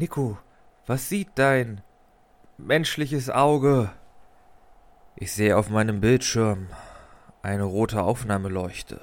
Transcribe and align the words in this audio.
Nico, 0.00 0.38
was 0.86 1.10
sieht 1.10 1.28
dein 1.34 1.82
menschliches 2.56 3.28
Auge? 3.28 3.90
Ich 5.14 5.30
sehe 5.30 5.58
auf 5.58 5.68
meinem 5.68 6.00
Bildschirm 6.00 6.68
eine 7.42 7.64
rote 7.64 8.02
Aufnahmeleuchte. 8.02 9.02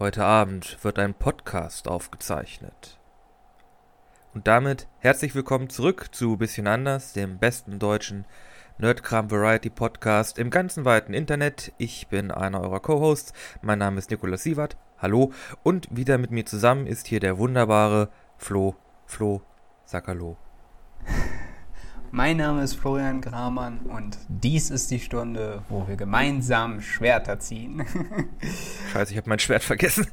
Heute 0.00 0.24
Abend 0.24 0.82
wird 0.82 0.98
ein 0.98 1.14
Podcast 1.14 1.86
aufgezeichnet. 1.86 2.98
Und 4.34 4.48
damit 4.48 4.88
herzlich 4.98 5.36
willkommen 5.36 5.70
zurück 5.70 6.08
zu 6.10 6.36
Bisschen 6.36 6.66
anders, 6.66 7.12
dem 7.12 7.38
besten 7.38 7.78
deutschen 7.78 8.24
Nerdkram 8.78 9.30
Variety 9.30 9.70
Podcast 9.70 10.40
im 10.40 10.50
ganzen 10.50 10.84
weiten 10.84 11.14
Internet. 11.14 11.72
Ich 11.78 12.08
bin 12.08 12.32
einer 12.32 12.62
eurer 12.62 12.80
Co-Hosts. 12.80 13.32
Mein 13.62 13.78
Name 13.78 14.00
ist 14.00 14.10
Nikolaus 14.10 14.42
Sievert. 14.42 14.76
Hallo. 14.98 15.32
Und 15.62 15.86
wieder 15.96 16.18
mit 16.18 16.32
mir 16.32 16.46
zusammen 16.46 16.88
ist 16.88 17.06
hier 17.06 17.20
der 17.20 17.38
wunderbare 17.38 18.08
Flo. 18.38 18.74
Flo, 19.06 19.42
sag 19.90 20.06
Hallo. 20.06 20.36
Mein 22.12 22.36
Name 22.36 22.62
ist 22.62 22.74
Florian 22.74 23.20
Gramann 23.20 23.80
und 23.80 24.18
dies 24.28 24.70
ist 24.70 24.90
die 24.92 25.00
Stunde, 25.00 25.64
wo 25.68 25.88
wir 25.88 25.96
gemeinsam 25.96 26.80
Schwerter 26.80 27.40
ziehen. 27.40 27.84
Scheiße, 28.92 29.12
ich 29.12 29.16
habe 29.16 29.28
mein 29.28 29.38
Schwert 29.38 29.62
vergessen. 29.64 30.06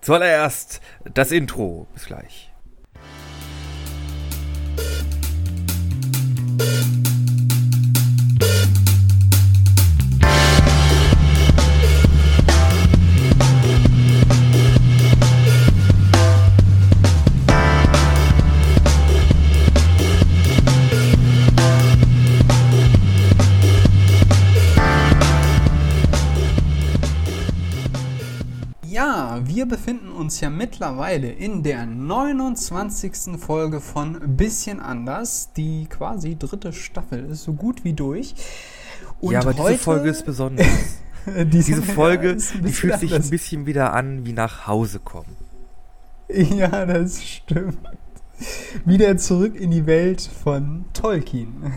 Zuallererst 0.00 0.82
das 1.12 1.30
Intro. 1.30 1.86
Bis 1.94 2.06
gleich. 2.06 2.52
Wir 29.58 29.66
befinden 29.66 30.12
uns 30.12 30.40
ja 30.40 30.50
mittlerweile 30.50 31.32
in 31.32 31.64
der 31.64 31.84
29. 31.84 33.40
Folge 33.40 33.80
von 33.80 34.36
Bisschen 34.36 34.78
anders. 34.78 35.52
Die 35.52 35.86
quasi 35.86 36.36
dritte 36.38 36.72
Staffel 36.72 37.24
ist 37.24 37.42
so 37.42 37.54
gut 37.54 37.82
wie 37.82 37.92
durch. 37.92 38.36
Und 39.20 39.32
ja, 39.32 39.40
aber 39.40 39.54
diese 39.54 39.78
Folge 39.78 40.10
ist 40.10 40.24
besonders. 40.24 40.68
diese, 41.26 41.48
diese 41.48 41.82
Folge, 41.82 42.36
die 42.36 42.70
fühlt 42.70 43.00
sich 43.00 43.12
ein 43.12 43.28
bisschen 43.28 43.66
wieder 43.66 43.94
an 43.94 44.24
wie 44.24 44.32
nach 44.32 44.68
Hause 44.68 45.00
kommen. 45.00 45.34
Ja, 46.28 46.86
das 46.86 47.20
stimmt. 47.20 47.78
Wieder 48.84 49.16
zurück 49.16 49.56
in 49.56 49.72
die 49.72 49.86
Welt 49.86 50.20
von 50.20 50.84
Tolkien. 50.92 51.72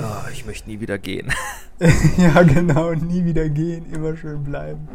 Oh, 0.00 0.28
ich 0.32 0.46
möchte 0.46 0.68
nie 0.68 0.80
wieder 0.80 0.98
gehen. 0.98 1.32
ja, 2.18 2.42
genau, 2.42 2.92
nie 2.94 3.24
wieder 3.24 3.48
gehen, 3.48 3.86
immer 3.92 4.16
schön 4.16 4.42
bleiben. 4.42 4.88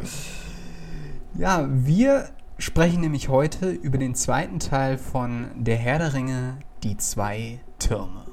Ja, 1.34 1.66
wir 1.70 2.28
sprechen 2.58 3.00
nämlich 3.00 3.28
heute 3.28 3.70
über 3.70 3.98
den 3.98 4.14
zweiten 4.14 4.58
Teil 4.58 4.98
von 4.98 5.48
Der 5.54 5.76
Herr 5.76 5.98
der 5.98 6.14
Ringe, 6.14 6.58
die 6.82 6.96
zwei 6.96 7.60
Türme. 7.78 8.24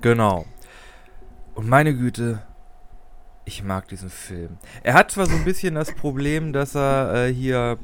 Genau. 0.00 0.44
Und 1.54 1.68
meine 1.68 1.94
Güte, 1.94 2.42
ich 3.44 3.62
mag 3.62 3.88
diesen 3.88 4.10
Film. 4.10 4.58
Er 4.82 4.94
hat 4.94 5.10
zwar 5.10 5.26
so 5.26 5.34
ein 5.34 5.44
bisschen 5.44 5.74
das 5.74 5.92
Problem, 5.92 6.52
dass 6.52 6.74
er 6.74 7.26
äh, 7.26 7.32
hier 7.32 7.78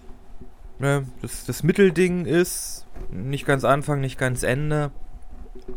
ne, 0.78 1.06
das, 1.22 1.44
das 1.46 1.62
Mittelding 1.62 2.26
ist. 2.26 2.86
Nicht 3.10 3.46
ganz 3.46 3.64
Anfang, 3.64 4.00
nicht 4.00 4.18
ganz 4.18 4.42
Ende. 4.42 4.90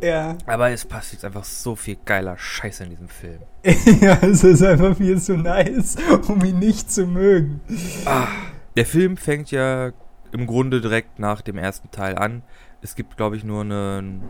Ja. 0.01 0.37
Aber 0.45 0.69
es 0.71 0.85
passt 0.85 1.13
jetzt 1.13 1.25
einfach 1.25 1.43
so 1.43 1.75
viel 1.75 1.97
geiler 2.05 2.37
Scheiß 2.37 2.81
in 2.81 2.89
diesem 2.89 3.09
Film. 3.09 3.39
ja, 4.01 4.17
es 4.21 4.43
ist 4.43 4.63
einfach 4.63 4.97
viel 4.97 5.19
zu 5.19 5.37
nice, 5.37 5.95
um 6.27 6.43
ihn 6.43 6.59
nicht 6.59 6.91
zu 6.91 7.05
mögen. 7.05 7.61
Ah. 8.05 8.27
Der 8.75 8.85
Film 8.85 9.17
fängt 9.17 9.51
ja 9.51 9.91
im 10.31 10.47
Grunde 10.47 10.81
direkt 10.81 11.19
nach 11.19 11.41
dem 11.41 11.57
ersten 11.57 11.91
Teil 11.91 12.17
an. 12.17 12.41
Es 12.81 12.95
gibt, 12.95 13.17
glaube 13.17 13.37
ich, 13.37 13.43
nur 13.43 13.61
einen 13.61 14.23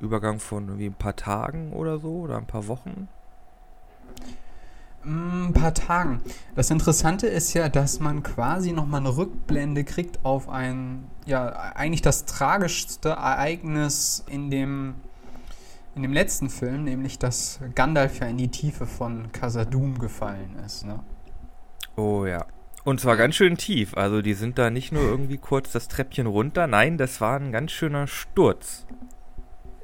Übergang 0.00 0.40
von 0.40 0.66
irgendwie 0.66 0.86
ein 0.86 0.94
paar 0.94 1.14
Tagen 1.14 1.72
oder 1.72 1.98
so 1.98 2.20
oder 2.20 2.38
ein 2.38 2.46
paar 2.46 2.66
Wochen. 2.66 3.08
Mm, 5.04 5.48
ein 5.48 5.52
paar 5.52 5.74
Tagen. 5.74 6.20
Das 6.54 6.70
Interessante 6.70 7.26
ist 7.26 7.52
ja, 7.54 7.68
dass 7.68 8.00
man 8.00 8.22
quasi 8.22 8.72
nochmal 8.72 9.00
eine 9.00 9.16
Rückblende 9.16 9.84
kriegt 9.84 10.24
auf 10.24 10.48
ein, 10.48 11.06
ja, 11.26 11.48
eigentlich 11.74 12.02
das 12.02 12.24
tragischste 12.24 13.10
Ereignis 13.10 14.24
in 14.28 14.50
dem, 14.50 14.94
in 15.94 16.02
dem 16.02 16.12
letzten 16.12 16.48
Film, 16.48 16.84
nämlich 16.84 17.18
dass 17.18 17.60
Gandalf 17.74 18.20
ja 18.20 18.26
in 18.26 18.38
die 18.38 18.48
Tiefe 18.48 18.86
von 18.86 19.30
Casadum 19.32 19.98
gefallen 19.98 20.56
ist. 20.64 20.86
Ne? 20.86 20.98
Oh 21.96 22.24
ja. 22.24 22.46
Und 22.84 23.00
zwar 23.00 23.16
ganz 23.16 23.36
schön 23.36 23.56
tief. 23.56 23.96
Also 23.96 24.22
die 24.22 24.34
sind 24.34 24.58
da 24.58 24.70
nicht 24.70 24.92
nur 24.92 25.02
irgendwie 25.02 25.38
kurz 25.38 25.72
das 25.72 25.88
Treppchen 25.88 26.26
runter. 26.26 26.66
Nein, 26.66 26.98
das 26.98 27.20
war 27.20 27.38
ein 27.38 27.52
ganz 27.52 27.72
schöner 27.72 28.06
Sturz. 28.06 28.86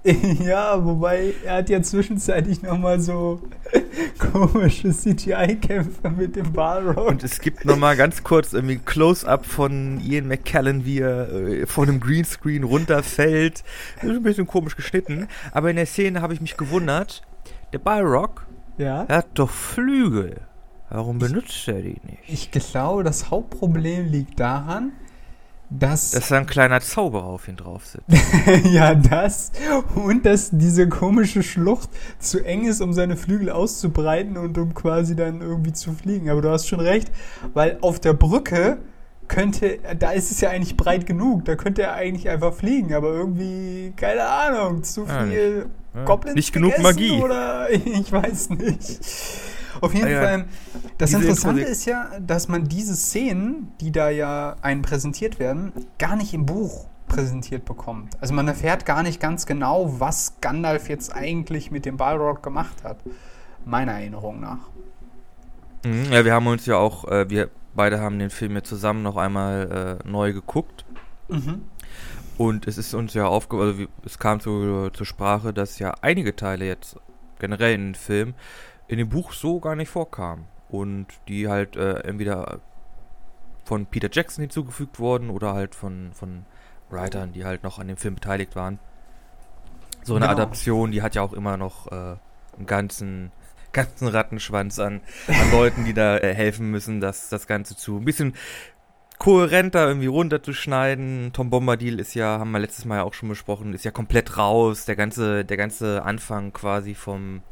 Ja, 0.40 0.84
wobei 0.84 1.34
er 1.44 1.56
hat 1.56 1.68
ja 1.68 1.82
zwischenzeitlich 1.82 2.62
nochmal 2.62 3.00
so 3.00 3.42
komische 4.32 4.90
CGI-Kämpfe 4.90 6.10
mit 6.10 6.36
dem 6.36 6.52
Balrog. 6.52 7.08
Und 7.08 7.24
es 7.24 7.40
gibt 7.40 7.64
nochmal 7.64 7.96
ganz 7.96 8.22
kurz 8.22 8.52
irgendwie 8.52 8.76
ein 8.76 8.84
Close-Up 8.84 9.44
von 9.44 10.00
Ian 10.00 10.28
McKellen, 10.28 10.84
wie 10.84 11.00
er 11.00 11.32
äh, 11.32 11.66
von 11.66 11.88
einem 11.88 12.00
Greenscreen 12.00 12.64
runterfällt. 12.64 13.64
Das 13.96 14.04
ist 14.04 14.16
ein 14.16 14.22
bisschen 14.22 14.46
komisch 14.46 14.76
geschnitten. 14.76 15.28
Aber 15.52 15.70
in 15.70 15.76
der 15.76 15.86
Szene 15.86 16.22
habe 16.22 16.32
ich 16.32 16.40
mich 16.40 16.56
gewundert. 16.56 17.22
Der 17.72 17.78
Balrog, 17.78 18.46
ja? 18.78 19.06
hat 19.08 19.26
doch 19.34 19.50
Flügel. 19.50 20.40
Warum 20.90 21.18
benutzt 21.18 21.50
ich, 21.50 21.68
er 21.68 21.82
die 21.82 22.00
nicht? 22.02 22.18
Ich 22.26 22.50
glaube, 22.50 23.04
das 23.04 23.30
Hauptproblem 23.30 24.06
liegt 24.06 24.40
daran, 24.40 24.92
dass. 25.70 26.12
Dass 26.12 26.28
da 26.28 26.38
ein 26.38 26.46
kleiner 26.46 26.80
Zauberer 26.80 27.24
auf 27.24 27.46
ihn 27.48 27.56
drauf 27.56 27.86
sitzt. 27.86 28.06
ja, 28.72 28.94
das. 28.94 29.52
Und 29.94 30.24
dass 30.24 30.50
diese 30.52 30.88
komische 30.88 31.42
Schlucht 31.42 31.90
zu 32.18 32.42
eng 32.42 32.64
ist, 32.64 32.80
um 32.80 32.92
seine 32.92 33.16
Flügel 33.16 33.50
auszubreiten 33.50 34.36
und 34.38 34.56
um 34.56 34.74
quasi 34.74 35.14
dann 35.14 35.42
irgendwie 35.42 35.72
zu 35.72 35.92
fliegen. 35.92 36.30
Aber 36.30 36.40
du 36.40 36.50
hast 36.50 36.68
schon 36.68 36.80
recht, 36.80 37.10
weil 37.52 37.78
auf 37.82 38.00
der 38.00 38.14
Brücke 38.14 38.78
könnte, 39.28 39.78
da 39.98 40.12
ist 40.12 40.30
es 40.30 40.40
ja 40.40 40.48
eigentlich 40.48 40.76
breit 40.76 41.04
genug, 41.04 41.44
da 41.44 41.54
könnte 41.54 41.82
er 41.82 41.92
eigentlich 41.92 42.28
einfach 42.30 42.54
fliegen, 42.54 42.94
aber 42.94 43.12
irgendwie, 43.12 43.92
keine 43.94 44.24
Ahnung, 44.24 44.82
zu 44.82 45.04
viel 45.04 45.66
ja, 45.94 46.04
Goblins. 46.04 46.34
Nicht 46.34 46.52
genug 46.52 46.78
Magie. 46.78 47.20
Oder 47.20 47.70
ich 47.70 48.10
weiß 48.10 48.50
nicht. 48.50 49.00
Auf 49.80 49.94
jeden 49.94 50.06
ah, 50.06 50.10
ja. 50.10 50.22
Fall, 50.22 50.44
das 50.98 51.12
Interessante 51.12 51.62
ist 51.62 51.84
ja, 51.84 52.10
dass 52.20 52.48
man 52.48 52.64
diese 52.64 52.94
Szenen, 52.96 53.72
die 53.80 53.92
da 53.92 54.10
ja 54.10 54.56
einen 54.62 54.82
präsentiert 54.82 55.38
werden, 55.38 55.72
gar 55.98 56.16
nicht 56.16 56.34
im 56.34 56.46
Buch 56.46 56.86
präsentiert 57.08 57.64
bekommt. 57.64 58.16
Also 58.20 58.34
man 58.34 58.46
erfährt 58.46 58.86
gar 58.86 59.02
nicht 59.02 59.20
ganz 59.20 59.46
genau, 59.46 59.98
was 59.98 60.40
Gandalf 60.40 60.88
jetzt 60.88 61.14
eigentlich 61.14 61.70
mit 61.70 61.86
dem 61.86 61.96
Balrog 61.96 62.42
gemacht 62.42 62.84
hat. 62.84 62.98
Meiner 63.64 63.92
Erinnerung 63.92 64.40
nach. 64.40 64.68
Mhm, 65.84 66.12
ja, 66.12 66.24
wir 66.24 66.32
haben 66.32 66.46
uns 66.46 66.66
ja 66.66 66.76
auch, 66.76 67.06
äh, 67.08 67.28
wir 67.28 67.50
beide 67.74 68.00
haben 68.00 68.18
den 68.18 68.30
Film 68.30 68.54
ja 68.54 68.62
zusammen 68.62 69.02
noch 69.02 69.16
einmal 69.16 69.98
äh, 70.04 70.08
neu 70.08 70.32
geguckt. 70.32 70.84
Mhm. 71.28 71.62
Und 72.36 72.68
es 72.68 72.78
ist 72.78 72.94
uns 72.94 73.14
ja 73.14 73.26
aufgefallen, 73.26 73.70
also 73.70 73.84
es 74.04 74.18
kam 74.18 74.40
zu, 74.40 74.90
zur 74.90 75.06
Sprache, 75.06 75.52
dass 75.52 75.78
ja 75.80 75.94
einige 76.02 76.36
Teile 76.36 76.66
jetzt 76.66 76.96
generell 77.40 77.74
in 77.74 77.86
den 77.88 77.94
Film 77.94 78.34
in 78.88 78.98
dem 78.98 79.08
Buch 79.08 79.32
so 79.32 79.60
gar 79.60 79.76
nicht 79.76 79.90
vorkam. 79.90 80.46
Und 80.68 81.06
die 81.28 81.48
halt 81.48 81.76
äh, 81.76 82.00
entweder 82.00 82.60
von 83.64 83.86
Peter 83.86 84.08
Jackson 84.10 84.42
hinzugefügt 84.42 84.98
wurden 84.98 85.30
oder 85.30 85.54
halt 85.54 85.74
von, 85.74 86.10
von 86.12 86.44
Writern, 86.90 87.32
die 87.32 87.44
halt 87.44 87.62
noch 87.62 87.78
an 87.78 87.88
dem 87.88 87.96
Film 87.96 88.14
beteiligt 88.14 88.56
waren. 88.56 88.78
So 90.02 90.16
eine 90.16 90.26
genau. 90.26 90.38
Adaption, 90.38 90.90
die 90.90 91.02
hat 91.02 91.14
ja 91.14 91.22
auch 91.22 91.32
immer 91.34 91.56
noch 91.56 91.86
äh, 91.88 92.16
einen 92.56 92.66
ganzen, 92.66 93.30
ganzen 93.72 94.08
Rattenschwanz 94.08 94.78
an, 94.78 95.02
an 95.26 95.50
Leuten, 95.52 95.84
die 95.84 95.92
da 95.92 96.16
äh, 96.16 96.34
helfen 96.34 96.70
müssen, 96.70 97.00
das, 97.00 97.28
das 97.28 97.46
Ganze 97.46 97.76
zu 97.76 97.98
ein 97.98 98.04
bisschen 98.04 98.34
kohärenter 99.18 99.86
irgendwie 99.86 100.06
runterzuschneiden. 100.06 101.32
Tom 101.32 101.50
Bombadil 101.50 101.98
ist 101.98 102.14
ja, 102.14 102.38
haben 102.38 102.52
wir 102.52 102.60
letztes 102.60 102.84
Mal 102.84 102.96
ja 102.96 103.02
auch 103.02 103.14
schon 103.14 103.28
besprochen, 103.28 103.74
ist 103.74 103.84
ja 103.84 103.90
komplett 103.90 104.38
raus. 104.38 104.84
Der 104.84 104.96
ganze, 104.96 105.44
der 105.44 105.56
ganze 105.56 106.02
Anfang 106.04 106.52
quasi 106.52 106.94
vom, 106.94 107.42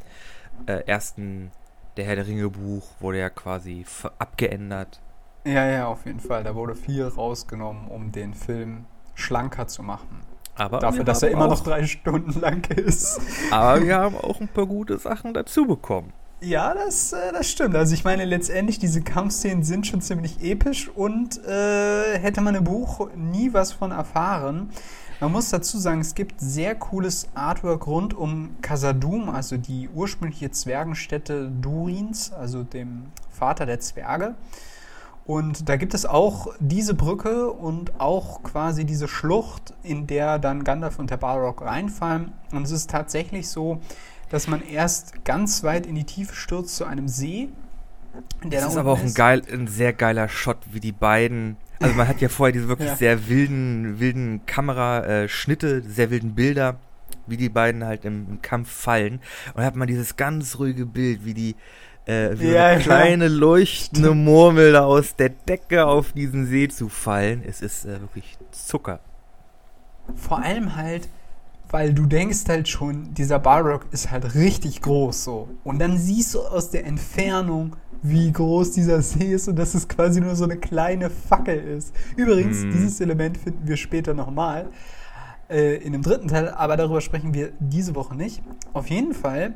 äh, 0.67 0.85
ersten 0.87 1.51
Der 1.97 2.05
Herr 2.05 2.17
der 2.17 2.27
Ringe 2.27 2.51
Buch 2.51 2.87
wurde 3.01 3.19
ja 3.19 3.31
quasi 3.31 3.85
abgeändert. 4.19 5.01
Ja, 5.45 5.65
ja, 5.65 5.87
auf 5.87 6.05
jeden 6.07 6.21
Fall. 6.21 6.43
Da 6.43 6.55
wurde 6.55 6.75
viel 6.75 7.05
rausgenommen, 7.05 7.89
um 7.89 8.11
den 8.13 8.35
Film 8.35 8.85
schlanker 9.15 9.67
zu 9.69 9.83
machen. 9.83 10.21
Aber 10.57 10.79
Dafür, 10.79 11.05
dass 11.05 11.23
er 11.23 11.31
immer 11.31 11.49
noch 11.49 11.63
drei 11.63 11.87
Stunden 11.87 12.41
lang 12.41 12.69
ist. 12.71 13.21
Aber 13.51 13.83
wir 13.83 13.97
haben 13.97 14.17
auch 14.17 14.41
ein 14.41 14.49
paar 14.49 14.67
gute 14.67 14.99
Sachen 14.99 15.35
dazu 15.35 15.67
bekommen. 15.67 16.13
Ja, 16.41 16.75
das, 16.75 17.13
äh, 17.13 17.33
das 17.33 17.51
stimmt. 17.51 17.75
Also 17.77 17.95
ich 17.95 18.05
meine, 18.05 18.25
letztendlich, 18.25 18.79
diese 18.79 19.03
Kampfszenen 19.03 19.63
sind 19.65 19.87
schon 19.87 20.01
ziemlich 20.01 20.43
episch 20.43 20.89
und 20.89 21.43
äh, 21.47 22.19
hätte 22.19 22.41
man 22.41 22.55
im 22.55 22.65
Buch 22.65 23.09
nie 23.15 23.53
was 23.55 23.73
von 23.73 23.91
erfahren, 23.91 24.71
Man 25.19 25.33
muss 25.33 25.49
dazu 25.49 25.79
sagen, 25.79 26.01
es 26.01 26.15
gibt 26.15 26.41
sehr 26.41 26.75
cooles 26.75 27.29
Artwork 27.35 27.87
rund 27.87 28.13
um 28.13 28.57
Casadum, 28.61 29.31
also 29.31 29.57
die 29.57 29.89
ursprüngliche 29.89 30.51
Zwergenstätte 30.51 31.51
Durins, 31.51 32.33
also 32.33 32.63
dem 32.63 33.07
Vater 33.31 33.65
der 33.65 33.81
Zwerge. 33.81 34.35
Und 35.25 35.69
da 35.69 35.77
gibt 35.77 35.95
es 35.95 36.07
auch 36.07 36.55
diese 36.61 36.95
Brücke 36.95 37.51
und 37.51 37.99
auch 37.99 38.43
quasi 38.43 38.85
diese 38.85 39.09
Schlucht, 39.09 39.75
in 39.83 40.07
der 40.07 40.39
dann 40.39 40.65
Gandalf 40.65 40.99
und 40.99 41.11
der 41.11 41.17
Balrog 41.17 41.63
reinfallen. 41.63 42.33
Und 42.53 42.63
es 42.65 42.71
ist 42.71 42.91
tatsächlich 42.91 43.49
so, 43.49 43.81
dass 44.29 44.47
man 44.47 44.63
erst 44.63 45.25
ganz 45.25 45.65
weit 45.65 45.87
in 45.87 45.95
die 45.95 46.05
Tiefe 46.05 46.35
stürzt 46.35 46.77
zu 46.77 46.85
einem 46.85 47.09
See. 47.09 47.49
Der 48.45 48.61
das 48.61 48.73
ist 48.73 48.77
aber 48.77 48.93
auch 48.93 49.01
ein, 49.01 49.15
geil, 49.15 49.43
ein 49.51 49.67
sehr 49.67 49.93
geiler 49.95 50.29
Shot, 50.29 50.59
wie 50.71 50.81
die 50.81 50.93
beiden 50.93 51.57
also 51.81 51.95
man 51.95 52.09
hat 52.09 52.21
ja 52.21 52.29
vorher 52.29 52.53
diese 52.53 52.69
wirklich 52.69 52.89
ja. 52.89 52.97
sehr 52.97 53.29
wilden, 53.29 54.01
wilden 54.01 54.47
Kameraschnitte, 54.47 55.83
sehr 55.83 56.11
wilden 56.11 56.35
Bilder, 56.35 56.77
wie 57.27 57.37
die 57.37 57.49
beiden 57.49 57.85
halt 57.85 58.05
im, 58.05 58.27
im 58.29 58.43
Kampf 58.43 58.71
fallen. 58.71 59.15
Und 59.49 59.57
dann 59.57 59.65
hat 59.65 59.77
man 59.77 59.89
dieses 59.89 60.17
ganz 60.17 60.59
ruhige 60.59 60.87
Bild, 60.87 61.25
wie 61.25 61.35
die 61.35 61.57
äh, 62.07 62.39
wie 62.39 62.53
ja, 62.53 62.67
eine 62.67 62.83
kleine 62.83 63.29
leuchtende 63.29 64.15
Murmel 64.15 64.73
da 64.73 64.85
aus 64.85 65.17
der 65.17 65.31
Decke 65.31 65.87
auf 65.87 66.13
diesen 66.13 66.47
See 66.47 66.69
zu 66.69 66.89
fallen. 66.89 67.43
Es 67.45 67.61
ist 67.61 67.85
äh, 67.85 68.01
wirklich 68.01 68.39
Zucker. 68.53 69.01
Vor 70.15 70.39
allem 70.39 70.77
halt, 70.77 71.09
weil 71.69 71.93
du 71.93 72.07
denkst 72.07 72.45
halt 72.49 72.69
schon, 72.69 73.13
dieser 73.15 73.41
Balrog 73.41 73.87
ist 73.91 74.11
halt 74.11 74.37
richtig 74.37 74.83
groß 74.83 75.25
so. 75.25 75.49
Und 75.65 75.81
dann 75.81 75.99
siehst 75.99 76.35
du 76.35 76.43
aus 76.43 76.71
der 76.71 76.87
Entfernung, 76.87 77.75
wie 78.03 78.33
groß 78.33 78.73
dieser 78.73 79.03
See 79.03 79.33
ist 79.33 79.49
und 79.49 79.57
dass 79.57 79.75
es 79.75 79.89
quasi 79.89 80.21
nur 80.21 80.37
so 80.37 80.45
eine 80.45 80.57
kleine 80.57 81.11
Fackel 81.11 81.59
ist. 81.59 81.95
Übrigens, 82.17 82.65
mm. 82.65 82.71
dieses 82.71 83.01
Element 83.01 83.39
finden 83.39 83.67
wir 83.67 83.77
später 83.77 84.15
nochmal 84.15 84.69
äh, 85.49 85.77
in 85.77 85.93
dem 85.93 86.03
dritten 86.03 86.29
Teil, 86.29 86.49
aber 86.51 86.77
darüber 86.77 87.01
sprechen 87.01 87.35
wir 87.35 87.53
diese 87.59 87.95
Woche 87.95 88.15
nicht. 88.15 88.43
Auf 88.73 88.89
jeden 88.89 89.15
Fall 89.15 89.55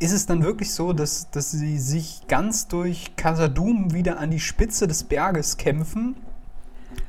ist 0.00 0.12
es 0.12 0.26
dann 0.26 0.42
wirklich 0.42 0.72
so, 0.72 0.92
dass, 0.92 1.30
dass 1.30 1.50
sie 1.50 1.78
sich 1.78 2.22
ganz 2.28 2.68
durch 2.68 3.16
Casadum 3.16 3.92
wieder 3.92 4.18
an 4.18 4.30
die 4.30 4.40
Spitze 4.40 4.86
des 4.86 5.04
Berges 5.04 5.56
kämpfen 5.56 6.14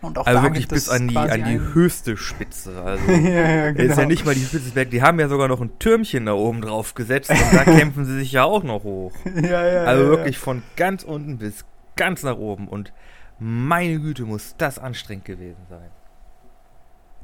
und 0.01 0.17
auch 0.17 0.25
also 0.25 0.43
wirklich 0.43 0.67
bis 0.67 0.89
an 0.89 1.07
die, 1.07 1.17
an 1.17 1.43
die 1.45 1.59
höchste 1.59 2.17
Spitze. 2.17 2.81
Also 2.81 3.11
ja, 3.11 3.17
ja, 3.19 3.71
genau. 3.71 3.91
ist 3.91 3.97
ja 3.97 4.05
nicht 4.05 4.25
mal 4.25 4.35
die 4.35 4.43
Spitze 4.43 4.71
Berges. 4.71 4.91
Die 4.91 5.01
haben 5.01 5.19
ja 5.19 5.27
sogar 5.27 5.47
noch 5.47 5.61
ein 5.61 5.77
Türmchen 5.79 6.25
da 6.25 6.33
oben 6.33 6.61
drauf 6.61 6.93
gesetzt 6.93 7.29
und 7.29 7.53
da 7.53 7.63
kämpfen 7.63 8.05
sie 8.05 8.19
sich 8.19 8.31
ja 8.31 8.43
auch 8.43 8.63
noch 8.63 8.83
hoch. 8.83 9.13
Ja, 9.25 9.65
ja, 9.65 9.83
also 9.83 10.03
ja, 10.03 10.09
wirklich 10.09 10.37
von 10.37 10.63
ganz 10.75 11.03
unten 11.03 11.37
bis 11.37 11.65
ganz 11.95 12.23
nach 12.23 12.37
oben. 12.37 12.67
Und 12.67 12.93
meine 13.39 13.99
Güte, 13.99 14.23
muss 14.25 14.55
das 14.57 14.79
anstrengend 14.79 15.25
gewesen 15.25 15.65
sein. 15.69 15.89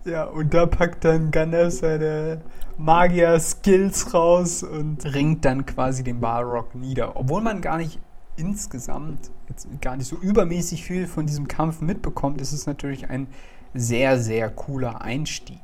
Ja, 0.05 0.25
und 0.25 0.53
da 0.53 0.67
packt 0.67 1.03
dann 1.03 1.31
Gandalf 1.31 1.73
seine 1.73 2.41
Magier-Skills 2.77 4.13
raus 4.13 4.61
und 4.61 5.03
ringt 5.03 5.45
dann 5.45 5.65
quasi 5.65 6.03
den 6.03 6.19
Balrog 6.19 6.75
nieder. 6.75 7.15
Obwohl 7.15 7.41
man 7.41 7.61
gar 7.61 7.77
nicht 7.77 7.99
insgesamt 8.37 9.31
jetzt 9.49 9.67
gar 9.81 9.95
nicht 9.95 10.07
so 10.07 10.17
übermäßig 10.17 10.83
viel 10.83 11.07
von 11.07 11.25
diesem 11.25 11.47
Kampf 11.47 11.81
mitbekommt, 11.81 12.41
ist 12.41 12.51
es 12.51 12.65
natürlich 12.65 13.09
ein 13.09 13.27
sehr, 13.73 14.19
sehr 14.19 14.49
cooler 14.49 15.01
Einstieg. 15.01 15.59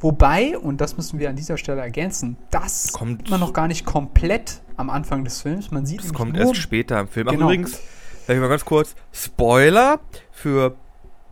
Wobei, 0.00 0.58
und 0.58 0.80
das 0.80 0.96
müssen 0.96 1.18
wir 1.18 1.28
an 1.28 1.36
dieser 1.36 1.56
Stelle 1.56 1.80
ergänzen, 1.80 2.36
das 2.50 2.92
kommt 2.92 3.30
man 3.30 3.40
noch 3.40 3.52
gar 3.52 3.68
nicht 3.68 3.84
komplett 3.84 4.60
am 4.76 4.90
Anfang 4.90 5.24
des 5.24 5.42
Films. 5.42 5.70
Man 5.70 5.86
sieht 5.86 6.02
es 6.02 6.12
kommt 6.12 6.36
erst 6.36 6.56
später 6.56 7.00
im 7.00 7.08
Film. 7.08 7.28
Genau. 7.28 7.40
Ach, 7.40 7.44
übrigens, 7.46 7.80
sag 8.26 8.34
ich 8.34 8.40
mal 8.40 8.48
ganz 8.48 8.64
kurz, 8.64 8.94
Spoiler 9.12 10.00
für 10.30 10.76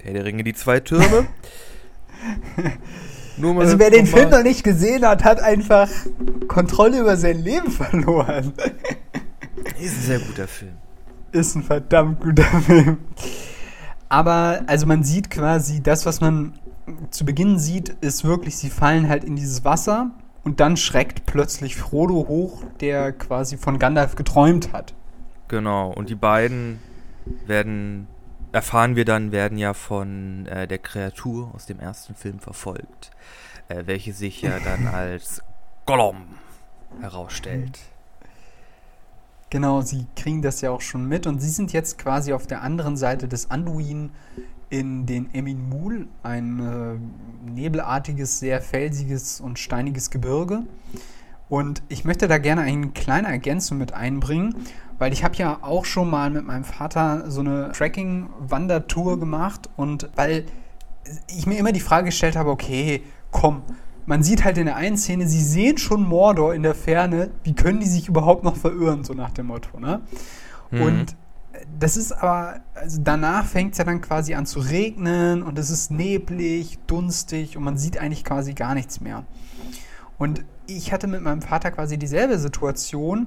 Herr 0.03 0.13
der 0.13 0.25
Ringe, 0.25 0.45
die 0.45 0.55
zwei 0.55 0.81
Türme. 0.81 1.27
also 3.59 3.79
wer 3.79 3.91
den 3.91 4.07
Film 4.07 4.31
noch 4.31 4.43
nicht 4.43 4.65
gesehen 4.65 5.05
hat, 5.07 5.25
hat 5.25 5.41
einfach 5.41 5.89
Kontrolle 6.49 7.01
über 7.01 7.17
sein 7.17 7.43
Leben 7.43 7.71
verloren. 7.71 8.53
Ist 9.81 9.97
ein 9.97 10.03
sehr 10.03 10.19
guter 10.21 10.49
Film. 10.49 10.77
Ist 11.33 11.55
ein 11.55 11.63
verdammt 11.63 12.21
guter 12.21 12.45
Film. 12.45 12.99
Aber, 14.09 14.63
also 14.67 14.87
man 14.87 15.03
sieht 15.03 15.31
quasi, 15.31 15.83
das, 15.83 16.07
was 16.07 16.21
man 16.21 16.55
zu 17.11 17.25
Beginn 17.25 17.59
sieht, 17.59 17.89
ist 18.01 18.25
wirklich, 18.25 18.57
sie 18.57 18.71
fallen 18.71 19.09
halt 19.09 19.25
in 19.25 19.37
dieses 19.37 19.65
Wasser 19.65 20.13
und 20.45 20.61
dann 20.61 20.77
schreckt 20.77 21.27
plötzlich 21.27 21.77
Frodo 21.77 22.29
hoch, 22.29 22.63
der 22.81 23.13
quasi 23.13 23.57
von 23.57 23.79
Gandalf 23.79 24.15
geträumt 24.15 24.73
hat. 24.73 24.95
Genau, 25.49 25.91
und 25.93 26.09
die 26.09 26.15
beiden 26.15 26.79
werden, 27.47 28.07
erfahren 28.53 28.95
wir 28.95 29.05
dann, 29.05 29.33
werden 29.33 29.59
ja 29.59 29.75
von 29.75 30.47
äh, 30.47 30.69
der 30.69 30.79
Kreatur 30.79 31.53
aus 31.55 31.67
dem 31.67 31.81
ersten 31.81 32.15
Film 32.15 32.39
verfolgt, 32.39 33.11
äh, 33.69 33.83
welche 33.87 34.13
sich 34.13 34.43
ja 34.43 34.59
dann 34.61 34.87
als 34.95 35.43
Gollum 35.85 36.39
herausstellt. 37.01 37.79
Genau, 39.51 39.81
sie 39.81 40.07
kriegen 40.17 40.43
das 40.43 40.61
ja 40.61 40.71
auch 40.71 40.81
schon 40.81 41.07
mit 41.07 41.27
und 41.27 41.41
sie 41.41 41.51
sind 41.51 41.73
jetzt 41.73 41.99
quasi 41.99 42.33
auf 42.33 42.47
der 42.47 42.63
anderen 42.63 42.97
Seite 42.97 43.29
des 43.29 43.51
Anduin 43.51 44.11
in 44.71 45.07
den 45.07 45.33
Emin 45.33 45.69
Mul, 45.69 46.09
ein 46.25 46.59
äh, 46.59 47.51
nebelartiges, 47.51 48.41
sehr 48.41 48.61
felsiges 48.61 49.41
und 49.41 49.59
steiniges 49.61 50.11
Gebirge. 50.11 50.65
Und 51.49 51.83
ich 51.89 52.05
möchte 52.05 52.27
da 52.27 52.39
gerne 52.39 52.63
eine 52.63 52.89
kleine 52.89 53.29
Ergänzung 53.29 53.79
mit 53.79 53.93
einbringen, 53.93 54.57
weil 54.99 55.13
ich 55.13 55.23
habe 55.23 55.37
ja 55.37 55.59
auch 55.63 55.85
schon 55.85 56.11
mal 56.11 56.31
mit 56.31 56.45
meinem 56.45 56.65
Vater 56.65 57.31
so 57.31 57.41
eine 57.41 57.71
Trekking-Wandertour 57.71 59.21
gemacht 59.21 59.71
und 59.77 60.11
weil 60.17 60.47
ich 61.29 61.47
mir 61.47 61.57
immer 61.59 61.71
die 61.71 61.81
Frage 61.81 62.07
gestellt 62.07 62.35
habe, 62.35 62.51
okay, 62.51 63.03
komm, 63.31 63.63
man 64.07 64.23
sieht 64.23 64.45
halt 64.45 64.57
in 64.57 64.67
der 64.67 64.77
einen 64.77 64.97
Szene, 64.97 65.27
sie 65.27 65.43
sehen 65.43 65.79
schon 65.79 66.03
Mordor 66.03 66.55
in 66.55 66.63
der 66.63 66.75
Ferne, 66.75 67.31
wie 67.43 67.55
können 67.55 67.81
die 67.81 67.87
sich 67.87 68.09
überhaupt 68.09 68.45
noch 68.45 68.57
verirren, 68.57 69.05
so 69.05 69.15
nach 69.15 69.31
dem 69.31 69.47
Motto, 69.47 69.79
ne? 69.79 70.01
Mhm. 70.71 70.83
Und 70.83 71.17
das 71.79 71.97
ist 71.97 72.13
aber, 72.13 72.61
also 72.75 73.01
danach 73.03 73.45
fängt 73.45 73.73
es 73.73 73.79
ja 73.79 73.85
dann 73.85 74.01
quasi 74.01 74.35
an 74.35 74.47
zu 74.47 74.61
regnen 74.61 75.43
und 75.43 75.59
es 75.59 75.71
ist 75.71 75.91
neblig, 75.91 76.79
dunstig 76.87 77.57
und 77.57 77.65
man 77.65 77.77
sieht 77.77 77.99
eigentlich 77.99 78.25
quasi 78.25 78.55
gar 78.55 78.75
nichts 78.75 79.01
mehr. 79.01 79.25
Und 80.19 80.45
ich 80.67 80.93
hatte 80.93 81.07
mit 81.07 81.23
meinem 81.23 81.43
Vater 81.43 81.71
quasi 81.71 81.99
dieselbe 81.99 82.39
Situation, 82.39 83.27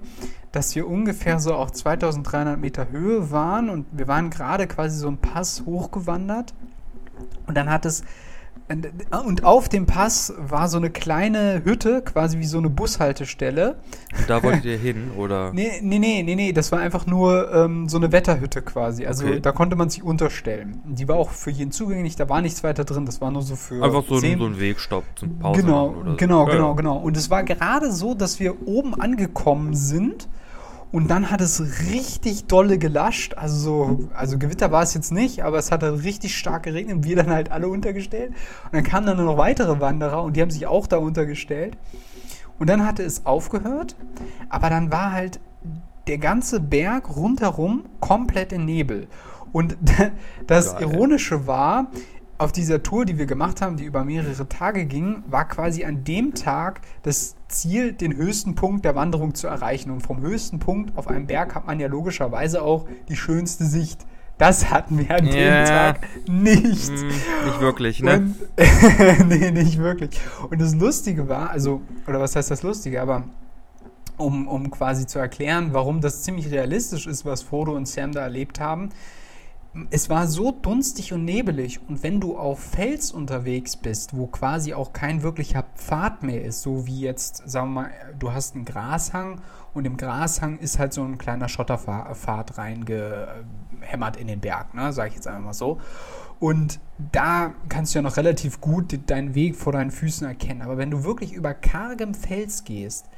dass 0.52 0.76
wir 0.76 0.88
ungefähr 0.88 1.40
so 1.40 1.54
auf 1.54 1.72
2300 1.72 2.60
Meter 2.60 2.90
Höhe 2.90 3.32
waren 3.32 3.70
und 3.70 3.86
wir 3.92 4.08
waren 4.08 4.30
gerade 4.30 4.68
quasi 4.68 4.98
so 4.98 5.08
einen 5.08 5.18
Pass 5.18 5.64
hochgewandert 5.66 6.54
und 7.48 7.56
dann 7.56 7.70
hat 7.70 7.86
es 7.86 8.04
und 9.26 9.44
auf 9.44 9.68
dem 9.68 9.88
Pass 9.88 10.32
war 10.38 10.68
so 10.68 10.78
eine 10.78 10.92
kleine 10.92 11.64
Hütte, 11.64 12.04
quasi 12.04 12.38
wie 12.38 12.46
so 12.46 12.60
eine 12.60 12.70
Bushaltestelle. 12.70 13.80
Und 14.16 14.30
da 14.30 14.44
wolltet 14.44 14.66
ihr 14.66 14.78
hin, 14.78 15.12
oder? 15.18 15.52
Nee, 15.54 15.80
nee, 15.82 15.98
nee, 15.98 16.22
nee, 16.22 16.36
nee, 16.36 16.54
das 16.54 16.72
war 16.72 16.80
einfach 16.80 17.08
nur 17.08 17.52
ähm, 17.52 17.90
so 17.90 17.98
eine 17.98 18.12
Wetterhütte 18.12 18.62
quasi. 18.62 19.08
Also 19.08 19.26
okay. 19.26 19.40
da 19.40 19.52
konnte 19.52 19.76
man 19.76 19.90
sich 19.90 20.04
unterstellen. 20.04 20.82
Die 20.86 21.08
war 21.08 21.16
auch 21.16 21.32
für 21.32 21.50
jeden 21.50 21.72
zugänglich, 21.72 22.16
da 22.16 22.30
war 22.30 22.42
nichts 22.42 22.64
weiter 22.64 22.86
drin, 22.86 23.08
das 23.08 23.22
war 23.22 23.32
nur 23.32 23.42
so 23.42 23.56
für. 23.56 23.84
Einfach 23.84 24.04
so, 24.08 24.18
ein, 24.18 24.38
so 24.38 24.46
ein 24.46 24.60
Wegstopp 24.60 25.04
zum 25.16 25.40
Pause. 25.40 25.62
Genau, 25.62 25.96
genau, 26.18 26.46
so. 26.46 26.52
genau, 26.52 26.76
genau. 26.76 26.98
Und 26.98 27.18
es 27.18 27.32
war 27.32 27.44
gerade 27.44 27.92
so, 27.92 28.14
dass 28.14 28.40
wir 28.40 28.68
oben 28.68 28.94
angekommen 28.94 29.74
sind 29.74 30.28
und 30.92 31.10
dann 31.10 31.30
hat 31.30 31.40
es 31.40 31.62
richtig 31.92 32.46
dolle 32.46 32.80
gelascht. 32.80 33.36
Also, 33.36 33.56
so, 33.58 34.10
also 34.14 34.40
Gewitter 34.40 34.72
war 34.72 34.82
es 34.82 34.94
jetzt 34.96 35.12
nicht, 35.12 35.44
aber 35.44 35.58
es 35.58 35.72
hat 35.72 35.84
halt 35.84 36.04
richtig 36.04 36.36
stark 36.36 36.64
geregnet 36.64 36.98
und 36.98 37.04
wir 37.04 37.16
dann 37.16 37.30
halt 37.30 37.52
alle 37.52 37.68
untergestellt. 37.68 38.32
Und 38.66 38.74
dann 38.74 38.84
kamen 38.84 39.06
dann 39.06 39.24
noch 39.24 39.38
weitere 39.38 39.80
Wanderer 39.80 40.24
und 40.24 40.36
die 40.36 40.42
haben 40.42 40.50
sich 40.50 40.66
auch 40.66 40.88
da 40.88 40.98
untergestellt. 40.98 41.78
Und 42.58 42.70
dann 42.70 42.86
hatte 42.86 43.04
es 43.04 43.26
aufgehört, 43.26 43.96
aber 44.50 44.70
dann 44.70 44.92
war 44.92 45.12
halt 45.12 45.40
der 46.08 46.18
ganze 46.18 46.60
Berg 46.60 47.16
rundherum 47.16 47.86
komplett 48.00 48.52
in 48.52 48.66
Nebel. 48.66 49.08
Und 49.52 49.78
das. 50.48 50.76
Ironische 50.80 51.46
war, 51.46 51.88
auf 52.40 52.54
dieser 52.54 52.82
Tour, 52.82 53.06
die 53.06 53.18
wir 53.18 53.26
gemacht 53.26 53.62
haben, 53.62 53.76
die 53.76 53.84
über 53.84 54.06
mehrere 54.06 54.48
Tage 54.48 54.86
ging, 54.86 55.24
war 55.28 55.46
quasi 55.48 55.84
an 55.84 56.06
dem 56.06 56.34
Tag 56.34 56.80
das 57.04 57.36
Ziel, 57.50 57.92
den 57.92 58.16
höchsten 58.16 58.56
Punkt 58.56 58.86
der 58.86 58.96
Wanderung 58.96 59.36
zu 59.36 59.48
erreichen. 59.48 59.92
Und 59.92 60.02
vom 60.02 60.22
höchsten 60.22 60.58
Punkt 60.58 60.98
auf 60.98 61.10
einem 61.10 61.28
Berg 61.28 61.54
hat 61.54 61.68
man 61.68 61.82
ja 61.82 61.88
logischerweise 61.88 62.62
auch 62.62 62.88
die 63.10 63.18
schönste 63.18 63.66
Sicht. 63.66 64.06
Das 64.38 64.72
hatten 64.72 64.98
wir 64.98 65.12
an 65.14 65.26
yeah. 65.28 65.34
dem 65.34 65.68
Tag 65.68 66.08
nicht. 66.30 66.92
Mm, 66.92 67.46
nicht 67.46 67.60
wirklich, 67.60 68.02
ne? 68.02 68.34
Und, 68.58 69.28
nee, 69.28 69.52
nicht 69.52 69.78
wirklich. 69.78 70.18
Und 70.50 70.62
das 70.62 70.74
Lustige 70.76 71.28
war, 71.28 71.50
also, 71.50 71.82
oder 72.08 72.22
was 72.22 72.38
heißt 72.38 72.50
das 72.50 72.64
Lustige, 72.64 73.02
aber 73.02 73.26
um, 74.16 74.48
um 74.48 74.72
quasi 74.72 75.06
zu 75.08 75.20
erklären, 75.20 75.70
warum 75.74 76.00
das 76.00 76.24
ziemlich 76.24 76.50
realistisch 76.52 77.06
ist, 77.06 77.26
was 77.26 77.42
Frodo 77.42 77.74
und 77.74 77.86
Sam 77.86 78.14
da 78.14 78.22
erlebt 78.22 78.62
haben, 78.62 78.92
es 79.92 80.10
war 80.10 80.28
so 80.28 80.52
dunstig 80.52 81.14
und 81.14 81.26
nebelig 81.26 81.80
und 81.88 82.02
wenn 82.02 82.20
du 82.20 82.38
auf 82.38 82.60
Fels 82.60 83.12
unterwegs 83.12 83.78
bist, 83.78 84.18
wo 84.18 84.26
quasi 84.28 84.74
auch 84.74 84.94
kein 84.94 85.22
wirklicher 85.22 85.64
Pfad 85.76 86.24
mehr 86.24 86.44
ist, 86.44 86.62
so 86.62 86.88
wie 86.88 87.02
jetzt, 87.02 87.44
sagen 87.50 87.74
wir 87.74 87.82
mal, 87.82 87.92
du 88.18 88.34
hast 88.34 88.56
einen 88.56 88.66
Grashang 88.66 89.42
und 89.74 89.86
im 89.86 89.98
Grashang 89.98 90.58
ist 90.58 90.80
halt 90.80 90.94
so 90.94 91.04
ein 91.04 91.20
kleiner 91.20 91.50
Schotterpfad 91.50 92.58
reingehämmert 92.58 94.18
in 94.18 94.28
den 94.28 94.40
Berg, 94.40 94.74
ne, 94.74 94.92
sage 94.92 95.10
ich 95.10 95.16
jetzt 95.16 95.28
einfach 95.28 95.44
mal 95.44 95.54
so. 95.54 95.80
Und 96.40 96.80
da 97.12 97.54
kannst 97.68 97.94
du 97.94 98.00
ja 98.00 98.02
noch 98.02 98.18
relativ 98.18 98.62
gut 98.62 98.98
deinen 99.08 99.36
Weg 99.36 99.56
vor 99.56 99.74
deinen 99.74 99.92
Füßen 99.92 100.26
erkennen. 100.26 100.62
Aber 100.62 100.78
wenn 100.78 100.90
du 100.90 101.04
wirklich 101.04 101.34
über 101.34 101.54
kargem 101.54 102.14
Fels 102.14 102.64
gehst, 102.64 103.10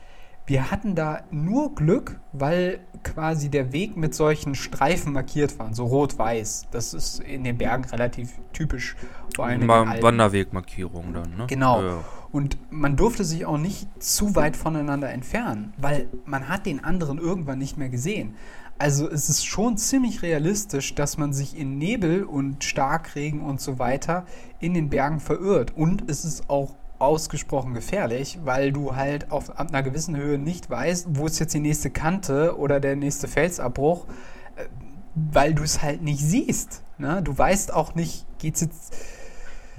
wir 0.52 0.70
hatten 0.70 0.96
da 0.96 1.22
nur 1.32 1.74
Glück, 1.76 2.20
weil 2.34 2.82
quasi 3.04 3.50
der 3.50 3.72
Weg 3.72 3.96
mit 3.96 4.14
solchen 4.14 4.54
Streifen 4.54 5.14
markiert 5.14 5.58
war, 5.58 5.74
so 5.74 5.86
rot-weiß. 5.86 6.68
Das 6.72 6.94
ist 6.94 7.22
in 7.22 7.46
den 7.46 7.58
Bergen 7.58 7.86
relativ 7.86 8.34
typisch. 8.52 8.98
Vor 9.34 9.46
allem 9.46 9.66
Wanderwegmarkierung 9.66 11.14
dann, 11.14 11.38
ne? 11.38 11.46
Genau. 11.48 11.82
Ja. 11.82 11.98
Und 12.34 12.58
man 12.70 12.98
durfte 12.98 13.24
sich 13.24 13.46
auch 13.46 13.58
nicht 13.58 13.88
zu 14.04 14.36
weit 14.36 14.58
voneinander 14.58 15.10
entfernen, 15.10 15.74
weil 15.78 16.10
man 16.26 16.50
hat 16.50 16.66
den 16.66 16.84
anderen 16.84 17.18
irgendwann 17.18 17.58
nicht 17.58 17.78
mehr 17.78 17.90
gesehen. 17.90 18.36
Also 18.78 19.10
es 19.10 19.30
ist 19.30 19.46
schon 19.46 19.78
ziemlich 19.78 20.22
realistisch, 20.22 20.96
dass 20.96 21.18
man 21.18 21.32
sich 21.32 21.58
in 21.58 21.78
Nebel 21.78 22.24
und 22.24 22.66
Starkregen 22.66 23.42
und 23.42 23.62
so 23.62 23.80
weiter 23.80 24.26
in 24.60 24.74
den 24.74 24.90
Bergen 24.90 25.22
verirrt. 25.22 25.78
Und 25.78 26.10
es 26.10 26.26
ist 26.26 26.50
auch 26.50 26.76
ausgesprochen 27.02 27.74
gefährlich, 27.74 28.40
weil 28.44 28.72
du 28.72 28.96
halt 28.96 29.32
auf 29.32 29.58
einer 29.60 29.84
gewissen 29.84 30.16
Höhe 30.16 30.38
nicht 30.38 30.70
weißt, 30.70 31.08
wo 31.12 31.26
ist 31.26 31.40
jetzt 31.40 31.54
die 31.54 31.60
nächste 31.60 31.90
Kante 31.90 32.58
oder 32.58 32.80
der 32.80 32.96
nächste 32.96 33.28
Felsabbruch, 33.28 34.06
äh, 34.56 34.66
weil 35.16 35.54
du 35.54 35.64
es 35.64 35.82
halt 35.82 36.02
nicht 36.02 36.20
siehst. 36.20 36.84
Ne? 36.98 37.22
Du 37.24 37.38
weißt 37.38 37.74
auch 37.74 37.96
nicht, 37.96 38.26
geht 38.40 38.56
es 38.56 38.62
jetzt. 38.62 38.96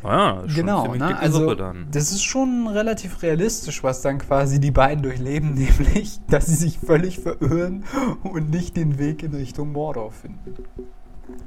Ja, 0.03 0.43
genau, 0.53 0.97
ne? 0.97 1.17
also 1.17 1.55
das 1.55 2.11
ist 2.11 2.25
schon 2.25 2.67
relativ 2.67 3.23
realistisch, 3.23 3.85
was 3.85 4.03
dann 4.03 4.19
quasi 4.19 4.59
die 4.59 4.73
beiden 4.73 5.05
durchleben, 5.05 5.55
nämlich, 5.55 6.21
dass 6.29 6.47
sie 6.47 6.57
sich 6.57 6.81
völlig 6.81 7.21
verirren 7.21 7.85
und 8.25 8.51
nicht 8.51 8.77
den 8.77 8.99
Weg 8.99 9.23
in 9.23 9.33
Richtung 9.33 9.71
Mordor 9.71 10.11
finden. 10.11 10.55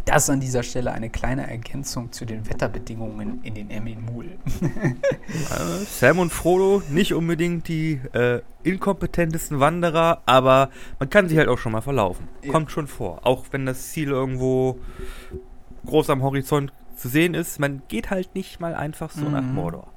Das 0.06 0.30
an 0.30 0.40
dieser 0.40 0.64
Stelle 0.64 0.92
eine 0.92 1.10
kleine 1.10 1.50
Ergänzung 1.50 2.12
zu 2.12 2.26
den 2.26 2.48
Wetterbedingungen 2.48 3.42
in 3.44 3.56
den 3.56 3.70
Emin 3.70 4.06
Mul. 4.06 4.38
Äh, 5.26 5.86
Sam 5.86 6.20
und 6.20 6.32
Frodo, 6.32 6.82
nicht 6.90 7.14
unbedingt 7.14 7.68
die 7.68 8.00
äh, 8.14 8.42
inkompetentesten 8.64 9.60
Wanderer, 9.60 10.22
aber 10.26 10.70
man 11.00 11.10
kann 11.10 11.28
sich 11.28 11.38
halt 11.38 11.48
auch 11.48 11.58
schon 11.58 11.72
mal 11.72 11.82
verlaufen. 11.82 12.28
Ja. 12.44 12.52
Kommt 12.52 12.72
schon 12.72 12.88
vor. 12.88 13.26
Auch 13.26 13.46
wenn 13.52 13.66
das 13.66 13.92
Ziel 13.92 14.10
irgendwo 14.10 14.80
groß 15.86 16.10
am 16.10 16.22
Horizont 16.22 16.72
zu 16.96 17.10
sehen 17.10 17.34
ist, 17.34 17.60
man 17.60 17.82
geht 17.88 18.12
halt 18.12 18.36
nicht 18.36 18.60
mal 18.60 18.76
einfach 18.76 19.12
so 19.12 19.26
mhm. 19.26 19.32
nach 19.32 19.44
Mordor. 19.44 19.88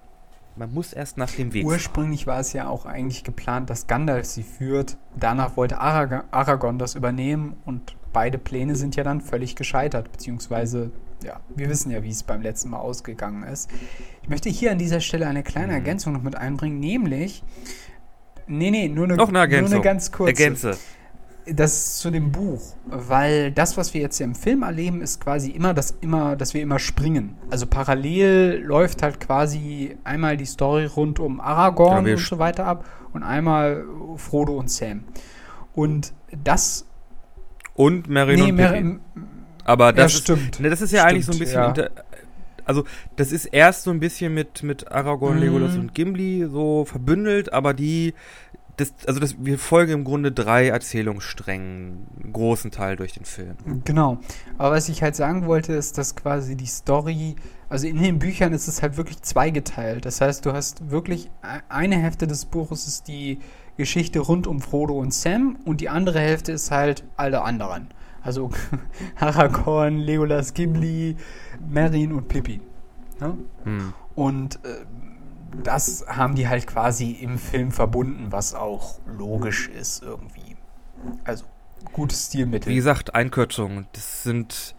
Man 0.56 0.74
muss 0.74 0.92
erst 0.92 1.18
nach 1.18 1.30
dem 1.30 1.52
Weg. 1.52 1.64
Ursprünglich 1.64 2.26
war 2.26 2.40
es 2.40 2.52
ja 2.52 2.68
auch 2.68 2.84
eigentlich 2.84 3.22
geplant, 3.22 3.70
dass 3.70 3.86
Gandalf 3.86 4.26
sie 4.26 4.42
führt. 4.42 4.96
Danach 5.14 5.56
wollte 5.56 5.78
Aragorn 5.78 6.78
das 6.78 6.96
übernehmen 6.96 7.56
und 7.64 7.94
beide 8.12 8.38
Pläne 8.38 8.76
sind 8.76 8.96
ja 8.96 9.04
dann 9.04 9.20
völlig 9.20 9.56
gescheitert, 9.56 10.10
beziehungsweise, 10.12 10.90
ja, 11.22 11.40
wir 11.54 11.68
wissen 11.68 11.90
ja, 11.90 12.02
wie 12.02 12.10
es 12.10 12.22
beim 12.22 12.42
letzten 12.42 12.70
Mal 12.70 12.78
ausgegangen 12.78 13.42
ist. 13.42 13.70
Ich 14.22 14.28
möchte 14.28 14.48
hier 14.48 14.72
an 14.72 14.78
dieser 14.78 15.00
Stelle 15.00 15.26
eine 15.26 15.42
kleine 15.42 15.68
mhm. 15.68 15.74
Ergänzung 15.74 16.12
noch 16.12 16.22
mit 16.22 16.36
einbringen, 16.36 16.80
nämlich, 16.80 17.42
nee, 18.46 18.70
nee, 18.70 18.88
nur 18.88 19.04
eine, 19.04 19.16
noch 19.16 19.28
eine, 19.28 19.38
Ergänzung. 19.38 19.70
nur 19.70 19.76
eine 19.76 19.84
ganz 19.84 20.12
kurze. 20.12 20.30
Ergänze. 20.30 20.76
Das 21.50 21.96
zu 21.96 22.10
dem 22.10 22.30
Buch, 22.30 22.60
weil 22.84 23.50
das, 23.52 23.78
was 23.78 23.94
wir 23.94 24.02
jetzt 24.02 24.18
hier 24.18 24.26
im 24.26 24.34
Film 24.34 24.62
erleben, 24.62 25.00
ist 25.00 25.18
quasi 25.18 25.50
immer, 25.50 25.72
dass, 25.72 25.92
immer, 26.02 26.36
dass 26.36 26.52
wir 26.52 26.60
immer 26.60 26.78
springen. 26.78 27.38
Also 27.48 27.66
parallel 27.66 28.62
läuft 28.62 29.02
halt 29.02 29.18
quasi 29.18 29.96
einmal 30.04 30.36
die 30.36 30.44
Story 30.44 30.84
rund 30.84 31.20
um 31.20 31.40
Aragorn 31.40 32.06
ja, 32.06 32.12
und 32.12 32.20
so 32.20 32.38
weiter 32.38 32.66
ab 32.66 32.84
und 33.14 33.22
einmal 33.22 33.82
Frodo 34.16 34.58
und 34.58 34.70
Sam. 34.70 35.04
Und 35.74 36.12
das 36.44 36.87
und 37.78 38.08
Merrin 38.08 38.40
nee, 38.40 38.50
und 38.50 38.56
Pippin. 38.56 39.00
Aber 39.64 39.92
das, 39.92 40.12
ja, 40.12 40.18
stimmt. 40.18 40.56
Ist, 40.56 40.60
ne, 40.60 40.68
das 40.68 40.80
ist 40.80 40.90
ja 40.90 41.00
stimmt, 41.00 41.12
eigentlich 41.12 41.26
so 41.26 41.32
ein 41.32 41.38
bisschen. 41.38 41.60
Ja. 41.60 41.88
also, 42.64 42.84
das 43.14 43.30
ist 43.30 43.46
erst 43.46 43.84
so 43.84 43.92
ein 43.92 44.00
bisschen 44.00 44.34
mit, 44.34 44.64
mit 44.64 44.90
Aragorn, 44.90 45.36
mhm. 45.36 45.42
Legolas 45.42 45.76
und 45.76 45.94
Gimli 45.94 46.48
so 46.50 46.84
verbündelt, 46.84 47.52
aber 47.52 47.72
die. 47.74 48.14
Das, 48.76 48.94
also 49.06 49.18
das, 49.18 49.36
wir 49.44 49.58
folgen 49.58 49.92
im 49.92 50.04
Grunde 50.04 50.30
drei 50.30 50.68
Erzählungssträngen, 50.68 52.06
einen 52.22 52.32
großen 52.32 52.70
Teil 52.70 52.94
durch 52.94 53.12
den 53.12 53.24
Film. 53.24 53.56
Genau. 53.84 54.18
Aber 54.56 54.76
was 54.76 54.88
ich 54.88 55.02
halt 55.02 55.16
sagen 55.16 55.46
wollte, 55.46 55.72
ist, 55.72 55.98
dass 55.98 56.14
quasi 56.14 56.56
die 56.56 56.66
Story, 56.66 57.34
also 57.68 57.88
in 57.88 58.00
den 58.00 58.20
Büchern 58.20 58.52
ist 58.52 58.68
es 58.68 58.80
halt 58.80 58.96
wirklich 58.96 59.20
zweigeteilt. 59.22 60.04
Das 60.04 60.20
heißt, 60.20 60.46
du 60.46 60.52
hast 60.52 60.92
wirklich 60.92 61.26
e-, 61.42 61.60
eine 61.68 61.96
Hälfte 61.96 62.28
des 62.28 62.44
Buches 62.44 62.86
ist 62.86 63.08
die 63.08 63.40
Geschichte 63.78 64.18
rund 64.18 64.46
um 64.48 64.60
Frodo 64.60 64.98
und 64.98 65.14
Sam 65.14 65.56
und 65.64 65.80
die 65.80 65.88
andere 65.88 66.18
Hälfte 66.18 66.52
ist 66.52 66.72
halt 66.72 67.04
alle 67.16 67.42
anderen. 67.42 67.88
Also 68.20 68.50
Aragorn, 69.16 69.98
Legolas, 69.98 70.52
Gimli, 70.52 71.16
Merrin 71.66 72.12
und 72.12 72.26
Pippi. 72.26 72.60
Ne? 73.20 73.38
Hm. 73.62 73.94
Und 74.16 74.56
äh, 74.64 74.84
das 75.62 76.04
haben 76.08 76.34
die 76.34 76.48
halt 76.48 76.66
quasi 76.66 77.12
im 77.12 77.38
Film 77.38 77.70
verbunden, 77.70 78.26
was 78.30 78.52
auch 78.52 78.98
logisch 79.06 79.68
ist 79.68 80.02
irgendwie. 80.02 80.56
Also 81.22 81.44
gutes 81.92 82.26
Stilmittel. 82.26 82.70
Wie 82.70 82.76
gesagt, 82.76 83.14
Einkürzungen. 83.14 83.86
Das 83.92 84.24
sind, 84.24 84.74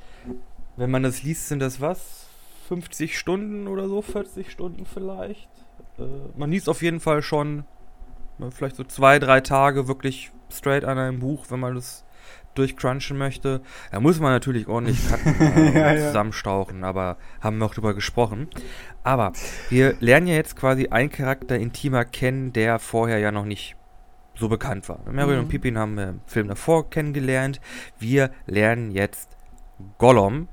wenn 0.76 0.92
man 0.92 1.04
das 1.04 1.24
liest, 1.24 1.48
sind 1.48 1.60
das 1.60 1.80
was? 1.80 2.28
50 2.68 3.18
Stunden 3.18 3.68
oder 3.68 3.88
so, 3.88 4.02
40 4.02 4.52
Stunden 4.52 4.86
vielleicht. 4.86 5.50
Äh, 5.98 6.04
man 6.38 6.52
liest 6.52 6.68
auf 6.68 6.82
jeden 6.82 7.00
Fall 7.00 7.22
schon 7.22 7.64
Ne, 8.40 8.52
vielleicht 8.52 8.78
so 8.78 8.84
zwei, 8.84 9.20
drei 9.20 9.42
Tage 9.42 9.88
wirklich 9.88 10.32
straight 10.50 10.86
an 10.86 10.98
einem 10.98 11.20
Buch, 11.20 11.46
wenn 11.50 11.60
man 11.60 11.76
das 11.76 12.06
durchcrunchen 12.56 13.18
möchte. 13.18 13.62
Da 13.92 14.00
muss 14.00 14.20
man 14.20 14.32
natürlich 14.32 14.68
ordentlich 14.68 15.08
cutten, 15.10 15.42
äh, 15.42 15.98
ja, 16.00 16.08
zusammenstauchen, 16.08 16.84
aber 16.84 17.18
haben 17.42 17.58
wir 17.58 17.66
auch 17.66 17.74
drüber 17.74 17.94
gesprochen. 17.94 18.48
Aber 19.04 19.34
wir 19.70 19.96
lernen 20.00 20.28
ja 20.28 20.36
jetzt 20.36 20.56
quasi 20.56 20.88
einen 20.88 21.10
Charakter 21.10 21.58
intimer 21.58 22.06
kennen, 22.06 22.54
der 22.54 22.80
vorher 22.80 23.20
ja 23.20 23.32
noch 23.32 23.46
nicht 23.46 23.76
so 24.36 24.48
bekannt 24.48 24.88
war. 24.88 25.00
Marion 25.12 25.36
mhm. 25.36 25.44
und 25.44 25.50
Pippin 25.50 25.78
haben 25.78 25.96
wir 25.96 26.10
im 26.10 26.22
Film 26.26 26.48
davor 26.48 26.90
kennengelernt. 26.90 27.60
Wir 27.98 28.32
lernen 28.46 28.92
jetzt 28.92 29.38
Gollum 29.98 30.48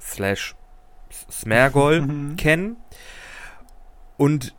slash 0.00 0.56
Smergol 1.30 2.00
mhm. 2.06 2.36
kennen. 2.36 2.76
Und 4.16 4.54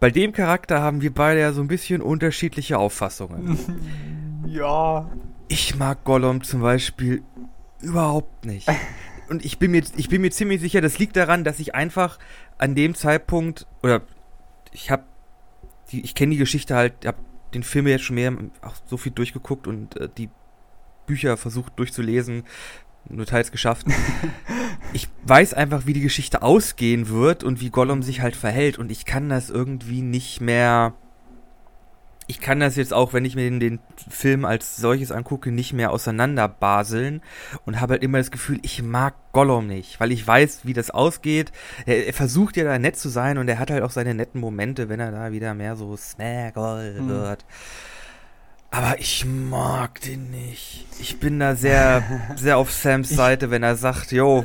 bei 0.00 0.10
dem 0.10 0.32
Charakter 0.32 0.80
haben 0.80 1.02
wir 1.02 1.12
beide 1.12 1.40
ja 1.40 1.52
so 1.52 1.60
ein 1.60 1.68
bisschen 1.68 2.00
unterschiedliche 2.02 2.78
Auffassungen. 2.78 3.58
ja. 4.46 5.10
Ich 5.48 5.76
mag 5.76 6.04
Gollum 6.04 6.42
zum 6.42 6.60
Beispiel 6.60 7.22
überhaupt 7.80 8.44
nicht. 8.44 8.68
Und 9.28 9.44
ich 9.44 9.58
bin 9.58 9.72
mir, 9.72 9.82
ich 9.96 10.08
bin 10.08 10.22
mir 10.22 10.30
ziemlich 10.30 10.60
sicher, 10.60 10.80
das 10.80 10.98
liegt 10.98 11.16
daran, 11.16 11.44
dass 11.44 11.60
ich 11.60 11.74
einfach 11.74 12.18
an 12.56 12.74
dem 12.74 12.94
Zeitpunkt, 12.94 13.66
oder 13.82 14.00
ich 14.72 14.90
habe, 14.90 15.04
ich 15.90 16.14
kenne 16.14 16.32
die 16.32 16.38
Geschichte 16.38 16.74
halt, 16.74 17.04
habe 17.04 17.18
den 17.52 17.62
Film 17.62 17.86
jetzt 17.86 18.04
schon 18.04 18.14
mehr, 18.14 18.32
auch 18.62 18.74
so 18.86 18.96
viel 18.96 19.12
durchgeguckt 19.12 19.66
und 19.66 19.96
äh, 19.98 20.08
die 20.16 20.30
Bücher 21.06 21.36
versucht 21.36 21.78
durchzulesen, 21.78 22.44
nur 23.08 23.26
teils 23.26 23.50
geschafft. 23.50 23.86
ich 24.92 25.08
weiß 25.24 25.54
einfach, 25.54 25.86
wie 25.86 25.92
die 25.92 26.00
Geschichte 26.00 26.42
ausgehen 26.42 27.08
wird 27.08 27.44
und 27.44 27.60
wie 27.60 27.70
Gollum 27.70 28.02
sich 28.02 28.20
halt 28.20 28.36
verhält 28.36 28.78
und 28.78 28.90
ich 28.90 29.04
kann 29.04 29.28
das 29.28 29.50
irgendwie 29.50 30.02
nicht 30.02 30.40
mehr. 30.40 30.94
Ich 32.30 32.40
kann 32.40 32.60
das 32.60 32.76
jetzt 32.76 32.92
auch, 32.92 33.14
wenn 33.14 33.24
ich 33.24 33.36
mir 33.36 33.48
den, 33.48 33.58
den 33.58 33.78
Film 34.10 34.44
als 34.44 34.76
solches 34.76 35.12
angucke, 35.12 35.50
nicht 35.50 35.72
mehr 35.72 35.90
auseinanderbaseln 35.90 37.22
und 37.64 37.80
habe 37.80 37.94
halt 37.94 38.02
immer 38.02 38.18
das 38.18 38.30
Gefühl, 38.30 38.58
ich 38.60 38.82
mag 38.82 39.14
Gollum 39.32 39.66
nicht, 39.66 39.98
weil 39.98 40.12
ich 40.12 40.26
weiß, 40.26 40.66
wie 40.66 40.74
das 40.74 40.90
ausgeht. 40.90 41.52
Er, 41.86 42.06
er, 42.06 42.12
versucht 42.12 42.58
ja 42.58 42.64
da 42.64 42.78
nett 42.78 42.98
zu 42.98 43.08
sein 43.08 43.38
und 43.38 43.48
er 43.48 43.58
hat 43.58 43.70
halt 43.70 43.82
auch 43.82 43.90
seine 43.90 44.12
netten 44.12 44.42
Momente, 44.42 44.90
wenn 44.90 45.00
er 45.00 45.10
da 45.10 45.32
wieder 45.32 45.54
mehr 45.54 45.74
so 45.74 45.96
Snaggle 45.96 46.96
hm. 46.98 47.08
wird. 47.08 47.46
Aber 48.70 48.98
ich 48.98 49.24
mag 49.24 50.00
den 50.02 50.30
nicht. 50.30 50.86
Ich 51.00 51.18
bin 51.18 51.38
da 51.40 51.54
sehr, 51.56 52.02
sehr 52.36 52.58
auf 52.58 52.70
Sams 52.70 53.08
Seite, 53.08 53.50
wenn 53.50 53.62
er 53.62 53.76
sagt, 53.76 54.12
yo, 54.12 54.44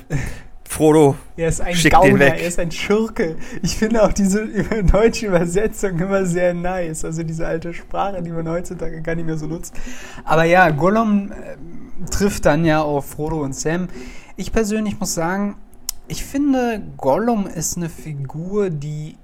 Frodo, 0.74 1.16
er 1.38 1.50
ist 1.50 1.62
ein 1.62 1.76
Gauner, 1.90 2.26
er 2.26 2.48
ist 2.48 2.58
ein 2.58 2.72
Schurke. 2.72 3.36
Ich 3.62 3.78
finde 3.78 4.02
auch 4.04 4.14
diese 4.14 4.48
deutsche 4.84 5.28
Übersetzung 5.28 6.00
immer 6.00 6.26
sehr 6.26 6.54
nice. 6.54 7.06
Also 7.06 7.22
diese 7.22 7.46
alte 7.46 7.74
Sprache, 7.74 8.24
die 8.24 8.32
man 8.32 8.50
heutzutage 8.50 9.02
gar 9.02 9.14
nicht 9.14 9.26
mehr 9.26 9.38
so 9.38 9.46
nutzt. 9.46 9.76
Aber 10.24 10.46
ja, 10.46 10.72
Gollum 10.72 11.32
äh, 11.32 11.58
trifft 12.10 12.46
dann 12.46 12.66
ja 12.66 12.82
auf 12.82 13.12
Frodo 13.12 13.42
und 13.42 13.54
Sam. 13.54 13.88
Ich 14.36 14.52
persönlich 14.52 15.00
muss 15.00 15.14
sagen, 15.14 15.58
ich 16.08 16.26
finde, 16.26 16.82
Gollum 16.98 17.46
ist 17.46 17.78
eine 17.78 17.90
Figur, 17.90 18.70
die 18.72 19.18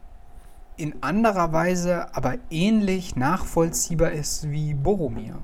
in 0.79 1.03
anderer 1.03 1.51
Weise 1.51 2.15
aber 2.15 2.35
ähnlich 2.49 3.15
nachvollziehbar 3.15 4.11
ist 4.11 4.49
wie 4.49 4.73
Boromir. 4.73 5.43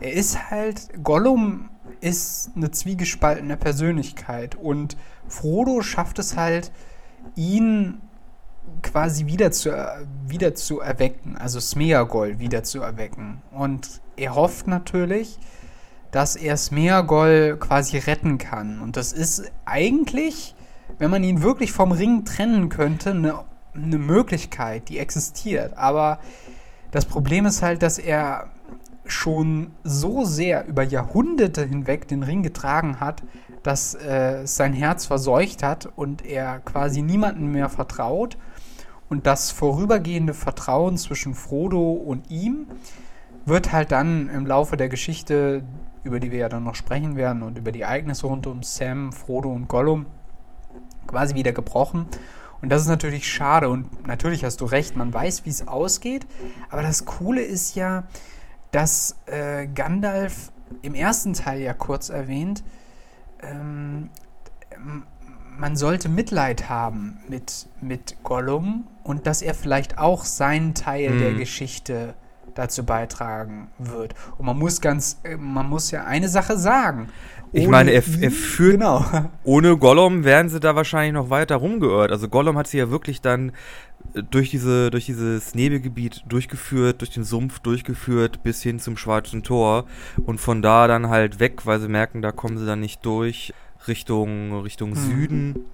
er 0.00 0.12
ist 0.12 0.50
halt, 0.50 0.90
Gollum 1.04 1.70
ist 2.00 2.50
eine 2.56 2.70
zwiegespaltene 2.70 3.56
Persönlichkeit 3.56 4.56
und 4.56 4.96
Frodo 5.28 5.82
schafft 5.82 6.18
es 6.18 6.36
halt, 6.36 6.72
ihn 7.36 8.00
quasi 8.82 9.26
wieder 9.26 9.52
zu, 9.52 9.70
wieder 10.26 10.54
zu 10.54 10.80
erwecken, 10.80 11.36
also 11.36 11.60
Smeagol 11.60 12.38
wieder 12.38 12.64
zu 12.64 12.80
erwecken. 12.82 13.42
Und 13.52 14.00
er 14.16 14.34
hofft 14.34 14.66
natürlich, 14.66 15.38
dass 16.10 16.36
er 16.36 16.56
Smeagol 16.56 17.56
quasi 17.58 17.98
retten 17.98 18.38
kann. 18.38 18.80
Und 18.80 18.96
das 18.96 19.12
ist 19.12 19.50
eigentlich, 19.64 20.54
wenn 20.98 21.10
man 21.10 21.24
ihn 21.24 21.42
wirklich 21.42 21.72
vom 21.72 21.92
Ring 21.92 22.24
trennen 22.24 22.68
könnte, 22.68 23.10
eine, 23.10 23.44
eine 23.74 23.98
Möglichkeit, 23.98 24.88
die 24.88 24.98
existiert. 24.98 25.76
Aber 25.76 26.18
das 26.90 27.04
Problem 27.04 27.46
ist 27.46 27.62
halt, 27.62 27.82
dass 27.82 27.98
er 27.98 28.50
schon 29.06 29.72
so 29.82 30.24
sehr 30.24 30.66
über 30.66 30.82
Jahrhunderte 30.82 31.64
hinweg 31.64 32.08
den 32.08 32.22
Ring 32.22 32.42
getragen 32.42 33.00
hat, 33.00 33.22
dass 33.62 33.94
äh, 33.94 34.46
sein 34.46 34.72
Herz 34.72 35.06
verseucht 35.06 35.62
hat 35.62 35.88
und 35.96 36.24
er 36.24 36.60
quasi 36.60 37.02
niemandem 37.02 37.52
mehr 37.52 37.68
vertraut. 37.68 38.36
Und 39.08 39.26
das 39.26 39.50
vorübergehende 39.50 40.34
Vertrauen 40.34 40.96
zwischen 40.96 41.34
Frodo 41.34 41.92
und 41.92 42.30
ihm 42.30 42.66
wird 43.44 43.72
halt 43.72 43.92
dann 43.92 44.28
im 44.30 44.46
Laufe 44.46 44.76
der 44.76 44.88
Geschichte, 44.88 45.62
über 46.02 46.20
die 46.20 46.30
wir 46.30 46.38
ja 46.38 46.48
dann 46.48 46.64
noch 46.64 46.74
sprechen 46.74 47.16
werden, 47.16 47.42
und 47.42 47.58
über 47.58 47.72
die 47.72 47.82
Ereignisse 47.82 48.26
rund 48.26 48.46
um 48.46 48.62
Sam, 48.62 49.12
Frodo 49.12 49.50
und 49.50 49.68
Gollum 49.68 50.06
quasi 51.06 51.34
wieder 51.34 51.52
gebrochen. 51.52 52.06
Und 52.64 52.70
das 52.70 52.80
ist 52.80 52.88
natürlich 52.88 53.30
schade. 53.30 53.68
Und 53.68 54.06
natürlich 54.06 54.42
hast 54.42 54.62
du 54.62 54.64
recht, 54.64 54.96
man 54.96 55.12
weiß, 55.12 55.44
wie 55.44 55.50
es 55.50 55.68
ausgeht. 55.68 56.26
Aber 56.70 56.80
das 56.80 57.04
Coole 57.04 57.42
ist 57.42 57.74
ja, 57.74 58.04
dass 58.70 59.16
äh, 59.26 59.66
Gandalf 59.66 60.50
im 60.80 60.94
ersten 60.94 61.34
Teil 61.34 61.60
ja 61.60 61.74
kurz 61.74 62.08
erwähnt, 62.08 62.64
ähm, 63.42 64.08
man 65.58 65.76
sollte 65.76 66.08
Mitleid 66.08 66.70
haben 66.70 67.18
mit, 67.28 67.68
mit 67.82 68.22
Gollum 68.22 68.86
und 69.02 69.26
dass 69.26 69.42
er 69.42 69.52
vielleicht 69.52 69.98
auch 69.98 70.24
seinen 70.24 70.74
Teil 70.74 71.10
mhm. 71.10 71.18
der 71.18 71.34
Geschichte 71.34 72.14
dazu 72.54 72.84
beitragen 72.84 73.68
wird. 73.78 74.14
Und 74.38 74.46
man 74.46 74.58
muss 74.58 74.80
ganz, 74.80 75.20
äh, 75.24 75.36
man 75.36 75.68
muss 75.68 75.90
ja 75.90 76.04
eine 76.04 76.28
Sache 76.28 76.56
sagen. 76.58 77.08
Ich 77.52 77.68
meine, 77.68 77.92
er, 77.92 78.02
er 78.20 78.30
führt. 78.32 78.72
Genau. 78.72 79.04
Ohne 79.44 79.76
Gollum 79.76 80.24
wären 80.24 80.48
sie 80.48 80.58
da 80.58 80.74
wahrscheinlich 80.74 81.12
noch 81.12 81.30
weiter 81.30 81.56
rumgeirrt. 81.56 82.10
Also 82.10 82.28
Gollum 82.28 82.58
hat 82.58 82.66
sie 82.66 82.78
ja 82.78 82.90
wirklich 82.90 83.20
dann 83.20 83.52
durch, 84.30 84.50
diese, 84.50 84.90
durch 84.90 85.06
dieses 85.06 85.54
Nebelgebiet 85.54 86.24
durchgeführt, 86.28 87.00
durch 87.00 87.10
den 87.10 87.24
Sumpf 87.24 87.60
durchgeführt, 87.60 88.42
bis 88.42 88.62
hin 88.62 88.78
zum 88.80 88.96
Schwarzen 88.96 89.42
Tor 89.42 89.86
und 90.24 90.40
von 90.40 90.62
da 90.62 90.88
dann 90.88 91.08
halt 91.08 91.40
weg, 91.40 91.64
weil 91.64 91.80
sie 91.80 91.88
merken, 91.88 92.22
da 92.22 92.32
kommen 92.32 92.58
sie 92.58 92.66
dann 92.66 92.80
nicht 92.80 93.04
durch, 93.04 93.52
Richtung, 93.86 94.60
Richtung 94.62 94.90
mhm. 94.90 94.94
Süden, 94.94 95.64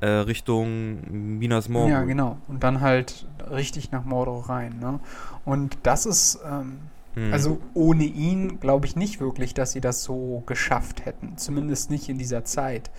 äh, 0.00 0.06
Richtung 0.06 1.38
Minas 1.38 1.68
Morgul. 1.68 1.90
Ja, 1.90 2.02
genau. 2.04 2.38
Und 2.48 2.62
dann 2.62 2.80
halt 2.80 3.26
richtig 3.50 3.90
nach 3.90 4.04
Mordor 4.04 4.48
rein. 4.48 4.78
Ne? 4.80 5.00
Und 5.44 5.78
das 5.82 6.06
ist, 6.06 6.40
ähm, 6.44 6.78
mhm. 7.14 7.32
also 7.32 7.58
ohne 7.74 8.04
ihn 8.04 8.60
glaube 8.60 8.86
ich 8.86 8.96
nicht 8.96 9.20
wirklich, 9.20 9.54
dass 9.54 9.72
sie 9.72 9.80
das 9.80 10.02
so 10.02 10.42
geschafft 10.46 11.04
hätten. 11.04 11.36
Zumindest 11.36 11.90
nicht 11.90 12.08
in 12.08 12.18
dieser 12.18 12.44
Zeit. 12.44 12.90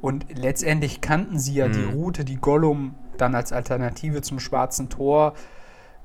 Und 0.00 0.26
letztendlich 0.36 1.00
kannten 1.00 1.38
sie 1.38 1.54
ja 1.54 1.68
mhm. 1.68 1.72
die 1.72 1.84
Route, 1.84 2.24
die 2.24 2.36
Gollum 2.36 2.94
dann 3.16 3.34
als 3.34 3.52
Alternative 3.52 4.22
zum 4.22 4.40
Schwarzen 4.40 4.88
Tor 4.88 5.34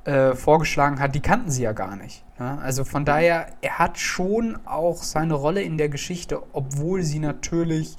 äh, 0.06 0.34
vorgeschlagen 0.34 1.00
hat, 1.00 1.14
die 1.14 1.20
kannten 1.20 1.52
sie 1.52 1.64
ja 1.64 1.74
gar 1.74 1.96
nicht. 1.96 2.24
Ne? 2.40 2.58
Also 2.62 2.84
von 2.84 3.06
daher, 3.06 3.48
er 3.62 3.80
hat 3.80 4.00
schon 4.00 4.58
auch 4.66 5.04
seine 5.04 5.36
Rolle 5.36 5.62
in 5.62 5.78
der 5.78 5.90
Geschichte, 5.90 6.42
obwohl 6.54 7.04
sie 7.04 7.20
natürlich, 7.20 7.98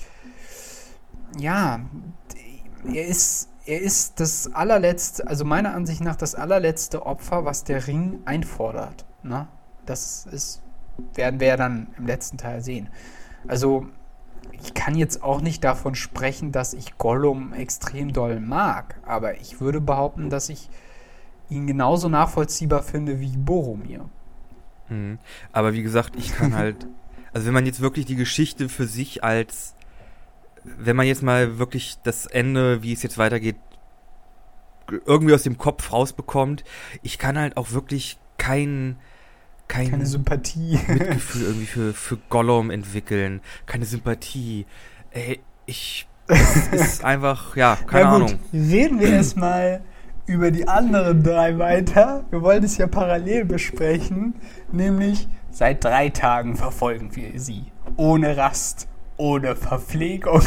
ja, 1.39 1.81
er 2.85 3.07
ist, 3.07 3.49
er 3.67 3.81
ist 3.81 4.21
das 4.21 4.53
allerletzte, 4.53 5.27
also 5.27 5.45
meiner 5.45 5.75
Ansicht 5.75 6.01
nach 6.01 6.17
das 6.17 6.35
allerletzte 6.35 7.07
Opfer, 7.07 7.45
was 7.45 7.65
der 7.65 7.87
Ring 7.87 8.21
einfordert. 8.25 9.05
Ne? 9.23 9.49
Das 9.87 10.27
ist, 10.27 10.62
werden 11.15 11.41
wir 11.41 11.49
ja 11.49 11.57
dann 11.57 11.89
im 11.97 12.07
letzten 12.07 12.39
Teil 12.39 12.62
sehen. 12.62 12.89
Also 13.47 13.87
ich 14.62 14.75
kann 14.75 14.95
jetzt 14.95 15.23
auch 15.23 15.41
nicht 15.41 15.65
davon 15.65 15.95
sprechen, 15.95 16.53
dass 16.53 16.73
ich 16.73 16.99
Gollum 16.99 17.53
extrem 17.53 18.12
doll 18.12 18.41
mag, 18.41 18.97
aber 19.05 19.41
ich 19.41 19.61
würde 19.61 19.81
behaupten, 19.81 20.31
dass 20.31 20.49
ich 20.49 20.69
ihn 21.49 21.67
genauso 21.67 22.09
nachvollziehbar 22.09 22.83
finde 22.83 23.21
wie 23.21 23.37
Boromir. 23.37 24.09
Mhm. 24.88 25.18
Aber 25.53 25.73
wie 25.73 25.83
gesagt, 25.83 26.14
ich 26.16 26.35
kann 26.35 26.55
halt, 26.55 26.87
also 27.33 27.47
wenn 27.47 27.55
man 27.55 27.66
jetzt 27.66 27.81
wirklich 27.81 28.07
die 28.07 28.16
Geschichte 28.16 28.68
für 28.68 28.87
sich 28.87 29.25
als, 29.25 29.75
wenn 30.64 30.96
man 30.96 31.07
jetzt 31.07 31.22
mal 31.22 31.59
wirklich 31.59 31.96
das 32.03 32.27
Ende, 32.27 32.83
wie 32.83 32.92
es 32.92 33.03
jetzt 33.03 33.18
weitergeht, 33.18 33.57
irgendwie 35.07 35.35
aus 35.35 35.42
dem 35.42 35.59
Kopf 35.59 35.92
rausbekommt, 35.92 36.64
ich 37.03 37.18
kann 37.18 37.38
halt 37.38 37.57
auch 37.57 37.72
wirklich 37.72 38.18
keinen 38.38 38.98
kein 39.68 39.90
keine 39.90 40.07
Sympathie. 40.07 40.79
Mitgefühl 40.87 41.42
irgendwie 41.42 41.66
für, 41.66 41.92
für 41.94 42.18
Gollum 42.29 42.70
entwickeln. 42.70 43.40
Keine 43.66 43.87
Sympathie. 43.87 44.66
Ey, 45.12 45.40
ich. 45.66 46.07
Das 46.27 46.66
ist 46.72 47.05
einfach, 47.05 47.57
ja, 47.57 47.79
keine 47.87 48.05
ja, 48.05 48.18
gut. 48.18 48.31
Ahnung. 48.31 48.40
Reden 48.53 49.01
wir 49.01 49.09
erstmal 49.09 49.81
über 50.27 50.51
die 50.51 50.68
anderen 50.68 51.22
drei 51.22 51.59
weiter. 51.59 52.25
Wir 52.31 52.42
wollen 52.42 52.64
es 52.64 52.77
ja 52.77 52.87
parallel 52.87 53.44
besprechen. 53.44 54.35
Nämlich, 54.70 55.27
seit 55.51 55.83
drei 55.85 56.11
Tagen 56.11 56.57
verfolgen 56.57 57.14
wir 57.16 57.40
sie. 57.40 57.64
Ohne 57.96 58.37
Rast, 58.37 58.88
ohne 59.23 59.55
Verpflegung. 59.55 60.43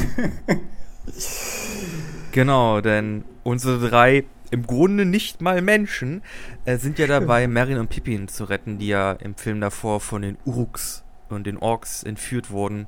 genau, 2.33 2.81
denn 2.81 3.23
unsere 3.43 3.89
drei 3.89 4.25
im 4.51 4.67
Grunde 4.67 5.05
nicht 5.05 5.41
mal 5.41 5.61
Menschen, 5.61 6.21
äh, 6.65 6.77
sind 6.77 6.99
ja 6.99 7.07
dabei, 7.07 7.47
Merrin 7.47 7.77
und 7.77 7.89
Pippin 7.89 8.27
zu 8.27 8.43
retten, 8.43 8.77
die 8.77 8.87
ja 8.87 9.13
im 9.13 9.35
Film 9.35 9.61
davor 9.61 10.01
von 10.01 10.21
den 10.21 10.37
Uruks 10.45 11.03
und 11.29 11.47
den 11.47 11.57
Orks 11.57 12.03
entführt 12.03 12.51
wurden. 12.51 12.87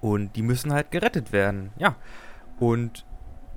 Und 0.00 0.36
die 0.36 0.42
müssen 0.42 0.72
halt 0.72 0.90
gerettet 0.90 1.32
werden, 1.32 1.70
ja. 1.78 1.96
Und 2.60 3.06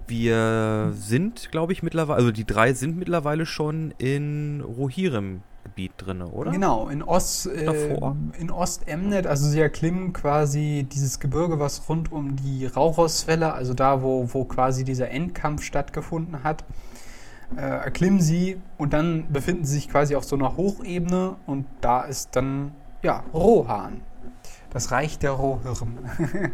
wir 0.07 0.91
sind, 0.93 1.51
glaube 1.51 1.73
ich, 1.73 1.83
mittlerweile, 1.83 2.17
also 2.17 2.31
die 2.31 2.45
drei 2.45 2.73
sind 2.73 2.97
mittlerweile 2.97 3.45
schon 3.45 3.93
in 3.97 4.61
Rohirrim 4.61 5.41
Gebiet 5.65 5.93
drin, 5.97 6.21
oder? 6.21 6.51
Genau, 6.51 6.87
in 6.89 7.01
Ost 7.01 7.47
äh, 7.47 7.97
in 8.39 8.51
Ostemnet, 8.51 9.25
also 9.25 9.49
sie 9.49 9.59
erklimmen 9.59 10.13
quasi 10.13 10.87
dieses 10.89 11.19
Gebirge, 11.19 11.59
was 11.59 11.89
rund 11.89 12.11
um 12.11 12.35
die 12.35 12.67
Rauchhauswelle, 12.67 13.51
also 13.51 13.73
da, 13.73 14.01
wo, 14.03 14.29
wo 14.31 14.45
quasi 14.45 14.83
dieser 14.83 15.09
Endkampf 15.09 15.63
stattgefunden 15.63 16.43
hat, 16.43 16.63
äh, 17.57 17.61
erklimmen 17.61 18.21
sie 18.21 18.61
und 18.77 18.93
dann 18.93 19.31
befinden 19.33 19.65
sie 19.65 19.75
sich 19.75 19.89
quasi 19.89 20.15
auf 20.15 20.23
so 20.23 20.35
einer 20.35 20.55
Hochebene 20.55 21.35
und 21.47 21.65
da 21.81 22.01
ist 22.01 22.35
dann, 22.35 22.71
ja, 23.01 23.23
Rohan. 23.33 24.01
Das 24.69 24.91
Reich 24.91 25.17
der 25.17 25.31
Rohirren. 25.31 25.97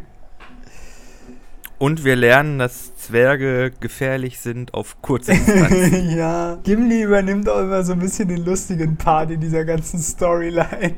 Und 1.81 2.03
wir 2.03 2.15
lernen, 2.15 2.59
dass 2.59 2.95
Zwerge 2.95 3.71
gefährlich 3.79 4.39
sind 4.39 4.75
auf 4.75 5.01
kurze 5.01 5.31
Distanz. 5.31 6.13
ja, 6.15 6.59
Gimli 6.61 7.01
übernimmt 7.01 7.49
auch 7.49 7.59
immer 7.59 7.83
so 7.83 7.93
ein 7.93 7.99
bisschen 7.99 8.27
den 8.27 8.45
lustigen 8.45 8.97
Part 8.97 9.31
in 9.31 9.41
dieser 9.41 9.65
ganzen 9.65 9.99
Storyline. 9.99 10.93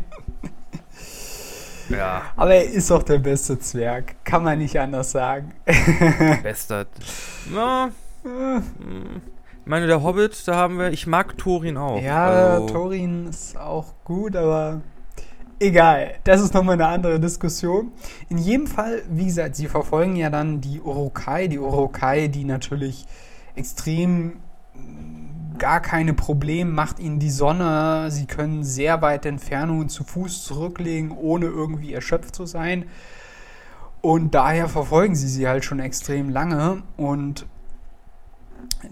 Ja. 1.88 2.24
Aber 2.36 2.56
er 2.56 2.70
ist 2.70 2.92
auch 2.92 3.04
der 3.04 3.20
beste 3.20 3.58
Zwerg. 3.60 4.16
Kann 4.26 4.44
man 4.44 4.58
nicht 4.58 4.78
anders 4.78 5.12
sagen. 5.12 5.54
Bester. 6.44 6.88
Ja. 7.56 7.90
Ich 8.26 9.66
meine, 9.66 9.88
der 9.88 10.04
Hobbit, 10.04 10.46
da 10.50 10.56
haben 10.56 10.80
wir. 10.80 10.92
Ich 10.92 11.08
mag 11.08 11.38
Thorin 11.38 11.78
auch. 11.78 12.02
Ja, 12.02 12.26
also. 12.26 12.68
Thorin 12.68 13.28
ist 13.28 13.58
auch 13.58 13.94
gut, 14.04 14.36
aber 14.36 14.82
Egal, 15.64 16.16
das 16.26 16.42
ist 16.42 16.54
nochmal 16.54 16.74
eine 16.74 16.88
andere 16.88 17.22
Diskussion. 17.22 17.94
In 18.28 18.38
jedem 18.38 18.68
Fall, 18.68 19.02
wie 19.10 19.28
gesagt, 19.28 19.56
sie 19.56 19.70
verfolgen 19.70 20.18
ja 20.18 20.30
dann 20.30 20.60
die 20.60 20.82
Urukai, 20.82 21.48
die 21.48 21.58
Urukai, 21.58 22.28
die 22.28 22.44
natürlich 22.44 23.06
extrem 23.56 24.42
mm, 24.74 25.58
gar 25.58 25.80
keine 25.80 26.14
Probleme 26.14 26.70
macht 26.70 27.00
ihnen 27.00 27.20
die 27.20 27.30
Sonne. 27.30 28.12
Sie 28.12 28.26
können 28.26 28.66
sehr 28.66 29.02
weite 29.02 29.30
Entfernungen 29.30 29.88
zu 29.88 30.04
Fuß 30.04 30.44
zurücklegen, 30.44 31.12
ohne 31.12 31.46
irgendwie 31.46 31.94
erschöpft 31.94 32.36
zu 32.36 32.46
sein. 32.46 32.84
Und 34.02 34.36
daher 34.36 34.68
verfolgen 34.68 35.16
sie 35.16 35.30
sie 35.30 35.48
halt 35.48 35.64
schon 35.64 35.80
extrem 35.80 36.28
lange. 36.28 36.84
Und 36.98 37.46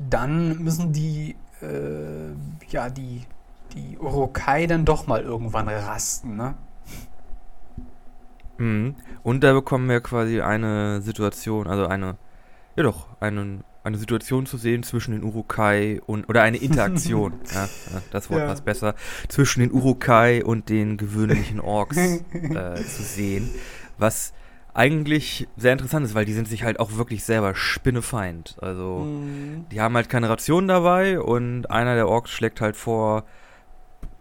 dann 0.09 0.63
müssen 0.63 0.93
die, 0.93 1.35
äh, 1.61 2.31
ja, 2.69 2.89
die 2.89 3.23
die 3.73 3.97
Urukai 3.97 4.67
dann 4.67 4.85
doch 4.85 5.07
mal 5.07 5.21
irgendwann 5.21 5.67
rasten, 5.67 6.35
ne? 6.35 6.55
Mhm. 8.57 8.95
Und 9.23 9.43
da 9.43 9.53
bekommen 9.53 9.89
wir 9.89 10.01
quasi 10.01 10.41
eine 10.41 11.01
Situation, 11.01 11.67
also 11.67 11.87
eine, 11.87 12.17
ja 12.75 12.83
doch, 12.83 13.07
einen 13.19 13.63
eine 13.83 13.97
Situation 13.97 14.45
zu 14.45 14.57
sehen 14.57 14.83
zwischen 14.83 15.11
den 15.11 15.23
Urukai 15.23 16.01
und, 16.05 16.29
oder 16.29 16.43
eine 16.43 16.57
Interaktion, 16.57 17.33
ja, 17.53 17.67
das 18.11 18.29
Wort 18.29 18.41
ja. 18.41 18.47
passt 18.47 18.63
besser, 18.63 18.95
zwischen 19.27 19.61
den 19.61 19.71
Urukai 19.71 20.43
und 20.43 20.69
den 20.69 20.97
gewöhnlichen 20.97 21.59
Orks 21.59 21.97
äh, 22.33 22.75
zu 22.75 23.01
sehen, 23.01 23.49
was 23.97 24.33
eigentlich 24.73 25.47
sehr 25.57 25.73
interessant 25.73 26.05
ist, 26.05 26.15
weil 26.15 26.25
die 26.25 26.33
sind 26.33 26.47
sich 26.47 26.63
halt 26.63 26.79
auch 26.79 26.95
wirklich 26.95 27.23
selber 27.23 27.55
spinnefeind. 27.55 28.55
Also, 28.61 28.99
mhm. 28.99 29.65
die 29.71 29.81
haben 29.81 29.95
halt 29.95 30.07
keine 30.07 30.29
Ration 30.29 30.67
dabei 30.67 31.19
und 31.19 31.69
einer 31.69 31.95
der 31.95 32.07
Orks 32.07 32.31
schlägt 32.31 32.61
halt 32.61 32.77
vor, 32.77 33.25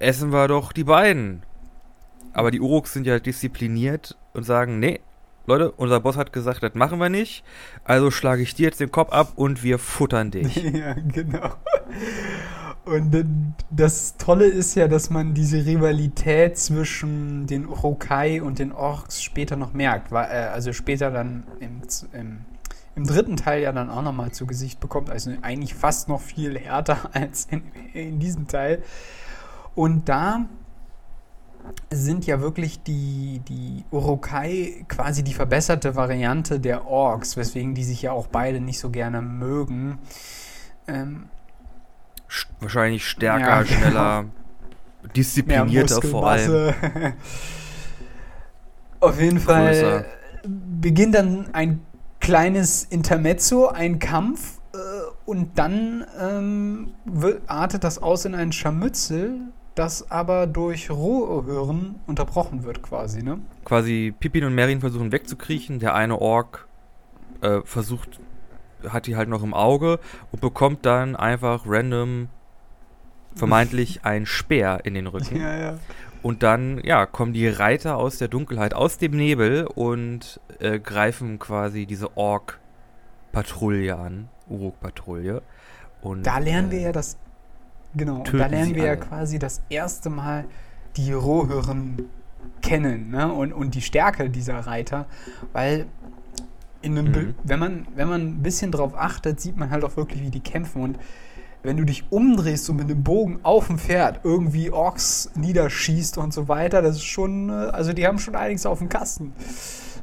essen 0.00 0.32
wir 0.32 0.48
doch 0.48 0.72
die 0.72 0.84
beiden. 0.84 1.42
Aber 2.32 2.50
die 2.50 2.60
Uruks 2.60 2.92
sind 2.92 3.06
ja 3.06 3.18
diszipliniert 3.18 4.16
und 4.32 4.44
sagen, 4.44 4.78
nee, 4.80 5.00
Leute, 5.46 5.72
unser 5.72 6.00
Boss 6.00 6.16
hat 6.16 6.32
gesagt, 6.32 6.62
das 6.62 6.74
machen 6.74 6.98
wir 6.98 7.08
nicht. 7.08 7.44
Also 7.84 8.10
schlage 8.10 8.42
ich 8.42 8.54
dir 8.54 8.66
jetzt 8.66 8.80
den 8.80 8.92
Kopf 8.92 9.12
ab 9.12 9.32
und 9.36 9.62
wir 9.62 9.78
futtern 9.78 10.30
dich. 10.32 10.56
ja, 10.56 10.94
genau. 10.94 11.54
Und 12.84 13.54
das 13.70 14.16
Tolle 14.16 14.46
ist 14.46 14.74
ja, 14.74 14.88
dass 14.88 15.10
man 15.10 15.34
diese 15.34 15.64
Rivalität 15.66 16.56
zwischen 16.56 17.46
den 17.46 17.66
Urukai 17.66 18.40
und 18.40 18.58
den 18.58 18.72
Orks 18.72 19.22
später 19.22 19.56
noch 19.56 19.72
merkt. 19.72 20.12
Äh, 20.12 20.14
also 20.14 20.72
später 20.72 21.10
dann 21.10 21.44
im, 21.60 21.82
im, 22.12 22.44
im 22.96 23.06
dritten 23.06 23.36
Teil 23.36 23.62
ja 23.62 23.72
dann 23.72 23.90
auch 23.90 24.02
nochmal 24.02 24.32
zu 24.32 24.46
Gesicht 24.46 24.80
bekommt. 24.80 25.10
Also 25.10 25.32
eigentlich 25.42 25.74
fast 25.74 26.08
noch 26.08 26.20
viel 26.20 26.58
härter 26.58 27.10
als 27.12 27.46
in, 27.50 27.62
in 27.92 28.18
diesem 28.18 28.46
Teil. 28.46 28.82
Und 29.74 30.08
da 30.08 30.46
sind 31.90 32.26
ja 32.26 32.40
wirklich 32.40 32.82
die, 32.82 33.40
die 33.48 33.84
Urukai 33.90 34.84
quasi 34.88 35.22
die 35.22 35.34
verbesserte 35.34 35.94
Variante 35.94 36.58
der 36.60 36.86
Orks, 36.86 37.36
weswegen 37.36 37.74
die 37.74 37.84
sich 37.84 38.02
ja 38.02 38.12
auch 38.12 38.26
beide 38.26 38.60
nicht 38.60 38.78
so 38.78 38.90
gerne 38.90 39.22
mögen. 39.22 39.98
Ähm, 40.86 41.28
Wahrscheinlich 42.60 43.06
stärker, 43.08 43.46
ja, 43.46 43.62
genau. 43.62 43.78
schneller, 43.80 44.24
disziplinierter 45.16 46.02
vor 46.02 46.30
allem. 46.30 46.74
Auf 49.00 49.20
jeden 49.20 49.40
Fall 49.40 49.72
Größer. 49.72 50.04
beginnt 50.80 51.14
dann 51.14 51.52
ein 51.54 51.80
kleines 52.20 52.84
Intermezzo, 52.84 53.68
ein 53.68 53.98
Kampf, 53.98 54.60
äh, 54.72 54.76
und 55.24 55.58
dann 55.58 56.04
ähm, 56.20 56.92
artet 57.46 57.84
das 57.84 58.00
aus 58.00 58.24
in 58.24 58.34
ein 58.34 58.52
Scharmützel, 58.52 59.40
das 59.74 60.10
aber 60.10 60.46
durch 60.46 60.90
Rohhören 60.90 62.00
unterbrochen 62.06 62.64
wird 62.64 62.82
quasi, 62.82 63.22
ne? 63.22 63.38
Quasi 63.64 64.14
Pippin 64.18 64.44
und 64.44 64.54
Merin 64.54 64.80
versuchen 64.80 65.12
wegzukriechen, 65.12 65.78
der 65.78 65.94
eine 65.94 66.20
Ork 66.20 66.66
äh, 67.40 67.60
versucht, 67.64 68.20
hat 68.88 69.06
die 69.06 69.16
halt 69.16 69.28
noch 69.28 69.42
im 69.42 69.54
Auge 69.54 70.00
und 70.32 70.40
bekommt 70.40 70.84
dann 70.86 71.16
einfach 71.16 71.64
random 71.66 72.28
vermeintlich 73.34 74.00
ein 74.04 74.26
Speer 74.26 74.80
in 74.84 74.94
den 74.94 75.06
Rücken. 75.06 75.40
Ja, 75.40 75.56
ja. 75.56 75.78
Und 76.22 76.42
dann, 76.42 76.82
ja, 76.84 77.06
kommen 77.06 77.32
die 77.32 77.48
Reiter 77.48 77.96
aus 77.96 78.18
der 78.18 78.28
Dunkelheit, 78.28 78.74
aus 78.74 78.98
dem 78.98 79.12
Nebel 79.12 79.66
und 79.66 80.40
äh, 80.58 80.78
greifen 80.78 81.38
quasi 81.38 81.86
diese 81.86 82.16
Ork-Patrouille 82.16 83.96
an, 83.96 84.28
Uruk-Patrouille. 84.48 85.40
Und, 86.02 86.26
da 86.26 86.38
lernen 86.38 86.68
äh, 86.68 86.72
wir 86.72 86.80
ja 86.80 86.92
das 86.92 87.16
Genau, 87.94 88.18
und 88.18 88.32
da 88.32 88.46
lernen 88.46 88.74
wir 88.74 88.84
ja 88.84 88.96
quasi 88.96 89.38
das 89.38 89.62
erste 89.68 90.10
Mal 90.10 90.44
die 90.96 91.12
Rohhören 91.12 92.08
kennen 92.62 93.10
ne? 93.10 93.32
und, 93.32 93.52
und 93.52 93.74
die 93.74 93.82
Stärke 93.82 94.30
dieser 94.30 94.58
Reiter, 94.60 95.06
weil 95.52 95.86
in 96.82 96.98
einem 96.98 97.12
mhm. 97.12 97.34
wenn, 97.44 97.58
man, 97.58 97.86
wenn 97.94 98.08
man 98.08 98.20
ein 98.22 98.42
bisschen 98.42 98.72
drauf 98.72 98.94
achtet, 98.96 99.40
sieht 99.40 99.56
man 99.56 99.70
halt 99.70 99.84
auch 99.84 99.96
wirklich, 99.96 100.22
wie 100.22 100.30
die 100.30 100.40
kämpfen 100.40 100.82
und 100.82 100.98
wenn 101.62 101.76
du 101.76 101.84
dich 101.84 102.04
umdrehst 102.10 102.70
und 102.70 102.76
mit 102.76 102.88
dem 102.88 103.02
Bogen 103.02 103.40
auf 103.42 103.66
dem 103.66 103.78
Pferd 103.78 104.20
irgendwie 104.24 104.70
Orks 104.70 105.30
niederschießt 105.34 106.16
und 106.16 106.32
so 106.32 106.48
weiter, 106.48 106.80
das 106.80 106.96
ist 106.96 107.04
schon, 107.04 107.50
äh, 107.50 107.52
also 107.52 107.92
die 107.92 108.06
haben 108.06 108.18
schon 108.18 108.34
einiges 108.34 108.64
auf 108.64 108.78
dem 108.78 108.88
Kasten. 108.88 109.32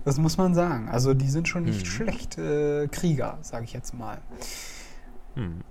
Das 0.05 0.19
muss 0.19 0.37
man 0.37 0.53
sagen. 0.53 0.87
Also 0.89 1.13
die 1.13 1.29
sind 1.29 1.47
schon 1.47 1.63
nicht 1.63 1.81
mhm. 1.81 1.89
schlecht 1.89 2.37
äh, 2.37 2.87
Krieger, 2.87 3.39
sage 3.41 3.65
ich 3.65 3.73
jetzt 3.73 3.93
mal. 3.93 4.19
Mhm. 5.35 5.61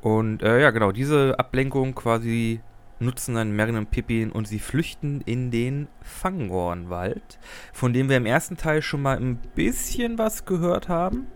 Und 0.00 0.42
äh, 0.42 0.60
ja, 0.60 0.70
genau, 0.70 0.92
diese 0.92 1.38
Ablenkung 1.38 1.94
quasi 1.94 2.60
nutzen 3.00 3.34
dann 3.34 3.52
Merlin 3.52 3.76
und 3.76 3.90
Pippin 3.90 4.30
und 4.30 4.48
sie 4.48 4.58
flüchten 4.58 5.20
in 5.22 5.50
den 5.50 5.88
Fangornwald, 6.02 7.38
von 7.72 7.92
dem 7.92 8.08
wir 8.08 8.16
im 8.16 8.26
ersten 8.26 8.56
Teil 8.56 8.82
schon 8.82 9.02
mal 9.02 9.16
ein 9.16 9.36
bisschen 9.54 10.18
was 10.18 10.44
gehört 10.44 10.88
haben. 10.88 11.26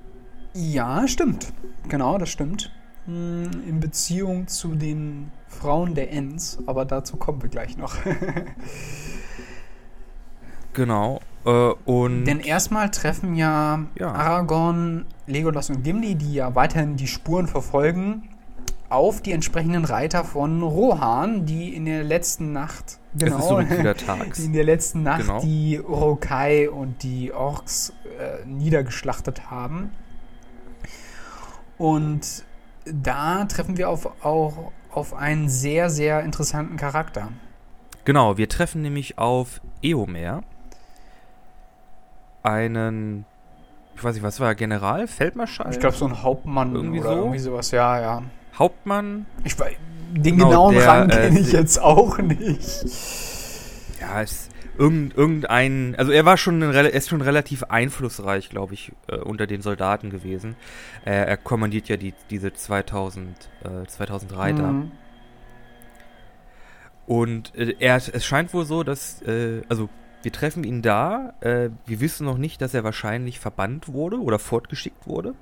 Ja, 0.55 1.07
stimmt. 1.09 1.53
Genau, 1.89 2.19
das 2.19 2.29
stimmt. 2.29 2.71
Hm, 3.07 3.51
in 3.67 3.81
Beziehung 3.81 4.47
zu 4.47 4.75
den 4.75 5.33
Frauen 5.49 5.95
der 5.95 6.13
Ents, 6.13 6.59
aber 6.67 6.85
dazu 6.85 7.17
kommen 7.17 7.43
wir 7.43 7.49
gleich 7.49 7.77
noch. 7.77 7.95
genau. 10.73 11.21
Äh, 11.45 11.71
und 11.85 12.27
Denn 12.27 12.41
erstmal 12.41 12.91
treffen 12.91 13.35
ja, 13.35 13.87
ja, 13.99 14.13
Aragorn, 14.13 15.07
Legolas 15.27 15.71
und 15.71 15.83
Gimli, 15.83 16.15
die 16.15 16.35
ja 16.35 16.55
weiterhin 16.55 16.97
die 16.97 17.09
Spuren 17.09 17.49
verfolgen, 17.49 18.29
auf 18.93 19.23
die 19.23 19.33
entsprechenden 19.33 19.85
Reiter 19.85 20.25
von 20.25 20.63
Rohan, 20.63 21.47
die 21.47 21.75
in 21.75 21.87
der 21.87 22.05
letzten 22.05 22.53
Nacht 22.53 22.99
genau, 23.15 23.61
die 23.61 23.75
in 24.45 24.53
der 24.53 24.65
letzten 24.65 25.03
Nacht 25.03 25.23
genau. 25.23 25.41
die 25.41 25.81
Urukai 25.81 26.69
und 26.69 27.03
die 27.03 27.33
Orks 27.33 27.93
äh, 28.19 28.45
niedergeschlachtet 28.47 29.51
haben. 29.51 29.93
Und 31.79 32.45
da 32.85 33.45
treffen 33.47 33.77
wir 33.77 33.89
auf, 33.89 34.25
auch 34.25 34.73
auf 34.91 35.15
einen 35.15 35.49
sehr, 35.49 35.91
sehr 35.91 36.23
interessanten 36.23 36.77
Charakter. 36.77 37.29
Genau, 38.05 38.37
wir 38.37 38.49
treffen 38.49 38.83
nämlich 38.83 39.19
auf 39.19 39.61
Eomer, 39.81 40.43
einen, 42.43 43.25
ich 43.95 44.03
weiß 44.03 44.15
nicht, 44.15 44.25
was 44.25 44.41
war 44.41 44.55
General, 44.55 45.07
Feldmarschall? 45.07 45.71
Ich 45.71 45.79
glaube, 45.79 45.97
so 45.97 46.07
ein 46.07 46.23
Hauptmann 46.23 46.75
irgendwie 46.75 47.01
oder 47.01 47.11
so? 47.11 47.17
irgendwie 47.17 47.39
sowas, 47.39 47.71
ja, 47.71 48.01
ja. 48.01 48.23
Hauptmann. 48.59 49.27
Ich 49.45 49.59
weiß, 49.59 49.75
den 50.13 50.37
genau, 50.37 50.49
genauen 50.49 50.75
der, 50.75 50.89
Rang 50.89 51.09
kenne 51.09 51.39
äh, 51.39 51.41
ich 51.41 51.53
jetzt 51.53 51.81
auch 51.81 52.19
nicht. 52.19 52.85
Ja, 54.01 54.23
es 54.23 54.49
irgend, 54.79 55.17
irgendein, 55.17 55.95
also 55.97 56.13
er 56.13 56.25
war 56.25 56.37
schon, 56.37 56.63
ein, 56.63 56.75
er 56.75 56.93
ist 56.93 57.09
schon 57.09 57.21
relativ 57.21 57.65
einflussreich, 57.65 58.51
glaube 58.51 58.75
ich, 58.75 58.93
äh, 59.09 59.17
unter 59.17 59.47
den 59.47 59.63
Soldaten 59.63 60.11
gewesen. 60.11 60.57
Äh, 61.05 61.13
er 61.13 61.37
kommandiert 61.37 61.89
ja 61.89 61.97
die, 61.97 62.15
diese 62.31 62.53
2000, 62.53 63.51
äh, 63.65 63.87
2000 63.87 64.37
Reiter. 64.37 64.73
Mhm. 64.73 64.93
Und 67.07 67.55
äh, 67.55 67.75
er, 67.79 67.97
es 67.97 68.25
scheint 68.25 68.55
wohl 68.55 68.65
so, 68.65 68.83
dass, 68.83 69.23
äh, 69.23 69.63
also 69.69 69.89
wir 70.23 70.33
treffen 70.33 70.65
ihn 70.65 70.83
da. 70.83 71.35
Äh, 71.41 71.71
wir 71.87 72.01
wissen 72.01 72.25
noch 72.25 72.39
nicht, 72.39 72.61
dass 72.61 72.75
er 72.75 72.85
wahrscheinlich 72.85 73.41
verbannt 73.41 73.93
wurde 73.93 74.19
oder 74.19 74.39
fortgeschickt 74.39 75.07
wurde. 75.07 75.35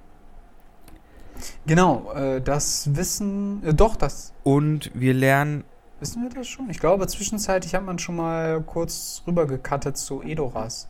Genau, 1.66 2.12
äh, 2.12 2.40
das 2.40 2.94
wissen, 2.94 3.62
äh, 3.64 3.74
doch, 3.74 3.96
das. 3.96 4.33
Und 4.42 4.90
wir 4.94 5.14
lernen. 5.14 5.64
Wissen 6.00 6.22
wir 6.22 6.31
das 6.31 6.48
schon? 6.48 6.70
Ich 6.70 6.81
glaube, 6.81 7.07
zwischenzeitlich 7.07 7.74
hat 7.74 7.85
man 7.85 7.98
schon 7.98 8.16
mal 8.16 8.62
kurz 8.62 9.22
rübergekattet 9.26 9.96
zu 9.96 10.22
Edoras, 10.22 10.88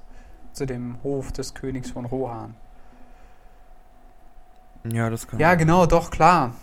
zu 0.52 0.66
dem 0.66 0.96
Hof 1.02 1.32
des 1.32 1.54
Königs 1.54 1.90
von 1.90 2.04
Rohan. 2.04 2.54
Ja, 4.84 5.10
das 5.10 5.26
kann. 5.26 5.40
Ja, 5.40 5.54
genau, 5.56 5.86
doch, 5.86 6.10
klar. 6.10 6.54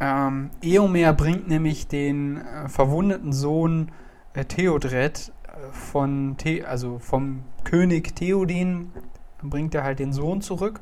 Ähm, 0.00 0.50
Eomer 0.62 1.12
bringt 1.12 1.48
nämlich 1.48 1.88
den 1.88 2.38
äh, 2.38 2.68
verwundeten 2.68 3.32
Sohn 3.32 3.90
äh, 4.34 4.44
Theodred 4.44 5.32
äh, 5.44 5.72
von 5.72 6.36
The 6.42 6.64
also 6.64 6.98
vom 6.98 7.42
König 7.64 8.14
Theoden, 8.16 8.92
bringt 9.42 9.74
er 9.74 9.84
halt 9.84 9.98
den 9.98 10.12
Sohn 10.12 10.42
zurück 10.42 10.80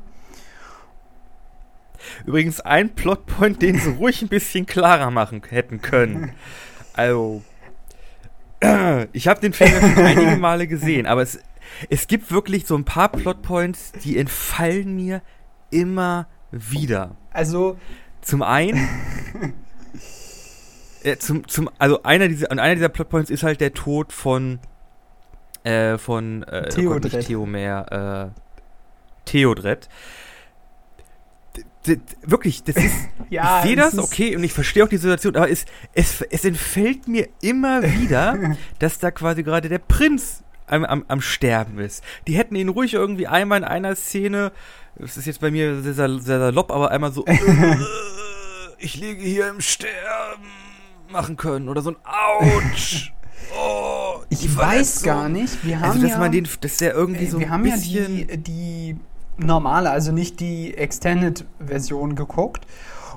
Übrigens 2.26 2.60
ein 2.60 2.94
Plotpoint, 2.94 3.62
den 3.62 3.78
sie 3.78 3.90
ruhig 3.90 4.22
ein 4.22 4.28
bisschen 4.28 4.66
klarer 4.66 5.10
machen 5.10 5.42
hätten 5.48 5.80
können. 5.80 6.32
Also, 6.94 7.42
ich 9.12 9.28
habe 9.28 9.40
den 9.40 9.52
Film 9.52 9.70
schon 9.70 10.04
einige 10.04 10.36
Male 10.36 10.66
gesehen, 10.66 11.06
aber 11.06 11.22
es, 11.22 11.40
es 11.88 12.06
gibt 12.06 12.30
wirklich 12.30 12.66
so 12.66 12.76
ein 12.76 12.84
paar 12.84 13.10
Plotpoints, 13.10 13.92
die 14.04 14.18
entfallen 14.18 14.94
mir 14.94 15.22
immer 15.70 16.26
wieder. 16.50 17.16
Also. 17.32 17.78
Zum 18.20 18.42
einen. 18.42 18.88
äh, 21.02 21.16
zum, 21.16 21.46
zum, 21.48 21.68
also 21.78 22.02
einer 22.04 22.28
dieser, 22.28 22.50
und 22.50 22.58
einer 22.58 22.76
dieser 22.76 22.88
Plotpoints 22.88 23.30
ist 23.30 23.42
halt 23.42 23.60
der 23.60 23.74
Tod 23.74 24.12
von 24.12 24.60
äh, 25.64 25.98
von 25.98 26.42
äh, 26.44 26.68
Theodred. 26.68 27.12
Oh 27.12 27.16
Gott, 27.16 27.26
Theomer, 27.26 28.32
äh, 28.34 28.40
Theodred 29.24 29.88
wirklich, 32.22 32.62
das 32.64 32.76
ist, 32.76 32.94
ja, 33.30 33.60
ich 33.60 33.66
sehe 33.66 33.76
das, 33.76 33.98
okay, 33.98 34.36
und 34.36 34.44
ich 34.44 34.52
verstehe 34.52 34.84
auch 34.84 34.88
die 34.88 34.96
Situation, 34.96 35.36
aber 35.36 35.50
es, 35.50 35.64
es, 35.94 36.22
es 36.22 36.44
entfällt 36.44 37.08
mir 37.08 37.28
immer 37.40 37.82
wieder, 37.82 38.56
dass 38.78 38.98
da 38.98 39.10
quasi 39.10 39.42
gerade 39.42 39.68
der 39.68 39.78
Prinz 39.78 40.42
am, 40.66 40.84
am, 40.84 41.04
am 41.08 41.20
Sterben 41.20 41.78
ist. 41.78 42.02
Die 42.26 42.36
hätten 42.36 42.54
ihn 42.54 42.68
ruhig 42.68 42.94
irgendwie 42.94 43.26
einmal 43.26 43.58
in 43.58 43.64
einer 43.64 43.96
Szene 43.96 44.52
das 44.96 45.16
ist 45.16 45.26
jetzt 45.26 45.40
bei 45.40 45.50
mir 45.50 45.80
sehr, 45.82 45.94
sehr, 45.94 46.18
sehr 46.20 46.38
salopp, 46.38 46.70
aber 46.70 46.90
einmal 46.90 47.12
so, 47.12 47.24
äh, 47.26 47.76
ich 48.78 48.96
liege 48.96 49.22
hier 49.22 49.48
im 49.48 49.60
Sterben 49.60 50.50
machen 51.10 51.36
können 51.36 51.68
oder 51.68 51.82
so 51.82 51.90
ein 51.90 51.96
Autsch. 52.04 53.12
Oh, 53.58 54.22
ich 54.30 54.56
weiß 54.56 55.02
gar 55.02 55.28
nicht. 55.28 55.64
Wir 55.64 55.76
also, 55.76 55.86
haben 55.86 55.92
also, 55.92 56.02
dass 56.02 56.10
ja, 56.12 56.18
man 56.18 56.32
den, 56.32 56.44
das 56.44 56.72
ist 56.72 56.80
ja 56.80 56.92
irgendwie 56.92 57.26
so 57.26 57.38
wir 57.38 57.50
haben 57.50 57.66
ja 57.66 57.76
die, 57.76 58.26
die 58.38 58.96
normale, 59.44 59.90
also 59.90 60.12
nicht 60.12 60.40
die 60.40 60.74
Extended-Version 60.74 62.14
geguckt. 62.14 62.66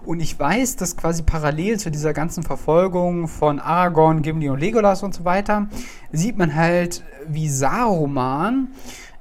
Und 0.05 0.19
ich 0.19 0.39
weiß, 0.39 0.75
dass 0.75 0.97
quasi 0.97 1.23
parallel 1.23 1.79
zu 1.79 1.89
dieser 1.89 2.13
ganzen 2.13 2.43
Verfolgung 2.43 3.27
von 3.27 3.59
Aragorn, 3.59 4.21
Gimli 4.21 4.49
und 4.49 4.59
Legolas 4.59 5.01
und 5.01 5.15
so 5.15 5.25
weiter, 5.25 5.67
sieht 6.11 6.37
man 6.37 6.53
halt, 6.53 7.03
wie 7.27 7.49
Saruman 7.49 8.67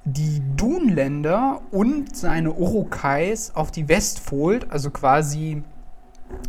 die 0.05 0.43
Dunländer 0.57 1.63
und 1.71 2.15
seine 2.15 2.53
Urukais 2.53 3.53
auf 3.55 3.71
die 3.71 3.89
Westfold, 3.89 4.71
also 4.71 4.91
quasi 4.91 5.63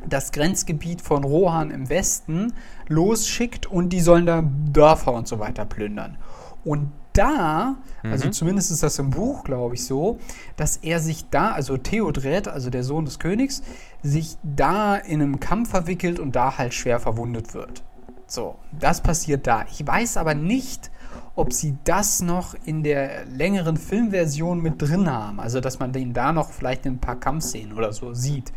das 0.07 0.31
Grenzgebiet 0.31 1.01
von 1.01 1.23
Rohan 1.23 1.71
im 1.71 1.89
Westen, 1.89 2.53
losschickt 2.87 3.65
und 3.65 3.89
die 3.89 4.01
sollen 4.01 4.25
da 4.25 4.43
Dörfer 4.71 5.13
und 5.13 5.27
so 5.27 5.39
weiter 5.39 5.65
plündern. 5.65 6.17
Und 6.65 6.91
da, 7.13 7.77
also 8.03 8.07
mhm. 8.07 8.11
also 8.11 8.29
zumindest 8.31 8.71
ist 8.71 8.83
das 8.83 8.99
im 8.99 9.11
Buch, 9.11 9.43
glaube 9.43 9.75
ich, 9.75 9.85
so, 9.85 10.19
dass 10.57 10.77
er 10.77 10.99
sich 10.99 11.29
da, 11.29 11.51
also 11.51 11.77
Theodred, 11.77 12.47
also 12.47 12.69
der 12.69 12.83
Sohn 12.83 13.05
des 13.05 13.19
Königs, 13.19 13.61
sich 14.03 14.37
da 14.43 14.95
in 14.95 15.21
einem 15.21 15.39
Kampf 15.39 15.69
verwickelt 15.69 16.19
und 16.19 16.35
da 16.35 16.57
halt 16.57 16.73
schwer 16.73 16.99
verwundet 16.99 17.53
wird. 17.53 17.83
So, 18.27 18.55
das 18.77 19.01
passiert 19.01 19.47
da. 19.47 19.65
Ich 19.71 19.85
weiß 19.85 20.17
aber 20.17 20.33
nicht, 20.33 20.91
ob 21.35 21.53
sie 21.53 21.77
das 21.83 22.21
noch 22.21 22.55
in 22.65 22.83
der 22.83 23.25
längeren 23.25 23.77
Filmversion 23.77 24.61
mit 24.61 24.81
drin 24.81 25.09
haben. 25.09 25.39
Also, 25.39 25.59
dass 25.59 25.79
man 25.79 25.93
den 25.93 26.13
da 26.13 26.33
noch 26.33 26.49
vielleicht 26.49 26.85
in 26.85 26.93
ein 26.93 26.99
paar 26.99 27.19
Kampfszenen 27.19 27.73
oder 27.73 27.93
so 27.93 28.13
sieht. 28.13 28.51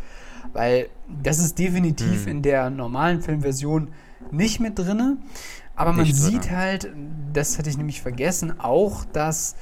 Weil 0.52 0.88
das 1.22 1.38
ist 1.38 1.58
definitiv 1.58 2.24
mhm. 2.24 2.32
in 2.32 2.42
der 2.42 2.70
normalen 2.70 3.20
Filmversion 3.20 3.88
nicht 4.30 4.60
mit 4.60 4.78
drin. 4.78 5.18
Aber 5.78 5.92
man 5.92 6.06
Nicht, 6.06 6.16
sieht 6.16 6.46
oder? 6.46 6.56
halt, 6.56 6.92
das 7.32 7.56
hatte 7.56 7.70
ich 7.70 7.78
nämlich 7.78 8.02
vergessen, 8.02 8.58
auch, 8.58 9.04
dass 9.04 9.54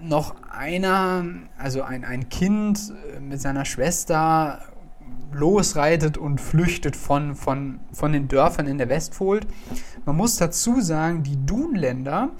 noch 0.00 0.36
einer, 0.50 1.22
also 1.58 1.82
ein, 1.82 2.02
ein 2.02 2.30
Kind 2.30 2.94
mit 3.20 3.38
seiner 3.38 3.66
Schwester 3.66 4.62
losreitet 5.30 6.16
und 6.16 6.40
flüchtet 6.40 6.96
von, 6.96 7.34
von, 7.34 7.80
von 7.92 8.14
den 8.14 8.28
Dörfern 8.28 8.66
in 8.66 8.78
der 8.78 8.88
Westfold. 8.88 9.46
Man 10.06 10.16
muss 10.16 10.36
dazu 10.36 10.80
sagen, 10.80 11.22
die 11.24 11.36
Dunländer, 11.44 12.30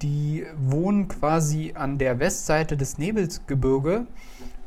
die 0.00 0.46
wohnen 0.56 1.08
quasi 1.08 1.72
an 1.74 1.98
der 1.98 2.20
Westseite 2.20 2.76
des 2.76 2.96
Nebelsgebirge. 2.96 4.06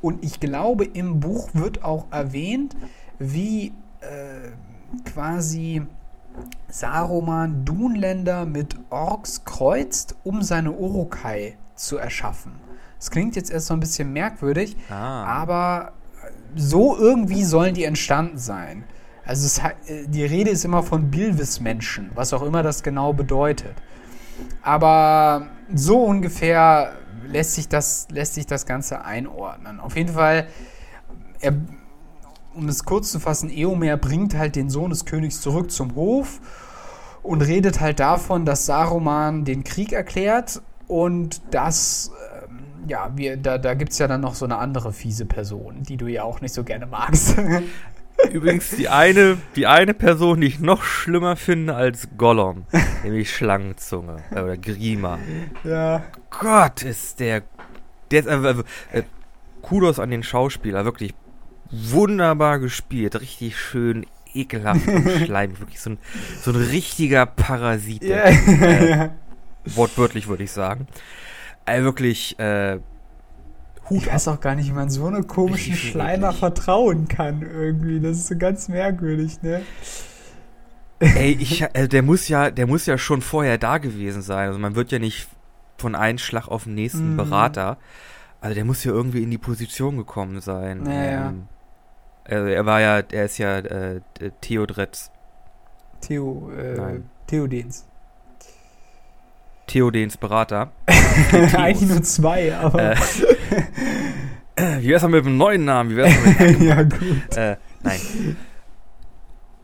Und 0.02 0.26
ich 0.26 0.42
glaube, 0.42 0.84
im 0.84 1.22
Buch 1.22 1.52
wird 1.54 1.86
auch 1.86 2.08
erwähnt, 2.12 2.76
wie 3.20 3.68
äh, 4.02 4.52
quasi 5.06 5.84
Saruman 6.68 7.66
Dunländer 7.66 8.46
mit 8.46 8.76
Orks 8.90 9.44
kreuzt, 9.44 10.16
um 10.24 10.42
seine 10.42 10.72
Urukai 10.72 11.58
zu 11.76 11.98
erschaffen. 11.98 12.54
Das 12.98 13.12
klingt 13.12 13.36
jetzt 13.36 13.50
erst 13.50 13.68
so 13.68 13.74
ein 13.74 13.80
bisschen 13.80 14.12
merkwürdig, 14.12 14.76
ah. 14.90 15.24
aber 15.24 15.94
so 16.56 16.98
irgendwie 16.98 17.44
sollen 17.44 17.74
die 17.74 17.86
entstanden 17.86 18.38
sein. 18.38 18.84
Also 19.26 19.46
es, 19.46 19.62
die 20.08 20.26
Rede 20.26 20.50
ist 20.50 20.66
immer 20.66 20.84
von 20.84 21.12
Bilvis-Menschen, 21.12 22.12
was 22.16 22.34
auch 22.34 22.42
immer 22.42 22.64
das 22.64 22.84
genau 22.84 23.14
bedeutet. 23.14 23.76
Aber 24.62 25.48
so 25.74 26.04
ungefähr 26.04 26.94
lässt 27.28 27.56
sich 27.56 27.70
das, 27.70 28.08
lässt 28.10 28.34
sich 28.34 28.48
das 28.48 28.66
Ganze 28.66 29.06
einordnen. 29.06 29.80
Auf 29.80 29.96
jeden 29.96 30.14
Fall, 30.14 30.48
er, 31.42 31.54
um 32.60 32.68
es 32.68 32.84
kurz 32.84 33.12
zu 33.12 33.20
fassen, 33.20 33.50
Eomer 33.50 33.96
bringt 33.98 34.38
halt 34.38 34.56
den 34.56 34.70
Sohn 34.70 34.90
des 34.90 35.06
Königs 35.06 35.40
zurück 35.40 35.72
zum 35.72 35.96
Hof 35.96 36.42
und 37.24 37.42
redet 37.42 37.80
halt 37.80 38.00
davon, 38.00 38.46
dass 38.46 38.66
Saruman 38.66 39.46
den 39.46 39.64
Krieg 39.64 39.94
erklärt 39.94 40.62
und 40.88 41.42
dass, 41.52 42.12
ähm, 42.48 42.60
ja, 42.88 43.12
wir, 43.16 43.38
da, 43.38 43.58
da 43.58 43.76
gibt 43.76 43.94
es 43.94 44.00
ja 44.00 44.08
dann 44.08 44.22
noch 44.22 44.36
so 44.36 44.46
eine 44.46 44.58
andere 44.58 44.92
fiese 44.92 45.26
Person, 45.26 45.84
die 45.84 45.96
du 45.96 46.08
ja 46.08 46.24
auch 46.24 46.42
nicht 46.42 46.54
so 46.54 46.64
gerne 46.64 46.86
magst. 46.86 47.38
Übrigens 48.34 48.72
die 48.72 48.90
eine, 48.90 49.38
die 49.56 49.66
eine 49.66 49.94
Person, 49.94 50.42
die 50.42 50.48
ich 50.48 50.60
noch 50.60 50.84
schlimmer 50.84 51.38
finde 51.38 51.76
als 51.76 52.10
Gollum, 52.18 52.66
nämlich 53.04 53.34
Schlangenzunge 53.34 54.18
äh, 54.32 54.42
oder 54.42 54.58
Grima. 54.58 55.20
Ja. 55.64 56.04
Gott, 56.30 56.84
ist 56.84 57.22
der, 57.22 57.44
der 58.12 58.20
ist 58.20 58.28
einfach, 58.28 58.66
äh, 58.92 59.04
Kudos 59.62 60.00
an 60.00 60.10
den 60.10 60.24
Schauspieler, 60.24 60.84
wirklich 60.84 61.14
wunderbar 61.72 62.60
gespielt, 62.60 63.20
richtig 63.20 63.58
schön 63.58 64.06
ekelhaft 64.34 64.88
und 64.88 65.10
schleimig, 65.26 65.60
wirklich 65.60 65.80
so 65.80 65.92
ein, 65.92 65.98
so 66.42 66.52
ein 66.52 66.58
richtiger 66.58 67.26
Parasit. 67.26 68.04
Ja. 68.04 68.26
Äh, 68.26 69.10
wortwörtlich 69.66 70.28
würde 70.28 70.44
ich 70.44 70.52
sagen. 70.52 70.88
Äh, 71.66 71.84
wirklich, 71.84 72.38
äh, 72.40 72.80
Hut 73.90 74.04
ich 74.04 74.12
weiß 74.12 74.28
auch 74.28 74.40
gar 74.40 74.56
nicht, 74.56 74.70
wie 74.70 74.74
man 74.74 74.90
so 74.90 75.08
eine 75.08 75.24
komischen 75.24 75.76
Schleimer 75.76 76.32
vertrauen 76.32 77.08
kann 77.08 77.42
irgendwie. 77.42 78.00
Das 78.00 78.18
ist 78.18 78.28
so 78.28 78.38
ganz 78.38 78.68
merkwürdig, 78.68 79.42
ne? 79.42 79.62
Ey, 81.00 81.38
ich, 81.40 81.62
äh, 81.62 81.88
der 81.88 82.04
muss 82.04 82.28
ja, 82.28 82.52
der 82.52 82.68
muss 82.68 82.86
ja 82.86 82.98
schon 82.98 83.22
vorher 83.22 83.58
da 83.58 83.78
gewesen 83.78 84.22
sein. 84.22 84.48
Also 84.48 84.60
man 84.60 84.76
wird 84.76 84.92
ja 84.92 85.00
nicht 85.00 85.28
von 85.78 85.96
einem 85.96 86.18
Schlag 86.18 86.48
auf 86.50 86.66
den 86.66 86.76
nächsten 86.76 87.16
mm. 87.16 87.18
Berater. 87.18 87.78
Also 88.42 88.54
der 88.54 88.66
muss 88.66 88.84
ja 88.84 88.92
irgendwie 88.92 89.24
in 89.24 89.32
die 89.32 89.38
Position 89.38 89.98
gekommen 89.98 90.42
sein. 90.42 90.84
Naja. 90.84 91.30
Ähm, 91.30 91.48
also 92.30 92.48
er 92.48 92.66
war 92.66 92.82
ja, 92.82 93.02
er 93.12 93.26
ist 93.26 93.38
ja 93.38 93.60
äh, 93.60 94.02
Theodretz. 94.42 95.12
Theo, 96.02 96.52
äh, 96.52 97.00
Theodens. 97.28 97.86
Theodens 99.68 100.18
Berater. 100.18 100.72
Eigentlich 101.54 101.90
nur 101.90 102.04
zwei, 102.04 102.56
aber. 102.56 102.94
Äh, 104.60 104.82
wie 104.82 104.90
wär's 104.90 105.04
mit 105.04 105.26
dem 105.26 105.38
neuen 105.38 105.66
Namen? 105.66 105.92
Wie 105.92 105.96
wär's 105.96 106.14
mit 106.40 106.62
ja, 106.62 106.84
gut. 106.84 107.38
Äh, 107.38 107.58
nein. 107.82 108.00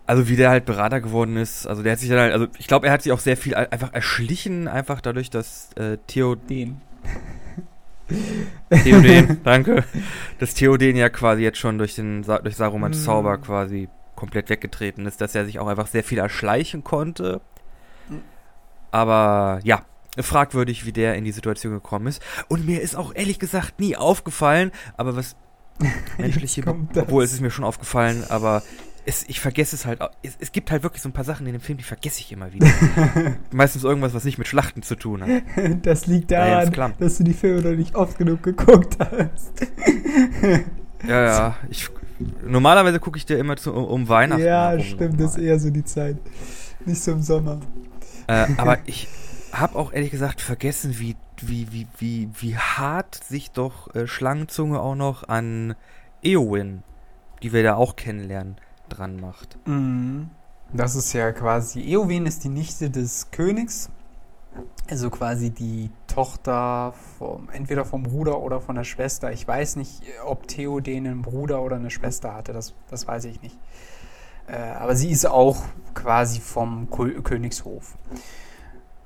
Also 0.07 0.29
wie 0.29 0.35
der 0.35 0.51
halt 0.51 0.65
Berater 0.65 1.01
geworden 1.01 1.35
ist, 1.35 1.65
also 1.65 1.81
der 1.81 1.93
hat 1.93 1.99
sich 1.99 2.09
dann 2.09 2.19
halt, 2.19 2.33
also 2.33 2.47
ich 2.59 2.67
glaube, 2.67 2.87
er 2.87 2.93
hat 2.93 3.01
sich 3.01 3.11
auch 3.11 3.19
sehr 3.19 3.35
viel 3.35 3.55
einfach 3.55 3.91
erschlichen, 3.91 4.67
einfach 4.67 5.01
dadurch, 5.01 5.31
dass 5.31 5.73
äh, 5.73 5.97
Theoden. 6.05 6.81
Theoden, 8.69 9.41
danke. 9.43 9.83
Dass 10.39 10.53
Theoden 10.53 10.95
ja 10.95 11.09
quasi 11.09 11.43
jetzt 11.43 11.57
schon 11.57 11.77
durch 11.77 11.95
den 11.95 12.23
durch 12.23 12.55
Sarumans 12.55 12.99
mm. 12.99 13.03
Zauber 13.03 13.37
quasi 13.37 13.89
komplett 14.15 14.49
weggetreten 14.49 15.05
ist, 15.05 15.21
dass 15.21 15.35
er 15.35 15.45
sich 15.45 15.59
auch 15.59 15.67
einfach 15.67 15.87
sehr 15.87 16.03
viel 16.03 16.19
erschleichen 16.19 16.83
konnte. 16.83 17.41
Aber 18.91 19.59
ja, 19.63 19.83
fragwürdig, 20.17 20.85
wie 20.85 20.93
der 20.93 21.15
in 21.15 21.25
die 21.25 21.31
Situation 21.31 21.73
gekommen 21.73 22.07
ist. 22.07 22.21
Und 22.47 22.65
mir 22.65 22.81
ist 22.81 22.95
auch 22.95 23.13
ehrlich 23.13 23.39
gesagt 23.39 23.79
nie 23.79 23.95
aufgefallen, 23.95 24.71
aber 24.97 25.15
was 25.15 25.35
menschliche, 26.17 26.63
obwohl 26.65 27.23
es 27.23 27.33
ist 27.33 27.41
mir 27.41 27.51
schon 27.51 27.65
aufgefallen, 27.65 28.23
aber 28.29 28.63
es, 29.05 29.23
ich 29.27 29.39
vergesse 29.39 29.75
es 29.75 29.85
halt. 29.85 29.99
Es, 30.23 30.35
es, 30.39 30.51
gibt 30.51 30.71
halt 30.71 30.83
wirklich 30.83 31.01
so 31.01 31.09
ein 31.09 31.13
paar 31.13 31.23
Sachen 31.23 31.45
in 31.45 31.53
dem 31.53 31.61
Film, 31.61 31.77
die 31.77 31.83
vergesse 31.83 32.19
ich 32.21 32.31
immer 32.31 32.51
wieder. 32.53 32.67
Meistens 33.51 33.83
irgendwas, 33.83 34.13
was 34.13 34.23
nicht 34.25 34.37
mit 34.37 34.47
Schlachten 34.47 34.81
zu 34.81 34.95
tun 34.95 35.21
hat. 35.23 35.43
Das 35.83 36.07
liegt 36.07 36.31
daran, 36.31 36.73
ja, 36.73 36.89
dass 36.99 37.17
du 37.17 37.23
die 37.23 37.33
Filme 37.33 37.61
noch 37.61 37.77
nicht 37.77 37.95
oft 37.95 38.17
genug 38.17 38.41
geguckt 38.43 38.97
hast. 38.99 39.67
ja, 41.07 41.21
ja. 41.23 41.55
Ich, 41.69 41.89
normalerweise 42.45 42.99
gucke 42.99 43.17
ich 43.17 43.25
dir 43.25 43.37
immer 43.37 43.57
zu, 43.57 43.73
um, 43.73 43.85
um 43.85 44.09
Weihnachten. 44.09 44.43
Ja, 44.43 44.69
herum, 44.69 44.83
stimmt, 44.83 45.21
das 45.21 45.35
ist 45.35 45.43
eher 45.43 45.59
so 45.59 45.69
die 45.69 45.85
Zeit. 45.85 46.17
Nicht 46.85 47.01
so 47.01 47.11
im 47.11 47.21
Sommer. 47.21 47.59
Äh, 48.27 48.47
aber 48.57 48.79
ich 48.85 49.07
habe 49.51 49.77
auch 49.77 49.93
ehrlich 49.93 50.11
gesagt 50.11 50.41
vergessen, 50.41 50.99
wie, 50.99 51.15
wie, 51.41 51.71
wie, 51.71 51.87
wie, 51.99 52.29
wie 52.39 52.57
hart 52.57 53.23
sich 53.23 53.51
doch 53.51 53.93
äh, 53.93 54.07
Schlangenzunge 54.07 54.79
auch 54.79 54.95
noch 54.95 55.27
an 55.29 55.75
Eowyn, 56.23 56.83
die 57.43 57.53
wir 57.53 57.63
da 57.63 57.75
auch 57.75 57.95
kennenlernen, 57.95 58.55
dran 58.89 59.19
macht. 59.19 59.57
Mhm. 59.67 60.29
Das 60.73 60.95
ist 60.95 61.13
ja 61.13 61.31
quasi, 61.31 61.81
Eowyn 61.81 62.25
ist 62.25 62.43
die 62.43 62.49
Nichte 62.49 62.89
des 62.89 63.31
Königs, 63.31 63.89
also 64.89 65.09
quasi 65.09 65.49
die 65.51 65.89
Tochter 66.07 66.93
vom, 67.17 67.49
entweder 67.49 67.85
vom 67.85 68.03
Bruder 68.03 68.39
oder 68.39 68.61
von 68.61 68.75
der 68.75 68.83
Schwester. 68.83 69.31
Ich 69.31 69.47
weiß 69.47 69.75
nicht, 69.75 70.01
ob 70.25 70.47
Theoden 70.47 71.05
einen 71.05 71.21
Bruder 71.21 71.61
oder 71.61 71.75
eine 71.75 71.91
Schwester 71.91 72.33
hatte, 72.33 72.53
das, 72.53 72.73
das 72.89 73.07
weiß 73.07 73.25
ich 73.25 73.41
nicht. 73.41 73.57
Äh, 74.47 74.57
aber 74.57 74.95
sie 74.95 75.09
ist 75.09 75.25
auch 75.25 75.57
quasi 75.93 76.39
vom 76.39 76.89
Kö 76.89 77.21
Königshof. 77.21 77.97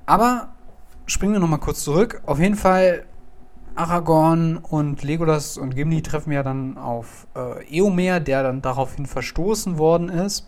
Aber 0.06 0.48
springen 1.06 1.34
wir 1.34 1.40
nochmal 1.40 1.60
kurz 1.60 1.82
zurück. 1.82 2.22
Auf 2.26 2.38
jeden 2.38 2.56
Fall 2.56 3.06
Aragorn 3.74 4.56
und 4.56 5.02
Legolas 5.02 5.56
und 5.56 5.74
Gimli 5.74 6.02
treffen 6.02 6.32
ja 6.32 6.42
dann 6.42 6.76
auf 6.76 7.26
äh, 7.34 7.78
Eomer, 7.78 8.20
der 8.20 8.42
dann 8.42 8.62
daraufhin 8.62 9.06
verstoßen 9.06 9.78
worden 9.78 10.08
ist. 10.08 10.46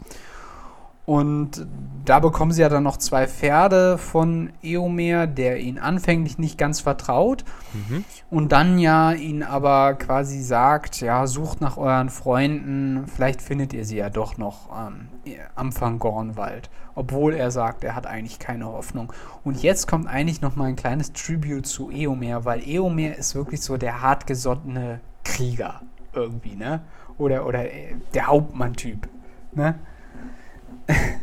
Und 1.05 1.67
da 2.05 2.21
bekommen 2.21 2.53
sie 2.53 2.63
ja 2.63 2.69
dann 2.69 2.85
noch 2.85 2.97
zwei 2.97 3.27
Pferde 3.27 3.99
von 3.99 4.51
Eomer, 4.63 5.27
der 5.27 5.59
ihnen 5.59 5.79
anfänglich 5.79 6.39
nicht 6.39 6.59
ganz 6.59 6.81
vertraut. 6.81 7.45
Mhm. 7.73 8.05
Und 8.31 8.53
dann 8.53 8.79
ja 8.79 9.13
ihn 9.13 9.43
aber 9.43 9.95
quasi 9.95 10.41
sagt, 10.41 11.01
ja, 11.01 11.27
sucht 11.27 11.61
nach 11.61 11.77
euren 11.77 12.09
Freunden, 12.09 13.07
vielleicht 13.09 13.43
findet 13.43 13.73
ihr 13.73 13.85
sie 13.85 13.97
ja 13.97 14.11
doch 14.11 14.39
noch 14.39 14.69
ähm, 14.71 15.09
am 15.57 15.73
Fangornwald. 15.73 16.71
Obwohl 16.95 17.35
er 17.35 17.51
sagt, 17.51 17.85
er 17.85 17.95
hat 17.95 18.07
eigentlich 18.07 18.39
keine 18.39 18.67
Hoffnung. 18.67 19.13
Und 19.45 19.63
jetzt 19.63 19.89
kommt 19.89 20.07
eigentlich 20.07 20.43
noch 20.43 20.57
mal 20.57 20.67
ein 20.67 20.77
kleines 20.77 21.13
Tribute 21.13 21.67
zu 21.67 21.91
Eomer, 21.91 22.45
weil 22.45 22.67
Eomer 22.69 23.17
ist 23.17 23.35
wirklich 23.35 23.63
so 23.63 23.77
der 23.77 24.03
hartgesottene 24.03 25.01
Krieger 25.25 25.81
irgendwie, 26.13 26.55
ne? 26.55 26.83
Oder, 27.19 27.47
oder 27.47 27.73
äh, 27.73 27.95
der 28.15 28.27
Hauptmann-Typ, 28.27 29.09
ne? 29.53 29.79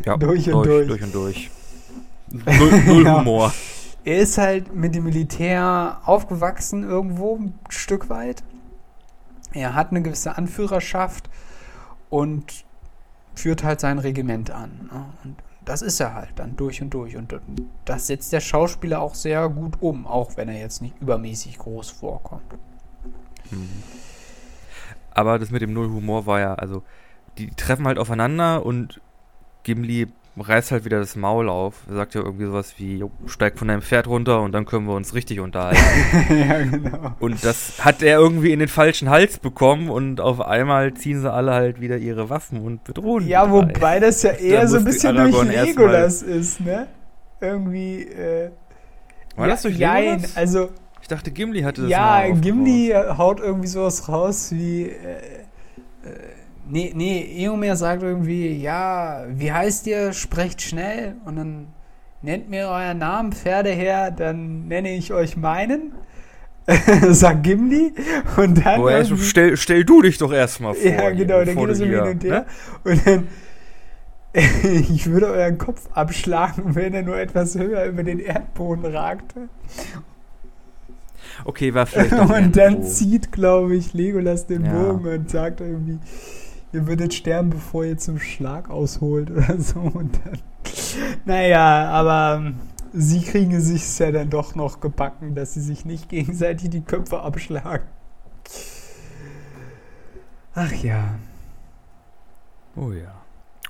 Ja, 0.05 0.17
durch 0.17 0.51
und 0.51 0.65
durch. 0.65 0.87
Durch 0.87 1.03
und 1.03 1.15
durch. 1.15 1.51
Null, 2.31 2.83
null 2.85 3.05
ja. 3.05 3.19
Humor. 3.19 3.51
Er 4.03 4.19
ist 4.19 4.37
halt 4.37 4.73
mit 4.73 4.93
dem 4.93 5.03
Militär 5.03 5.99
aufgewachsen 6.05 6.83
irgendwo, 6.83 7.37
ein 7.37 7.59
Stück 7.69 8.09
weit. 8.09 8.43
Er 9.51 9.73
hat 9.73 9.89
eine 9.89 10.03
gewisse 10.03 10.37
Anführerschaft 10.37 11.29
und 12.09 12.65
führt 13.33 13.63
halt 13.63 13.79
sein 13.79 13.99
Regiment 13.99 14.51
an. 14.51 14.89
Ne? 14.91 15.05
Und 15.23 15.35
das 15.69 15.83
ist 15.83 15.99
er 15.99 16.15
halt 16.15 16.31
dann 16.37 16.55
durch 16.55 16.81
und 16.81 16.89
durch. 16.95 17.15
Und 17.15 17.39
das 17.85 18.07
setzt 18.07 18.33
der 18.33 18.39
Schauspieler 18.39 19.01
auch 19.01 19.13
sehr 19.13 19.47
gut 19.49 19.77
um, 19.81 20.07
auch 20.07 20.35
wenn 20.35 20.49
er 20.49 20.59
jetzt 20.59 20.81
nicht 20.81 20.99
übermäßig 20.99 21.59
groß 21.59 21.91
vorkommt. 21.91 22.55
Hm. 23.51 23.69
Aber 25.11 25.37
das 25.37 25.51
mit 25.51 25.61
dem 25.61 25.73
Null-Humor 25.73 26.25
war 26.25 26.39
ja, 26.39 26.55
also, 26.55 26.81
die 27.37 27.51
treffen 27.51 27.85
halt 27.85 27.99
aufeinander 27.99 28.65
und 28.65 28.99
Gimli 29.61 30.07
reißt 30.41 30.71
halt 30.71 30.85
wieder 30.85 30.99
das 30.99 31.15
Maul 31.15 31.49
auf. 31.49 31.75
Er 31.89 31.95
sagt 31.95 32.15
ja 32.15 32.21
irgendwie 32.21 32.45
sowas 32.45 32.75
wie, 32.77 33.03
steig 33.27 33.57
von 33.57 33.67
deinem 33.67 33.81
Pferd 33.81 34.07
runter 34.07 34.41
und 34.41 34.51
dann 34.51 34.65
können 34.65 34.85
wir 34.87 34.95
uns 34.95 35.13
richtig 35.13 35.39
unterhalten. 35.39 35.79
ja, 36.29 36.59
genau. 36.63 37.15
Und 37.19 37.43
das 37.43 37.83
hat 37.83 38.01
er 38.01 38.19
irgendwie 38.19 38.51
in 38.51 38.59
den 38.59 38.67
falschen 38.67 39.09
Hals 39.09 39.39
bekommen 39.39 39.89
und 39.89 40.21
auf 40.21 40.41
einmal 40.41 40.93
ziehen 40.93 41.21
sie 41.21 41.31
alle 41.31 41.53
halt 41.53 41.81
wieder 41.81 41.97
ihre 41.97 42.29
Waffen 42.29 42.61
und 42.61 42.83
bedrohen. 42.83 43.27
Ja, 43.27 43.49
wobei 43.51 43.99
das 43.99 44.23
ja 44.23 44.31
eher 44.31 44.67
so 44.67 44.77
ein 44.77 44.85
bisschen 44.85 45.15
durch 45.15 45.43
Legolas 45.43 46.21
ist, 46.21 46.61
ne? 46.61 46.87
Irgendwie, 47.41 48.03
äh. 48.03 48.51
War 49.35 49.47
ja, 49.47 49.53
das 49.53 49.61
durch 49.61 49.77
Legolas? 49.77 50.35
also. 50.35 50.69
Ich 51.01 51.07
dachte, 51.07 51.31
Gimli 51.31 51.61
hatte 51.61 51.83
das 51.83 51.89
Ja, 51.89 52.29
Gimli 52.29 52.93
haut 53.17 53.39
irgendwie 53.39 53.67
sowas 53.67 54.07
raus 54.09 54.51
wie, 54.51 54.83
äh, 54.83 54.93
äh 56.03 56.38
Nee, 56.71 56.91
nee, 56.95 57.43
Eomer 57.43 57.75
sagt 57.75 58.03
irgendwie, 58.03 58.55
ja, 58.55 59.25
wie 59.27 59.51
heißt 59.51 59.87
ihr? 59.87 60.13
Sprecht 60.13 60.61
schnell 60.61 61.15
und 61.25 61.35
dann 61.35 61.67
nennt 62.21 62.49
mir 62.49 62.67
euren 62.67 62.99
Namen, 62.99 63.31
Pferde 63.31 63.71
her, 63.71 64.11
dann 64.11 64.67
nenne 64.67 64.95
ich 64.95 65.11
euch 65.11 65.35
meinen. 65.35 65.93
sagt 67.09 67.41
Gimli 67.43 67.93
und 68.37 68.63
dann. 68.63 68.79
Boah, 68.79 68.91
also 68.91 69.17
stell, 69.17 69.57
stell 69.57 69.83
du 69.83 70.03
dich 70.03 70.19
doch 70.19 70.31
erstmal 70.31 70.73
vor. 70.75 70.91
Ja, 70.91 71.09
genau, 71.09 71.43
dann 71.43 71.55
geht 71.55 71.69
es 71.69 71.77
so 71.79 71.85
hin 71.85 71.99
und 71.99 72.23
her. 72.23 72.45
Ne? 72.83 72.91
Und 72.91 73.07
dann. 73.07 73.27
ich 74.93 75.07
würde 75.07 75.25
euren 75.25 75.57
Kopf 75.57 75.89
abschlagen, 75.93 76.75
wenn 76.75 76.93
er 76.93 77.01
nur 77.01 77.17
etwas 77.17 77.55
höher 77.57 77.85
über 77.85 78.03
den 78.03 78.19
Erdboden 78.19 78.85
ragte. 78.85 79.49
Okay, 81.45 81.73
war 81.73 81.87
vielleicht. 81.87 82.11
und 82.13 82.55
dann 82.55 82.83
zieht, 82.83 83.31
glaube 83.31 83.75
ich, 83.75 83.93
Legolas 83.93 84.45
den 84.45 84.65
ja. 84.65 84.71
Bogen 84.71 85.07
und 85.07 85.29
sagt 85.31 85.61
irgendwie 85.61 85.97
ihr 86.71 86.87
würdet 86.87 87.13
sterben, 87.13 87.49
bevor 87.49 87.85
ihr 87.85 87.97
zum 87.97 88.19
Schlag 88.19 88.69
ausholt 88.69 89.31
oder 89.31 89.59
so. 89.59 89.79
Und 89.79 90.19
dann, 90.23 90.39
naja, 91.25 91.89
aber 91.89 92.41
ähm, 92.41 92.55
sie 92.93 93.21
kriegen 93.21 93.53
es 93.53 93.65
sich 93.65 93.99
ja 93.99 94.11
dann 94.11 94.29
doch 94.29 94.55
noch 94.55 94.79
gebacken, 94.79 95.35
dass 95.35 95.53
sie 95.53 95.61
sich 95.61 95.85
nicht 95.85 96.09
gegenseitig 96.09 96.69
die 96.69 96.81
Köpfe 96.81 97.19
abschlagen. 97.21 97.87
Ach 100.55 100.71
ja. 100.71 101.15
Oh 102.75 102.91
ja. 102.91 103.13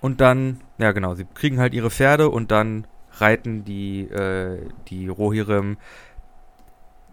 Und 0.02 0.22
dann, 0.22 0.62
ja 0.78 0.92
genau, 0.92 1.16
sie 1.16 1.26
kriegen 1.34 1.60
halt 1.60 1.74
ihre 1.74 1.90
Pferde 1.90 2.30
und 2.30 2.52
dann 2.52 2.88
reiten 3.18 3.66
die, 3.66 4.04
äh, 4.04 4.60
die 4.88 5.10
Rohirrim, 5.10 5.78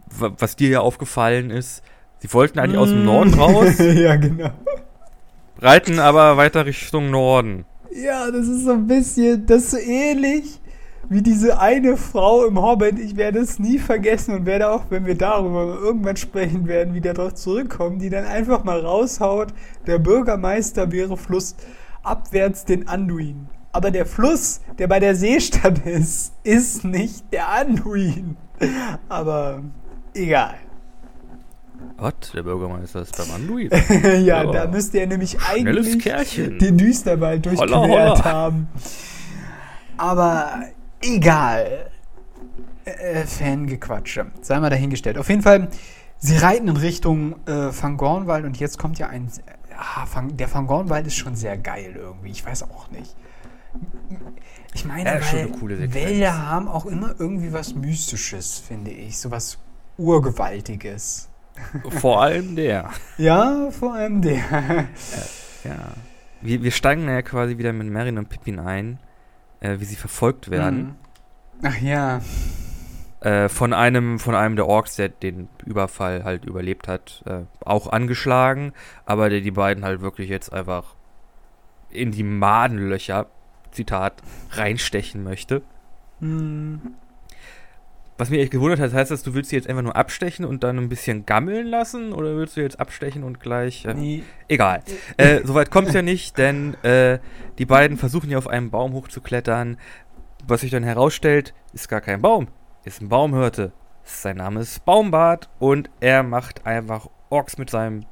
was 0.09 0.55
dir 0.55 0.69
ja 0.69 0.81
aufgefallen 0.81 1.51
ist, 1.51 1.83
sie 2.19 2.33
wollten 2.33 2.61
eigentlich 2.61 2.77
mm. 2.77 2.83
aus 2.83 2.91
dem 2.91 3.05
Norden 3.05 3.35
raus. 3.35 3.79
ja, 3.79 4.15
genau 4.15 4.53
reiten 5.61 5.99
aber 5.99 6.37
weiter 6.37 6.67
Richtung 6.67 7.11
Norden. 7.11 7.65
Ja, 7.93 8.31
das 8.31 8.47
ist 8.47 8.65
so 8.65 8.73
ein 8.73 8.87
bisschen, 8.87 9.47
das 9.47 9.65
ist 9.65 9.71
so 9.71 9.79
ähnlich 9.79 10.61
wie 11.09 11.23
diese 11.23 11.61
eine 11.61 11.97
Frau 11.97 12.45
im 12.45 12.61
Hobbit. 12.61 12.99
Ich 12.99 13.17
werde 13.17 13.39
es 13.39 13.59
nie 13.59 13.79
vergessen 13.79 14.35
und 14.35 14.47
werde 14.47 14.71
auch, 14.71 14.85
wenn 14.91 15.07
wir 15.07 15.17
darüber 15.17 15.79
irgendwann 15.81 16.17
sprechen 16.17 16.67
werden, 16.67 16.95
wieder 16.95 17.15
darauf 17.15 17.35
zurückkommen, 17.35 17.99
die 17.99 18.11
dann 18.11 18.25
einfach 18.25 18.65
mal 18.65 18.81
raushaut, 18.81 19.49
der 19.87 19.99
Bürgermeister 19.99 20.91
wäre 20.93 21.17
flussabwärts 21.17 22.65
den 22.65 22.89
Anduin. 22.89 23.49
Aber 23.73 23.91
der 23.91 24.07
Fluss, 24.07 24.61
der 24.79 24.89
bei 24.89 25.01
der 25.01 25.15
Seestadt 25.15 25.79
ist, 25.87 26.33
ist 26.43 26.85
nicht 26.85 27.33
der 27.33 27.49
Anduin. 27.49 28.37
Aber 29.09 29.63
egal. 30.15 30.55
Was? 31.97 32.15
Der 32.35 32.43
Bürgermeister 32.43 33.03
ist 33.03 33.17
beim 33.17 33.31
Anduin? 33.31 33.71
ja, 34.25 34.45
oh. 34.45 34.53
da 34.53 34.67
müsste 34.67 34.99
er 34.99 35.07
nämlich 35.07 35.39
eigentlich 35.41 35.99
Kerlchen. 35.99 36.59
den 36.59 36.77
Düsterwald 36.77 37.47
durchquert 37.47 38.25
haben. 38.25 38.69
Aber 39.97 40.63
egal. 41.01 41.91
Äh, 42.85 43.25
Fangequatsche. 43.25 44.27
Sei 44.43 44.61
mal 44.61 44.71
dahingestellt. 44.71 45.19
Auf 45.19 45.29
jeden 45.29 45.43
Fall, 45.43 45.69
sie 46.19 46.37
reiten 46.37 46.69
in 46.69 46.77
Richtung 46.77 47.35
äh, 47.47 47.73
Fangornwald 47.73 48.45
und 48.45 48.59
jetzt 48.59 48.79
kommt 48.79 48.99
ja 48.99 49.09
ein. 49.09 49.31
Ah, 49.77 50.07
Fang, 50.07 50.37
der 50.37 50.49
Fangornwald 50.49 51.07
ist 51.07 51.17
schon 51.17 51.35
sehr 51.35 51.59
geil 51.59 51.95
irgendwie. 51.97 52.31
Ich 52.31 52.47
weiß 52.47 52.65
auch 52.65 52.91
nicht. 52.91 53.17
Ich 54.75 54.85
meine, 54.85 55.05
ja, 55.05 55.21
weil 55.21 55.95
Wälder 55.95 56.47
haben 56.47 56.69
auch 56.69 56.87
immer 56.87 57.15
irgendwie 57.19 57.53
was 57.53 57.75
Mystisches, 57.75 58.59
finde 58.59 58.91
ich. 58.91 59.19
So 59.19 59.31
was 59.31 59.59
Urgewaltiges. 59.99 61.29
Vor 61.89 62.23
allem 62.23 62.57
der. 62.57 62.91
Ja, 63.19 63.71
vor 63.71 63.95
allem 63.95 64.23
der. 64.23 64.37
Äh, 64.37 65.69
ja. 65.69 65.93
Wir, 66.43 66.63
wir 66.63 66.71
steigen 66.71 67.09
ja 67.09 67.23
quasi 67.23 67.59
wieder 67.59 67.73
mit 67.73 67.91
Marin 67.91 68.19
und 68.19 68.29
Pippin 68.29 68.59
ein, 68.59 68.99
äh, 69.61 69.81
wie 69.81 69.85
sie 69.85 69.97
verfolgt 69.97 70.51
werden. 70.51 70.79
Mhm. 70.79 70.95
Ach 71.63 71.81
ja. 71.81 72.21
Äh, 73.21 73.49
von 73.49 73.73
einem 73.73 74.19
von 74.19 74.35
einem 74.35 74.57
der 74.57 74.67
Orks, 74.67 74.97
der 74.97 75.09
den 75.09 75.49
Überfall 75.65 76.25
halt 76.25 76.45
überlebt 76.45 76.87
hat, 76.87 77.23
äh, 77.27 77.41
auch 77.65 77.89
angeschlagen, 77.89 78.73
aber 79.07 79.31
der 79.31 79.41
die 79.41 79.51
beiden 79.51 79.85
halt 79.85 80.03
wirklich 80.03 80.29
jetzt 80.29 80.53
einfach 80.53 80.95
in 81.91 82.13
die 82.13 82.23
Madenlöcher, 82.23 83.27
Zitat, 83.73 84.23
reinstechen 84.53 85.25
möchte. 85.25 85.63
Mhm. 86.21 86.95
Was 88.19 88.31
mich 88.31 88.41
echt 88.41 88.51
gewundert 88.51 88.81
hat, 88.81 88.95
heißt 88.95 89.11
das, 89.11 89.23
du 89.23 89.35
willst 89.35 89.51
sie 89.51 89.57
jetzt 89.57 89.69
einfach 89.69 89.83
nur 89.83 89.95
abstechen 89.95 90.47
und 90.47 90.65
dann 90.65 90.79
ein 90.79 90.89
bisschen 90.89 91.27
gammeln 91.27 91.67
lassen? 91.67 92.13
Oder 92.13 92.37
willst 92.37 92.57
du 92.57 92.63
jetzt 92.63 92.81
abstechen 92.81 93.25
und 93.25 93.41
gleich. 93.41 93.85
Äh, 93.85 93.95
nee. 93.95 94.23
Egal. 94.49 94.83
Äh, 95.19 95.41
Soweit 95.45 95.71
kommt 95.71 95.89
es 95.89 95.95
ja 95.95 96.03
nicht, 96.03 96.39
denn 96.39 96.75
äh, 96.83 97.19
die 97.59 97.67
beiden 97.67 97.99
versuchen 97.99 98.31
ja 98.31 98.39
auf 98.39 98.49
einem 98.49 98.71
Baum 98.71 98.95
hochzuklettern. 98.95 99.77
Was 100.47 100.63
sich 100.63 100.71
dann 100.71 100.83
herausstellt, 100.83 101.53
ist 101.75 101.89
gar 101.89 102.01
kein 102.01 102.23
Baum, 102.23 102.49
ist 102.85 103.03
ein 103.03 103.09
Baumhirte. 103.09 103.73
Sein 104.05 104.37
Name 104.37 104.61
ist 104.61 104.85
Baumbart 104.85 105.51
und 105.59 105.91
er 106.01 106.23
macht 106.23 106.65
einfach 106.65 107.09
Orks 107.29 107.59
mit 107.59 107.69
seinem 107.69 108.07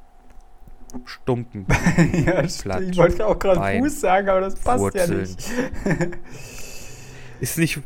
stumpen. 1.05 1.65
ja, 2.25 2.43
Platt, 2.61 2.81
ich 2.81 2.97
wollte 2.97 3.25
auch 3.25 3.39
gerade 3.39 3.79
Fuß 3.79 4.01
sagen, 4.01 4.29
aber 4.29 4.41
das 4.41 4.55
passt 4.55 4.79
Wurzeln. 4.79 5.11
ja 5.11 5.17
nicht. 5.17 5.51
ist 7.39 7.57
nicht 7.57 7.81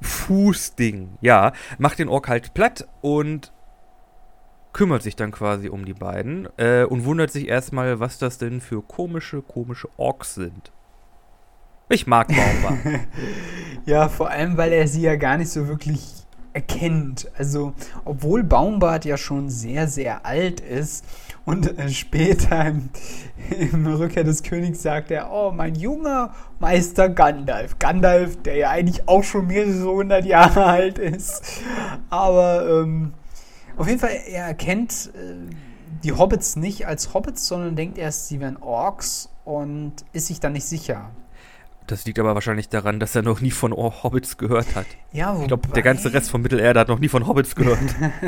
Fußding, 0.00 1.18
ja, 1.20 1.52
macht 1.78 1.98
den 1.98 2.08
Ork 2.08 2.28
halt 2.28 2.54
platt 2.54 2.86
und 3.00 3.52
kümmert 4.72 5.02
sich 5.02 5.16
dann 5.16 5.30
quasi 5.30 5.68
um 5.68 5.84
die 5.84 5.94
beiden 5.94 6.48
äh, 6.56 6.84
und 6.84 7.04
wundert 7.04 7.30
sich 7.30 7.48
erstmal, 7.48 8.00
was 8.00 8.18
das 8.18 8.38
denn 8.38 8.60
für 8.60 8.82
komische, 8.82 9.40
komische 9.40 9.88
Orks 9.96 10.34
sind. 10.34 10.72
Ich 11.88 12.06
mag 12.06 12.28
Baumbart. 12.28 12.78
ja, 13.86 14.08
vor 14.08 14.30
allem, 14.30 14.56
weil 14.56 14.72
er 14.72 14.88
sie 14.88 15.02
ja 15.02 15.16
gar 15.16 15.36
nicht 15.36 15.50
so 15.50 15.68
wirklich 15.68 16.24
erkennt. 16.52 17.30
Also, 17.36 17.74
obwohl 18.04 18.42
Baumbart 18.42 19.04
ja 19.04 19.16
schon 19.16 19.50
sehr, 19.50 19.86
sehr 19.86 20.24
alt 20.24 20.60
ist 20.60 21.04
und 21.44 21.78
äh, 21.78 21.88
später 21.90 22.66
im, 22.66 22.88
im, 23.50 23.86
Rückkehr 23.86 24.24
des 24.24 24.42
Königs 24.42 24.82
sagt 24.82 25.10
er, 25.10 25.30
oh, 25.30 25.50
mein 25.50 25.74
junger 25.74 26.34
Meister 26.58 27.08
Gandalf. 27.08 27.78
Gandalf, 27.78 28.40
der 28.42 28.56
ja 28.56 28.70
eigentlich 28.70 29.06
auch 29.08 29.22
schon 29.24 29.46
mehrere 29.46 29.92
hundert 29.92 30.24
Jahre 30.24 30.64
alt 30.64 30.98
ist. 30.98 31.60
Aber 32.08 32.66
ähm, 32.68 33.12
auf 33.76 33.86
jeden 33.88 34.00
Fall, 34.00 34.18
er 34.28 34.46
erkennt 34.46 35.10
äh, 35.14 35.54
die 36.02 36.12
Hobbits 36.12 36.56
nicht 36.56 36.86
als 36.86 37.12
Hobbits, 37.12 37.46
sondern 37.46 37.76
denkt 37.76 37.98
erst, 37.98 38.28
sie 38.28 38.40
wären 38.40 38.56
Orks 38.56 39.28
und 39.44 39.92
ist 40.12 40.28
sich 40.28 40.40
dann 40.40 40.52
nicht 40.52 40.66
sicher. 40.66 41.10
Das 41.86 42.06
liegt 42.06 42.18
aber 42.18 42.34
wahrscheinlich 42.34 42.70
daran, 42.70 42.98
dass 42.98 43.14
er 43.14 43.20
noch 43.20 43.42
nie 43.42 43.50
von 43.50 43.72
Hobbits 43.72 44.38
gehört 44.38 44.74
hat. 44.74 44.86
Ja, 45.12 45.34
wobei, 45.34 45.42
ich 45.42 45.48
glaube, 45.48 45.68
der 45.68 45.82
ganze 45.82 46.14
Rest 46.14 46.30
von 46.30 46.40
Mittelerde 46.40 46.80
hat 46.80 46.88
noch 46.88 46.98
nie 46.98 47.08
von 47.08 47.26
Hobbits 47.26 47.54
gehört. 47.54 47.78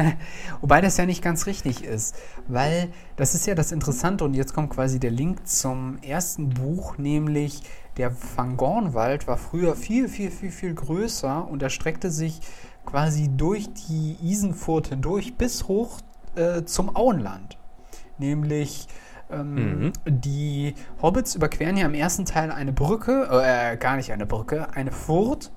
wobei 0.61 0.82
das 0.82 0.98
ja 0.98 1.07
nicht 1.07 1.22
ganz 1.22 1.46
richtig 1.46 1.82
ist, 1.82 2.16
weil 2.48 2.88
das 3.16 3.34
ist 3.34 3.46
ja 3.46 3.54
das 3.54 3.72
Interessante 3.72 4.24
und 4.24 4.34
jetzt 4.34 4.52
kommt 4.52 4.70
quasi 4.70 5.00
der 5.00 5.11
Link 5.11 5.46
zum 5.48 5.98
ersten 6.02 6.50
Buch, 6.50 6.98
nämlich 6.98 7.62
der 7.96 8.11
Fangornwald 8.11 9.26
war 9.26 9.38
früher 9.38 9.74
viel, 9.74 10.09
viel, 10.09 10.30
viel, 10.30 10.50
viel 10.50 10.74
größer 10.74 11.48
und 11.48 11.62
erstreckte 11.62 12.11
sich 12.11 12.40
quasi 12.84 13.30
durch 13.34 13.72
die 13.72 14.18
Isenfurt 14.22 14.88
hindurch 14.88 15.36
bis 15.36 15.66
hoch 15.66 16.00
äh, 16.34 16.64
zum 16.64 16.94
Auenland. 16.94 17.57
Nämlich 18.18 18.86
ähm, 19.31 19.55
mhm. 19.55 19.93
Die 20.07 20.74
Hobbits 21.03 21.35
überqueren 21.35 21.77
ja 21.77 21.87
im 21.87 21.95
ersten 21.95 22.24
Teil 22.24 22.51
eine 22.51 22.72
Brücke, 22.72 23.29
äh, 23.31 23.77
gar 23.77 23.97
nicht 23.97 24.12
eine 24.12 24.27
Brücke, 24.27 24.68
eine 24.74 24.93
Furt. 24.93 25.53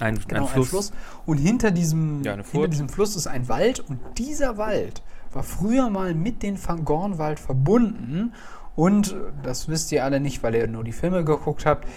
Ein, 0.00 0.18
genau, 0.26 0.42
ein, 0.42 0.48
Fluss. 0.48 0.66
ein 0.66 0.70
Fluss. 0.70 0.92
Und 1.26 1.38
hinter 1.38 1.70
diesem, 1.70 2.22
ja, 2.22 2.36
hinter 2.36 2.68
diesem 2.68 2.88
Fluss 2.88 3.16
ist 3.16 3.26
ein 3.26 3.48
Wald 3.48 3.80
und 3.80 3.98
dieser 4.16 4.56
Wald 4.56 5.02
war 5.32 5.42
früher 5.42 5.90
mal 5.90 6.14
mit 6.14 6.42
den 6.42 6.56
Fangornwald 6.56 7.38
verbunden. 7.40 8.32
Und 8.76 9.16
das 9.42 9.68
wisst 9.68 9.90
ihr 9.92 10.04
alle 10.04 10.20
nicht, 10.20 10.42
weil 10.42 10.54
ihr 10.54 10.68
nur 10.68 10.84
die 10.84 10.92
Filme 10.92 11.24
geguckt 11.24 11.66
habt. 11.66 11.88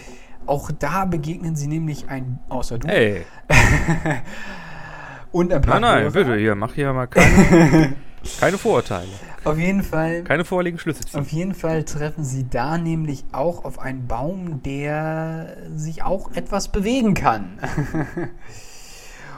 Auch 0.48 0.72
da 0.72 1.06
begegnen 1.06 1.56
sie 1.56 1.68
nämlich 1.68 2.10
ein, 2.10 2.40
außer 2.50 2.80
du. 2.80 2.88
Hey. 2.88 3.24
und 5.32 5.54
ein 5.54 5.62
paar. 5.62 5.80
Nein, 5.80 6.04
nein, 6.04 6.12
bitte, 6.12 6.36
hier, 6.36 6.56
mach 6.56 6.74
hier 6.74 6.92
mal 6.94 7.06
keine, 7.06 7.96
keine 8.40 8.58
Vorurteile. 8.58 9.10
Auf 9.44 9.58
jeden 9.58 9.84
Fall. 9.84 10.24
Keine 10.24 10.46
vorliegenden 10.46 10.82
Schlüsse 10.82 11.06
ziehen. 11.06 11.20
Auf 11.20 11.30
jeden 11.30 11.54
Fall 11.54 11.84
treffen 11.84 12.24
sie 12.24 12.48
da 12.50 12.78
nämlich 12.78 13.26
auch 13.32 13.66
auf 13.66 13.80
einen 13.80 14.08
Baum, 14.08 14.62
der 14.64 15.58
sich 15.76 16.04
auch 16.04 16.32
etwas 16.34 16.68
bewegen 16.68 17.14
kann. 17.14 17.60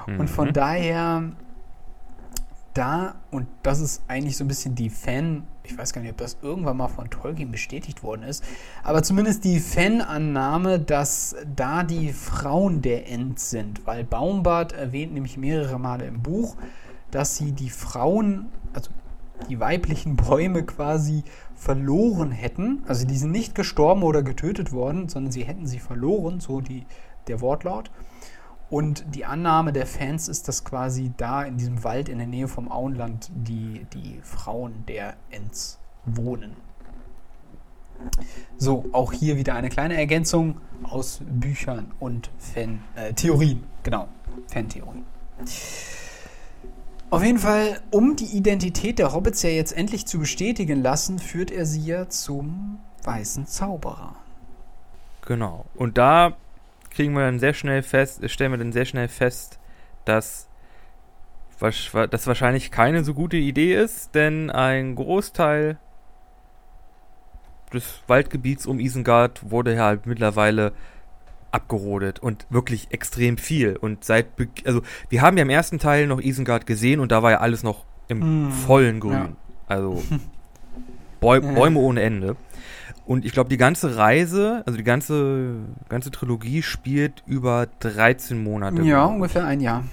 und 0.18 0.30
von 0.30 0.50
mhm. 0.50 0.54
daher 0.54 1.24
da, 2.74 3.16
und 3.32 3.48
das 3.62 3.80
ist 3.80 4.02
eigentlich 4.08 4.36
so 4.36 4.44
ein 4.44 4.48
bisschen 4.48 4.76
die 4.76 4.90
Fan, 4.90 5.44
ich 5.64 5.78
weiß 5.78 5.94
gar 5.94 6.02
nicht, 6.02 6.12
ob 6.12 6.18
das 6.18 6.38
irgendwann 6.42 6.78
mal 6.78 6.88
von 6.88 7.10
Tolkien 7.10 7.52
bestätigt 7.52 8.04
worden 8.04 8.24
ist, 8.24 8.44
aber 8.84 9.04
zumindest 9.04 9.44
die 9.44 9.60
Fanannahme, 9.60 10.80
dass 10.80 11.36
da 11.56 11.84
die 11.84 12.12
Frauen 12.12 12.82
der 12.82 13.10
End 13.10 13.40
sind, 13.40 13.86
weil 13.86 14.04
Baumbart 14.04 14.74
erwähnt 14.74 15.14
nämlich 15.14 15.38
mehrere 15.38 15.80
Male 15.80 16.06
im 16.06 16.22
Buch, 16.22 16.58
dass 17.12 17.38
sie 17.38 17.52
die 17.52 17.70
Frauen, 17.70 18.48
also 18.74 18.92
die 19.50 19.60
weiblichen 19.60 20.16
Bäume 20.16 20.64
quasi 20.64 21.24
verloren 21.56 22.32
hätten. 22.32 22.84
Also 22.88 23.06
die 23.06 23.18
sind 23.18 23.32
nicht 23.32 23.56
gestorben 23.56 24.04
oder 24.04 24.24
getötet 24.24 24.72
worden, 24.72 25.10
sondern 25.10 25.32
sie 25.32 25.44
hätten 25.44 25.68
sie 25.68 25.80
verloren, 25.80 26.40
so 26.40 26.62
die, 26.62 26.86
der 27.28 27.42
Wortlaut. 27.42 27.92
Und 28.70 29.06
die 29.14 29.26
Annahme 29.26 29.72
der 29.72 29.86
Fans 29.86 30.28
ist, 30.28 30.48
dass 30.48 30.64
quasi 30.64 31.12
da 31.18 31.44
in 31.44 31.58
diesem 31.58 31.84
Wald 31.84 32.10
in 32.10 32.18
der 32.18 32.28
Nähe 32.28 32.48
vom 32.48 32.72
Auenland 32.72 33.30
die, 33.34 33.86
die 33.94 34.20
Frauen 34.24 34.86
der 34.88 35.16
Ents 35.30 35.80
wohnen. 36.06 36.56
So, 38.58 38.86
auch 38.92 39.14
hier 39.14 39.38
wieder 39.38 39.54
eine 39.54 39.70
kleine 39.70 39.96
Ergänzung 39.96 40.58
aus 40.84 41.22
Büchern 41.24 41.92
und 42.00 42.32
Fan-Theorien. 42.38 43.60
Äh, 43.60 43.84
genau, 43.84 44.08
Fan-Theorien. 44.48 45.04
Auf 47.14 47.24
jeden 47.24 47.38
Fall, 47.38 47.80
um 47.92 48.16
die 48.16 48.36
Identität 48.36 48.98
der 48.98 49.14
Hobbits 49.14 49.44
ja 49.44 49.52
jetzt 49.52 49.78
endlich 49.78 50.08
zu 50.08 50.18
bestätigen 50.18 50.82
lassen, 50.82 51.20
führt 51.20 51.52
er 51.52 51.68
sie 51.68 51.86
ja 51.86 52.10
zum 52.10 52.80
weißen 53.04 53.46
Zauberer. 53.46 54.16
Genau. 55.22 55.66
Und 55.76 56.00
da 56.00 56.34
kriegen 56.90 57.14
wir 57.14 57.22
dann 57.22 57.38
sehr 57.38 57.54
schnell 57.54 57.84
fest, 57.84 58.28
stellen 58.32 58.52
wir 58.52 58.58
dann 58.58 58.74
sehr 58.74 58.86
schnell 58.86 59.10
fest, 59.10 59.60
dass 60.06 60.48
das 61.60 62.26
wahrscheinlich 62.26 62.72
keine 62.72 63.04
so 63.04 63.14
gute 63.14 63.38
Idee 63.38 63.76
ist, 63.76 64.16
denn 64.16 64.50
ein 64.50 64.96
Großteil 64.96 65.78
des 67.72 68.02
Waldgebiets 68.08 68.66
um 68.66 68.80
Isengard 68.80 69.52
wurde 69.52 69.76
ja 69.76 69.84
halt 69.84 70.08
mittlerweile 70.08 70.74
abgerodet 71.54 72.20
und 72.20 72.46
wirklich 72.50 72.88
extrem 72.92 73.38
viel. 73.38 73.78
Und 73.78 74.04
seit, 74.04 74.28
also 74.66 74.82
wir 75.10 75.22
haben 75.22 75.38
ja 75.38 75.44
im 75.44 75.50
ersten 75.50 75.80
Teil 75.80 76.08
noch 76.08 76.20
Isengard 76.20 76.66
gesehen 76.66 77.00
und 77.00 77.12
da 77.12 77.22
war 77.22 77.32
ja 77.32 77.40
alles 77.40 77.64
noch 77.64 77.86
im 78.08 78.48
mm, 78.48 78.52
vollen 78.52 79.00
Grün. 79.00 79.14
Ja. 79.14 79.30
Also 79.68 80.04
Bäu 81.22 81.40
Bäume 81.40 81.80
ohne 81.80 82.02
Ende. 82.02 82.36
Und 83.06 83.26
ich 83.26 83.34
glaube, 83.34 83.50
die 83.50 83.58
ganze 83.58 83.98
Reise, 83.98 84.64
also 84.66 84.78
die 84.78 84.84
ganze, 84.84 85.56
ganze 85.90 86.10
Trilogie 86.10 86.62
spielt 86.62 87.24
über 87.26 87.68
13 87.80 88.42
Monate. 88.42 88.82
Ja, 88.82 89.06
ungefähr 89.06 89.46
ein 89.46 89.60
Jahr. 89.60 89.84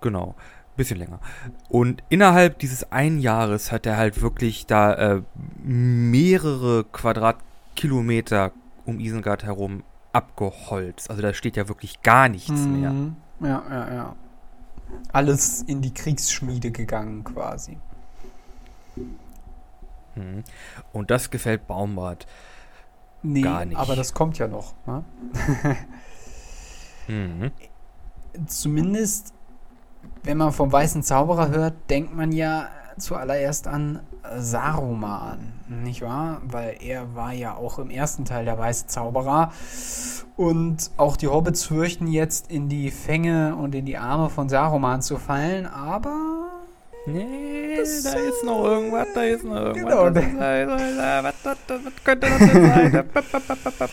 Genau. 0.00 0.34
Bisschen 0.76 0.98
länger. 0.98 1.20
Und 1.68 2.02
innerhalb 2.08 2.58
dieses 2.58 2.90
einen 2.90 3.20
Jahres 3.20 3.70
hat 3.70 3.86
er 3.86 3.96
halt 3.96 4.20
wirklich 4.22 4.66
da 4.66 4.92
äh, 4.94 5.22
mehrere 5.62 6.84
Quadratkilometer 6.84 8.50
um 8.86 9.00
Isengard 9.00 9.44
herum 9.44 9.82
abgeholzt. 10.12 11.10
Also 11.10 11.22
da 11.22 11.34
steht 11.34 11.56
ja 11.56 11.68
wirklich 11.68 12.02
gar 12.02 12.28
nichts 12.28 12.50
mhm. 12.50 12.80
mehr. 12.80 12.94
Ja, 13.40 13.62
ja, 13.70 13.94
ja. 13.94 14.16
Alles 15.12 15.62
in 15.62 15.82
die 15.82 15.92
Kriegsschmiede 15.92 16.70
gegangen 16.70 17.24
quasi. 17.24 17.78
Mhm. 20.14 20.44
Und 20.92 21.10
das 21.10 21.30
gefällt 21.30 21.66
Baumbart 21.66 22.26
nee, 23.22 23.42
gar 23.42 23.64
nicht. 23.64 23.76
Aber 23.76 23.96
das 23.96 24.14
kommt 24.14 24.38
ja 24.38 24.46
noch. 24.46 24.74
Ne? 24.86 25.04
mhm. 27.08 27.50
Zumindest, 28.46 29.34
wenn 30.22 30.38
man 30.38 30.52
vom 30.52 30.70
Weißen 30.70 31.02
Zauberer 31.02 31.48
hört, 31.48 31.74
denkt 31.90 32.14
man 32.14 32.32
ja 32.32 32.68
zuallererst 32.98 33.66
an 33.66 34.00
Saruman, 34.38 35.52
nicht 35.68 36.02
wahr? 36.02 36.40
Weil 36.44 36.76
er 36.80 37.14
war 37.14 37.32
ja 37.32 37.54
auch 37.54 37.78
im 37.78 37.90
ersten 37.90 38.24
Teil 38.24 38.44
der 38.44 38.58
weiße 38.58 38.86
Zauberer. 38.86 39.52
Und 40.36 40.90
auch 40.96 41.16
die 41.16 41.28
Hobbits 41.28 41.64
fürchten 41.64 42.06
jetzt 42.06 42.50
in 42.50 42.68
die 42.68 42.90
Fänge 42.90 43.56
und 43.56 43.74
in 43.74 43.84
die 43.84 43.96
Arme 43.96 44.30
von 44.30 44.48
Saruman 44.48 45.02
zu 45.02 45.18
fallen, 45.18 45.66
aber. 45.66 46.50
Nee, 47.06 47.76
das, 47.76 48.02
da 48.02 48.14
ist 48.14 48.44
noch 48.44 48.64
irgendwas, 48.64 49.08
da 49.14 49.22
ist 49.24 49.44
noch 49.44 49.56
irgendwas. 49.56 50.14
Genau. 50.14 51.22
Was, 51.22 51.34
was, 51.42 51.56
was 51.68 52.04
könnte 52.04 52.28
das 52.28 52.38
denn 52.38 52.66
sein? 52.66 53.04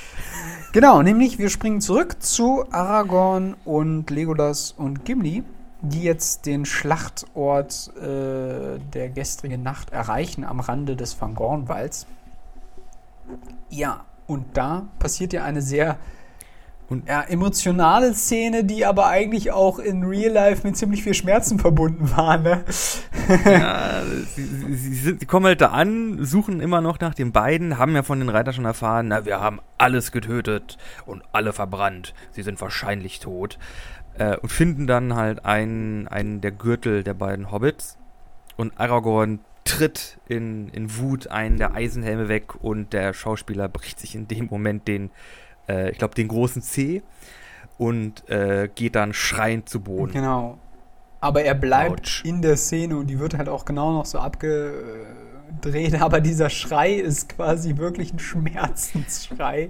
genau, 0.72 1.02
nämlich 1.02 1.38
wir 1.38 1.50
springen 1.50 1.82
zurück 1.82 2.24
zu 2.24 2.64
Aragorn 2.72 3.56
und 3.66 4.10
Legolas 4.10 4.72
und 4.72 5.04
Gimli 5.04 5.44
die 5.82 6.04
jetzt 6.04 6.46
den 6.46 6.66
Schlachtort 6.66 7.92
äh, 7.98 8.80
der 8.94 9.10
gestrigen 9.10 9.64
Nacht 9.64 9.92
erreichen 9.92 10.44
am 10.44 10.60
Rande 10.60 10.96
des 10.96 11.20
Van 11.20 11.36
Gornwalds. 11.36 12.06
Ja, 13.70 14.06
und 14.28 14.46
da 14.56 14.88
passiert 15.00 15.34
ja 15.34 15.44
eine 15.44 15.62
sehr 15.62 15.98
und 16.92 17.08
ja, 17.08 17.22
emotionale 17.22 18.14
Szene, 18.14 18.66
die 18.66 18.86
aber 18.86 19.08
eigentlich 19.08 19.52
auch 19.54 19.80
in 19.80 20.04
Real 20.04 20.34
Life 20.34 20.68
mit 20.68 20.76
ziemlich 20.76 21.04
viel 21.04 21.14
Schmerzen 21.14 21.58
verbunden 21.58 22.12
war. 22.18 22.38
Ne? 22.38 22.66
Ja, 23.46 24.02
sie, 24.36 24.44
sie, 24.44 24.96
sind, 24.96 25.22
sie, 25.22 25.26
kommen 25.26 25.46
halt 25.46 25.62
da 25.62 25.68
an, 25.68 26.26
suchen 26.26 26.60
immer 26.60 26.82
noch 26.82 27.00
nach 27.00 27.14
den 27.14 27.32
beiden, 27.32 27.78
haben 27.78 27.96
ja 27.96 28.04
von 28.04 28.20
den 28.20 28.28
Reitern 28.28 28.54
schon 28.54 28.66
erfahren, 28.66 29.08
na, 29.08 29.26
wir 29.26 29.40
haben 29.40 29.62
alles 29.78 30.12
getötet 30.12 30.78
und 31.06 31.24
alle 31.32 31.54
verbrannt. 31.54 32.14
Sie 32.32 32.44
sind 32.44 32.60
wahrscheinlich 32.60 33.22
tot. 33.22 33.58
Äh, 34.18 34.38
und 34.38 34.50
finden 34.50 34.88
dann 34.88 35.16
halt 35.16 35.46
einen, 35.46 36.08
einen 36.08 36.42
der 36.42 36.52
Gürtel 36.52 37.04
der 37.04 37.14
beiden 37.14 37.52
Hobbits. 37.52 37.98
Und 38.58 38.80
Aragorn 38.80 39.40
tritt 39.64 40.20
in, 40.28 40.70
in 40.70 40.98
Wut 40.98 41.28
einen 41.28 41.58
der 41.58 41.74
Eisenhelme 41.74 42.28
weg 42.28 42.64
und 42.64 42.94
der 42.94 43.14
Schauspieler 43.14 43.68
bricht 43.68 44.00
sich 44.00 44.16
in 44.16 44.28
dem 44.28 44.48
Moment 44.48 44.88
den, 44.88 45.12
äh, 45.70 45.92
ich 45.92 45.98
glaube, 45.98 46.16
den 46.16 46.28
großen 46.28 46.62
C 46.62 47.04
und 47.78 48.28
äh, 48.30 48.70
geht 48.74 48.96
dann 48.96 49.14
schreiend 49.14 49.70
zu 49.70 49.82
Boden. 49.82 50.14
Genau. 50.14 50.58
Aber 51.20 51.44
er 51.44 51.54
bleibt 51.54 52.08
Ouch. 52.08 52.26
in 52.26 52.42
der 52.42 52.58
Szene 52.58 52.98
und 52.98 53.08
die 53.08 53.20
wird 53.20 53.38
halt 53.38 53.48
auch 53.48 53.64
genau 53.66 53.94
noch 53.94 54.06
so 54.06 54.18
abgedreht, 55.52 56.02
aber 56.02 56.22
dieser 56.22 56.50
Schrei 56.50 56.94
ist 56.94 57.30
quasi 57.30 57.78
wirklich 57.78 58.14
ein 58.14 58.20
Schmerzensschrei. 58.20 59.70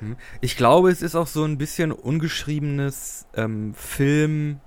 Mhm. 0.00 0.16
Ich 0.40 0.56
glaube, 0.56 0.90
es 0.90 1.02
ist 1.02 1.14
auch 1.14 1.26
so 1.26 1.44
ein 1.44 1.58
bisschen 1.58 1.92
ungeschriebenes 1.92 3.26
ähm, 3.34 3.74
Film, 3.74 4.60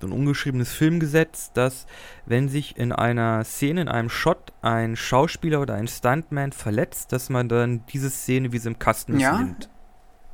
so 0.00 0.08
ein 0.08 0.12
ungeschriebenes 0.12 0.72
Filmgesetz, 0.72 1.52
dass 1.52 1.86
wenn 2.26 2.48
sich 2.48 2.76
in 2.76 2.92
einer 2.92 3.44
Szene, 3.44 3.82
in 3.82 3.88
einem 3.88 4.10
Shot 4.10 4.52
ein 4.60 4.96
Schauspieler 4.96 5.60
oder 5.60 5.74
ein 5.74 5.88
Stuntman 5.88 6.52
verletzt, 6.52 7.12
dass 7.12 7.30
man 7.30 7.48
dann 7.48 7.86
diese 7.86 8.10
Szene, 8.10 8.52
wie 8.52 8.58
sie 8.58 8.68
im 8.68 8.78
Kasten 8.78 9.18
ja? 9.18 9.38
nimmt. 9.38 9.70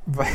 Also, 0.07 0.29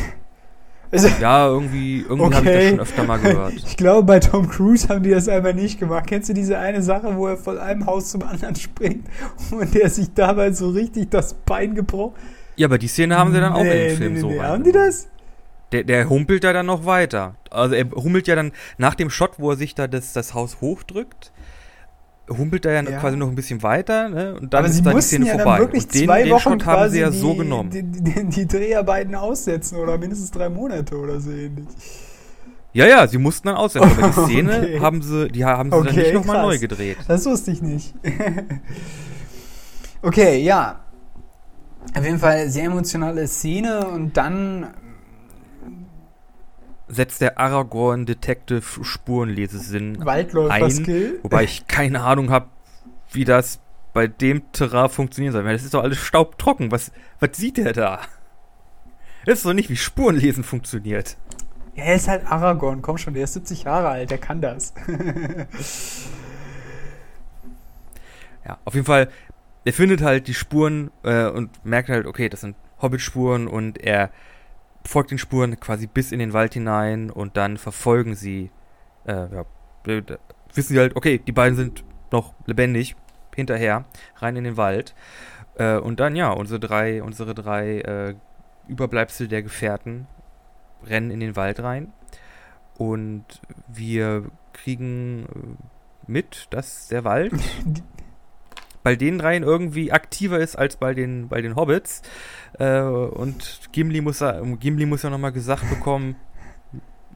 ja, 1.20 1.49
irgendwie, 1.49 2.01
irgendwie 2.01 2.22
okay. 2.26 2.36
habe 2.36 2.49
ich 2.49 2.55
das 2.55 2.68
schon 2.70 2.80
öfter 2.80 3.05
mal 3.05 3.18
gehört. 3.18 3.53
Ich 3.53 3.76
glaube, 3.76 4.05
bei 4.05 4.20
Tom 4.20 4.49
Cruise 4.49 4.89
haben 4.89 5.03
die 5.03 5.11
das 5.11 5.28
einmal 5.28 5.55
nicht 5.55 5.78
gemacht. 5.78 6.07
Kennst 6.07 6.28
du 6.28 6.34
diese 6.34 6.59
eine 6.59 6.82
Sache, 6.82 7.16
wo 7.16 7.26
er 7.26 7.36
von 7.36 7.59
einem 7.59 7.86
Haus 7.86 8.11
zum 8.11 8.22
anderen 8.22 8.57
springt 8.57 9.07
und 9.51 9.74
der 9.74 9.91
sich 9.91 10.14
dabei 10.14 10.53
so 10.53 10.70
richtig 10.70 11.11
das 11.11 11.34
Bein 11.34 11.74
gebrochen 11.74 12.14
Ja, 12.57 12.66
aber 12.66 12.78
die 12.78 12.89
Szene 12.89 13.18
haben 13.18 13.32
sie 13.32 13.41
dann 13.41 13.53
auch 13.53 13.62
nee, 13.62 13.70
in 13.70 13.89
den 13.89 13.97
Film 13.97 14.12
nee, 14.14 14.20
so 14.20 14.28
nee, 14.28 14.39
rein. 14.39 14.49
Haben 14.49 14.64
die 14.64 14.72
das? 14.72 15.09
Der, 15.72 15.84
der 15.84 16.09
humpelt 16.09 16.45
ja 16.45 16.53
dann 16.53 16.66
noch 16.66 16.86
weiter. 16.86 17.34
Also 17.51 17.74
er 17.74 17.91
humpelt 17.91 18.26
ja 18.26 18.36
dann 18.36 18.53
nach 18.78 18.95
dem 18.95 19.11
Shot, 19.11 19.32
wo 19.39 19.51
er 19.51 19.57
sich 19.57 19.74
da 19.74 19.86
das, 19.86 20.14
das 20.14 20.32
Haus 20.32 20.61
hochdrückt, 20.62 21.32
humpelt 22.28 22.66
er 22.66 22.82
ja, 22.82 22.90
Ja. 22.90 22.98
quasi 22.98 23.16
noch 23.16 23.28
ein 23.28 23.34
bisschen 23.34 23.62
weiter, 23.62 24.08
ne? 24.08 24.34
Und 24.40 24.52
dann 24.52 24.60
Aber 24.60 24.68
ist 24.68 24.76
sie 24.76 24.82
da 24.82 24.92
die 24.92 25.00
Szene 25.00 25.26
ja 25.26 25.34
vorbei. 25.36 25.58
dann 25.58 25.66
wirklich 25.66 25.84
Und 25.84 25.94
den, 25.94 26.04
zwei 26.06 26.22
den 26.22 26.32
Wochen 26.32 26.40
Shot 26.42 26.66
haben 26.66 26.90
sie 26.90 27.00
ja 27.00 27.10
die, 27.10 27.18
so 27.18 27.34
genommen. 27.34 27.70
Die, 27.70 27.82
die, 27.82 28.24
die 28.24 28.46
Dreharbeiten 28.46 29.14
aussetzen 29.14 29.76
oder 29.78 29.98
mindestens 29.98 30.30
drei 30.30 30.48
Monate 30.48 30.96
oder 30.96 31.20
so 31.20 31.30
ähnlich. 31.30 31.66
Ja, 32.74 32.86
ja, 32.86 33.08
sie 33.08 33.18
mussten 33.18 33.48
dann 33.48 33.56
aussetzen, 33.56 33.90
aber 33.98 34.08
die 34.08 34.12
Szene 34.26 34.58
Okay. 34.58 34.80
haben 34.80 35.02
sie, 35.02 35.28
die 35.28 35.44
haben 35.44 35.70
sie 35.70 35.76
dann 35.78 35.88
Okay, 35.88 36.02
nicht 36.02 36.14
nochmal 36.14 36.42
neu 36.42 36.58
gedreht. 36.58 36.98
Das 37.08 37.24
wusste 37.26 37.50
ich 37.50 37.62
nicht. 37.62 37.94
okay, 40.02 40.40
ja. 40.42 40.80
Auf 41.96 42.04
jeden 42.04 42.18
Fall 42.18 42.50
sehr 42.50 42.64
emotionale 42.64 43.26
Szene 43.26 43.86
und 43.88 44.16
dann 44.16 44.66
Setzt 46.89 47.20
der 47.20 47.39
Aragorn 47.39 48.07
Detective 48.07 48.62
Spurenlesesinn 48.82 50.05
Waldläufer-Skill. 50.05 51.20
Wobei 51.22 51.45
ich 51.45 51.66
keine 51.66 52.03
Ahnung 52.03 52.30
habe, 52.30 52.47
wie 53.12 53.24
das 53.24 53.61
bei 53.93 54.07
dem 54.07 54.51
Terrain 54.53 54.89
funktionieren 54.89 55.32
soll. 55.32 55.45
Weil 55.45 55.53
Das 55.53 55.64
ist 55.64 55.74
doch 55.74 55.82
alles 55.82 55.99
staubtrocken. 55.99 56.70
Was, 56.70 56.93
was 57.20 57.30
sieht 57.36 57.59
der 57.59 57.72
da? 57.72 58.01
Das 59.26 59.39
ist 59.39 59.47
doch 59.47 59.53
nicht, 59.53 59.68
wie 59.68 59.76
Spurenlesen 59.76 60.45
funktioniert. 60.45 61.16
Ja, 61.74 61.84
er 61.84 61.95
ist 61.97 62.09
halt 62.09 62.26
Aragorn. 62.26 62.80
Komm 62.82 62.97
schon, 62.97 63.14
der 63.14 63.24
ist 63.24 63.34
70 63.34 63.64
Jahre 63.64 63.89
alt, 63.89 64.11
der 64.11 64.18
kann 64.18 64.41
das. 64.41 64.72
Ja, 68.49 68.59
auf 68.64 68.74
jeden 68.74 68.86
Fall, 68.86 69.11
er 69.66 69.72
findet 69.74 70.01
halt 70.01 70.26
die 70.26 70.34
Spuren 70.34 70.91
äh, 71.03 71.26
und 71.26 71.64
merkt 71.66 71.91
halt, 71.91 72.07
okay, 72.07 72.30
das 72.30 72.41
sind 72.41 72.57
Hobbit-Spuren 72.80 73.47
und 73.47 73.78
er 73.78 74.11
folgt 74.84 75.10
den 75.10 75.18
Spuren 75.18 75.58
quasi 75.60 75.86
bis 75.86 76.12
in 76.12 76.18
den 76.18 76.32
Wald 76.32 76.54
hinein 76.54 77.10
und 77.10 77.36
dann 77.36 77.56
verfolgen 77.56 78.14
sie, 78.14 78.50
äh, 79.06 79.12
ja, 79.12 79.44
äh, 79.86 80.02
wissen 80.54 80.74
sie 80.74 80.78
halt, 80.78 80.96
okay, 80.96 81.18
die 81.18 81.32
beiden 81.32 81.56
sind 81.56 81.84
noch 82.10 82.34
lebendig, 82.46 82.96
hinterher, 83.34 83.84
rein 84.16 84.36
in 84.36 84.44
den 84.44 84.56
Wald. 84.56 84.94
Äh, 85.56 85.76
und 85.76 86.00
dann, 86.00 86.16
ja, 86.16 86.30
unsere 86.30 86.60
drei, 86.60 87.02
unsere 87.02 87.34
drei 87.34 87.80
äh, 87.80 88.14
Überbleibsel 88.66 89.28
der 89.28 89.42
Gefährten 89.42 90.06
rennen 90.84 91.10
in 91.10 91.20
den 91.20 91.36
Wald 91.36 91.60
rein. 91.60 91.92
Und 92.76 93.24
wir 93.66 94.30
kriegen 94.52 95.26
äh, 95.26 96.10
mit, 96.10 96.46
dass 96.50 96.88
der 96.88 97.04
Wald 97.04 97.32
bei 98.82 98.96
den 98.96 99.18
dreien 99.18 99.42
irgendwie 99.42 99.92
aktiver 99.92 100.38
ist 100.38 100.56
als 100.56 100.76
bei 100.76 100.94
den, 100.94 101.28
bei 101.28 101.40
den 101.42 101.56
Hobbits. 101.56 102.02
Äh, 102.58 102.80
und 102.80 103.60
Gimli 103.72 104.00
muss, 104.00 104.20
ja- 104.20 104.40
Gimli 104.40 104.86
muss 104.86 105.02
ja 105.02 105.10
nochmal 105.10 105.32
gesagt 105.32 105.68
bekommen, 105.68 106.16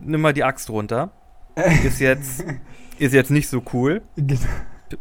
nimm 0.00 0.20
mal 0.20 0.32
die 0.32 0.44
Axt 0.44 0.68
runter. 0.70 1.10
Ist 1.84 2.00
jetzt, 2.00 2.44
ist 2.98 3.12
jetzt 3.14 3.30
nicht 3.30 3.48
so 3.48 3.62
cool. 3.72 4.02
genau. 4.16 4.40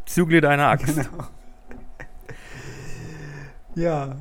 Zügle 0.05 0.39
deine 0.41 0.68
Axt. 0.68 0.95
genau. 0.95 1.24
Ja. 3.76 4.16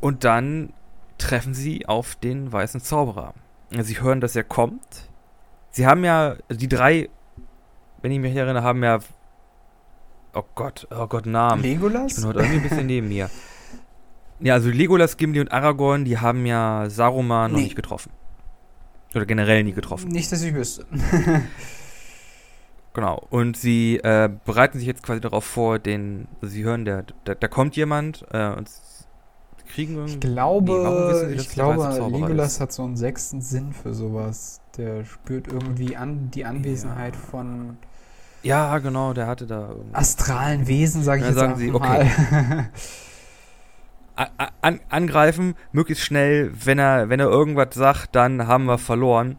Und 0.00 0.24
dann 0.24 0.72
treffen 1.18 1.54
sie 1.54 1.86
auf 1.86 2.14
den 2.16 2.52
weißen 2.52 2.80
Zauberer. 2.80 3.34
Sie 3.70 4.00
hören, 4.00 4.20
dass 4.20 4.34
er 4.34 4.44
kommt. 4.44 5.08
Sie 5.70 5.86
haben 5.86 6.04
ja, 6.04 6.34
die 6.50 6.68
drei, 6.68 7.08
wenn 8.02 8.10
ich 8.10 8.18
mich 8.18 8.34
erinnere, 8.34 8.62
haben 8.64 8.82
ja. 8.82 8.98
Oh 10.34 10.42
Gott, 10.54 10.86
oh 10.90 11.06
Gott, 11.06 11.26
Namen. 11.26 11.64
Ich 11.64 11.70
Legolas? 11.72 12.14
bin 12.16 12.24
heute 12.26 12.38
irgendwie 12.40 12.56
ein 12.58 12.68
bisschen 12.68 12.86
neben 12.86 13.08
mir. 13.08 13.30
Ja, 14.42 14.54
also 14.54 14.70
Legolas, 14.70 15.18
Gimli 15.18 15.38
und 15.40 15.52
Aragorn, 15.52 16.06
die 16.06 16.16
haben 16.16 16.46
ja 16.46 16.88
Saruman 16.88 17.50
noch 17.52 17.58
Nee. 17.58 17.64
nicht 17.64 17.76
getroffen. 17.76 18.10
Oder 19.14 19.26
generell 19.26 19.62
nie 19.64 19.72
getroffen. 19.72 20.08
Nicht, 20.08 20.32
dass 20.32 20.42
ich 20.42 20.54
wüsste. 20.54 20.86
Genau. 22.92 23.22
Und 23.30 23.56
sie 23.56 23.98
äh, 23.98 24.28
bereiten 24.44 24.78
sich 24.78 24.86
jetzt 24.86 25.02
quasi 25.02 25.20
darauf 25.20 25.44
vor, 25.44 25.78
den. 25.78 26.26
Also 26.42 26.52
sie 26.54 26.64
hören, 26.64 26.84
der, 26.84 27.04
da, 27.24 27.34
da 27.34 27.46
kommt 27.48 27.76
jemand 27.76 28.24
äh, 28.32 28.48
und 28.52 28.68
kriegen 29.68 29.94
irgendwie. 29.94 30.14
Ich 30.14 30.20
glaube, 30.20 30.72
Nee, 31.28 31.34
dass 31.36 31.42
ich 31.46 31.50
glaube, 31.50 31.88
Legolas 32.10 32.54
ist? 32.54 32.60
hat 32.60 32.72
so 32.72 32.82
einen 32.82 32.96
sechsten 32.96 33.40
Sinn 33.42 33.72
für 33.72 33.94
sowas. 33.94 34.60
Der 34.76 35.04
spürt 35.04 35.46
irgendwie 35.46 35.96
an 35.96 36.30
die 36.32 36.44
Anwesenheit 36.44 37.14
von 37.14 37.76
Ja, 38.42 38.78
genau, 38.78 39.12
der 39.12 39.26
hatte 39.26 39.46
da. 39.46 39.68
irgendwie- 39.68 39.94
astralen 39.94 40.66
Wesen, 40.66 41.02
sage 41.02 41.20
ich 41.20 41.26
Dann 41.26 41.34
jetzt 41.34 41.40
sagen 41.40 41.56
sie, 41.58 41.70
mal. 41.70 42.70
A- 44.16 44.48
an, 44.60 44.80
angreifen, 44.90 45.54
möglichst 45.72 46.04
schnell. 46.04 46.50
Wenn 46.64 46.78
er, 46.78 47.08
wenn 47.08 47.20
er 47.20 47.28
irgendwas 47.28 47.74
sagt, 47.74 48.14
dann 48.16 48.46
haben 48.46 48.66
wir 48.66 48.76
verloren. 48.78 49.36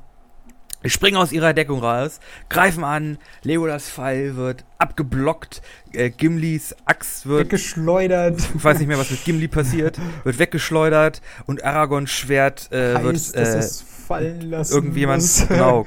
Wir 0.82 0.90
springen 0.90 1.18
aus 1.18 1.32
ihrer 1.32 1.54
Deckung 1.54 1.80
raus, 1.84 2.20
greifen 2.50 2.84
an, 2.84 3.20
Legolas 3.44 3.88
Pfeil 3.88 4.36
wird 4.36 4.66
abgeblockt, 4.80 5.62
äh, 5.94 6.10
Gimlis 6.10 6.76
Axt 6.86 7.28
wird 7.28 7.42
Weggeschleudert. 7.42 8.40
ich 8.56 8.64
weiß 8.64 8.80
nicht 8.80 8.88
mehr, 8.88 8.98
was 8.98 9.12
mit 9.12 9.24
Gimli 9.24 9.48
passiert, 9.48 10.00
wird 10.24 10.40
weggeschleudert 10.40 11.22
und 11.46 11.64
Aragons 11.64 12.10
Schwert 12.10 12.72
äh, 12.72 12.96
heißt, 12.96 13.36
wird 13.36 13.48
äh, 13.48 13.52
fallen 14.12 14.42
lassen 14.50 14.74
irgendjemand, 14.74 15.22
muss. 15.22 15.48
genau, 15.50 15.86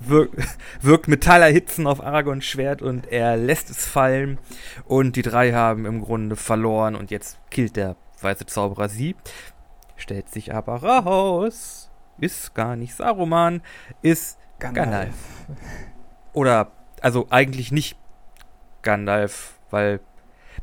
wirkt, 0.00 0.34
wirkt 0.82 1.08
Metallerhitzen 1.08 1.86
auf 1.86 2.02
Aragons 2.02 2.44
Schwert 2.44 2.82
und 2.82 3.06
er 3.12 3.36
lässt 3.36 3.70
es 3.70 3.86
fallen 3.86 4.38
und 4.84 5.16
die 5.16 5.22
drei 5.22 5.52
haben 5.52 5.86
im 5.86 6.00
Grunde 6.00 6.36
verloren 6.36 6.94
und 6.96 7.10
jetzt 7.10 7.38
killt 7.50 7.76
der 7.76 7.96
weiße 8.20 8.46
Zauberer 8.46 8.88
sie. 8.88 9.16
Stellt 9.96 10.28
sich 10.28 10.54
aber 10.54 10.82
raus, 10.82 11.90
ist 12.18 12.54
gar 12.54 12.76
nicht 12.76 12.94
Saruman, 12.94 13.62
ist 14.02 14.38
Gandalf. 14.58 15.14
Oder, 16.32 16.72
also 17.00 17.26
eigentlich 17.30 17.72
nicht 17.72 17.96
Gandalf, 18.82 19.58
weil 19.70 20.00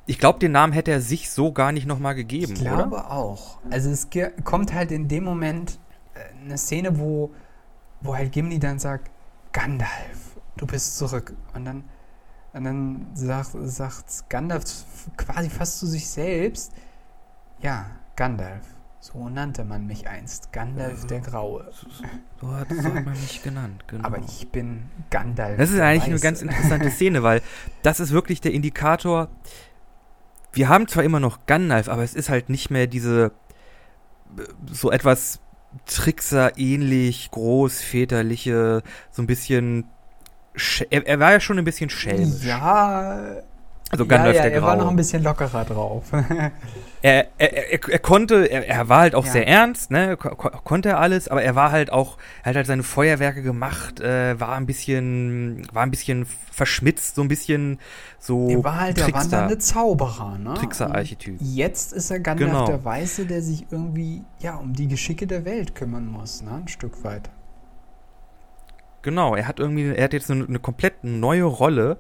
ich 0.06 0.20
glaube, 0.20 0.40
den 0.40 0.52
Namen 0.52 0.74
hätte 0.74 0.92
er 0.92 1.02
sich 1.02 1.30
so 1.30 1.52
gar 1.52 1.72
nicht 1.72 1.88
nochmal 1.88 2.16
gegeben, 2.16 2.54
Ich 2.54 2.60
glaube 2.60 2.96
oder? 2.96 3.12
auch. 3.12 3.60
Also 3.70 3.90
es 3.90 4.10
kommt 4.44 4.74
halt 4.74 4.92
in 4.92 5.08
dem 5.08 5.24
Moment 5.24 5.80
eine 6.44 6.58
Szene, 6.58 6.98
wo, 6.98 7.32
wo 8.02 8.16
halt 8.16 8.32
Gimli 8.32 8.60
dann 8.60 8.80
sagt, 8.80 9.10
Gandalf, 9.52 10.38
du 10.58 10.66
bist 10.66 10.98
zurück. 10.98 11.34
Und 11.54 11.66
dann, 11.66 11.84
und 12.54 12.64
dann 12.64 13.08
sagt, 13.14 13.52
sagt 13.54 14.30
Gandalf 14.30 14.66
quasi 15.18 15.50
fast 15.50 15.80
zu 15.80 15.88
sich 15.88 16.08
selbst, 16.08 16.74
ja, 17.60 17.86
Gandalf, 18.16 18.66
so 19.00 19.28
nannte 19.30 19.64
man 19.64 19.86
mich 19.86 20.08
einst, 20.08 20.54
Gandalf 20.54 21.06
der 21.08 21.20
Graue. 21.20 21.70
So 22.40 22.52
hat, 22.56 22.70
so 22.70 22.84
hat 22.84 23.06
man 23.06 23.20
mich 23.20 23.44
genannt, 23.44 23.84
genau. 23.88 24.06
Aber 24.06 24.20
ich 24.20 24.50
bin 24.50 24.90
Gandalf. 25.10 25.58
Das 25.58 25.72
ist 25.72 25.80
eigentlich 25.80 26.06
eine 26.06 26.16
Weiße. 26.16 26.24
ganz 26.24 26.42
interessante 26.42 26.90
Szene, 26.90 27.22
weil 27.22 27.42
das 27.82 28.00
ist 28.00 28.12
wirklich 28.12 28.42
der 28.42 28.54
Indikator. 28.54 29.30
Wir 30.52 30.70
haben 30.70 30.88
zwar 30.88 31.04
immer 31.04 31.20
noch 31.20 31.46
Gandalf, 31.48 31.90
aber 31.90 32.04
es 32.04 32.14
ist 32.14 32.30
halt 32.30 32.50
nicht 32.50 32.70
mehr 32.70 32.88
diese 32.88 33.32
äh, 34.38 34.44
so 34.72 34.90
etwas 34.90 35.40
Trickser 35.86 36.58
ähnlich 36.58 37.32
groß 37.32 37.82
väterliche, 37.82 38.84
so 39.12 39.22
ein 39.22 39.28
bisschen 39.28 39.86
sch- 40.56 40.86
er, 40.90 41.06
er 41.08 41.20
war 41.20 41.32
ja 41.32 41.40
schon 41.40 41.58
ein 41.58 41.66
bisschen 41.66 41.90
schelmisch. 41.90 42.44
Ja, 42.46 43.36
also 43.94 44.06
Gandalf 44.06 44.36
ja, 44.36 44.44
ja, 44.44 44.50
der 44.50 44.58
er 44.58 44.62
war 44.64 44.76
noch 44.76 44.90
ein 44.90 44.96
bisschen 44.96 45.24
lockerer 45.24 45.64
drauf. 45.66 46.06
er, 47.02 47.28
er, 47.38 47.74
er, 47.74 47.90
er 47.90 48.00
konnte, 48.00 48.46
er, 48.50 48.68
er 48.68 48.90
war 48.90 49.00
halt 49.02 49.16
auch 49.16 49.26
Ja. 49.26 49.32
sehr 49.32 49.48
ernst, 49.48 49.92
ne, 49.92 50.18
ko 50.18 50.30
ko- 50.36 50.50
konnte 50.64 50.90
er 50.90 51.00
alles, 51.00 51.28
aber 51.28 51.44
er 51.44 51.56
war 51.56 51.72
halt 51.72 51.92
auch, 51.92 52.18
er 52.44 52.50
hat 52.50 52.56
halt 52.56 52.68
seine 52.68 52.84
Feuerwerke 52.84 53.42
gemacht, 53.44 54.00
äh, 54.02 54.40
war 54.40 54.56
ein 54.56 54.66
bisschen, 54.66 55.66
war 55.72 55.84
ein 55.84 55.92
bisschen 55.92 56.26
verschmitzt, 56.26 57.16
so 57.16 57.22
ein 57.22 57.28
bisschen 57.28 57.80
so 58.20 58.50
er 58.50 58.64
war 58.64 58.80
halt 58.80 58.98
der 58.98 59.06
Trickster, 59.06 59.32
wandernde 59.32 59.58
Zauberer, 59.60 60.38
ne? 60.38 60.54
Trickser-Archetyp. 60.56 61.38
Jetzt 61.40 61.94
ist 61.94 62.10
er 62.10 62.20
Gandalf 62.20 62.52
Genau. 62.52 62.66
der 62.68 62.84
Weiße, 62.84 63.26
der 63.26 63.42
sich 63.42 63.68
irgendwie 63.72 64.24
ja 64.40 64.56
um 64.56 64.74
die 64.74 64.88
Geschicke 64.88 65.28
der 65.28 65.46
Welt 65.46 65.76
kümmern 65.76 66.08
muss, 66.08 66.42
ne? 66.42 66.52
Ein 66.64 66.68
Stück 66.68 67.04
weit. 67.04 67.30
Genau, 69.02 69.36
er 69.36 69.48
hat 69.48 69.60
irgendwie, 69.60 69.94
er 69.94 70.06
hat 70.06 70.14
jetzt 70.14 70.32
eine, 70.32 70.46
eine 70.46 70.60
komplett 70.60 71.04
neue 71.04 71.44
Rolle 71.44 71.98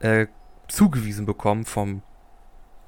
äh, 0.00 0.26
zugewiesen 0.68 1.26
bekommen 1.26 1.64
vom 1.64 2.02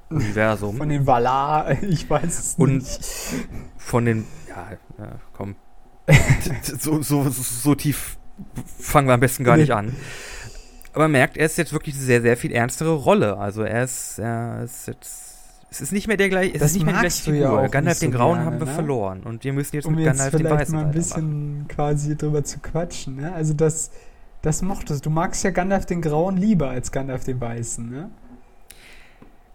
Universum. 0.09 0.77
Von 0.77 0.89
den 0.89 1.05
Valar, 1.05 1.71
ich 1.83 2.09
weiß 2.09 2.39
es 2.39 2.55
Und- 2.57 2.75
nicht. 2.75 2.99
von 3.77 4.05
den, 4.05 4.25
ja, 4.47 4.67
ja 4.97 5.11
komm, 5.33 5.55
so, 6.63 7.01
so, 7.01 7.29
so 7.29 7.75
tief 7.75 8.17
fangen 8.79 9.07
wir 9.07 9.13
am 9.13 9.19
besten 9.19 9.43
gar 9.43 9.57
nicht 9.57 9.71
an. 9.73 9.95
Aber 10.93 11.03
man 11.05 11.11
merkt, 11.11 11.37
er 11.37 11.45
ist 11.45 11.57
jetzt 11.57 11.73
wirklich 11.73 11.95
eine 11.95 12.03
sehr, 12.05 12.21
sehr 12.21 12.37
viel 12.37 12.51
ernstere 12.51 12.93
Rolle. 12.93 13.37
Also 13.37 13.61
er 13.63 13.83
ist, 13.83 14.17
er 14.19 14.63
ist 14.63 14.87
jetzt, 14.87 15.35
es 15.69 15.81
ist 15.81 15.91
nicht 15.91 16.07
mehr 16.07 16.17
der 16.17 16.29
gleiche, 16.29 16.53
es 16.55 16.59
Das 16.61 16.69
ist 16.71 16.75
nicht 16.77 16.85
mehr 16.85 16.93
die 16.95 16.99
gleiche 17.01 17.31
ja 17.35 17.47
Figur. 17.49 17.59
auch 17.61 17.71
Gandalf 17.71 17.97
so 17.97 18.05
den 18.05 18.11
Grauen 18.13 18.35
gerne, 18.35 18.45
haben 18.45 18.59
wir 18.59 18.65
ne? 18.67 18.73
verloren 18.73 19.23
und 19.23 19.43
wir 19.43 19.53
müssen 19.53 19.75
jetzt 19.75 19.85
Um 19.85 19.95
mit 19.95 20.05
jetzt 20.05 20.17
Gandalf 20.17 20.35
den 20.41 20.49
Weißen 20.49 20.75
mal 20.75 20.85
ein 20.85 20.91
bisschen 20.91 21.65
quasi 21.67 22.15
drüber 22.15 22.43
zu 22.43 22.59
quatschen, 22.59 23.17
ne? 23.17 23.33
Also 23.33 23.53
das, 23.53 23.91
das 24.47 24.61
mochtest 24.61 25.05
du. 25.05 25.09
Du 25.09 25.13
magst 25.13 25.43
ja 25.43 25.51
Gandalf 25.51 25.85
den 25.85 26.01
Grauen 26.01 26.37
lieber 26.37 26.69
als 26.69 26.93
Gandalf 26.93 27.25
den 27.25 27.39
Weißen, 27.41 27.89
ne? 27.89 28.09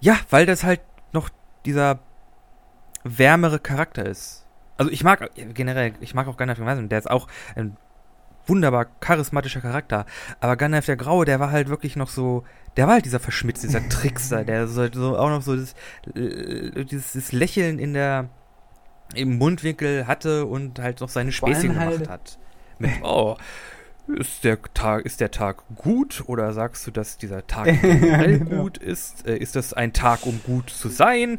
Ja, 0.00 0.18
weil 0.28 0.44
das 0.44 0.64
halt 0.64 0.80
noch 1.12 1.30
dieser 1.64 2.00
wärmere 3.02 3.58
Charakter 3.58 4.04
ist. 4.04 4.46
Also 4.76 4.92
ich 4.92 5.02
mag 5.02 5.30
generell, 5.54 5.94
ich 6.00 6.14
mag 6.14 6.28
auch 6.28 6.36
Gandalf 6.36 6.58
der 6.58 6.82
der 6.82 6.98
ist 6.98 7.10
auch 7.10 7.26
ein 7.56 7.76
wunderbar 8.46 8.84
charismatischer 9.00 9.62
Charakter. 9.62 10.04
Aber 10.40 10.56
Gandalf 10.56 10.84
der 10.84 10.96
Graue, 10.96 11.24
der 11.24 11.40
war 11.40 11.50
halt 11.50 11.70
wirklich 11.70 11.96
noch 11.96 12.08
so, 12.08 12.44
der 12.76 12.86
war 12.86 12.94
halt 12.94 13.06
dieser 13.06 13.20
Verschmitz, 13.20 13.62
dieser 13.62 13.88
Trickser, 13.88 14.44
der 14.44 14.68
so, 14.68 14.92
so 14.92 15.16
auch 15.16 15.30
noch 15.30 15.40
so 15.40 15.56
das, 15.56 15.74
äh, 16.14 16.84
dieses, 16.84 17.12
dieses, 17.12 17.32
Lächeln 17.32 17.78
in 17.78 17.94
der 17.94 18.28
im 19.14 19.38
Mundwinkel 19.38 20.06
hatte 20.06 20.44
und 20.44 20.80
halt 20.80 21.00
noch 21.00 21.08
seine 21.08 21.32
Späßchen 21.32 21.72
gemacht 21.72 21.86
halt 21.86 22.08
hat. 22.10 22.38
Mit, 22.78 22.90
oh, 23.02 23.36
ist 24.08 24.44
der 24.44 24.58
Tag, 24.74 25.04
ist 25.04 25.20
der 25.20 25.30
Tag 25.30 25.62
gut 25.76 26.24
oder 26.26 26.52
sagst 26.52 26.86
du, 26.86 26.90
dass 26.90 27.18
dieser 27.18 27.46
Tag 27.46 27.66
generell 27.80 28.38
genau. 28.44 28.62
gut 28.62 28.78
ist? 28.78 29.26
Äh, 29.26 29.36
ist 29.36 29.56
das 29.56 29.72
ein 29.72 29.92
Tag, 29.92 30.26
um 30.26 30.40
gut 30.44 30.70
zu 30.70 30.88
sein? 30.88 31.38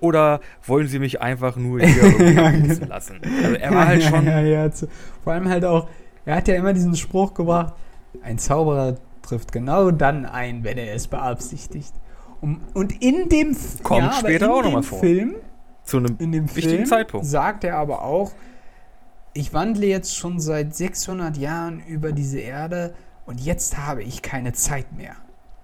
Oder 0.00 0.40
wollen 0.64 0.86
sie 0.86 0.98
mich 0.98 1.20
einfach 1.20 1.56
nur 1.56 1.80
hier 1.80 2.32
ja, 2.32 2.50
genau. 2.50 2.86
lassen? 2.86 3.20
Also 3.42 3.56
er 3.56 3.74
war 3.74 3.86
halt 3.86 4.02
schon. 4.02 4.26
Ja, 4.26 4.40
ja, 4.40 4.70
vor 5.22 5.32
allem 5.32 5.48
halt 5.48 5.64
auch, 5.64 5.88
er 6.24 6.36
hat 6.36 6.48
ja 6.48 6.54
immer 6.54 6.72
diesen 6.72 6.94
Spruch 6.96 7.34
gebracht, 7.34 7.74
ein 8.22 8.38
Zauberer 8.38 8.96
trifft 9.22 9.52
genau 9.52 9.90
dann 9.90 10.26
ein, 10.26 10.64
wenn 10.64 10.78
er 10.78 10.94
es 10.94 11.08
beabsichtigt. 11.08 11.92
Um, 12.40 12.60
und 12.74 13.02
in 13.02 13.28
dem 13.28 13.56
Kommt 13.82 14.02
ja, 14.02 14.12
später 14.12 14.52
auch 14.52 14.62
nochmal 14.62 14.82
vor. 14.82 15.00
Film, 15.00 15.36
Zu 15.82 15.98
einem 15.98 16.16
in 16.18 16.32
dem 16.32 16.44
wichtigen 16.54 16.76
Film 16.76 16.86
Zeitpunkt. 16.86 17.26
sagt 17.26 17.64
er 17.64 17.78
aber 17.78 18.02
auch, 18.02 18.32
ich 19.34 19.52
wandle 19.52 19.86
jetzt 19.86 20.16
schon 20.16 20.40
seit 20.40 20.74
600 20.74 21.36
Jahren 21.36 21.80
über 21.80 22.12
diese 22.12 22.38
Erde 22.38 22.94
und 23.26 23.40
jetzt 23.40 23.76
habe 23.76 24.02
ich 24.02 24.22
keine 24.22 24.52
Zeit 24.52 24.92
mehr. 24.96 25.16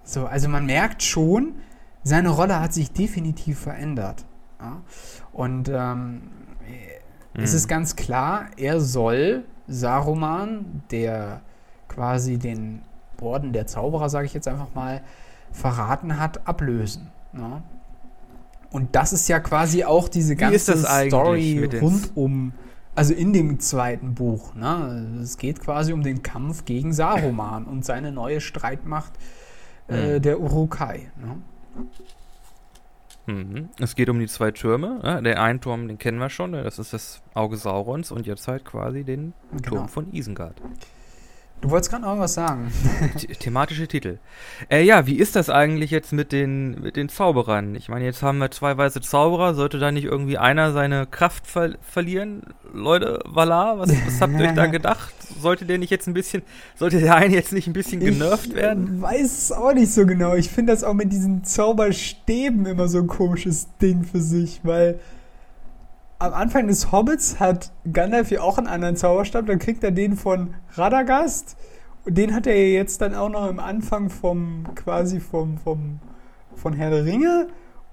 So, 0.03 0.25
also 0.25 0.49
man 0.49 0.65
merkt 0.65 1.03
schon, 1.03 1.55
seine 2.03 2.29
Rolle 2.29 2.59
hat 2.59 2.73
sich 2.73 2.91
definitiv 2.91 3.59
verändert. 3.59 4.25
Ja? 4.59 4.81
Und 5.31 5.69
ähm, 5.69 6.13
mhm. 7.33 7.43
es 7.43 7.53
ist 7.53 7.67
ganz 7.67 7.95
klar, 7.95 8.47
er 8.57 8.81
soll 8.81 9.45
Saruman, 9.67 10.83
der 10.91 11.41
quasi 11.87 12.37
den 12.37 12.81
Orden 13.21 13.53
der 13.53 13.67
Zauberer, 13.67 14.09
sage 14.09 14.25
ich 14.25 14.33
jetzt 14.33 14.47
einfach 14.47 14.73
mal, 14.73 15.01
verraten 15.51 16.19
hat, 16.19 16.47
ablösen. 16.47 17.11
Ne? 17.31 17.61
Und 18.71 18.95
das 18.95 19.13
ist 19.13 19.27
ja 19.27 19.39
quasi 19.39 19.83
auch 19.83 20.09
diese 20.09 20.35
ganze 20.35 20.77
Story 20.77 21.69
rund 21.79 22.11
um, 22.15 22.53
also 22.95 23.13
in 23.13 23.33
dem 23.33 23.59
zweiten 23.59 24.13
Buch. 24.13 24.53
Ne? 24.55 25.19
Es 25.21 25.37
geht 25.37 25.61
quasi 25.61 25.93
um 25.93 26.03
den 26.03 26.23
Kampf 26.23 26.65
gegen 26.65 26.93
Saruman 26.93 27.65
und 27.65 27.85
seine 27.85 28.11
neue 28.11 28.41
Streitmacht 28.41 29.13
äh, 29.87 30.17
mhm. 30.17 30.21
der 30.21 30.39
Urukai. 30.39 31.11
Ne? 31.17 31.41
Mhm. 33.33 33.69
Es 33.79 33.95
geht 33.95 34.09
um 34.09 34.19
die 34.19 34.27
zwei 34.27 34.51
Türme. 34.51 34.99
Ja, 35.03 35.21
der 35.21 35.41
einen 35.41 35.61
Turm, 35.61 35.87
den 35.87 35.97
kennen 35.97 36.19
wir 36.19 36.29
schon, 36.29 36.51
das 36.53 36.79
ist 36.79 36.93
das 36.93 37.21
Auge 37.33 37.57
Saurons 37.57 38.11
und 38.11 38.25
jetzt 38.25 38.47
halt 38.47 38.65
quasi 38.65 39.03
den 39.03 39.33
genau. 39.51 39.61
Turm 39.61 39.89
von 39.89 40.13
Isengard. 40.13 40.61
Du 41.61 41.69
wolltest 41.69 41.91
gerade 41.91 42.03
noch 42.03 42.17
was 42.17 42.33
sagen. 42.33 42.71
Thematische 43.39 43.87
Titel. 43.87 44.17
Äh, 44.67 44.83
ja, 44.83 45.05
wie 45.05 45.15
ist 45.15 45.35
das 45.35 45.51
eigentlich 45.51 45.91
jetzt 45.91 46.11
mit 46.11 46.31
den, 46.31 46.81
mit 46.81 46.95
den 46.95 47.07
Zauberern? 47.07 47.75
Ich 47.75 47.87
meine, 47.87 48.03
jetzt 48.03 48.23
haben 48.23 48.39
wir 48.39 48.49
zwei 48.49 48.75
weiße 48.75 48.99
Zauberer. 49.01 49.53
Sollte 49.53 49.77
da 49.77 49.91
nicht 49.91 50.05
irgendwie 50.05 50.39
einer 50.39 50.71
seine 50.71 51.05
Kraft 51.05 51.45
ver 51.45 51.75
verlieren? 51.81 52.41
Leute, 52.73 53.19
Valar, 53.25 53.77
was, 53.77 53.91
was 53.91 54.19
habt 54.21 54.33
ihr 54.33 54.47
euch 54.47 54.55
da 54.55 54.65
gedacht? 54.67 55.13
Sollte 55.39 55.65
der 55.65 55.77
nicht 55.77 55.91
jetzt 55.91 56.07
ein 56.07 56.15
bisschen, 56.15 56.41
sollte 56.75 56.99
der 56.99 57.15
eine 57.15 57.35
jetzt 57.35 57.53
nicht 57.53 57.67
ein 57.67 57.73
bisschen 57.73 57.99
genervt 57.99 58.55
werden? 58.55 58.95
Ich 58.95 59.01
weiß 59.01 59.37
es 59.37 59.51
auch 59.51 59.73
nicht 59.73 59.93
so 59.93 60.07
genau. 60.07 60.33
Ich 60.33 60.49
finde 60.49 60.73
das 60.73 60.83
auch 60.83 60.95
mit 60.95 61.11
diesen 61.11 61.43
Zauberstäben 61.43 62.65
immer 62.65 62.87
so 62.87 62.97
ein 62.97 63.07
komisches 63.07 63.67
Ding 63.79 64.03
für 64.03 64.21
sich, 64.21 64.61
weil 64.63 64.99
am 66.21 66.33
Anfang 66.33 66.67
des 66.67 66.91
Hobbits 66.91 67.39
hat 67.39 67.71
Gandalf 67.91 68.29
ja 68.29 68.41
auch 68.41 68.57
einen 68.57 68.67
anderen 68.67 68.95
Zauberstab, 68.95 69.47
dann 69.47 69.57
kriegt 69.57 69.83
er 69.83 69.91
den 69.91 70.15
von 70.15 70.53
Radagast. 70.73 71.57
Und 72.05 72.17
den 72.17 72.33
hat 72.33 72.45
er 72.45 72.69
jetzt 72.69 73.01
dann 73.01 73.15
auch 73.15 73.29
noch 73.29 73.49
im 73.49 73.59
Anfang 73.59 74.09
vom, 74.09 74.65
quasi 74.75 75.19
vom, 75.19 75.57
vom, 75.57 75.99
von 76.55 76.73
Herr 76.73 76.91
der 76.91 77.05
Ringe. 77.05 77.47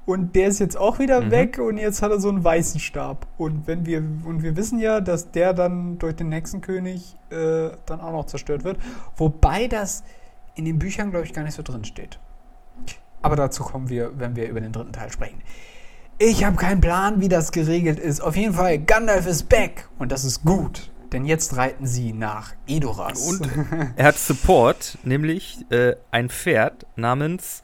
Und 0.04 0.34
der 0.36 0.48
ist 0.48 0.58
jetzt 0.58 0.76
auch 0.76 0.98
wieder 0.98 1.22
mhm. 1.22 1.30
weg 1.30 1.58
und 1.58 1.76
jetzt 1.76 2.00
hat 2.00 2.10
er 2.10 2.20
so 2.20 2.28
einen 2.28 2.42
weißen 2.42 2.80
Stab. 2.80 3.26
Und 3.36 3.66
wenn 3.66 3.84
wir, 3.86 3.98
und 3.98 4.42
wir 4.42 4.56
wissen 4.56 4.78
ja, 4.78 5.00
dass 5.00 5.30
der 5.30 5.52
dann 5.52 5.98
durch 5.98 6.16
den 6.16 6.32
Hexenkönig 6.32 7.16
äh, 7.30 7.70
dann 7.86 8.00
auch 8.00 8.12
noch 8.12 8.26
zerstört 8.26 8.64
wird. 8.64 8.78
Wobei 9.16 9.68
das 9.68 10.04
in 10.54 10.64
den 10.64 10.78
Büchern, 10.78 11.10
glaube 11.10 11.26
ich, 11.26 11.32
gar 11.32 11.44
nicht 11.44 11.54
so 11.54 11.62
drin 11.62 11.84
steht. 11.84 12.18
Aber 13.20 13.36
dazu 13.36 13.62
kommen 13.64 13.88
wir, 13.88 14.18
wenn 14.18 14.36
wir 14.36 14.48
über 14.48 14.60
den 14.60 14.72
dritten 14.72 14.92
Teil 14.92 15.10
sprechen. 15.10 15.42
Ich 16.20 16.42
habe 16.42 16.56
keinen 16.56 16.80
Plan, 16.80 17.20
wie 17.20 17.28
das 17.28 17.52
geregelt 17.52 18.00
ist. 18.00 18.20
Auf 18.20 18.34
jeden 18.34 18.54
Fall, 18.54 18.78
Gandalf 18.78 19.26
ist 19.26 19.48
back. 19.48 19.88
Und 19.98 20.10
das 20.10 20.24
ist 20.24 20.44
gut. 20.44 20.90
Denn 21.12 21.24
jetzt 21.24 21.56
reiten 21.56 21.86
sie 21.86 22.12
nach 22.12 22.54
Edoras. 22.66 23.20
Und 23.28 23.48
er 23.96 24.04
hat 24.04 24.18
Support, 24.18 24.98
nämlich 25.04 25.64
äh, 25.70 25.94
ein 26.10 26.28
Pferd 26.28 26.86
namens, 26.96 27.62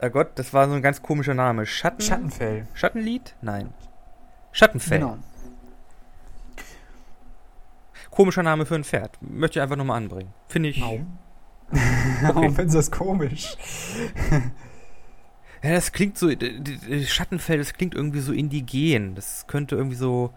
äh 0.00 0.10
Gott, 0.10 0.32
das 0.34 0.52
war 0.52 0.68
so 0.68 0.74
ein 0.74 0.82
ganz 0.82 1.02
komischer 1.02 1.34
Name. 1.34 1.66
Schatten, 1.66 2.02
Schattenfell. 2.02 2.66
Schattenlied? 2.74 3.36
Nein. 3.42 3.72
Schattenfell. 4.50 4.98
Genau. 4.98 5.18
Komischer 8.10 8.42
Name 8.42 8.66
für 8.66 8.74
ein 8.74 8.84
Pferd. 8.84 9.16
Möchte 9.20 9.60
ich 9.60 9.62
einfach 9.62 9.76
nochmal 9.76 9.98
anbringen. 9.98 10.34
Finde 10.48 10.70
ich. 10.70 10.80
Warum? 10.80 11.18
Warum 12.22 12.54
findest 12.54 12.74
du 12.74 12.78
das 12.78 12.90
komisch? 12.90 13.56
Ja, 15.64 15.72
das 15.72 15.92
klingt 15.92 16.18
so, 16.18 16.28
Schattenfell, 17.06 17.56
das 17.56 17.72
klingt 17.72 17.94
irgendwie 17.94 18.20
so 18.20 18.34
indigen. 18.34 19.14
Das 19.14 19.46
könnte 19.46 19.76
irgendwie 19.76 19.96
so 19.96 20.30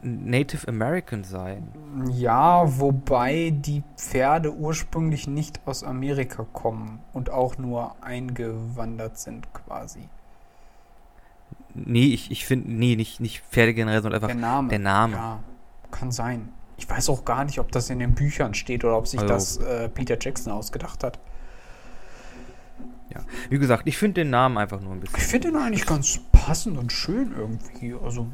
Native 0.00 0.66
American 0.66 1.22
sein. 1.22 1.68
Ja, 2.12 2.64
wobei 2.80 3.52
die 3.54 3.82
Pferde 3.98 4.54
ursprünglich 4.54 5.26
nicht 5.28 5.60
aus 5.66 5.84
Amerika 5.84 6.46
kommen 6.54 7.00
und 7.12 7.28
auch 7.28 7.58
nur 7.58 7.94
eingewandert 8.02 9.18
sind 9.18 9.52
quasi. 9.52 10.08
Nee, 11.74 12.06
ich, 12.06 12.30
ich 12.30 12.46
finde, 12.46 12.72
nee, 12.72 12.96
nicht, 12.96 13.20
nicht 13.20 13.42
Pferde 13.50 13.74
generell, 13.74 14.00
sondern 14.00 14.22
einfach 14.22 14.34
der 14.34 14.40
Name. 14.40 14.68
Der 14.70 14.78
Name. 14.78 15.12
Ja, 15.12 15.40
kann 15.90 16.10
sein. 16.10 16.48
Ich 16.78 16.88
weiß 16.88 17.10
auch 17.10 17.26
gar 17.26 17.44
nicht, 17.44 17.58
ob 17.58 17.70
das 17.70 17.90
in 17.90 17.98
den 17.98 18.14
Büchern 18.14 18.54
steht 18.54 18.82
oder 18.82 18.96
ob 18.96 19.06
sich 19.06 19.20
also, 19.20 19.34
das 19.34 19.56
äh, 19.58 19.90
Peter 19.90 20.16
Jackson 20.18 20.54
ausgedacht 20.54 21.04
hat. 21.04 21.18
Ja, 23.14 23.20
wie 23.48 23.58
gesagt, 23.58 23.84
ich 23.86 23.96
finde 23.96 24.22
den 24.22 24.30
Namen 24.30 24.58
einfach 24.58 24.80
nur 24.80 24.92
ein 24.92 25.00
bisschen. 25.00 25.18
Ich 25.18 25.24
finde 25.24 25.48
den 25.48 25.56
eigentlich 25.56 25.86
ganz 25.86 26.20
passend 26.32 26.78
und 26.78 26.92
schön 26.92 27.34
irgendwie. 27.36 27.94
Also. 28.02 28.28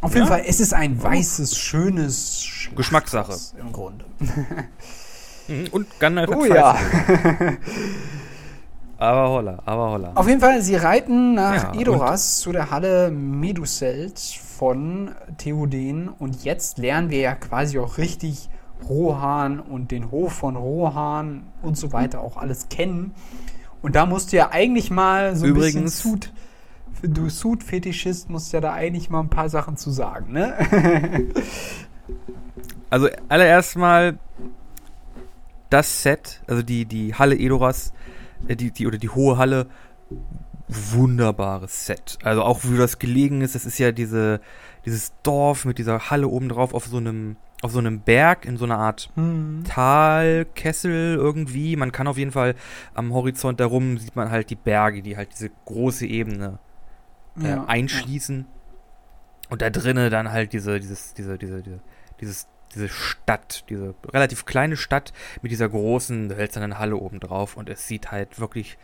Auf 0.00 0.12
ja? 0.12 0.18
jeden 0.18 0.28
Fall, 0.28 0.42
es 0.46 0.60
ist 0.60 0.74
ein 0.74 1.02
weißes, 1.02 1.56
schönes 1.56 2.68
Geschmackssache. 2.74 3.36
Im 3.58 3.72
Grunde. 3.72 4.04
Mhm, 5.48 5.66
und 5.72 6.00
Gandalf 6.00 6.30
Oh 6.30 6.44
ja. 6.46 6.74
aber 8.98 9.28
holla, 9.28 9.62
aber 9.64 9.90
holla. 9.90 10.12
Auf 10.14 10.26
jeden 10.26 10.40
Fall, 10.40 10.62
sie 10.62 10.76
reiten 10.76 11.34
nach 11.34 11.74
ja, 11.74 11.80
Edoras 11.80 12.40
zu 12.40 12.52
der 12.52 12.70
Halle 12.70 13.10
Meduselt 13.10 14.18
von 14.18 15.14
Theoden. 15.36 16.08
Und 16.08 16.44
jetzt 16.44 16.78
lernen 16.78 17.10
wir 17.10 17.18
ja 17.18 17.34
quasi 17.34 17.78
auch 17.78 17.98
richtig 17.98 18.48
Rohan 18.88 19.60
und 19.60 19.90
den 19.90 20.10
Hof 20.10 20.32
von 20.32 20.56
Rohan 20.56 21.44
und 21.62 21.76
so 21.76 21.92
weiter 21.92 22.20
auch 22.20 22.36
alles 22.36 22.68
kennen. 22.68 23.14
Und 23.82 23.96
da 23.96 24.06
musst 24.06 24.32
du 24.32 24.36
ja 24.36 24.50
eigentlich 24.50 24.90
mal 24.90 25.36
so 25.36 25.46
Übrigens, 25.46 25.76
ein 25.76 25.84
bisschen 25.84 26.12
Suit, 26.12 26.32
du 27.02 27.28
Suit-Fetischist 27.28 28.30
musst 28.30 28.52
ja 28.52 28.60
da 28.60 28.72
eigentlich 28.72 29.10
mal 29.10 29.20
ein 29.20 29.28
paar 29.28 29.48
Sachen 29.48 29.76
zu 29.76 29.90
sagen, 29.90 30.32
ne? 30.32 30.54
also 32.90 33.08
allererst 33.28 33.76
mal 33.76 34.18
das 35.70 36.02
Set, 36.02 36.42
also 36.46 36.62
die, 36.62 36.86
die 36.86 37.14
Halle 37.14 37.36
Edoras, 37.36 37.92
äh, 38.48 38.56
die, 38.56 38.70
die, 38.70 38.86
oder 38.86 38.98
die 38.98 39.08
hohe 39.08 39.38
Halle, 39.38 39.66
wunderbares 40.68 41.86
Set. 41.86 42.18
Also 42.22 42.42
auch 42.42 42.60
wie 42.64 42.76
das 42.76 42.98
gelegen 42.98 43.40
ist, 43.40 43.54
das 43.54 43.66
ist 43.66 43.78
ja 43.78 43.92
diese, 43.92 44.40
dieses 44.86 45.12
Dorf 45.22 45.64
mit 45.64 45.78
dieser 45.78 46.10
Halle 46.10 46.28
oben 46.28 46.48
drauf 46.48 46.74
auf 46.74 46.86
so 46.86 46.96
einem 46.96 47.36
auf 47.64 47.72
so 47.72 47.78
einem 47.78 48.00
Berg 48.00 48.44
in 48.44 48.58
so 48.58 48.66
einer 48.66 48.76
Art 48.76 49.08
hm. 49.14 49.64
Talkessel 49.66 51.14
irgendwie. 51.14 51.76
Man 51.76 51.92
kann 51.92 52.06
auf 52.06 52.18
jeden 52.18 52.30
Fall 52.30 52.56
am 52.92 53.14
Horizont 53.14 53.58
darum 53.58 53.96
sieht 53.96 54.14
man 54.16 54.30
halt 54.30 54.50
die 54.50 54.54
Berge, 54.54 55.00
die 55.00 55.16
halt 55.16 55.32
diese 55.32 55.50
große 55.64 56.04
Ebene 56.04 56.58
äh, 57.40 57.48
ja, 57.48 57.64
einschließen. 57.64 58.44
Und 59.48 59.62
da 59.62 59.70
drinnen 59.70 60.10
dann 60.10 60.30
halt 60.30 60.52
diese, 60.52 60.78
dieses, 60.78 61.14
diese, 61.14 61.38
diese, 61.38 61.62
diese, 61.62 61.80
dieses, 62.20 62.48
diese 62.74 62.90
Stadt, 62.90 63.64
diese 63.70 63.94
relativ 64.12 64.44
kleine 64.44 64.76
Stadt 64.76 65.14
mit 65.40 65.50
dieser 65.50 65.70
großen 65.70 66.36
hölzernen 66.36 66.78
Halle 66.78 66.96
oben 66.96 67.18
drauf. 67.18 67.56
Und 67.56 67.70
es 67.70 67.88
sieht 67.88 68.12
halt 68.12 68.38
wirklich 68.38 68.76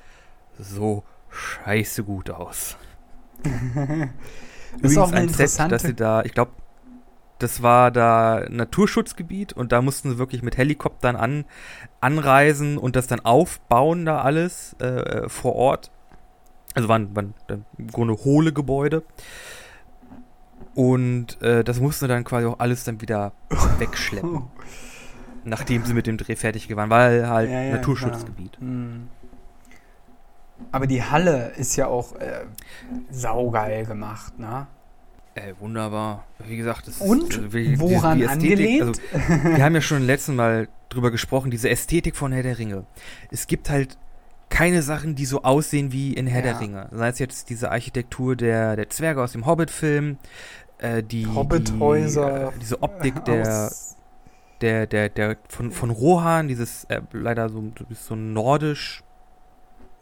so 0.58 1.04
scheiße 1.28 2.02
gut 2.02 2.30
aus. 2.30 2.78
Übrigens 3.44 4.12
ist 4.82 4.96
auch 4.96 5.12
ein 5.12 5.28
Set, 5.28 5.70
dass 5.70 5.82
sie 5.82 5.94
da, 5.94 6.22
ich 6.22 6.32
glaube, 6.32 6.52
das 7.42 7.62
war 7.62 7.90
da 7.90 8.44
Naturschutzgebiet 8.48 9.52
und 9.52 9.72
da 9.72 9.82
mussten 9.82 10.10
sie 10.10 10.18
wirklich 10.18 10.42
mit 10.42 10.56
Helikoptern 10.56 11.16
an, 11.16 11.44
anreisen 12.00 12.78
und 12.78 12.96
das 12.96 13.06
dann 13.06 13.20
aufbauen, 13.20 14.04
da 14.04 14.20
alles 14.20 14.74
äh, 14.78 15.28
vor 15.28 15.54
Ort. 15.56 15.90
Also 16.74 16.88
waren, 16.88 17.16
waren 17.16 17.34
im 17.78 17.88
Grunde 17.88 18.14
hohle 18.14 18.52
Gebäude. 18.52 19.02
Und 20.74 21.42
äh, 21.42 21.64
das 21.64 21.80
mussten 21.80 22.08
dann 22.08 22.24
quasi 22.24 22.46
auch 22.46 22.60
alles 22.60 22.84
dann 22.84 23.00
wieder 23.00 23.32
wegschleppen. 23.78 24.44
nachdem 25.44 25.84
sie 25.84 25.94
mit 25.94 26.06
dem 26.06 26.16
Dreh 26.16 26.36
fertig 26.36 26.74
waren, 26.76 26.90
weil 26.90 27.28
halt 27.28 27.50
ja, 27.50 27.62
ja, 27.62 27.72
Naturschutzgebiet. 27.76 28.58
Hm. 28.58 29.08
Aber 30.72 30.86
die 30.86 31.02
Halle 31.02 31.52
ist 31.56 31.76
ja 31.76 31.86
auch 31.86 32.14
äh, 32.16 32.44
saugeil 33.10 33.86
gemacht, 33.86 34.38
ne? 34.38 34.66
Ey, 35.34 35.54
wunderbar. 35.60 36.26
Wie 36.44 36.56
gesagt, 36.56 36.88
das 36.88 37.00
Und 37.00 37.36
ist, 37.36 37.54
äh, 37.54 37.78
woran 37.78 38.18
die, 38.18 38.24
die 38.24 38.28
angelehnt? 38.28 38.82
Also, 39.12 39.54
wir 39.56 39.64
haben 39.64 39.74
ja 39.74 39.80
schon 39.80 40.02
letzten 40.02 40.34
Mal 40.34 40.68
drüber 40.88 41.10
gesprochen, 41.10 41.50
diese 41.50 41.70
Ästhetik 41.70 42.16
von 42.16 42.32
Herr 42.32 42.42
der 42.42 42.58
Ringe. 42.58 42.84
Es 43.30 43.46
gibt 43.46 43.70
halt 43.70 43.96
keine 44.48 44.82
Sachen, 44.82 45.14
die 45.14 45.26
so 45.26 45.42
aussehen 45.42 45.92
wie 45.92 46.12
in 46.12 46.26
Herr 46.26 46.44
ja. 46.44 46.52
der 46.52 46.60
Ringe. 46.60 46.88
Sei 46.90 47.08
es 47.08 47.18
jetzt 47.20 47.50
diese 47.50 47.70
Architektur 47.70 48.34
der, 48.34 48.74
der 48.74 48.90
Zwerge 48.90 49.22
aus 49.22 49.32
dem 49.32 49.46
Hobbit-Film, 49.46 50.18
äh, 50.78 51.02
die, 51.02 51.26
Hobbit-Häuser, 51.26 52.50
die, 52.50 52.56
äh, 52.56 52.58
diese 52.60 52.82
Optik 52.82 53.24
der, 53.24 53.70
der, 54.60 54.86
der, 54.88 55.08
der, 55.08 55.36
von, 55.48 55.70
von 55.70 55.90
Rohan, 55.90 56.48
dieses 56.48 56.84
äh, 56.84 57.00
leider 57.12 57.48
so, 57.48 57.72
so 57.90 58.16
nordisch 58.16 59.04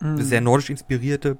Mhm. 0.01 0.23
Sehr 0.23 0.41
nordisch 0.41 0.71
inspirierte. 0.71 1.39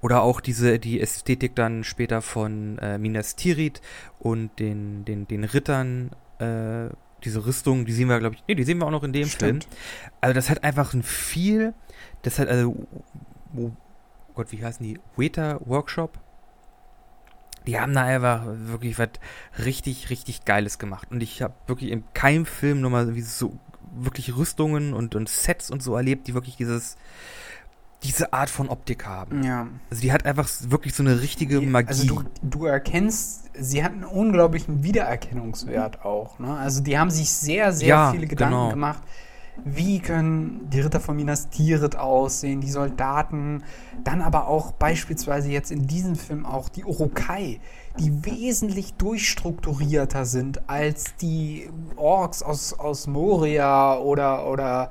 Oder 0.00 0.22
auch 0.22 0.40
diese, 0.40 0.78
die 0.78 1.00
Ästhetik 1.00 1.54
dann 1.54 1.84
später 1.84 2.22
von 2.22 2.78
äh, 2.78 2.98
Minas 2.98 3.36
Tirith 3.36 3.80
und 4.18 4.58
den, 4.58 5.04
den, 5.04 5.26
den 5.26 5.44
Rittern, 5.44 6.10
äh, 6.38 6.88
diese 7.24 7.46
Rüstung, 7.46 7.86
die 7.86 7.92
sehen 7.92 8.08
wir, 8.08 8.18
glaube 8.18 8.36
ich, 8.36 8.44
nee, 8.46 8.54
die 8.54 8.64
sehen 8.64 8.78
wir 8.78 8.86
auch 8.86 8.90
noch 8.90 9.02
in 9.02 9.12
dem 9.12 9.26
Stimmt. 9.26 9.64
Film. 9.64 9.76
Also 10.20 10.34
das 10.34 10.50
hat 10.50 10.64
einfach 10.64 10.92
ein 10.94 11.02
viel, 11.02 11.74
das 12.22 12.38
hat 12.38 12.48
also, 12.48 12.86
oh 13.56 13.72
Gott, 14.34 14.52
wie 14.52 14.62
heißen 14.62 14.86
die? 14.86 15.00
Weta 15.16 15.58
Workshop? 15.64 16.18
Die 17.66 17.80
haben 17.80 17.94
da 17.94 18.04
einfach 18.04 18.44
wirklich 18.46 18.98
was 18.98 19.08
richtig, 19.64 20.10
richtig 20.10 20.44
Geiles 20.44 20.78
gemacht. 20.78 21.08
Und 21.10 21.22
ich 21.22 21.42
habe 21.42 21.54
wirklich 21.66 21.90
in 21.90 22.04
keinem 22.14 22.46
Film 22.46 22.80
nochmal 22.80 23.12
so 23.22 23.58
wirklich 23.98 24.36
Rüstungen 24.36 24.92
und, 24.92 25.14
und 25.14 25.28
Sets 25.28 25.70
und 25.70 25.82
so 25.82 25.96
erlebt, 25.96 26.28
die 26.28 26.34
wirklich 26.34 26.56
dieses, 26.56 26.96
diese 28.06 28.32
Art 28.32 28.50
von 28.50 28.68
Optik 28.68 29.06
haben. 29.06 29.42
Ja. 29.42 29.66
Also 29.90 30.02
die 30.02 30.12
hat 30.12 30.24
einfach 30.24 30.48
wirklich 30.68 30.94
so 30.94 31.02
eine 31.02 31.20
richtige 31.20 31.60
Magie. 31.60 31.88
Also 31.88 32.06
du, 32.06 32.22
du 32.42 32.66
erkennst, 32.66 33.50
sie 33.54 33.84
hat 33.84 33.92
einen 33.92 34.04
unglaublichen 34.04 34.82
Wiedererkennungswert 34.82 36.04
auch. 36.04 36.38
Ne? 36.38 36.56
Also 36.56 36.82
die 36.82 36.98
haben 36.98 37.10
sich 37.10 37.30
sehr, 37.30 37.72
sehr 37.72 37.88
ja, 37.88 38.12
viele 38.12 38.26
Gedanken 38.26 38.54
genau. 38.54 38.70
gemacht. 38.70 39.02
Wie 39.64 40.00
können 40.00 40.68
die 40.70 40.80
Ritter 40.80 41.00
von 41.00 41.16
Minas 41.16 41.48
Tirith 41.48 41.96
aussehen, 41.96 42.60
die 42.60 42.70
Soldaten, 42.70 43.62
dann 44.04 44.20
aber 44.20 44.48
auch 44.48 44.72
beispielsweise 44.72 45.50
jetzt 45.50 45.70
in 45.70 45.86
diesem 45.86 46.14
Film 46.14 46.44
auch 46.44 46.68
die 46.68 46.84
Urukai, 46.84 47.60
die 47.98 48.24
wesentlich 48.24 48.94
durchstrukturierter 48.94 50.26
sind 50.26 50.68
als 50.68 51.16
die 51.16 51.70
Orks 51.96 52.42
aus, 52.42 52.74
aus 52.74 53.06
Moria 53.06 53.98
oder, 53.98 54.46
oder 54.46 54.90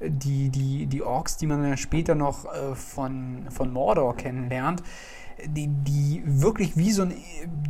die, 0.00 0.50
die, 0.50 0.86
die 0.86 1.02
Orks, 1.02 1.36
die 1.36 1.46
man 1.46 1.62
dann 1.62 1.76
später 1.76 2.14
noch 2.14 2.44
äh, 2.44 2.74
von, 2.74 3.46
von 3.50 3.72
Mordor 3.72 4.16
kennenlernt, 4.16 4.82
die, 5.46 5.68
die 5.68 6.22
wirklich 6.24 6.76
wie 6.76 6.92
so, 6.92 7.02
eine, 7.02 7.14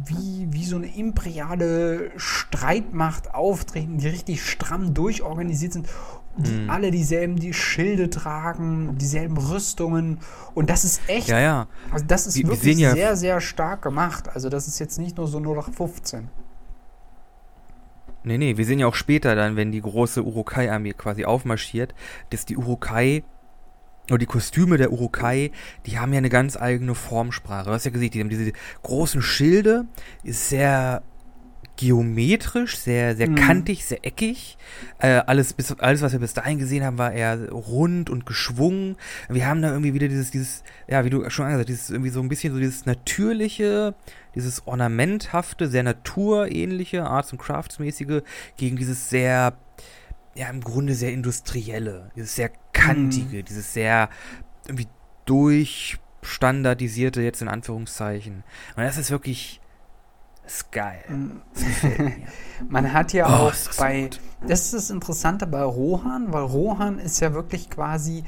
wie, 0.07 0.49
wie 0.51 0.65
so 0.65 0.77
eine 0.77 0.95
imperiale 0.95 2.11
Streitmacht 2.17 3.35
auftreten, 3.35 3.99
die 3.99 4.09
richtig 4.09 4.45
stramm 4.49 4.95
durchorganisiert 4.95 5.73
sind, 5.73 5.89
die 6.37 6.51
hm. 6.51 6.71
alle 6.71 6.91
dieselben 6.91 7.37
die 7.37 7.53
Schilde 7.53 8.11
tragen, 8.11 8.97
dieselben 8.99 9.37
Rüstungen 9.37 10.19
und 10.55 10.71
das 10.71 10.85
ist 10.85 11.03
echt, 11.09 11.29
ja, 11.29 11.41
ja. 11.41 11.67
also 11.91 12.05
das 12.07 12.27
ist 12.27 12.37
wir, 12.37 12.49
wirklich 12.49 12.79
wir 12.79 12.93
sehr, 12.93 13.17
sehr 13.17 13.41
stark 13.41 13.83
gemacht. 13.83 14.29
Also 14.35 14.49
das 14.49 14.69
ist 14.69 14.79
jetzt 14.79 14.99
nicht 14.99 15.17
nur 15.17 15.29
so 15.29 15.41
nur 15.41 15.57
nach 15.57 15.71
15. 15.71 16.29
Nee, 18.25 18.39
nee, 18.39 18.57
wir 18.57 18.65
sehen 18.65 18.79
ja 18.79 18.87
auch 18.87 18.95
später 18.95 19.35
dann, 19.35 19.57
wenn 19.57 19.71
die 19.71 19.83
große 19.83 20.23
Urukai-Armee 20.23 20.95
quasi 20.95 21.25
aufmarschiert, 21.27 21.95
dass 22.31 22.47
die 22.47 22.57
Urukai 22.57 23.23
oder 24.09 24.19
die 24.19 24.27
Kostüme 24.27 24.77
der 24.77 24.93
Urukai, 24.93 25.51
die 25.87 25.99
haben 25.99 26.13
ja 26.13 26.19
eine 26.19 26.31
ganz 26.31 26.57
eigene 26.57 26.95
Formsprache. 26.95 27.67
Du 27.67 27.73
hast 27.73 27.85
ja 27.85 27.91
gesehen, 27.91 28.11
die 28.11 28.21
haben 28.21 28.29
diese 28.29 28.53
großen 28.83 29.23
Schilde, 29.23 29.87
ist 30.23 30.49
sehr 30.49 31.03
geometrisch, 31.77 32.77
sehr, 32.79 33.17
sehr 33.17 33.29
mhm. 33.29 33.35
kantig, 33.35 33.85
sehr 33.85 34.05
eckig. 34.05 34.57
Äh, 34.99 35.23
alles, 35.27 35.53
bis, 35.53 35.73
alles, 35.73 36.03
was 36.03 36.13
wir 36.13 36.21
bis 36.21 36.35
dahin 36.35 36.59
gesehen 36.59 36.85
haben, 36.85 36.99
war 36.99 37.13
eher 37.13 37.51
rund 37.51 38.11
und 38.11 38.27
geschwungen. 38.27 38.97
Wir 39.29 39.47
haben 39.47 39.61
da 39.61 39.71
irgendwie 39.71 39.95
wieder 39.95 40.09
dieses, 40.09 40.31
dieses, 40.31 40.63
ja, 40.87 41.05
wie 41.05 41.11
du 41.11 41.29
schon 41.31 41.47
gesagt 41.47 41.61
hast, 41.61 41.69
dieses 41.69 41.91
irgendwie 41.91 42.11
so 42.11 42.21
ein 42.21 42.29
bisschen 42.29 42.53
so 42.53 42.61
dieses 42.61 42.87
natürliche, 42.87 43.95
dieses 44.35 44.67
ornamenthafte, 44.67 45.69
sehr 45.69 45.83
naturähnliche, 45.83 47.05
Arts 47.05 47.33
and 47.33 47.41
Crafts 47.41 47.79
mäßige, 47.79 48.23
gegen 48.57 48.77
dieses 48.77 49.11
sehr, 49.11 49.55
ja, 50.35 50.49
im 50.51 50.61
Grunde 50.61 50.95
sehr 50.95 51.13
industrielle, 51.13 52.11
dieses 52.15 52.37
sehr 52.37 52.51
kantige, 52.73 53.39
mhm. 53.39 53.45
dieses 53.45 53.73
sehr 53.75 54.09
irgendwie 54.67 54.89
durchstandardisierte, 55.27 57.21
jetzt 57.21 57.43
in 57.43 57.49
Anführungszeichen. 57.49 58.45
Und 58.77 58.83
das 58.83 58.97
ist 58.97 59.11
wirklich, 59.11 59.61
das 60.45 60.55
ist 60.57 60.73
geil. 60.73 61.03
Mm. 61.09 61.41
Man 62.69 62.93
hat 62.93 63.13
ja 63.13 63.27
oh, 63.27 63.47
auch 63.47 63.51
das 63.51 63.77
bei. 63.77 64.11
Das 64.47 64.61
ist 64.67 64.75
das 64.75 64.91
Interessante 64.91 65.47
bei 65.47 65.63
Rohan, 65.63 66.33
weil 66.33 66.43
Rohan 66.43 66.99
ist 66.99 67.21
ja 67.21 67.33
wirklich 67.33 67.71
quasi 67.71 68.25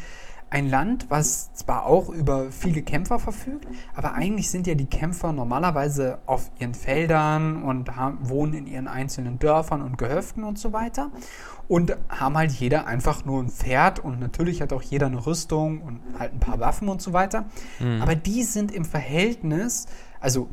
ein 0.49 0.71
Land, 0.71 1.07
was 1.11 1.53
zwar 1.55 1.87
auch 1.87 2.09
über 2.09 2.53
viele 2.53 2.83
Kämpfer 2.83 3.19
verfügt, 3.19 3.67
aber 3.95 4.15
eigentlich 4.15 4.49
sind 4.49 4.67
ja 4.67 4.75
die 4.75 4.87
Kämpfer 4.87 5.33
normalerweise 5.33 6.19
auf 6.27 6.51
ihren 6.61 6.75
Feldern 6.75 7.65
und 7.65 7.97
haben, 7.97 8.29
wohnen 8.29 8.55
in 8.55 8.67
ihren 8.67 8.87
einzelnen 8.87 9.39
Dörfern 9.41 9.83
und 9.83 9.99
Gehöften 9.99 10.45
und 10.45 10.59
so 10.59 10.73
weiter 10.73 11.11
und 11.69 11.97
haben 12.09 12.37
halt 12.37 12.53
jeder 12.53 12.87
einfach 12.87 13.25
nur 13.25 13.43
ein 13.43 13.49
Pferd 13.49 13.99
und 13.99 14.21
natürlich 14.21 14.63
hat 14.63 14.73
auch 14.73 14.83
jeder 14.83 15.07
eine 15.07 15.27
Rüstung 15.27 15.83
und 15.83 16.01
halt 16.19 16.33
ein 16.33 16.41
paar 16.41 16.61
Waffen 16.61 16.89
und 16.89 17.03
so 17.03 17.13
weiter. 17.13 17.47
Mhm. 17.81 18.01
Aber 18.01 18.15
die 18.15 18.45
sind 18.45 18.71
im 18.71 18.85
Verhältnis, 18.85 19.87
also 20.21 20.49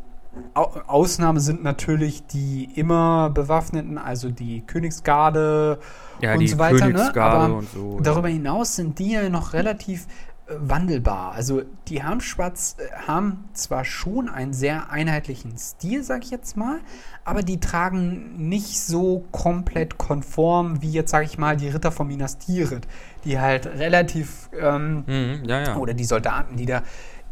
Ausnahme 0.53 1.39
sind 1.39 1.63
natürlich 1.63 2.25
die 2.25 2.69
immer 2.75 3.29
Bewaffneten, 3.29 3.97
also 3.97 4.29
die 4.29 4.61
Königsgarde 4.61 5.79
ja, 6.21 6.36
und 6.36 6.47
so 6.47 6.57
weiter. 6.57 6.89
Ne? 6.89 7.15
Aber 7.15 7.63
so, 7.73 7.99
darüber 8.01 8.29
ja. 8.29 8.36
hinaus 8.36 8.75
sind 8.75 8.99
die 8.99 9.11
ja 9.11 9.29
noch 9.29 9.53
relativ 9.53 10.07
äh, 10.45 10.55
wandelbar. 10.59 11.34
Also 11.34 11.61
die 11.88 12.03
Harmschwarz 12.03 12.77
äh, 12.77 13.07
haben 13.07 13.45
zwar 13.53 13.86
schon 13.86 14.27
einen 14.27 14.53
sehr 14.53 14.91
einheitlichen 14.91 15.57
Stil, 15.57 16.03
sag 16.03 16.23
ich 16.23 16.31
jetzt 16.31 16.57
mal, 16.57 16.79
aber 17.23 17.43
die 17.43 17.59
tragen 17.59 18.49
nicht 18.49 18.81
so 18.81 19.23
komplett 19.31 19.97
konform 19.97 20.81
wie 20.81 20.91
jetzt, 20.91 21.11
sag 21.11 21.23
ich 21.25 21.38
mal, 21.38 21.55
die 21.55 21.69
Ritter 21.69 21.91
von 21.91 22.07
Minas 22.07 22.38
Tirith, 22.39 22.88
die 23.23 23.39
halt 23.39 23.67
relativ 23.67 24.49
ähm, 24.59 25.03
mhm, 25.07 25.45
ja, 25.45 25.77
oder 25.77 25.93
die 25.93 26.05
Soldaten, 26.05 26.57
die 26.57 26.65
da 26.65 26.84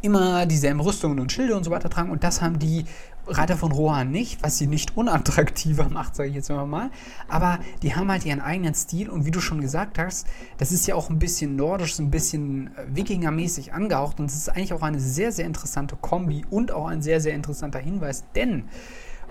immer 0.02 0.46
dieselben 0.46 0.80
Rüstungen 0.80 1.20
und 1.20 1.32
Schilde 1.32 1.56
und 1.56 1.64
so 1.64 1.72
weiter 1.72 1.90
tragen. 1.90 2.12
Und 2.12 2.24
das 2.24 2.42
haben 2.42 2.60
die 2.60 2.86
Reiter 3.28 3.56
von 3.56 3.72
Rohan 3.72 4.12
nicht, 4.12 4.44
was 4.44 4.58
sie 4.58 4.68
nicht 4.68 4.98
unattraktiver 4.98 5.90
macht, 5.92 6.16
sage 6.16 6.30
ich 6.30 6.36
jetzt 6.36 6.50
mal. 6.50 6.90
Aber 7.28 7.60
die 7.82 7.96
haben 7.96 8.10
halt 8.10 8.26
ihren 8.26 8.42
eigenen 8.42 8.74
Stil 8.74 9.10
und 9.10 9.26
wie 9.26 9.32
du 9.32 9.40
schon 9.40 9.62
gesagt 9.62 10.00
hast, 10.00 10.28
das 10.58 10.72
ist 10.72 10.88
ja 10.88 10.96
auch 10.96 11.10
ein 11.10 11.20
bisschen 11.20 11.56
nordisch, 11.56 12.00
ein 12.00 12.12
bisschen 12.12 12.68
äh, 12.76 12.86
Wikingermäßig 12.96 13.74
angehaucht 13.74 14.20
und 14.20 14.26
es 14.26 14.36
ist 14.36 14.50
eigentlich 14.50 14.74
auch 14.74 14.82
eine 14.82 15.00
sehr, 15.00 15.32
sehr 15.32 15.46
interessante 15.46 15.96
Kombi 15.96 16.46
und 16.50 16.72
auch 16.72 16.88
ein 16.88 17.02
sehr, 17.02 17.22
sehr 17.22 17.34
interessanter 17.34 17.80
Hinweis, 17.80 18.24
denn 18.36 18.66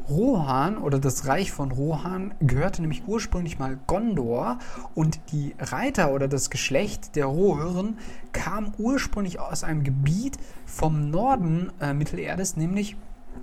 Rohan 0.09 0.79
oder 0.79 0.99
das 0.99 1.27
Reich 1.27 1.53
von 1.53 1.73
Rohan 1.73 2.35
gehörte 2.41 2.81
nämlich 2.81 3.03
ursprünglich 3.07 3.59
mal 3.59 3.79
Gondor 3.87 4.59
und 4.95 5.21
die 5.33 5.55
Reiter 5.59 6.13
oder 6.13 6.29
das 6.29 6.51
Geschlecht 6.51 7.17
der 7.17 7.27
Rohirren 7.27 7.99
kam 8.33 8.73
ursprünglich 8.79 9.41
aus 9.41 9.65
einem 9.65 9.83
Gebiet 9.85 10.39
vom 10.67 11.11
Norden 11.11 11.73
äh, 11.81 11.93
Mittelerdes, 11.93 12.57
nämlich 12.57 12.97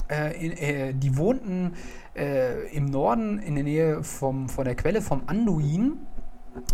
äh, 0.10 0.46
in, 0.46 0.52
äh, 0.54 0.94
die 0.94 1.18
wohnten 1.18 1.74
äh, 2.16 2.68
im 2.76 2.86
Norden 2.86 3.40
in 3.40 3.56
der 3.56 3.64
Nähe 3.64 4.04
vom, 4.04 4.50
von 4.50 4.66
der 4.66 4.76
Quelle 4.76 5.02
vom 5.02 5.24
Anduin, 5.28 5.94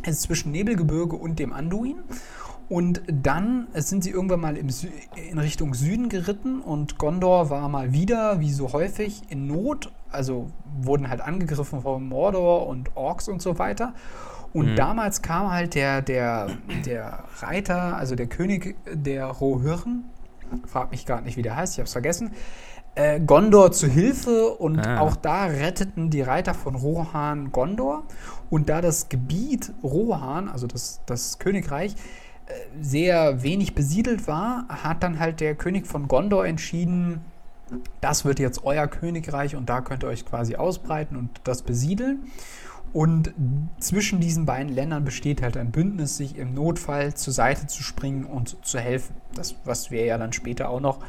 also 0.06 0.28
zwischen 0.28 0.52
Nebelgebirge 0.52 1.16
und 1.16 1.40
dem 1.40 1.54
Anduin. 1.54 1.98
Und 2.70 3.02
dann 3.08 3.68
sind 3.74 4.04
sie 4.04 4.10
irgendwann 4.10 4.40
mal 4.40 4.58
in 4.58 5.38
Richtung 5.38 5.74
Süden 5.74 6.10
geritten 6.10 6.62
und 6.62 6.98
Gondor 6.98 7.50
war 7.50 7.68
mal 7.70 7.94
wieder, 7.94 8.40
wie 8.40 8.52
so 8.52 8.74
häufig, 8.74 9.22
in 9.30 9.48
Not. 9.48 9.92
Also 10.12 10.52
wurden 10.82 11.10
halt 11.10 11.22
angegriffen 11.22 11.82
von 11.82 12.08
Mordor 12.08 12.68
und 12.68 12.96
Orks 12.96 13.28
und 13.28 13.42
so 13.42 13.58
weiter. 13.60 13.94
Und 14.54 14.72
mhm. 14.72 14.76
damals 14.76 15.22
kam 15.22 15.52
halt 15.52 15.74
der, 15.74 16.02
der, 16.02 16.50
der 16.86 17.24
Reiter, 17.40 17.98
also 17.98 18.16
der 18.16 18.28
König 18.28 18.76
der 18.92 19.26
Rohirren, 19.26 20.06
frag 20.68 20.92
mich 20.92 21.06
gar 21.06 21.22
nicht, 21.22 21.38
wie 21.38 21.42
der 21.42 21.56
heißt, 21.56 21.74
ich 21.74 21.80
hab's 21.80 21.94
vergessen, 21.94 22.32
äh, 22.96 23.20
Gondor 23.20 23.72
zu 23.72 23.88
Hilfe 23.88 24.50
und 24.50 24.80
ah. 24.80 25.00
auch 25.00 25.16
da 25.16 25.46
retteten 25.46 26.12
die 26.12 26.22
Reiter 26.22 26.54
von 26.54 26.76
Rohan 26.76 27.52
Gondor. 27.52 28.04
Und 28.52 28.70
da 28.70 28.82
das 28.82 29.10
Gebiet 29.10 29.74
Rohan, 29.82 30.48
also 30.48 30.68
das, 30.68 31.02
das 31.08 31.40
Königreich, 31.40 31.96
sehr 32.82 33.44
wenig 33.44 33.76
besiedelt 33.76 34.28
war, 34.28 34.66
hat 34.68 35.04
dann 35.04 35.20
halt 35.20 35.40
der 35.40 35.56
König 35.56 35.88
von 35.88 36.08
Gondor 36.08 36.46
entschieden, 36.46 37.22
das 38.02 38.26
wird 38.26 38.40
jetzt 38.40 38.64
euer 38.66 38.88
Königreich 38.88 39.56
und 39.56 39.70
da 39.70 39.82
könnt 39.82 40.04
ihr 40.04 40.10
euch 40.10 40.26
quasi 40.26 40.56
ausbreiten 40.56 41.16
und 41.16 41.30
das 41.44 41.62
besiedeln. 41.62 42.24
Und 42.92 43.34
zwischen 43.80 44.20
diesen 44.20 44.46
beiden 44.46 44.72
Ländern 44.72 45.04
besteht 45.04 45.42
halt 45.42 45.58
ein 45.58 45.72
Bündnis, 45.72 46.18
sich 46.18 46.38
im 46.38 46.54
Notfall 46.54 47.16
zur 47.16 47.34
Seite 47.34 47.66
zu 47.66 47.82
springen 47.82 48.26
und 48.26 48.64
zu 48.64 48.78
helfen. 48.78 49.16
Das, 49.34 49.56
was 49.66 49.90
wir 49.90 50.06
ja 50.06 50.20
dann 50.20 50.32
später 50.32 50.70
auch 50.70 50.80
noch 50.80 51.00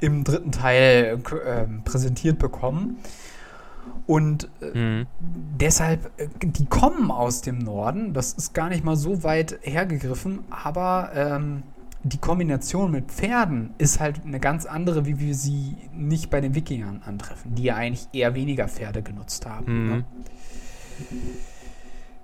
im 0.00 0.24
dritten 0.24 0.52
Teil 0.52 1.20
äh, 1.44 1.66
präsentiert 1.84 2.38
bekommen. 2.38 2.96
Und 4.08 4.48
äh, 4.62 4.78
mhm. 4.78 5.06
deshalb, 5.60 6.10
äh, 6.16 6.28
die 6.42 6.64
kommen 6.64 7.10
aus 7.10 7.42
dem 7.42 7.58
Norden. 7.58 8.14
Das 8.14 8.32
ist 8.32 8.54
gar 8.54 8.70
nicht 8.70 8.82
mal 8.82 8.96
so 8.96 9.22
weit 9.22 9.58
hergegriffen, 9.60 10.44
aber 10.48 11.10
ähm, 11.14 11.62
die 12.04 12.16
Kombination 12.16 12.90
mit 12.90 13.12
Pferden 13.12 13.74
ist 13.76 14.00
halt 14.00 14.24
eine 14.24 14.40
ganz 14.40 14.64
andere, 14.64 15.04
wie 15.04 15.20
wir 15.20 15.34
sie 15.34 15.76
nicht 15.92 16.30
bei 16.30 16.40
den 16.40 16.54
Wikingern 16.54 17.02
antreffen, 17.04 17.54
die 17.54 17.64
ja 17.64 17.74
eigentlich 17.74 18.08
eher 18.14 18.34
weniger 18.34 18.66
Pferde 18.66 19.02
genutzt 19.02 19.44
haben. 19.44 19.82
Mhm. 19.82 19.90
Ne? 19.90 20.04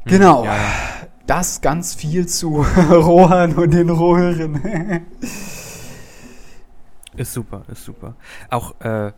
Genau. 0.06 0.46
Ja. 0.46 0.56
Das 1.26 1.60
ganz 1.60 1.94
viel 1.94 2.26
zu 2.26 2.62
Rohan 2.90 3.56
und 3.56 3.74
den 3.74 3.90
Rohirren. 3.90 5.04
ist 7.14 7.34
super, 7.34 7.62
ist 7.68 7.84
super. 7.84 8.14
Auch 8.48 8.80
äh, 8.80 9.12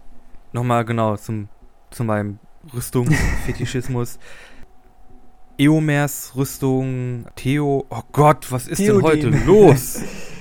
nochmal 0.53 0.85
genau 0.85 1.17
zum, 1.17 1.49
zu 1.91 2.03
meinem 2.03 2.41
Rüstung-Fetischismus. 2.75 4.19
Eomers 5.59 6.33
Rüstung, 6.37 7.25
Theo, 7.35 7.87
oh 7.89 8.03
Gott, 8.12 8.51
was 8.51 8.69
ist 8.69 8.79
Theoden. 8.79 9.21
denn 9.21 9.35
heute 9.35 9.47
los? 9.47 10.01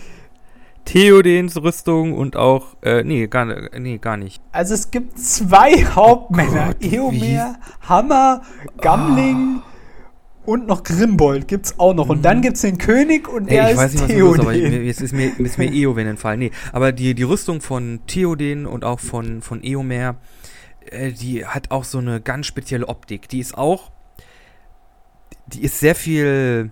Theodens 0.85 1.57
Rüstung 1.57 2.13
und 2.13 2.35
auch, 2.37 2.77
äh, 2.83 3.03
nee, 3.03 3.27
gar, 3.27 3.45
nee, 3.77 3.97
gar 3.97 4.17
nicht. 4.17 4.41
Also 4.51 4.75
es 4.75 4.91
gibt 4.91 5.19
zwei 5.19 5.83
Hauptmänner. 5.83 6.67
Gott, 6.67 6.83
Eomer, 6.83 7.57
Hammer, 7.81 8.43
Gamling 8.79 9.61
oh. 10.45 10.51
und 10.51 10.67
noch 10.67 10.83
Grimbold 10.83 11.47
gibt's 11.47 11.79
auch 11.79 11.95
noch. 11.95 12.07
Und 12.07 12.23
dann 12.23 12.37
mhm. 12.37 12.41
gibt's 12.43 12.61
den 12.61 12.77
König 12.77 13.27
und 13.27 13.47
Ey, 13.47 13.57
er 13.57 13.71
ist 13.71 13.77
weiß 13.77 13.93
nicht, 13.93 14.07
Theoden. 14.07 14.41
aber 14.41 14.53
jetzt 14.53 15.01
ist 15.01 15.13
mir, 15.13 15.37
ist 15.39 15.57
mir 15.57 15.73
Eowen 15.73 16.05
entfallen. 16.05 16.39
Nee, 16.39 16.51
aber 16.71 16.91
die, 16.91 17.15
die 17.15 17.23
Rüstung 17.23 17.61
von 17.61 18.01
Theoden 18.05 18.67
und 18.67 18.85
auch 18.85 18.99
von, 18.99 19.41
von 19.41 19.63
Eomer, 19.63 20.17
äh, 20.91 21.11
die 21.11 21.45
hat 21.45 21.71
auch 21.71 21.83
so 21.83 21.97
eine 21.97 22.21
ganz 22.21 22.45
spezielle 22.45 22.87
Optik. 22.87 23.29
Die 23.29 23.39
ist 23.39 23.57
auch, 23.57 23.91
die 25.47 25.63
ist 25.63 25.79
sehr 25.79 25.95
viel 25.95 26.71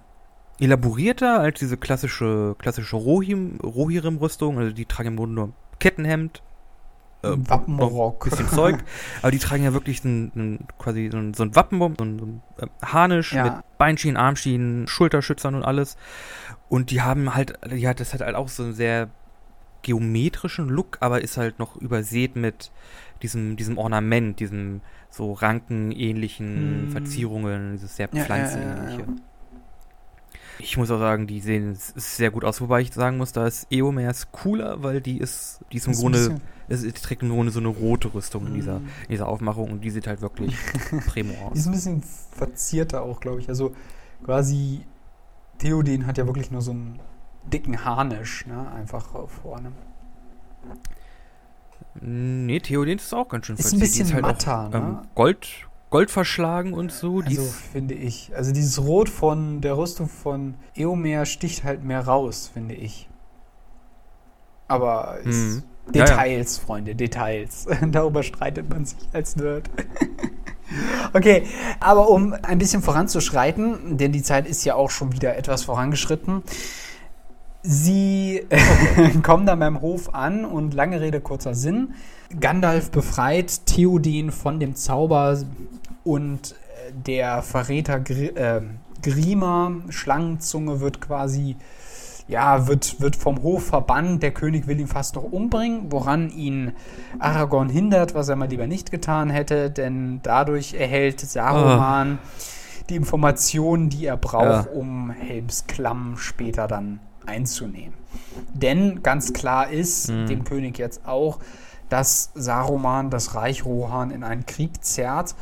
elaborierter 0.60 1.40
als 1.40 1.60
diese 1.60 1.78
klassische, 1.78 2.56
klassische 2.58 2.96
Rohim, 2.96 3.60
Rohirrim-Rüstung. 3.62 4.60
Also 4.60 4.72
die 4.72 4.86
tragen 4.86 5.10
im 5.10 5.18
Grunde 5.18 5.36
nur 5.36 5.54
Kettenhemd, 5.80 6.42
äh, 7.24 7.30
Wappenrock. 7.36 8.30
bisschen 8.30 8.50
Zeug. 8.50 8.84
Aber 9.22 9.32
die 9.32 9.40
tragen 9.40 9.64
ja 9.64 9.74
wirklich 9.74 10.04
ein, 10.04 10.32
ein, 10.36 10.68
quasi 10.78 11.10
so 11.12 11.18
ein, 11.18 11.34
so 11.34 11.44
ein 11.44 11.56
Wappenbomb, 11.56 11.98
so 11.98 12.06
ein, 12.06 12.20
so 12.20 12.26
ein 12.26 12.42
äh, 12.58 12.86
Harnisch 12.86 13.34
ja. 13.34 13.44
mit 13.44 13.54
Beinschienen, 13.78 14.18
Armschienen, 14.18 14.88
Schulterschützern 14.88 15.56
und 15.56 15.64
alles. 15.64 15.98
Und 16.70 16.92
die 16.92 17.02
haben 17.02 17.34
halt, 17.34 17.60
hat 17.64 18.00
das 18.00 18.14
hat 18.14 18.22
halt 18.22 18.36
auch 18.36 18.50
so 18.50 18.64
einen 18.64 18.74
sehr 18.74 19.10
geometrischen 19.82 20.70
Look, 20.70 20.98
aber 21.02 21.22
ist 21.22 21.38
halt 21.38 21.60
noch 21.60 21.76
übersät 21.76 22.36
mit 22.36 22.72
diesem, 23.24 23.56
diesem 23.56 23.78
Ornament, 23.78 24.40
diesem 24.40 24.82
so 25.10 25.34
rankenähnlichen 25.34 26.86
hm. 26.86 26.92
Verzierungen, 26.92 27.72
dieses 27.74 27.96
sehr 27.96 28.10
pflanzenähnliche. 28.10 29.02
Ja, 29.02 29.08
ja, 29.08 29.14
ich 30.60 30.78
muss 30.78 30.92
auch 30.92 31.00
sagen, 31.00 31.28
die 31.28 31.40
sehen 31.40 31.76
sehr 31.76 32.32
gut 32.32 32.46
aus, 32.46 32.62
wobei 32.62 32.82
ich 32.82 32.94
sagen 32.94 33.18
muss, 33.18 33.32
da 33.32 33.48
ist 33.48 33.68
Eomers 33.72 34.32
cooler, 34.32 34.84
weil 34.84 35.02
die 35.02 35.18
ist, 35.18 35.62
die 35.72 35.78
ist 35.78 35.88
im 35.88 35.94
Grunde, 35.94 36.40
ist, 36.68 36.86
die 36.86 36.92
trägt 36.92 37.24
im 37.24 37.30
Grunde 37.30 37.52
so 37.52 37.60
eine 37.60 37.70
rote 37.70 38.14
Rüstung 38.14 38.48
in 38.48 38.54
dieser, 38.54 38.80
mm. 38.80 38.88
in 39.04 39.10
dieser 39.10 39.28
Aufmachung 39.28 39.72
und 39.72 39.84
die 39.84 39.90
sieht 39.90 40.08
halt 40.08 40.22
wirklich 40.22 40.56
primo 41.08 41.34
aus. 41.46 41.54
Die 41.54 41.60
ist 41.60 41.66
ein 41.66 41.74
bisschen 41.74 42.04
verzierter 42.04 43.02
auch, 43.02 43.20
glaube 43.20 43.40
ich. 43.40 43.50
Also 43.50 43.74
quasi, 44.24 44.82
Theoden 45.58 46.06
hat 46.06 46.18
ja 46.18 46.28
wirklich 46.28 46.52
nur 46.52 46.62
so 46.62 46.72
einen 46.72 47.00
dicken 47.52 47.84
Harnisch, 47.84 48.46
ne, 48.46 48.72
einfach 48.72 49.28
vorne. 49.30 49.72
Nee, 52.02 52.60
Theoden 52.60 52.98
ist 52.98 53.14
auch 53.14 53.30
ganz 53.30 53.46
schön 53.46 53.56
ist 53.56 53.70
verziert. 53.70 53.84
Ist 53.84 53.96
ein 53.96 54.06
bisschen 54.06 54.14
halt 54.14 54.24
matter, 54.24 54.66
auch, 54.66 54.70
ne? 54.70 54.78
Ähm, 54.78 54.98
Gold, 55.16 55.48
Gold 55.90 56.12
verschlagen 56.12 56.74
und 56.74 56.92
so. 56.92 57.22
Also 57.22 57.44
finde 57.44 57.94
ich. 57.94 58.32
Also 58.36 58.52
dieses 58.52 58.82
Rot 58.82 59.10
von 59.10 59.62
der 59.62 59.78
Rüstung 59.78 60.10
von 60.10 60.56
Eomer 60.76 61.26
sticht 61.26 61.64
halt 61.64 61.84
mehr 61.84 62.02
raus, 62.02 62.50
finde 62.52 62.76
ich. 62.76 63.08
Aber 64.68 65.20
mhm. 65.24 65.64
Details, 65.94 66.56
ja, 66.56 66.62
ja. 66.62 66.66
Freunde, 66.66 66.96
Details. 66.96 67.68
Darüber 67.92 68.24
streitet 68.24 68.70
man 68.70 68.86
sich 68.86 68.98
als 69.12 69.36
Nerd. 69.36 69.70
okay, 71.14 71.44
aber 71.80 72.10
um 72.10 72.34
ein 72.34 72.58
bisschen 72.58 72.82
voranzuschreiten, 72.82 73.98
denn 73.98 74.12
die 74.12 74.24
Zeit 74.24 74.48
ist 74.48 74.64
ja 74.66 74.76
auch 74.76 74.90
schon 74.90 75.14
wieder 75.14 75.38
etwas 75.38 75.64
vorangeschritten. 75.64 76.44
Sie 77.66 78.46
kommen 79.24 79.46
dann 79.46 79.60
beim 79.60 79.80
Hof 79.80 80.14
an 80.14 80.44
und 80.44 80.74
lange 80.74 81.00
Rede, 81.00 81.22
kurzer 81.22 81.56
Sinn. 81.56 81.94
Gandalf 82.38 82.92
befreit 82.92 83.66
Theoden 83.66 84.32
von 84.32 84.60
dem 84.60 84.76
Zauber 84.76 85.38
und 86.04 86.52
äh, 86.52 86.92
der 86.92 87.42
Verräter 87.42 88.02
Gr 88.02 88.36
äh, 88.36 88.62
Grima, 89.02 89.72
Schlangenzunge, 89.90 90.82
wird 90.82 91.00
quasi, 91.02 91.56
ja, 92.28 92.68
wird, 92.68 93.00
wird 93.02 93.16
vom 93.16 93.42
Hof 93.44 93.66
verbannt. 93.68 94.24
Der 94.24 94.32
König 94.32 94.68
will 94.68 94.80
ihn 94.80 94.88
fast 94.88 95.16
noch 95.16 95.24
umbringen, 95.24 95.90
woran 95.90 96.30
ihn 96.30 96.74
Aragorn 97.20 97.70
hindert, 97.70 98.14
was 98.14 98.30
er 98.30 98.36
mal 98.36 98.50
lieber 98.50 98.68
nicht 98.68 98.92
getan 98.92 99.30
hätte, 99.30 99.70
denn 99.72 100.20
dadurch 100.24 100.74
erhält 100.74 101.20
Saruman 101.20 102.20
oh. 102.22 102.28
die 102.90 102.96
Informationen, 102.96 103.90
die 103.90 104.06
er 104.06 104.18
braucht, 104.18 104.68
ja. 104.68 104.72
um 104.74 105.12
Helms 105.12 105.66
Klamm 105.68 106.16
später 106.18 106.68
dann 106.68 107.00
einzunehmen. 107.28 107.94
Denn 108.54 109.04
ganz 109.04 109.34
klar 109.34 109.70
ist, 109.70 110.10
mhm. 110.10 110.28
dem 110.28 110.44
König 110.44 110.78
jetzt 110.78 111.06
auch, 111.06 111.40
dass 111.90 112.32
Saruman 112.34 113.10
das 113.10 113.36
Reich 113.36 113.66
Rohan 113.66 114.12
in 114.12 114.24
einen 114.24 114.46
Krieg 114.46 114.84
zerrt 114.84 115.36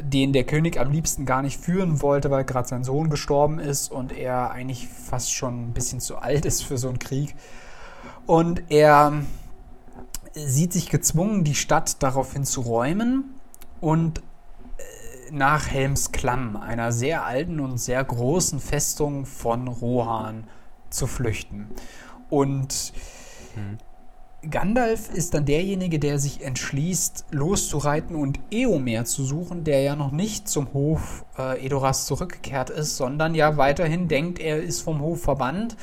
den 0.00 0.32
der 0.32 0.44
König 0.44 0.78
am 0.78 0.90
liebsten 0.90 1.24
gar 1.24 1.42
nicht 1.42 1.60
führen 1.60 2.02
wollte, 2.02 2.30
weil 2.30 2.44
gerade 2.44 2.68
sein 2.68 2.84
Sohn 2.84 3.10
gestorben 3.10 3.58
ist 3.58 3.90
und 3.90 4.12
er 4.12 4.50
eigentlich 4.50 4.88
fast 4.88 5.32
schon 5.32 5.68
ein 5.68 5.72
bisschen 5.72 6.00
zu 6.00 6.18
alt 6.18 6.44
ist 6.44 6.62
für 6.62 6.78
so 6.78 6.88
einen 6.88 6.98
Krieg. 6.98 7.34
Und 8.26 8.62
er 8.70 9.22
sieht 10.34 10.72
sich 10.72 10.90
gezwungen, 10.90 11.44
die 11.44 11.54
Stadt 11.54 12.02
daraufhin 12.02 12.44
zu 12.44 12.60
räumen 12.60 13.34
und 13.80 14.18
äh, 14.18 14.22
nach 15.32 15.68
Helms 15.68 16.12
Klamm, 16.12 16.56
einer 16.56 16.92
sehr 16.92 17.24
alten 17.24 17.60
und 17.60 17.78
sehr 17.78 18.04
großen 18.04 18.60
Festung 18.60 19.24
von 19.24 19.68
Rohan, 19.68 20.44
zu 20.96 21.06
flüchten. 21.06 21.68
Und 22.28 22.92
hm. 23.54 23.78
Gandalf 24.50 25.12
ist 25.12 25.34
dann 25.34 25.44
derjenige, 25.44 25.98
der 25.98 26.18
sich 26.18 26.42
entschließt, 26.44 27.26
loszureiten 27.30 28.14
und 28.14 28.38
Eomer 28.50 29.04
zu 29.04 29.24
suchen, 29.24 29.64
der 29.64 29.82
ja 29.82 29.96
noch 29.96 30.12
nicht 30.12 30.48
zum 30.48 30.72
Hof 30.72 31.24
äh, 31.38 31.64
Edoras 31.64 32.06
zurückgekehrt 32.06 32.70
ist, 32.70 32.96
sondern 32.96 33.34
ja 33.34 33.56
weiterhin 33.56 34.08
denkt, 34.08 34.38
er 34.38 34.62
ist 34.62 34.82
vom 34.82 35.00
Hof 35.00 35.22
verbannt. 35.22 35.76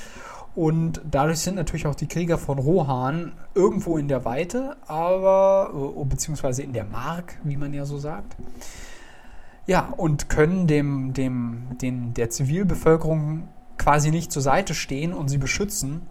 Und 0.55 1.01
dadurch 1.09 1.39
sind 1.39 1.55
natürlich 1.55 1.87
auch 1.87 1.95
die 1.95 2.07
Krieger 2.07 2.37
von 2.37 2.59
Rohan 2.59 3.33
irgendwo 3.55 3.97
in 3.97 4.07
der 4.07 4.23
Weite, 4.23 4.77
aber, 4.85 5.71
äh, 5.73 6.05
beziehungsweise 6.05 6.61
in 6.61 6.73
der 6.73 6.85
Mark, 6.85 7.37
wie 7.43 7.57
man 7.57 7.73
ja 7.73 7.85
so 7.85 7.97
sagt. 7.97 8.35
Ja, 9.65 9.93
und 9.97 10.29
können 10.29 10.67
dem, 10.67 11.13
dem, 11.13 11.77
den, 11.81 12.13
der 12.13 12.29
Zivilbevölkerung 12.29 13.47
quasi 13.77 14.11
nicht 14.11 14.31
zur 14.31 14.41
Seite 14.41 14.73
stehen 14.73 15.13
und 15.13 15.27
sie 15.29 15.37
beschützen, 15.37 16.01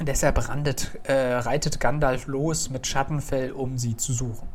Deshalb 0.00 0.48
randet, 0.48 1.00
äh, 1.04 1.34
reitet 1.34 1.80
Gandalf 1.80 2.26
los 2.28 2.70
mit 2.70 2.86
Schattenfell, 2.86 3.50
um 3.50 3.78
sie 3.78 3.96
zu 3.96 4.12
suchen. 4.12 4.48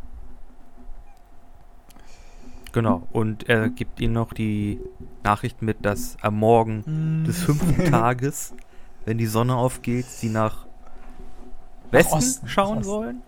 Genau, 2.71 3.07
und 3.11 3.47
er 3.49 3.69
gibt 3.69 3.99
ihnen 3.99 4.13
noch 4.13 4.33
die 4.33 4.79
Nachricht 5.23 5.61
mit, 5.61 5.85
dass 5.85 6.17
am 6.21 6.39
Morgen 6.39 7.21
mm. 7.21 7.25
des 7.25 7.43
fünften 7.43 7.85
Tages, 7.91 8.53
wenn 9.05 9.17
die 9.17 9.27
Sonne 9.27 9.55
aufgeht, 9.55 10.05
sie 10.05 10.29
nach 10.29 10.65
Westen 11.91 12.17
nach 12.17 12.49
schauen 12.49 12.77
nach 12.77 12.83
sollen. 12.83 13.21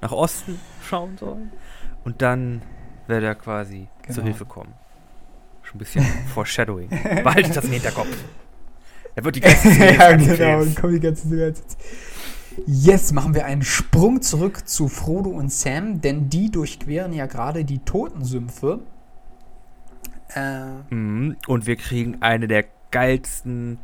Nach 0.00 0.12
Osten 0.12 0.58
schauen 0.82 1.18
sollen. 1.18 1.50
Und 2.04 2.22
dann 2.22 2.62
wird 3.08 3.24
er 3.24 3.34
quasi 3.34 3.88
genau. 4.02 4.14
zur 4.14 4.24
Hilfe 4.24 4.44
kommen. 4.46 4.72
Schon 5.68 5.76
ein 5.76 5.78
bisschen 5.80 6.04
Foreshadowing. 6.34 6.88
Behalte 6.88 7.50
das 7.52 7.64
im 7.64 7.72
Hinterkopf. 7.72 8.08
Er 9.14 9.24
wird 9.24 9.36
die 9.36 9.40
ganze 9.42 9.70
Zeit. 9.70 9.98
ja, 9.98 10.16
genau, 10.16 10.64
kommt 10.80 10.94
die 10.94 11.00
ganze 11.00 11.28
Zeit. 11.28 11.56
Jetzt 12.66 13.12
machen 13.12 13.34
wir 13.34 13.44
einen 13.44 13.62
Sprung 13.62 14.22
zurück 14.22 14.66
zu 14.66 14.88
Frodo 14.88 15.28
und 15.28 15.52
Sam, 15.52 16.00
denn 16.00 16.30
die 16.30 16.50
durchqueren 16.50 17.12
ja 17.12 17.26
gerade 17.26 17.66
die 17.66 17.80
Totensümpfe. 17.80 18.80
Äh, 20.34 20.94
mhm, 20.94 21.36
und 21.46 21.66
wir 21.66 21.76
kriegen 21.76 22.22
eine 22.22 22.48
der 22.48 22.64
geilsten 22.90 23.78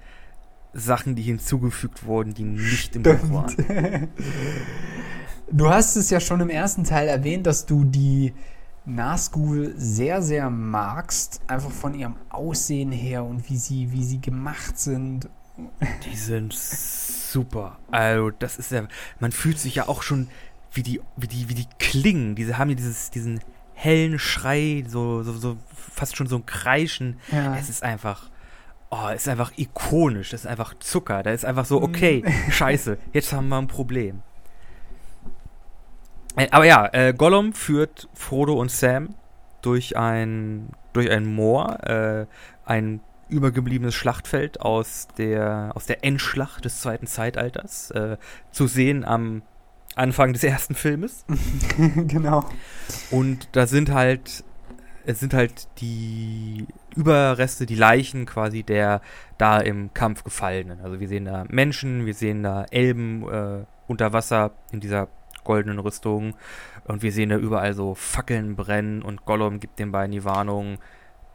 Sachen, 0.73 1.15
die 1.15 1.23
hinzugefügt 1.23 2.07
wurden, 2.07 2.33
die 2.33 2.45
nicht 2.45 2.97
im 2.97 3.03
Buch 3.03 3.31
waren. 3.31 4.09
Du 5.51 5.69
hast 5.69 5.97
es 5.97 6.09
ja 6.09 6.21
schon 6.21 6.41
im 6.41 6.49
ersten 6.49 6.85
Teil 6.85 7.07
erwähnt, 7.07 7.47
dass 7.47 7.67
du 7.67 7.85
die 7.85 8.33
Nazgul 8.87 9.75
sehr, 9.77 10.23
sehr 10.23 10.51
magst. 10.51 11.41
Einfach 11.47 11.71
von 11.71 11.95
ihrem 11.95 12.17
Aussehen 12.29 12.93
her 12.93 13.25
und 13.25 13.49
wie 13.49 13.57
sie, 13.57 13.93
wie 13.93 14.05
sie 14.05 14.21
gemacht 14.21 14.79
sind. 14.79 15.29
Die 16.05 16.17
sind 16.17 16.53
super. 16.53 17.79
Also, 17.91 18.31
das 18.31 18.59
ist 18.59 18.73
ja. 18.73 18.87
Man 19.21 19.33
fühlt 19.33 19.59
sich 19.59 19.77
ja 19.77 19.89
auch 19.89 20.03
schon, 20.03 20.29
wie 20.73 20.83
die, 20.83 21.01
wie 21.17 21.29
die, 21.29 21.49
wie 21.49 21.55
die 21.55 21.69
klingen. 21.79 22.35
Diese 22.35 22.59
haben 22.59 22.71
ja 22.71 22.77
dieses, 22.77 23.11
diesen 23.11 23.41
hellen 23.75 24.19
Schrei, 24.19 24.85
so, 24.87 25.23
so, 25.23 25.33
so 25.33 25.57
fast 25.75 26.17
schon 26.17 26.27
so 26.27 26.37
ein 26.37 26.47
Kreischen. 26.47 27.19
Ja. 27.31 27.57
Es 27.57 27.69
ist 27.69 27.83
einfach. 27.83 28.31
Oh, 28.91 29.09
es 29.09 29.23
ist 29.23 29.29
einfach 29.29 29.53
ikonisch. 29.57 30.31
Das 30.31 30.43
ist 30.43 30.47
einfach 30.47 30.75
Zucker. 30.79 31.23
Da 31.23 31.31
ist 31.31 31.45
einfach 31.45 31.65
so, 31.65 31.83
okay, 31.83 32.23
mm. 32.25 32.51
scheiße, 32.51 32.99
jetzt 33.13 33.33
haben 33.33 33.49
wir 33.49 33.59
ein 33.59 33.67
Problem. 33.67 34.23
Äh, 36.37 36.49
aber 36.51 36.65
ja, 36.65 36.89
äh, 36.93 37.15
Gollum 37.15 37.53
führt 37.53 38.09
Frodo 38.15 38.55
und 38.55 38.71
Sam 38.71 39.15
durch 39.63 39.97
ein, 39.97 40.71
durch 40.93 41.11
ein 41.11 41.27
Moor, 41.27 41.83
äh, 41.85 42.27
ein 42.65 43.01
übergebliebenes 43.29 43.95
Schlachtfeld 43.95 44.61
aus 44.61 45.09
der, 45.17 45.73
aus 45.75 45.87
der 45.87 46.05
Endschlacht 46.05 46.65
des 46.65 46.81
zweiten 46.81 47.07
Zeitalters, 47.07 47.91
äh, 47.93 48.17
zu 48.51 48.67
sehen 48.67 49.05
am 49.05 49.43
Anfang 49.97 50.33
des 50.33 50.45
ersten 50.45 50.75
Filmes. 50.75 51.25
genau. 51.77 52.45
Und 53.11 53.49
da 53.53 53.67
sind 53.67 53.93
halt, 53.93 54.45
es 55.07 55.21
sind 55.21 55.35
halt 55.35 55.69
die 55.81 56.67
Überreste, 56.97 57.67
die 57.67 57.77
Leichen 57.77 58.27
quasi 58.27 58.63
der 58.63 59.01
da 59.39 59.59
im 59.59 59.95
Kampf 59.95 60.25
Gefallenen. 60.25 60.81
Also 60.81 61.01
wir 61.01 61.09
sehen 61.09 61.25
da 61.25 61.45
Menschen, 61.49 62.07
wir 62.07 62.15
sehen 62.15 62.43
da 62.43 62.65
Elben 62.71 63.29
äh, 63.29 63.65
unter 63.87 64.13
Wasser 64.13 64.53
in 64.73 64.81
dieser 64.81 65.09
goldenen 65.45 65.79
Rüstungen. 65.79 66.35
Und 66.87 67.03
wir 67.03 67.13
sehen 67.13 67.31
da 67.31 67.37
überall 67.37 67.75
so 67.75 67.95
Fackeln 67.95 68.57
brennen 68.57 69.03
und 69.03 69.25
Gollum 69.25 69.61
gibt 69.61 69.79
den 69.79 69.93
beiden 69.93 70.13
die 70.13 70.25
Warnung, 70.25 70.79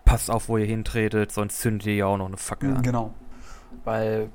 passt 0.05 0.29
auf, 0.31 0.49
wo 0.49 0.57
ihr 0.57 0.65
hintretet, 0.65 1.31
sonst 1.31 1.59
zündet 1.59 1.87
ihr 1.87 1.95
ja 1.95 2.05
auch 2.07 2.17
noch 2.17 2.27
eine 2.27 2.37
Fackel 2.37 2.75
an. 2.75 2.81
Genau. 2.81 3.13
Weil, 3.83 4.29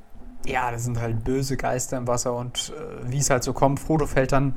ja, 0.47 0.71
das 0.71 0.85
sind 0.85 1.01
halt 1.01 1.25
böse 1.25 1.57
Geister 1.57 1.99
im 1.99 2.07
Wasser 2.07 2.35
und 2.35 2.73
äh, 2.77 3.11
wie 3.11 3.19
es 3.19 3.31
halt 3.31 3.43
so 3.43 3.53
kommt, 3.53 3.81
Frodo 3.81 4.07
fällt 4.07 4.33
dann, 4.33 4.55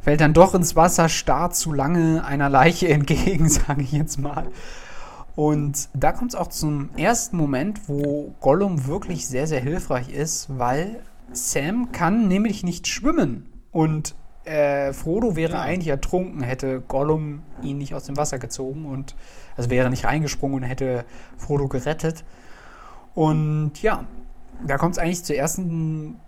fällt 0.00 0.20
dann 0.20 0.32
doch 0.32 0.54
ins 0.54 0.74
Wasser, 0.76 1.08
starrt 1.08 1.54
zu 1.54 1.72
lange 1.72 2.24
einer 2.24 2.48
Leiche 2.48 2.88
entgegen, 2.90 3.48
sage 3.48 3.82
ich 3.82 3.92
jetzt 3.92 4.18
mal. 4.18 4.48
Und 5.36 5.88
da 5.94 6.12
kommt 6.12 6.32
es 6.32 6.36
auch 6.36 6.46
zum 6.46 6.90
ersten 6.96 7.36
Moment, 7.36 7.88
wo 7.88 8.34
Gollum 8.40 8.86
wirklich 8.86 9.26
sehr, 9.26 9.46
sehr 9.46 9.60
hilfreich 9.60 10.08
ist, 10.08 10.46
weil 10.58 11.02
Sam 11.32 11.92
kann 11.92 12.28
nämlich 12.28 12.62
nicht 12.62 12.86
schwimmen. 12.86 13.48
Und 13.72 14.14
äh, 14.44 14.92
Frodo 14.92 15.36
wäre 15.36 15.54
ja. 15.54 15.60
eigentlich 15.62 15.88
ertrunken, 15.88 16.42
hätte 16.42 16.80
Gollum 16.80 17.42
ihn 17.62 17.78
nicht 17.78 17.94
aus 17.94 18.04
dem 18.04 18.16
Wasser 18.16 18.38
gezogen 18.38 18.86
und 18.86 19.14
also 19.56 19.70
wäre 19.70 19.90
nicht 19.90 20.04
reingesprungen 20.04 20.56
und 20.56 20.62
hätte 20.62 21.04
Frodo 21.36 21.68
gerettet. 21.68 22.24
Und 23.14 23.82
ja, 23.82 24.04
da 24.66 24.76
kommt 24.76 24.94
es 24.94 24.98
eigentlich 24.98 25.24
zur 25.24 25.36
ersten 25.36 26.20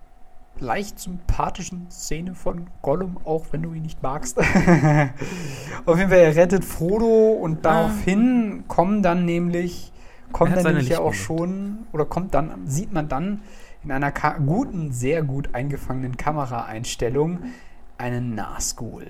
leicht 0.59 0.99
sympathischen 0.99 1.91
Szene 1.91 2.35
von 2.35 2.69
Gollum, 2.83 3.19
auch 3.25 3.47
wenn 3.51 3.63
du 3.63 3.73
ihn 3.75 3.83
nicht 3.83 4.03
magst. 4.03 4.39
Auf 5.87 5.99
jeden 5.99 6.11
Fall, 6.11 6.19
er 6.19 6.37
rettet 6.37 6.65
Frodo 6.65 7.33
und 7.33 7.59
ah. 7.59 7.61
daraufhin 7.63 8.65
kommen 8.69 9.03
dann 9.03 9.25
nämlich, 9.25 9.93
kommt 10.33 10.57
dann 10.57 10.65
nämlich 10.65 10.89
ja 10.89 11.01
auch 11.01 11.15
schon, 11.15 11.87
oder 11.93 12.05
kommt 12.05 12.35
dann, 12.35 12.67
sieht 12.67 12.93
man 12.93 13.09
dann 13.09 13.43
in 13.85 13.93
einer 13.93 14.13
guten, 14.45 14.93
sehr 14.93 15.23
gut 15.23 15.55
eingefangenen 15.55 16.17
Kameraeinstellung, 16.17 17.41
einen 17.99 18.35
Nazgul. 18.35 19.07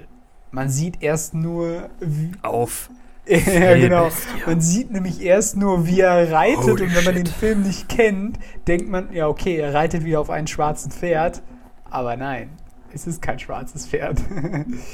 Man 0.51 0.69
sieht 0.69 1.03
erst 1.03 1.35
nur. 1.35 1.91
Wie, 2.01 2.33
Auf. 2.43 2.91
ja, 3.27 3.75
genau. 3.75 4.09
Man 4.47 4.61
sieht 4.61 4.93
nämlich 4.93 5.21
erst 5.21 5.57
nur, 5.57 5.87
wie 5.87 6.01
er 6.01 6.31
reitet. 6.31 6.59
Holy 6.59 6.85
und 6.85 6.95
wenn 6.95 7.05
man 7.05 7.15
shit. 7.15 7.27
den 7.27 7.33
Film 7.33 7.63
nicht 7.63 7.89
kennt, 7.89 8.39
denkt 8.69 8.89
man, 8.89 9.13
ja, 9.13 9.27
okay, 9.27 9.57
er 9.57 9.75
reitet 9.75 10.05
wieder 10.05 10.21
auf 10.21 10.31
einem 10.31 10.47
schwarzen 10.47 10.93
Pferd. 10.93 11.43
Aber 11.91 12.17
nein, 12.17 12.51
es 12.93 13.07
ist 13.07 13.21
kein 13.21 13.39
schwarzes 13.39 13.89
Pferd. 13.89 14.23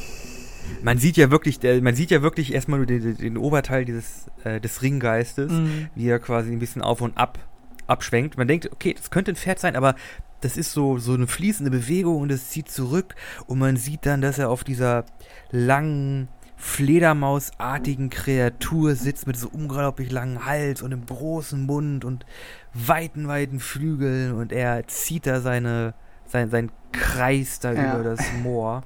man 0.82 0.98
sieht 0.98 1.16
ja 1.18 1.30
wirklich, 1.30 1.60
man 1.82 1.94
sieht 1.94 2.10
ja 2.10 2.22
wirklich 2.22 2.54
erstmal 2.54 2.78
nur 2.78 2.86
den, 2.86 3.16
den 3.16 3.36
Oberteil 3.36 3.84
dieses, 3.84 4.30
äh, 4.44 4.60
des 4.60 4.80
Ringgeistes, 4.80 5.52
mhm. 5.52 5.88
wie 5.94 6.08
er 6.08 6.18
quasi 6.18 6.52
ein 6.52 6.58
bisschen 6.58 6.80
auf 6.80 7.02
und 7.02 7.16
ab 7.18 7.38
abschwenkt. 7.86 8.38
Man 8.38 8.48
denkt, 8.48 8.70
okay, 8.72 8.94
das 8.94 9.10
könnte 9.10 9.32
ein 9.32 9.36
Pferd 9.36 9.58
sein, 9.58 9.76
aber 9.76 9.94
das 10.42 10.56
ist 10.56 10.72
so, 10.72 10.98
so 10.98 11.14
eine 11.14 11.26
fließende 11.26 11.70
Bewegung 11.70 12.20
und 12.20 12.30
es 12.30 12.50
zieht 12.50 12.70
zurück 12.70 13.14
und 13.46 13.58
man 13.58 13.76
sieht 13.76 14.06
dann, 14.06 14.20
dass 14.20 14.38
er 14.38 14.50
auf 14.50 14.64
dieser 14.64 15.04
langen, 15.50 16.28
Fledermausartigen 16.62 18.08
Kreatur 18.08 18.94
sitzt 18.94 19.26
mit 19.26 19.36
so 19.36 19.48
unglaublich 19.48 20.12
langen 20.12 20.46
Hals 20.46 20.80
und 20.80 20.92
einem 20.92 21.04
großen 21.06 21.60
Mund 21.66 22.04
und 22.04 22.24
weiten, 22.72 23.26
weiten 23.26 23.58
Flügeln 23.58 24.32
und 24.32 24.52
er 24.52 24.86
zieht 24.86 25.26
da 25.26 25.40
seine, 25.40 25.92
sein, 26.24 26.50
seinen 26.50 26.70
Kreis 26.92 27.58
da 27.58 27.72
ja. 27.72 27.94
über 27.94 28.04
das 28.04 28.20
Moor. 28.44 28.84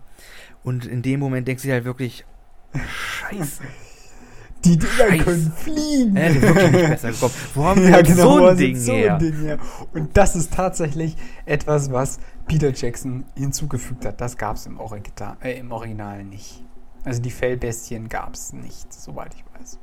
Und 0.64 0.86
in 0.86 1.02
dem 1.02 1.20
Moment 1.20 1.46
denkst 1.46 1.64
du 1.64 1.68
dir 1.68 1.74
halt 1.74 1.84
wirklich, 1.84 2.24
Scheiße. 2.74 3.62
Die 4.64 4.76
Dinger 4.76 4.90
Scheiße. 4.90 5.24
können 5.24 5.52
fliegen. 5.56 6.16
Hätte 6.16 6.42
wirklich 6.42 6.72
nicht 6.72 6.88
besser 6.88 7.10
gekommen. 7.12 7.34
Wo 7.54 7.64
haben 7.64 7.82
wir 7.82 7.90
ja, 7.90 8.02
genau, 8.02 8.38
so 8.38 8.46
ein 8.46 8.56
Ding, 8.56 8.76
so 8.76 8.92
ein 8.92 9.18
Ding 9.18 9.40
her? 9.40 9.58
Und 9.92 10.16
das 10.16 10.34
ist 10.34 10.52
tatsächlich 10.52 11.16
etwas, 11.44 11.92
was 11.92 12.18
Peter 12.46 12.72
Jackson 12.72 13.24
hinzugefügt 13.36 14.04
hat. 14.04 14.20
Das 14.20 14.36
gab 14.36 14.56
es 14.56 14.66
im, 14.66 14.78
Original, 14.78 15.36
äh, 15.42 15.58
im 15.58 15.70
Original 15.70 16.24
nicht. 16.24 16.64
Also 17.04 17.22
die 17.22 17.30
Fellbestien 17.30 18.08
gab 18.08 18.34
es 18.34 18.52
nicht, 18.52 18.92
soweit 18.92 19.34
ich 19.34 19.44
weiß. 19.58 19.78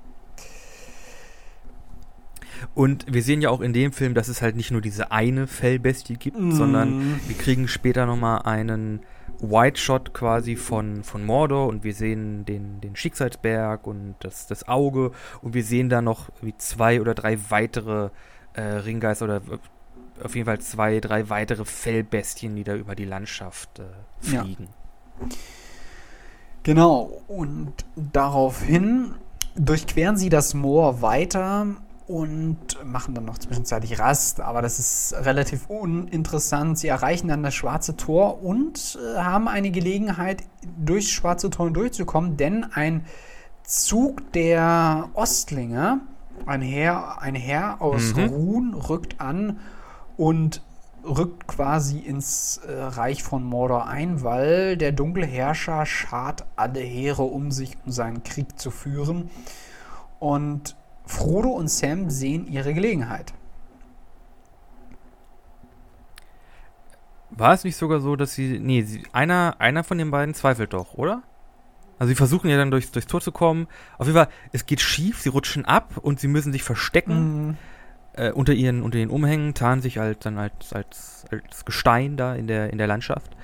Und 2.76 3.06
wir 3.12 3.24
sehen 3.24 3.42
ja 3.42 3.50
auch 3.50 3.62
in 3.62 3.74
dem 3.74 3.92
Film, 3.92 4.14
dass 4.14 4.28
es 4.28 4.42
halt 4.42 4.56
nicht 4.56 4.72
nur 4.72 4.82
diese 4.82 5.12
eine 5.12 5.48
Fellbestie 5.48 6.16
gibt, 6.16 6.40
mm. 6.40 6.52
sondern 6.52 7.20
wir 7.28 7.38
kriegen 7.38 7.68
später 7.68 8.06
nochmal 8.06 8.42
einen 8.44 9.02
White 9.44 9.80
Shot 9.80 10.14
quasi 10.14 10.56
von, 10.56 11.04
von 11.04 11.26
Mordor 11.26 11.68
und 11.68 11.84
wir 11.84 11.94
sehen 11.94 12.46
den, 12.46 12.82
den 12.82 12.96
Schicksalsberg 12.96 13.86
und 13.86 14.16
das, 14.20 14.48
das 14.48 14.68
Auge 14.68 15.12
und 15.42 15.54
wir 15.54 15.64
sehen 15.64 15.90
da 15.90 16.02
noch 16.02 16.30
wie 16.42 16.56
zwei 16.58 17.02
oder 17.02 17.14
drei 17.14 17.38
weitere 17.50 18.10
äh, 18.54 18.62
Ringgeister 18.62 19.26
oder 19.26 19.38
äh, 19.38 20.24
auf 20.24 20.36
jeden 20.36 20.46
Fall 20.46 20.60
zwei, 20.60 21.00
drei 21.00 21.30
weitere 21.30 21.66
Fellbestien, 21.66 22.56
die 22.56 22.64
da 22.64 22.76
über 22.76 22.96
die 22.96 23.06
Landschaft 23.06 23.80
äh, 23.80 23.84
fliegen. 24.22 24.70
Ja. 25.20 25.28
Genau, 26.64 27.22
und 27.28 27.74
daraufhin 27.96 29.16
durchqueren 29.56 30.16
sie 30.16 30.30
das 30.30 30.54
Moor 30.54 31.02
weiter 31.02 31.68
und 32.08 32.84
machen 32.84 33.14
dann 33.14 33.26
noch 33.26 33.38
zwischenzeitlich 33.38 34.00
Rast, 34.00 34.42
aber 34.42 34.62
das 34.62 34.80
ist 34.80 35.16
relativ 35.26 35.70
uninteressant. 35.70 36.78
Sie 36.78 36.88
erreichen 36.88 37.30
dann 37.30 37.44
das 37.44 37.54
Schwarze 37.54 37.96
Tor 37.96 38.44
und 38.44 38.98
äh, 39.02 39.20
haben 39.20 39.48
eine 39.48 39.72
Gelegenheit, 39.72 40.44
durchs 40.78 41.10
Schwarze 41.10 41.50
Tor 41.50 41.72
durchzukommen, 41.72 42.36
denn 42.36 42.66
ein 42.74 43.06
Zug 43.64 44.32
der 44.34 45.10
Ostlinge, 45.14 46.02
ein 46.46 46.62
Herr, 46.62 47.22
ein 47.22 47.36
Herr 47.36 47.82
aus 47.82 48.14
mhm. 48.16 48.26
Ruhn, 48.26 48.74
rückt 48.74 49.22
an 49.22 49.60
und 50.18 50.62
rückt 51.06 51.48
quasi 51.48 52.00
ins 52.00 52.58
äh, 52.58 52.72
Reich 52.74 53.24
von 53.24 53.44
Mordor 53.44 53.88
ein, 53.88 54.24
weil 54.24 54.78
der 54.78 54.92
dunkle 54.92 55.26
Herrscher 55.26 55.86
schart 55.86 56.46
alle 56.56 56.80
Heere 56.80 57.24
um 57.24 57.52
sich, 57.52 57.78
um 57.86 57.92
seinen 57.92 58.24
Krieg 58.24 58.60
zu 58.60 58.72
führen. 58.72 59.30
Und 60.20 60.76
Frodo 61.06 61.50
und 61.50 61.70
Sam 61.70 62.10
sehen 62.10 62.48
ihre 62.48 62.74
Gelegenheit. 62.74 63.34
War 67.30 67.54
es 67.54 67.64
nicht 67.64 67.76
sogar 67.76 68.00
so, 68.00 68.16
dass 68.16 68.34
sie. 68.34 68.60
Nee, 68.60 68.84
sie, 68.84 69.04
einer, 69.12 69.56
einer 69.60 69.84
von 69.84 69.98
den 69.98 70.12
beiden 70.12 70.34
zweifelt 70.34 70.74
doch, 70.74 70.94
oder? 70.94 71.24
Also 71.98 72.10
sie 72.10 72.16
versuchen 72.16 72.50
ja 72.50 72.58
dann 72.58 72.72
durchs, 72.72 72.92
durchs 72.92 73.08
Tor 73.08 73.22
zu 73.22 73.32
kommen. 73.32 73.68
Auf 73.98 74.08
jeden 74.08 74.18
Fall, 74.18 74.30
es 74.52 74.66
geht 74.66 74.82
schief, 74.82 75.20
sie 75.20 75.30
rutschen 75.30 75.66
ab 75.66 75.98
und 76.02 76.20
sie 76.20 76.28
müssen 76.28 76.52
sich 76.52 76.64
verstecken. 76.64 77.48
Mhm. 77.48 77.58
Äh, 78.16 78.32
unter 78.32 78.54
ihren 78.54 78.84
unter 78.84 79.00
den 79.00 79.10
Umhängen, 79.10 79.56
tarnen 79.56 79.82
sich 79.82 79.98
halt 79.98 80.26
dann 80.26 80.38
als, 80.38 80.72
als, 80.72 81.26
als 81.32 81.66
Gestein 81.66 82.16
da 82.16 82.36
in 82.36 82.46
der, 82.46 82.70
in 82.72 82.78
der 82.78 82.86
Landschaft. 82.86 83.36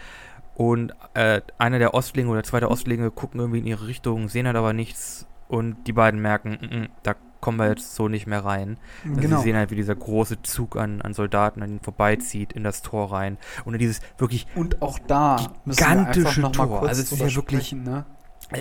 Und 0.54 0.94
äh, 1.16 1.42
einer 1.58 1.80
der 1.80 1.96
Ostlinge 1.96 2.30
oder 2.30 2.44
zwei 2.44 2.60
der 2.60 2.70
Ostlinge 2.70 3.10
gucken 3.10 3.40
irgendwie 3.40 3.60
in 3.60 3.66
ihre 3.66 3.88
Richtung, 3.88 4.30
sehen 4.30 4.46
halt 4.46 4.58
aber 4.58 4.74
nichts. 4.74 5.26
Und 5.48 5.88
die 5.88 5.94
beiden 5.94 6.22
merken, 6.22 6.60
mm, 6.62 6.76
mm, 6.76 6.88
da 7.02 7.16
kommen 7.42 7.58
wir 7.58 7.70
jetzt 7.70 7.96
so 7.96 8.08
nicht 8.08 8.28
mehr 8.28 8.44
rein. 8.44 8.78
Also 9.08 9.22
genau. 9.22 9.38
Sie 9.38 9.44
sehen 9.44 9.56
halt, 9.56 9.72
wie 9.72 9.76
dieser 9.76 9.96
große 9.96 10.42
Zug 10.42 10.76
an, 10.76 11.02
an 11.02 11.14
Soldaten 11.14 11.62
an 11.62 11.70
ihnen 11.70 11.80
vorbeizieht 11.80 12.54
in 12.54 12.64
das 12.64 12.82
Tor 12.82 13.12
rein. 13.12 13.38
Und 13.66 13.78
dieses 13.78 14.02
wirklich. 14.18 14.48
Und 14.56 14.82
auch 14.82 15.00
da 15.00 15.54
gigantische 15.66 16.42
noch 16.42 16.52
Tor. 16.52 16.88
also 16.88 17.02
es 17.02 17.12
ist 17.12 17.20
ja 17.20 17.36
wirklich. 17.36 17.74
Ne? 17.74 18.06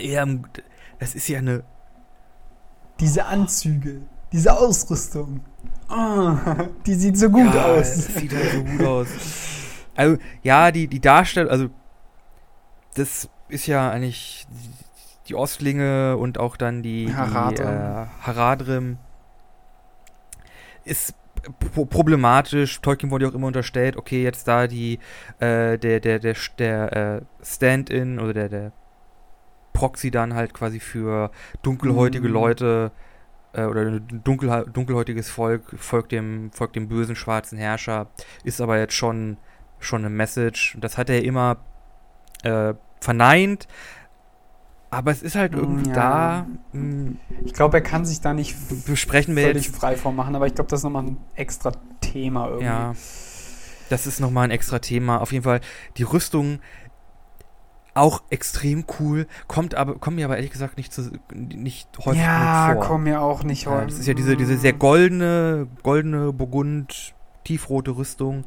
Ja, 0.01 0.27
das 0.99 1.15
ist 1.15 1.29
ja 1.29 1.39
eine. 1.39 1.65
Diese 3.01 3.27
Anzüge, 3.27 4.03
diese 4.33 4.59
Ausrüstung. 4.59 5.41
Oh, 5.89 6.33
die 6.87 6.95
sieht 6.95 7.17
so 7.17 7.31
gut 7.31 7.55
ja, 7.55 7.65
aus. 7.67 8.07
Sieht 8.07 8.35
halt 8.35 8.51
so 8.53 8.65
gut 8.65 8.85
aus. 8.85 9.09
Also, 9.95 10.19
ja, 10.43 10.71
die, 10.71 10.87
die 10.87 11.01
Darstellung, 11.01 11.51
also 11.51 11.71
das 12.95 13.29
ist 13.49 13.67
ja 13.67 13.91
eigentlich 13.91 14.47
die 15.29 15.35
Ostlinge 15.35 16.17
und 16.17 16.39
auch 16.39 16.57
dann 16.57 16.83
die 16.83 17.15
Haradrim, 17.15 17.57
die, 17.57 17.63
äh, 17.63 18.07
Haradrim 18.23 18.99
ist 20.85 21.15
problematisch. 21.91 22.81
Tolkien 22.81 23.11
wurde 23.11 23.25
ja 23.25 23.31
auch 23.31 23.35
immer 23.35 23.47
unterstellt, 23.47 23.97
okay, 23.97 24.23
jetzt 24.23 24.49
da 24.49 24.67
die 24.67 24.99
äh, 25.39 25.79
der 25.79 26.01
der 26.01 26.19
der 26.19 26.37
der 26.59 26.97
äh, 26.97 27.21
Stand-in 27.45 28.19
oder 28.19 28.33
der 28.33 28.49
der 28.49 28.73
Proxy 29.73 30.11
dann 30.11 30.35
halt 30.35 30.55
quasi 30.55 30.81
für 30.81 31.31
dunkelhäutige 31.63 32.27
mhm. 32.27 32.35
Leute 32.35 32.91
äh, 33.53 33.65
oder 33.65 33.83
ein 33.83 34.23
dunkel, 34.25 34.67
dunkelhäutiges 34.73 35.31
Volk 35.31 35.63
folgt 35.77 36.13
dem 36.13 36.51
folgt 36.53 36.75
dem 36.75 36.89
bösen 36.89 37.15
schwarzen 37.15 37.59
Herrscher, 37.59 38.09
ist 38.45 38.61
aber 38.61 38.79
jetzt 38.79 38.95
schon 38.95 39.37
schon 39.79 40.01
eine 40.01 40.11
Message. 40.11 40.77
Das 40.81 40.99
hat 40.99 41.11
er 41.11 41.23
immer 41.23 41.59
äh, 42.43 42.75
verneint. 43.01 43.69
Aber 44.91 45.11
es 45.11 45.23
ist 45.23 45.35
halt 45.35 45.53
irgendwie 45.53 45.91
ja. 45.91 45.95
da. 45.95 46.47
Mh, 46.73 46.81
hm. 46.81 47.19
ich 47.45 47.53
glaube, 47.53 47.79
er 47.79 47.83
kann 47.83 48.05
sich 48.05 48.21
da 48.21 48.33
nicht 48.33 48.57
besprechen 48.87 49.37
wir 49.37 49.45
völlig 49.45 49.67
jetzt. 49.67 49.77
frei 49.77 49.97
vormachen, 49.97 50.35
aber 50.35 50.47
ich 50.47 50.55
glaube, 50.55 50.71
das 50.71 50.81
ist 50.81 50.85
nochmal 50.85 51.05
ein 51.05 51.19
extra 51.35 51.73
Thema 52.01 52.47
irgendwie. 52.47 52.65
Ja. 52.65 52.95
Das 53.91 54.07
ist 54.07 54.21
nochmal 54.21 54.45
ein 54.45 54.51
extra 54.51 54.79
Thema. 54.79 55.21
Auf 55.21 55.33
jeden 55.33 55.45
Fall, 55.45 55.61
die 55.97 56.03
Rüstung 56.03 56.61
auch 57.95 58.23
extrem 58.31 58.85
cool, 59.01 59.27
kommt 59.49 59.75
aber, 59.75 59.97
kommt 59.97 60.17
mir 60.17 60.25
aber 60.25 60.37
ehrlich 60.37 60.53
gesagt 60.53 60.77
nicht, 60.77 60.93
zu, 60.93 61.11
nicht 61.35 61.89
häufig 61.99 62.23
ja, 62.23 62.67
vor. 62.67 62.75
Ja, 62.83 62.89
kommt 62.89 63.05
mir 63.05 63.21
auch 63.21 63.43
nicht 63.43 63.67
häufig. 63.67 63.81
Ja, 63.81 63.87
das 63.87 63.99
ist 63.99 64.07
ja 64.07 64.15
diese, 64.15 64.37
diese 64.37 64.57
sehr 64.57 64.73
goldene, 64.73 65.67
goldene 65.83 66.33
Burgund, 66.33 67.15
tiefrote 67.45 67.97
Rüstung, 67.97 68.45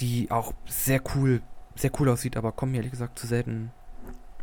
die 0.00 0.30
auch 0.30 0.54
sehr 0.66 1.00
cool, 1.14 1.42
sehr 1.76 1.90
cool 2.00 2.08
aussieht, 2.08 2.36
aber 2.36 2.52
kommt 2.52 2.72
mir 2.72 2.78
ehrlich 2.78 2.92
gesagt 2.92 3.18
zu 3.18 3.26
selten 3.26 3.70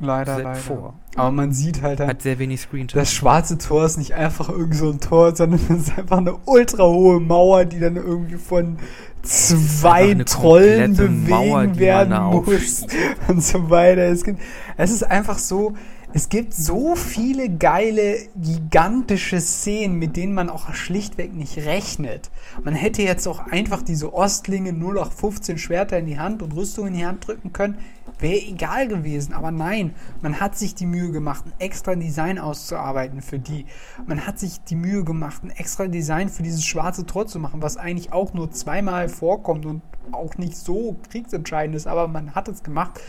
Leider, 0.01 0.37
leider. 0.37 0.55
vor. 0.55 0.95
Aber 1.15 1.31
man 1.31 1.53
sieht 1.53 1.81
halt, 1.81 1.99
hat 1.99 2.23
sehr 2.23 2.39
wenig 2.39 2.61
Screen. 2.61 2.87
Das 2.91 3.13
schwarze 3.13 3.57
Tor 3.57 3.85
ist 3.85 3.97
nicht 3.97 4.15
einfach 4.15 4.49
irgend 4.49 4.75
so 4.75 4.89
ein 4.89 4.99
Tor, 4.99 5.35
sondern 5.35 5.59
es 5.69 5.87
ist 5.87 5.97
einfach 5.97 6.17
eine 6.17 6.35
ultra 6.45 6.83
hohe 6.83 7.19
Mauer, 7.19 7.65
die 7.65 7.79
dann 7.79 7.95
irgendwie 7.95 8.37
von 8.37 8.77
zwei 9.21 10.15
Trollen 10.25 10.95
bewegen 10.95 11.29
Mauer, 11.29 11.77
werden 11.77 12.23
muss 12.31 12.85
und 13.27 13.43
so 13.43 13.69
weiter. 13.69 14.03
Es, 14.03 14.23
gibt, 14.23 14.41
es 14.77 14.91
ist 14.91 15.03
einfach 15.03 15.37
so, 15.37 15.75
es 16.13 16.27
gibt 16.27 16.53
so 16.53 16.95
viele 16.95 17.49
geile, 17.49 18.17
gigantische 18.35 19.39
Szenen, 19.39 19.97
mit 19.97 20.17
denen 20.17 20.33
man 20.33 20.49
auch 20.49 20.73
schlichtweg 20.73 21.33
nicht 21.33 21.57
rechnet. 21.57 22.29
Man 22.63 22.73
hätte 22.73 23.01
jetzt 23.01 23.27
auch 23.27 23.39
einfach 23.39 23.81
diese 23.81 24.13
Ostlinge 24.13 24.71
0815 24.71 25.57
Schwerter 25.57 25.99
in 25.99 26.07
die 26.07 26.19
Hand 26.19 26.43
und 26.43 26.53
Rüstung 26.53 26.87
in 26.87 26.95
die 26.95 27.05
Hand 27.05 27.25
drücken 27.25 27.53
können. 27.53 27.77
Wäre 28.19 28.41
egal 28.41 28.89
gewesen, 28.89 29.33
aber 29.33 29.51
nein, 29.51 29.95
man 30.21 30.41
hat 30.41 30.57
sich 30.57 30.75
die 30.75 30.85
Mühe 30.85 31.11
gemacht, 31.11 31.45
ein 31.45 31.53
extra 31.59 31.95
Design 31.95 32.39
auszuarbeiten 32.39 33.21
für 33.21 33.39
die. 33.39 33.65
Man 34.05 34.27
hat 34.27 34.37
sich 34.37 34.61
die 34.61 34.75
Mühe 34.75 35.05
gemacht, 35.05 35.43
ein 35.43 35.51
extra 35.51 35.87
Design 35.87 36.27
für 36.27 36.43
dieses 36.43 36.65
schwarze 36.65 37.05
Tor 37.05 37.27
zu 37.27 37.39
machen, 37.39 37.61
was 37.61 37.77
eigentlich 37.77 38.11
auch 38.11 38.33
nur 38.33 38.51
zweimal 38.51 39.07
vorkommt 39.07 39.65
und 39.65 39.81
auch 40.11 40.37
nicht 40.37 40.57
so 40.57 40.97
kriegsentscheidend 41.09 41.75
ist, 41.75 41.87
aber 41.87 42.07
man 42.07 42.35
hat 42.35 42.49
es 42.49 42.63
gemacht. 42.63 42.99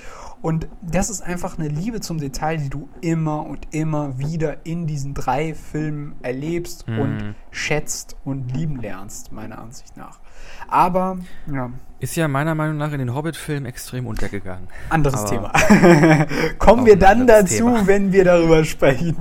Und 0.42 0.66
das 0.82 1.08
ist 1.08 1.22
einfach 1.22 1.56
eine 1.56 1.68
Liebe 1.68 2.00
zum 2.00 2.18
Detail, 2.18 2.56
die 2.56 2.68
du 2.68 2.88
immer 3.00 3.46
und 3.46 3.68
immer 3.70 4.18
wieder 4.18 4.66
in 4.66 4.88
diesen 4.88 5.14
drei 5.14 5.54
Filmen 5.54 6.16
erlebst 6.22 6.88
mhm. 6.88 6.98
und 6.98 7.34
schätzt 7.52 8.16
und 8.24 8.52
lieben 8.52 8.80
lernst, 8.80 9.30
meiner 9.30 9.58
Ansicht 9.58 9.96
nach. 9.96 10.18
Aber, 10.66 11.18
ja. 11.52 11.70
Ist 12.00 12.16
ja 12.16 12.26
meiner 12.26 12.56
Meinung 12.56 12.76
nach 12.76 12.90
in 12.92 12.98
den 12.98 13.14
Hobbit-Filmen 13.14 13.66
extrem 13.66 14.08
untergegangen. 14.08 14.66
Anderes 14.88 15.20
Aber 15.20 15.30
Thema. 15.30 16.26
Kommen 16.58 16.86
wir 16.86 16.98
dann 16.98 17.28
dazu, 17.28 17.56
Thema. 17.56 17.86
wenn 17.86 18.12
wir 18.12 18.24
darüber 18.24 18.64
sprechen. 18.64 19.16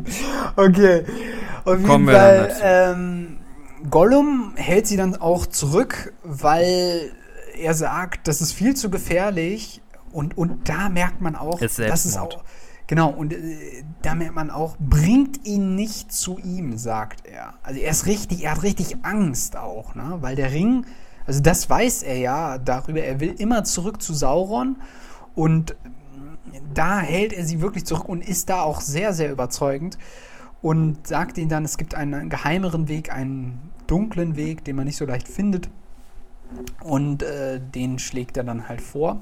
Okay. 0.56 1.06
Auf 1.64 1.76
jeden 1.76 1.88
Kommen 1.88 2.08
Fall, 2.08 2.52
ähm, 2.64 3.38
Gollum 3.92 4.54
hält 4.56 4.88
sie 4.88 4.98
dann 4.98 5.16
auch 5.16 5.46
zurück, 5.46 6.14
weil 6.24 7.12
er 7.56 7.76
sagt, 7.76 8.28
das 8.28 8.42
ist 8.42 8.54
viel 8.54 8.76
zu 8.76 8.90
gefährlich. 8.90 9.82
Und, 10.12 10.38
und 10.38 10.68
da 10.70 10.90
merkt 10.90 11.22
man 11.22 11.36
auch, 11.36 11.62
ist 11.62 11.80
das 11.80 12.06
ist 12.06 12.18
auch. 12.18 12.44
Genau, 12.88 13.10
und 13.10 13.32
äh, 13.34 13.84
da 14.02 14.16
merkt 14.16 14.36
man 14.36 14.50
auch, 14.50 14.76
bringt 14.80 15.46
ihn 15.46 15.76
nicht 15.76 16.12
zu 16.12 16.40
ihm, 16.40 16.78
sagt 16.78 17.26
er. 17.26 17.54
Also 17.64 17.80
er 17.80 17.92
ist 17.92 18.06
richtig, 18.06 18.44
er 18.44 18.52
hat 18.52 18.64
richtig 18.64 18.98
Angst 19.04 19.56
auch, 19.56 19.96
ne? 19.96 20.18
Weil 20.20 20.36
der 20.36 20.52
Ring 20.52 20.86
also 21.26 21.42
das 21.42 21.70
weiß 21.70 22.04
er 22.04 22.18
ja 22.18 22.58
darüber. 22.58 23.02
Er 23.02 23.20
will 23.20 23.36
immer 23.38 23.64
zurück 23.64 24.02
zu 24.02 24.14
Sauron 24.14 24.78
und 25.36 25.76
da 26.74 27.00
hält 27.00 27.34
er 27.34 27.46
sie 27.46 27.62
wirklich 27.62 27.86
zurück 27.86 28.10
und 28.10 28.28
ist 28.28 28.50
da 28.50 28.62
auch 28.62 28.82
sehr, 28.82 29.14
sehr 29.14 29.32
überzeugend 29.32 29.98
und 30.62 31.08
sagt 31.08 31.38
ihnen 31.38 31.50
dann, 31.50 31.64
es 31.64 31.78
gibt 31.78 31.96
einen 31.96 32.30
geheimeren 32.30 32.88
Weg, 32.88 33.14
einen 33.14 33.60
dunklen 33.88 34.36
Weg, 34.36 34.66
den 34.66 34.76
man 34.76 34.86
nicht 34.86 34.98
so 34.98 35.06
leicht 35.06 35.28
findet. 35.28 35.70
Und 36.84 37.24
äh, 37.24 37.62
den 37.62 37.98
schlägt 37.98 38.36
er 38.36 38.44
dann 38.44 38.68
halt 38.68 38.82
vor. 38.82 39.22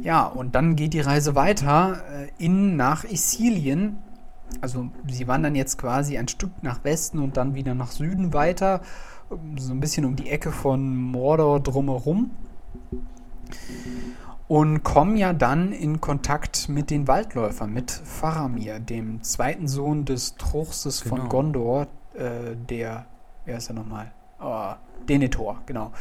Ja, 0.00 0.26
und 0.26 0.54
dann 0.54 0.76
geht 0.76 0.94
die 0.94 1.00
Reise 1.00 1.34
weiter 1.34 2.02
äh, 2.10 2.44
in 2.44 2.76
nach 2.76 3.04
Isilien. 3.04 3.98
Also 4.60 4.88
sie 5.06 5.28
wandern 5.28 5.54
jetzt 5.54 5.78
quasi 5.78 6.18
ein 6.18 6.28
Stück 6.28 6.50
nach 6.62 6.84
Westen 6.84 7.18
und 7.18 7.36
dann 7.36 7.54
wieder 7.54 7.74
nach 7.74 7.90
Süden 7.90 8.32
weiter 8.32 8.80
so 9.56 9.72
ein 9.72 9.80
bisschen 9.80 10.04
um 10.04 10.16
die 10.16 10.30
Ecke 10.30 10.52
von 10.52 10.94
Mordor 10.96 11.60
drumherum 11.60 12.30
und 14.48 14.82
kommen 14.82 15.16
ja 15.16 15.32
dann 15.32 15.72
in 15.72 16.00
Kontakt 16.00 16.68
mit 16.68 16.90
den 16.90 17.08
Waldläufern, 17.08 17.72
mit 17.72 17.90
Faramir, 17.90 18.80
dem 18.80 19.22
zweiten 19.22 19.68
Sohn 19.68 20.04
des 20.04 20.36
Truchses 20.36 21.02
genau. 21.02 21.16
von 21.16 21.28
Gondor, 21.28 21.86
äh, 22.14 22.56
der, 22.68 23.06
wer 23.44 23.56
ist 23.56 23.70
er 23.70 23.74
nochmal? 23.74 24.12
Oh, 24.40 24.72
Denethor, 25.08 25.62
genau. 25.66 25.92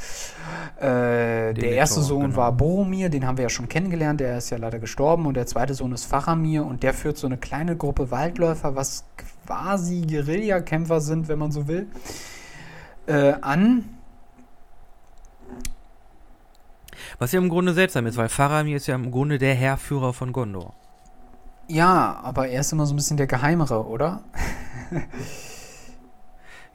Äh, 0.78 1.54
Denethor, 1.54 1.54
der 1.54 1.72
erste 1.72 2.02
Sohn 2.02 2.22
genau. 2.22 2.36
war 2.38 2.52
Boromir, 2.52 3.10
den 3.10 3.26
haben 3.26 3.38
wir 3.38 3.44
ja 3.44 3.50
schon 3.50 3.68
kennengelernt, 3.68 4.20
der 4.20 4.38
ist 4.38 4.50
ja 4.50 4.58
leider 4.58 4.80
gestorben. 4.80 5.26
Und 5.26 5.36
der 5.36 5.48
zweite 5.48 5.74
Sohn 5.74 5.92
ist 5.92 6.06
Faramir 6.06 6.66
und 6.66 6.84
der 6.84 6.94
führt 6.94 7.18
so 7.18 7.28
eine 7.28 7.38
kleine 7.38 7.76
Gruppe 7.76 8.12
Waldläufer, 8.12 8.76
was 8.76 9.06
quasi 9.46 10.02
Guerillakämpfer 10.02 11.02
sind, 11.02 11.28
wenn 11.28 11.40
man 11.40 11.52
so 11.52 11.68
will 11.68 11.88
äh, 13.08 13.34
an. 13.42 13.86
Was 17.20 17.32
ja 17.32 17.40
im 17.40 17.50
Grunde 17.50 17.74
seltsam 17.74 18.06
ist, 18.08 18.18
weil 18.18 18.30
Faramir 18.30 18.78
ist 18.78 18.88
ja 18.88 18.96
im 18.96 19.12
Grunde 19.12 19.38
der 19.38 19.54
Herrführer 19.54 20.14
von 20.14 20.34
Gondor. 20.34 20.74
Ja, 21.68 22.20
aber 22.24 22.48
er 22.48 22.62
ist 22.62 22.72
immer 22.74 22.86
so 22.86 22.94
ein 22.94 22.98
bisschen 22.98 23.18
der 23.18 23.28
Geheimere, 23.28 23.86
oder? 23.86 24.24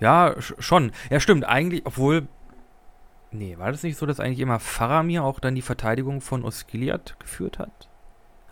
ja, 0.00 0.34
schon. 0.40 0.92
Ja, 1.10 1.20
stimmt. 1.20 1.44
Eigentlich, 1.44 1.82
obwohl. 1.84 2.28
Nee, 3.32 3.58
war 3.58 3.70
das 3.70 3.82
nicht 3.82 3.98
so, 3.98 4.06
dass 4.06 4.20
eigentlich 4.20 4.40
immer 4.40 4.60
Faramir 4.60 5.24
auch 5.24 5.40
dann 5.40 5.54
die 5.54 5.62
Verteidigung 5.62 6.20
von 6.20 6.44
Osgiliath 6.44 7.16
geführt 7.18 7.58
hat? 7.58 7.88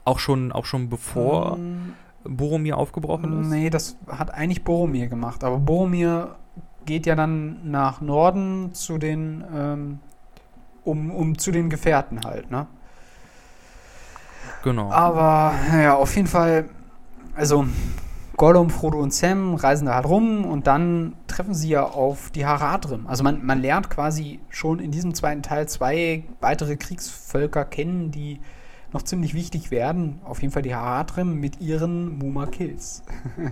Auch 0.05 0.19
schon, 0.19 0.53
auch 0.53 0.67
schon 0.67 0.91
bevor 0.91 1.57
ähm, 1.57 1.95
Boromir 2.25 2.77
aufgebrochen 2.77 3.41
ist? 3.41 3.49
Nee, 3.49 3.71
das 3.71 3.97
hat 4.09 4.33
eigentlich 4.33 4.65
Boromir 4.65 5.07
gemacht. 5.07 5.45
Aber 5.45 5.59
Boromir 5.59 6.37
geht 6.85 7.07
ja 7.07 7.15
dann 7.15 7.71
nach 7.71 8.01
Norden 8.01 8.75
zu 8.75 8.99
den, 8.99 9.45
ähm, 9.55 9.99
um, 10.85 11.11
um 11.11 11.39
zu 11.39 11.51
den 11.51 11.71
Gefährten 11.71 12.25
halt, 12.25 12.51
ne? 12.51 12.67
Genau. 14.63 14.91
Aber, 14.91 15.55
ja, 15.73 15.95
auf 15.95 16.15
jeden 16.17 16.29
Fall, 16.29 16.69
also 17.35 17.67
Gollum, 18.37 18.71
Frodo 18.71 18.99
und 18.99 19.13
Sam 19.13 19.55
reisen 19.55 19.87
da 19.87 19.95
halt 19.95 20.07
rum 20.07 20.45
und 20.45 20.67
dann 20.67 21.15
treffen 21.29 21.55
sie 21.55 21.69
ja 21.69 21.85
auf 21.85 22.31
die 22.31 22.45
Haradrim. 22.45 23.07
Also 23.07 23.23
man, 23.23 23.45
man 23.45 23.61
lernt 23.61 23.91
quasi 23.91 24.41
schon 24.49 24.81
in 24.81 24.91
diesem 24.91 25.15
zweiten 25.15 25.43
Teil 25.43 25.69
zwei 25.69 26.25
weitere 26.41 26.77
Kriegsvölker 26.77 27.65
kennen, 27.65 28.11
die 28.11 28.41
noch 28.93 29.03
ziemlich 29.03 29.35
wichtig 29.35 29.71
werden. 29.71 30.21
Auf 30.25 30.43
jeden 30.43 30.53
Fall 30.53 30.63
die 30.63 30.75
Haradrim 30.75 31.39
mit 31.39 31.61
ihren 31.61 32.19
Muma-Kills. 32.19 33.03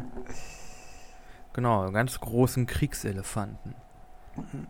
Genau, 1.54 1.90
ganz 1.90 2.18
großen 2.18 2.66
Kriegselefanten. 2.66 3.74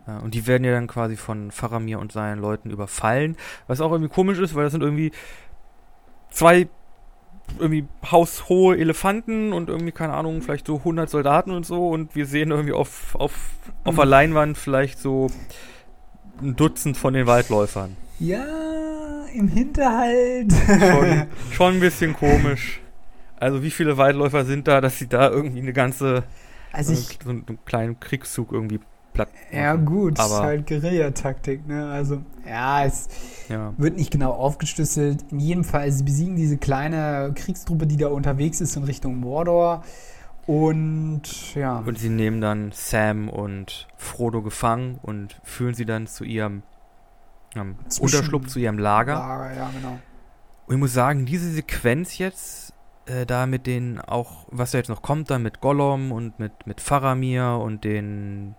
Ja, 0.05 0.17
und 0.17 0.33
die 0.33 0.45
werden 0.47 0.65
ja 0.65 0.73
dann 0.73 0.87
quasi 0.87 1.15
von 1.15 1.51
Faramir 1.51 1.99
und 1.99 2.11
seinen 2.11 2.39
Leuten 2.39 2.69
überfallen. 2.69 3.37
Was 3.67 3.79
auch 3.79 3.91
irgendwie 3.91 4.13
komisch 4.13 4.39
ist, 4.39 4.53
weil 4.55 4.65
das 4.65 4.73
sind 4.73 4.83
irgendwie 4.83 5.11
zwei 6.29 6.67
irgendwie 7.59 7.85
haushohe 8.09 8.77
Elefanten 8.77 9.53
und 9.53 9.69
irgendwie, 9.69 9.91
keine 9.91 10.13
Ahnung, 10.13 10.41
vielleicht 10.41 10.67
so 10.67 10.77
100 10.77 11.09
Soldaten 11.09 11.51
und 11.51 11.65
so. 11.65 11.89
Und 11.89 12.15
wir 12.15 12.25
sehen 12.25 12.51
irgendwie 12.51 12.73
auf, 12.73 13.15
auf, 13.15 13.33
auf 13.83 13.95
der 13.95 14.05
Leinwand 14.05 14.57
vielleicht 14.57 14.99
so 14.99 15.27
ein 16.41 16.55
Dutzend 16.55 16.97
von 16.97 17.13
den 17.13 17.27
Waldläufern. 17.27 17.95
Ja, 18.19 19.25
im 19.33 19.47
Hinterhalt. 19.47 20.53
Schon, 20.53 21.27
schon 21.51 21.73
ein 21.75 21.79
bisschen 21.79 22.13
komisch. 22.13 22.79
Also 23.39 23.61
wie 23.61 23.71
viele 23.71 23.97
Waldläufer 23.97 24.45
sind 24.45 24.67
da, 24.67 24.81
dass 24.81 24.99
sie 24.99 25.07
da 25.07 25.29
irgendwie 25.29 25.59
eine 25.59 25.73
ganze 25.73 26.23
also 26.73 26.91
ich, 26.91 27.19
so 27.23 27.29
einen 27.29 27.59
kleinen 27.65 27.99
Kriegszug 27.99 28.51
irgendwie 28.51 28.79
platt. 29.13 29.29
Ja, 29.51 29.75
gut, 29.75 30.19
aber 30.19 30.33
ist 30.33 30.41
halt 30.41 30.67
Guerillataktik, 30.67 31.67
ne? 31.67 31.87
Also, 31.89 32.21
ja, 32.45 32.85
es 32.85 33.07
ja. 33.49 33.73
wird 33.77 33.97
nicht 33.97 34.11
genau 34.11 34.31
aufgeschlüsselt. 34.31 35.25
In 35.31 35.39
jedem 35.39 35.63
Fall, 35.63 35.91
sie 35.91 36.03
besiegen 36.03 36.35
diese 36.35 36.57
kleine 36.57 37.31
Kriegstruppe, 37.35 37.87
die 37.87 37.97
da 37.97 38.07
unterwegs 38.07 38.61
ist 38.61 38.75
in 38.75 38.83
Richtung 38.83 39.19
Mordor. 39.19 39.83
Und 40.45 41.55
ja. 41.55 41.79
Und 41.79 41.97
sie 41.97 42.09
nehmen 42.09 42.41
dann 42.41 42.71
Sam 42.73 43.29
und 43.29 43.87
Frodo 43.95 44.41
gefangen 44.41 44.99
und 45.01 45.39
führen 45.43 45.73
sie 45.73 45.85
dann 45.85 46.07
zu 46.07 46.25
ihrem 46.25 46.63
ähm, 47.55 47.75
Unterschlupf, 47.99 48.47
zu 48.47 48.59
ihrem 48.59 48.77
Lager. 48.77 49.13
Lager, 49.13 49.55
ja, 49.55 49.69
genau. 49.73 49.99
Und 50.67 50.75
ich 50.75 50.79
muss 50.79 50.93
sagen, 50.93 51.25
diese 51.25 51.49
Sequenz 51.49 52.17
jetzt, 52.17 52.73
äh, 53.05 53.25
da 53.25 53.45
mit 53.45 53.67
den 53.67 53.99
auch, 53.99 54.47
was 54.49 54.71
da 54.71 54.77
jetzt 54.77 54.89
noch 54.89 55.01
kommt, 55.01 55.29
dann 55.29 55.43
mit 55.43 55.61
Gollum 55.61 56.11
und 56.11 56.39
mit, 56.39 56.67
mit 56.67 56.81
Faramir 56.81 57.59
und 57.61 57.83
den, 57.83 58.55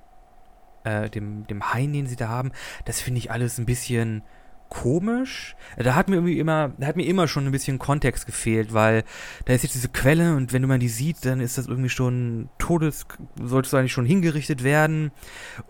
äh, 0.85 1.11
dem, 1.11 1.47
dem 1.47 1.73
Hain, 1.73 1.93
den 1.93 2.07
sie 2.07 2.17
da 2.17 2.29
haben, 2.29 2.53
das 2.85 3.01
finde 3.01 3.19
ich 3.19 3.31
alles 3.31 3.59
ein 3.59 3.67
bisschen 3.67 4.23
komisch. 4.69 5.57
Da 5.77 5.95
hat 5.95 6.09
mir 6.09 6.17
irgendwie 6.17 6.39
immer, 6.39 6.73
da 6.79 6.87
hat 6.87 6.97
mir 6.97 7.07
immer 7.07 7.29
schon 7.29 7.47
ein 7.47 7.53
bisschen 7.53 7.79
Kontext 7.79 8.27
gefehlt, 8.27 8.73
weil 8.73 9.05
da 9.45 9.53
ist 9.53 9.63
jetzt 9.63 9.75
diese 9.75 9.89
Quelle 9.89 10.35
und 10.37 10.53
wenn 10.53 10.63
du 10.63 10.69
mal 10.69 10.79
die 10.79 10.89
siehst, 10.89 11.25
dann 11.27 11.41
ist 11.41 11.59
das 11.59 11.67
irgendwie 11.67 11.91
schon 11.91 12.49
Todes, 12.59 13.07
solltest 13.41 13.73
du 13.73 13.77
eigentlich 13.77 13.93
schon 13.93 14.07
hingerichtet 14.07 14.65
werden 14.65 15.13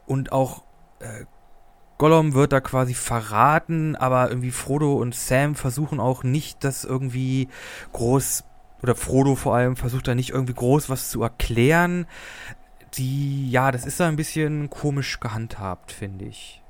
und 0.07 0.32
auch 0.32 0.65
äh, 1.01 1.24
Gollum 1.99 2.35
wird 2.35 2.53
da 2.53 2.61
quasi 2.61 2.95
verraten, 2.95 3.95
aber 3.95 4.28
irgendwie 4.28 4.51
Frodo 4.51 4.95
und 4.95 5.15
Sam 5.15 5.55
versuchen 5.55 6.01
auch 6.01 6.24
nicht, 6.24 6.65
das 6.65 6.85
irgendwie 6.85 7.49
groß, 7.93 8.45
oder 8.82 8.97
Frodo 8.97 9.36
vor 9.36 9.55
allem 9.55 9.77
versucht 9.77 10.09
da 10.09 10.15
nicht 10.15 10.31
irgendwie 10.31 10.55
groß 10.55 10.91
was 10.91 11.11
zu 11.11 11.23
erklären. 11.23 12.07
Die, 12.96 13.50
ja, 13.50 13.72
das 13.72 13.86
ist 13.86 14.00
da 14.00 14.08
ein 14.08 14.16
bisschen 14.16 14.70
komisch 14.70 15.20
gehandhabt, 15.20 15.92
finde 15.92 16.26
ich. 16.26 16.62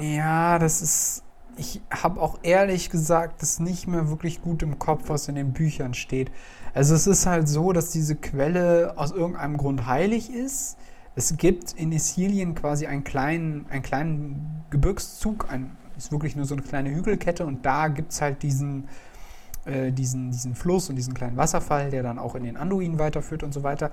Ja, 0.00 0.58
das 0.58 0.82
ist. 0.82 1.24
Ich 1.56 1.80
habe 1.90 2.20
auch 2.20 2.38
ehrlich 2.42 2.88
gesagt 2.88 3.42
das 3.42 3.58
nicht 3.58 3.88
mehr 3.88 4.08
wirklich 4.10 4.42
gut 4.42 4.62
im 4.62 4.78
Kopf, 4.78 5.08
was 5.08 5.26
in 5.26 5.34
den 5.34 5.52
Büchern 5.52 5.92
steht. 5.92 6.30
Also 6.72 6.94
es 6.94 7.08
ist 7.08 7.26
halt 7.26 7.48
so, 7.48 7.72
dass 7.72 7.90
diese 7.90 8.14
Quelle 8.14 8.94
aus 8.96 9.10
irgendeinem 9.10 9.56
Grund 9.56 9.86
heilig 9.86 10.32
ist 10.32 10.78
es 11.18 11.36
gibt 11.36 11.72
in 11.72 11.90
Isilien 11.90 12.54
quasi 12.54 12.86
einen 12.86 13.02
kleinen, 13.02 13.66
einen 13.70 13.82
kleinen 13.82 14.64
Gebirgszug, 14.70 15.50
ein, 15.50 15.76
ist 15.96 16.12
wirklich 16.12 16.36
nur 16.36 16.44
so 16.44 16.54
eine 16.54 16.62
kleine 16.62 16.94
Hügelkette 16.94 17.44
und 17.44 17.66
da 17.66 17.88
gibt 17.88 18.12
es 18.12 18.20
halt 18.20 18.44
diesen, 18.44 18.88
äh, 19.64 19.90
diesen, 19.90 20.30
diesen 20.30 20.54
Fluss 20.54 20.88
und 20.88 20.94
diesen 20.94 21.14
kleinen 21.14 21.36
Wasserfall, 21.36 21.90
der 21.90 22.04
dann 22.04 22.20
auch 22.20 22.36
in 22.36 22.44
den 22.44 22.56
Anduin 22.56 23.00
weiterführt 23.00 23.42
und 23.42 23.52
so 23.52 23.64
weiter. 23.64 23.90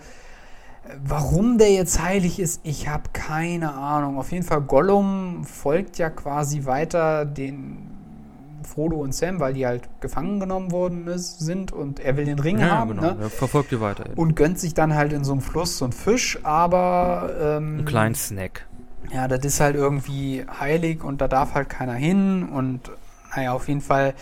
Warum 1.03 1.57
der 1.57 1.71
jetzt 1.71 2.01
heilig 2.01 2.39
ist, 2.39 2.61
ich 2.63 2.87
habe 2.87 3.09
keine 3.13 3.73
Ahnung. 3.73 4.17
Auf 4.17 4.31
jeden 4.31 4.43
Fall, 4.43 4.61
Gollum 4.61 5.43
folgt 5.43 5.97
ja 5.97 6.09
quasi 6.09 6.65
weiter 6.65 7.25
den 7.25 7.91
Frodo 8.65 8.97
und 8.97 9.13
Sam, 9.13 9.39
weil 9.39 9.53
die 9.53 9.65
halt 9.65 9.87
gefangen 10.01 10.39
genommen 10.39 10.71
worden 10.71 11.07
ist, 11.07 11.39
sind 11.39 11.71
und 11.71 11.99
er 11.99 12.17
will 12.17 12.25
den 12.25 12.39
Ring 12.39 12.59
ja, 12.59 12.71
haben. 12.71 12.91
Genau. 12.91 13.13
Ne? 13.13 13.17
Er 13.21 13.29
verfolgt 13.29 13.71
die 13.71 13.79
weiter. 13.79 14.05
Eben. 14.05 14.15
Und 14.15 14.35
gönnt 14.35 14.59
sich 14.59 14.73
dann 14.73 14.95
halt 14.95 15.13
in 15.13 15.23
so 15.23 15.31
einem 15.31 15.41
Fluss 15.41 15.77
so 15.77 15.85
einen 15.85 15.93
Fisch, 15.93 16.39
aber. 16.43 17.33
Ähm, 17.39 17.77
Einen 17.77 17.85
kleinen 17.85 18.15
Snack. 18.15 18.67
Ja, 19.13 19.27
das 19.27 19.45
ist 19.45 19.59
halt 19.59 19.75
irgendwie 19.75 20.45
heilig 20.59 21.03
und 21.03 21.21
da 21.21 21.27
darf 21.27 21.53
halt 21.53 21.69
keiner 21.69 21.93
hin 21.93 22.49
und 22.49 22.91
naja, 23.35 23.53
auf 23.53 23.67
jeden 23.67 23.81
Fall. 23.81 24.13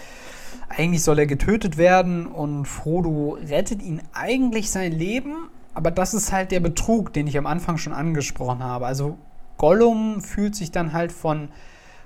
Eigentlich 0.70 1.04
soll 1.04 1.20
er 1.20 1.28
getötet 1.28 1.78
werden 1.78 2.26
und 2.26 2.66
Frodo 2.66 3.38
rettet 3.48 3.84
ihn 3.84 4.02
eigentlich 4.14 4.72
sein 4.72 4.92
Leben, 4.92 5.50
aber 5.74 5.92
das 5.92 6.14
ist 6.14 6.32
halt 6.32 6.52
der 6.52 6.60
Betrug, 6.60 7.14
den 7.14 7.28
ich 7.28 7.38
am 7.38 7.46
Anfang 7.46 7.78
schon 7.78 7.94
angesprochen 7.94 8.64
habe. 8.64 8.86
Also 8.86 9.18
Gollum 9.58 10.22
fühlt 10.22 10.56
sich 10.56 10.72
dann 10.72 10.94
halt 10.94 11.12
von 11.12 11.50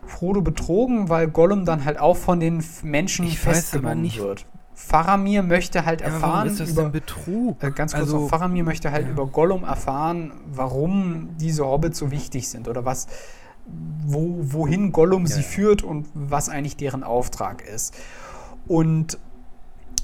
Frodo 0.05 0.41
betrogen, 0.41 1.09
weil 1.09 1.27
Gollum 1.27 1.65
dann 1.65 1.85
halt 1.85 1.99
auch 1.99 2.17
von 2.17 2.39
den 2.39 2.63
Menschen 2.83 3.27
ich 3.27 3.39
festgenommen 3.39 4.01
nicht, 4.01 4.19
wird. 4.19 4.45
Faramir 4.73 5.41
möchte 5.41 5.85
halt 5.85 6.01
ja, 6.01 6.07
erfahren. 6.07 6.47
Ist 6.47 6.59
das 6.59 6.69
über, 6.69 6.83
denn 6.83 6.91
Betrug? 6.91 7.63
Äh, 7.63 7.71
ganz 7.71 7.93
kurz 7.93 8.03
also, 8.03 8.21
noch, 8.21 8.29
Faramir 8.29 8.63
möchte 8.63 8.91
halt 8.91 9.07
ja. 9.07 9.11
über 9.11 9.25
Gollum 9.25 9.63
erfahren, 9.63 10.31
warum 10.51 11.29
diese 11.37 11.65
Hobbits 11.65 11.97
so 11.97 12.11
wichtig 12.11 12.47
sind 12.47 12.67
oder 12.67 12.85
was, 12.85 13.07
wo, 14.05 14.37
wohin 14.39 14.91
Gollum 14.91 15.25
ja, 15.25 15.35
sie 15.35 15.41
führt 15.41 15.81
und 15.81 16.07
was 16.13 16.47
eigentlich 16.47 16.77
deren 16.77 17.03
Auftrag 17.03 17.63
ist. 17.63 17.95
Und 18.67 19.17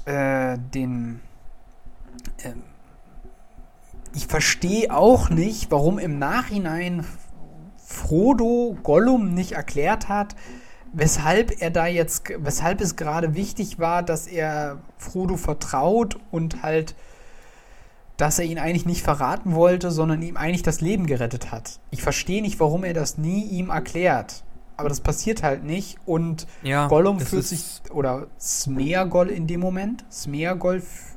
äh, 0.06 0.58
den. 0.74 1.20
Äh, 2.42 2.50
ich 4.14 4.26
verstehe 4.26 4.94
auch 4.94 5.28
nicht, 5.28 5.70
warum 5.70 5.98
im 5.98 6.18
Nachhinein 6.18 7.04
Frodo 7.84 8.76
Gollum 8.82 9.34
nicht 9.34 9.52
erklärt 9.52 10.08
hat, 10.08 10.34
weshalb 10.92 11.60
er 11.60 11.70
da 11.70 11.86
jetzt, 11.86 12.24
weshalb 12.38 12.80
es 12.80 12.96
gerade 12.96 13.34
wichtig 13.34 13.78
war, 13.78 14.02
dass 14.02 14.26
er 14.26 14.78
Frodo 14.96 15.36
vertraut 15.36 16.18
und 16.30 16.62
halt, 16.62 16.94
dass 18.16 18.38
er 18.38 18.44
ihn 18.44 18.58
eigentlich 18.58 18.86
nicht 18.86 19.02
verraten 19.02 19.54
wollte, 19.54 19.90
sondern 19.90 20.22
ihm 20.22 20.36
eigentlich 20.36 20.62
das 20.62 20.80
Leben 20.80 21.06
gerettet 21.06 21.50
hat. 21.50 21.80
Ich 21.90 22.02
verstehe 22.02 22.42
nicht, 22.42 22.60
warum 22.60 22.84
er 22.84 22.94
das 22.94 23.18
nie 23.18 23.44
ihm 23.44 23.70
erklärt. 23.70 24.44
Aber 24.76 24.88
das 24.88 25.00
passiert 25.00 25.44
halt 25.44 25.62
nicht 25.62 25.98
und 26.04 26.48
ja, 26.62 26.88
Gollum 26.88 27.20
fühlt 27.20 27.44
sich, 27.44 27.80
oder 27.90 28.26
Smeagol 28.40 29.28
in 29.28 29.46
dem 29.46 29.60
Moment, 29.60 30.04
Smeagol 30.10 30.80
fühlt 30.80 31.13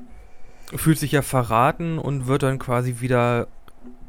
sich 1.00 1.12
ja 1.12 1.22
verraten 1.22 1.98
und 2.00 2.28
wird 2.28 2.44
dann 2.44 2.60
quasi 2.60 2.98
wieder 3.00 3.48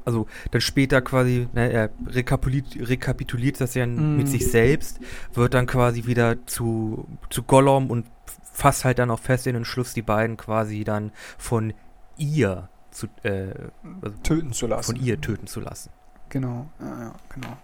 also 0.05 0.27
dann 0.53 0.63
später 0.63 1.03
quasi, 1.03 1.49
ne, 1.53 1.71
er 1.71 1.91
rekapituliert, 2.07 2.89
rekapituliert 2.89 3.61
das 3.61 3.75
ja 3.75 3.87
mm. 3.87 4.17
mit 4.17 4.27
sich 4.27 4.51
selbst, 4.51 5.01
wird 5.35 5.53
dann 5.53 5.67
quasi 5.67 6.07
wieder 6.07 6.47
zu, 6.47 7.07
zu 7.29 7.43
Gollum 7.43 7.91
und 7.91 8.07
fasst 8.55 8.87
halt 8.87 8.99
dann 8.99 9.11
auch 9.11 9.21
fest 9.21 9.47
in 9.47 9.53
den 9.53 9.67
Schluss, 9.67 9.93
die 9.93 10.01
beiden 10.01 10.39
quasi 10.39 10.83
dann 10.83 11.13
von 11.37 11.75
ihr 12.17 12.71
zu, 12.91 13.07
äh, 13.23 13.53
also 14.01 14.17
töten 14.23 14.53
zu 14.55 14.67
lassen. 14.67 14.97
Von 14.97 15.05
ihr 15.05 15.21
töten 15.21 15.47
zu 15.47 15.61
lassen. 15.61 15.91
Genau, 16.31 16.71
ja, 16.81 17.01
ja 17.01 17.15
genau. 17.35 17.57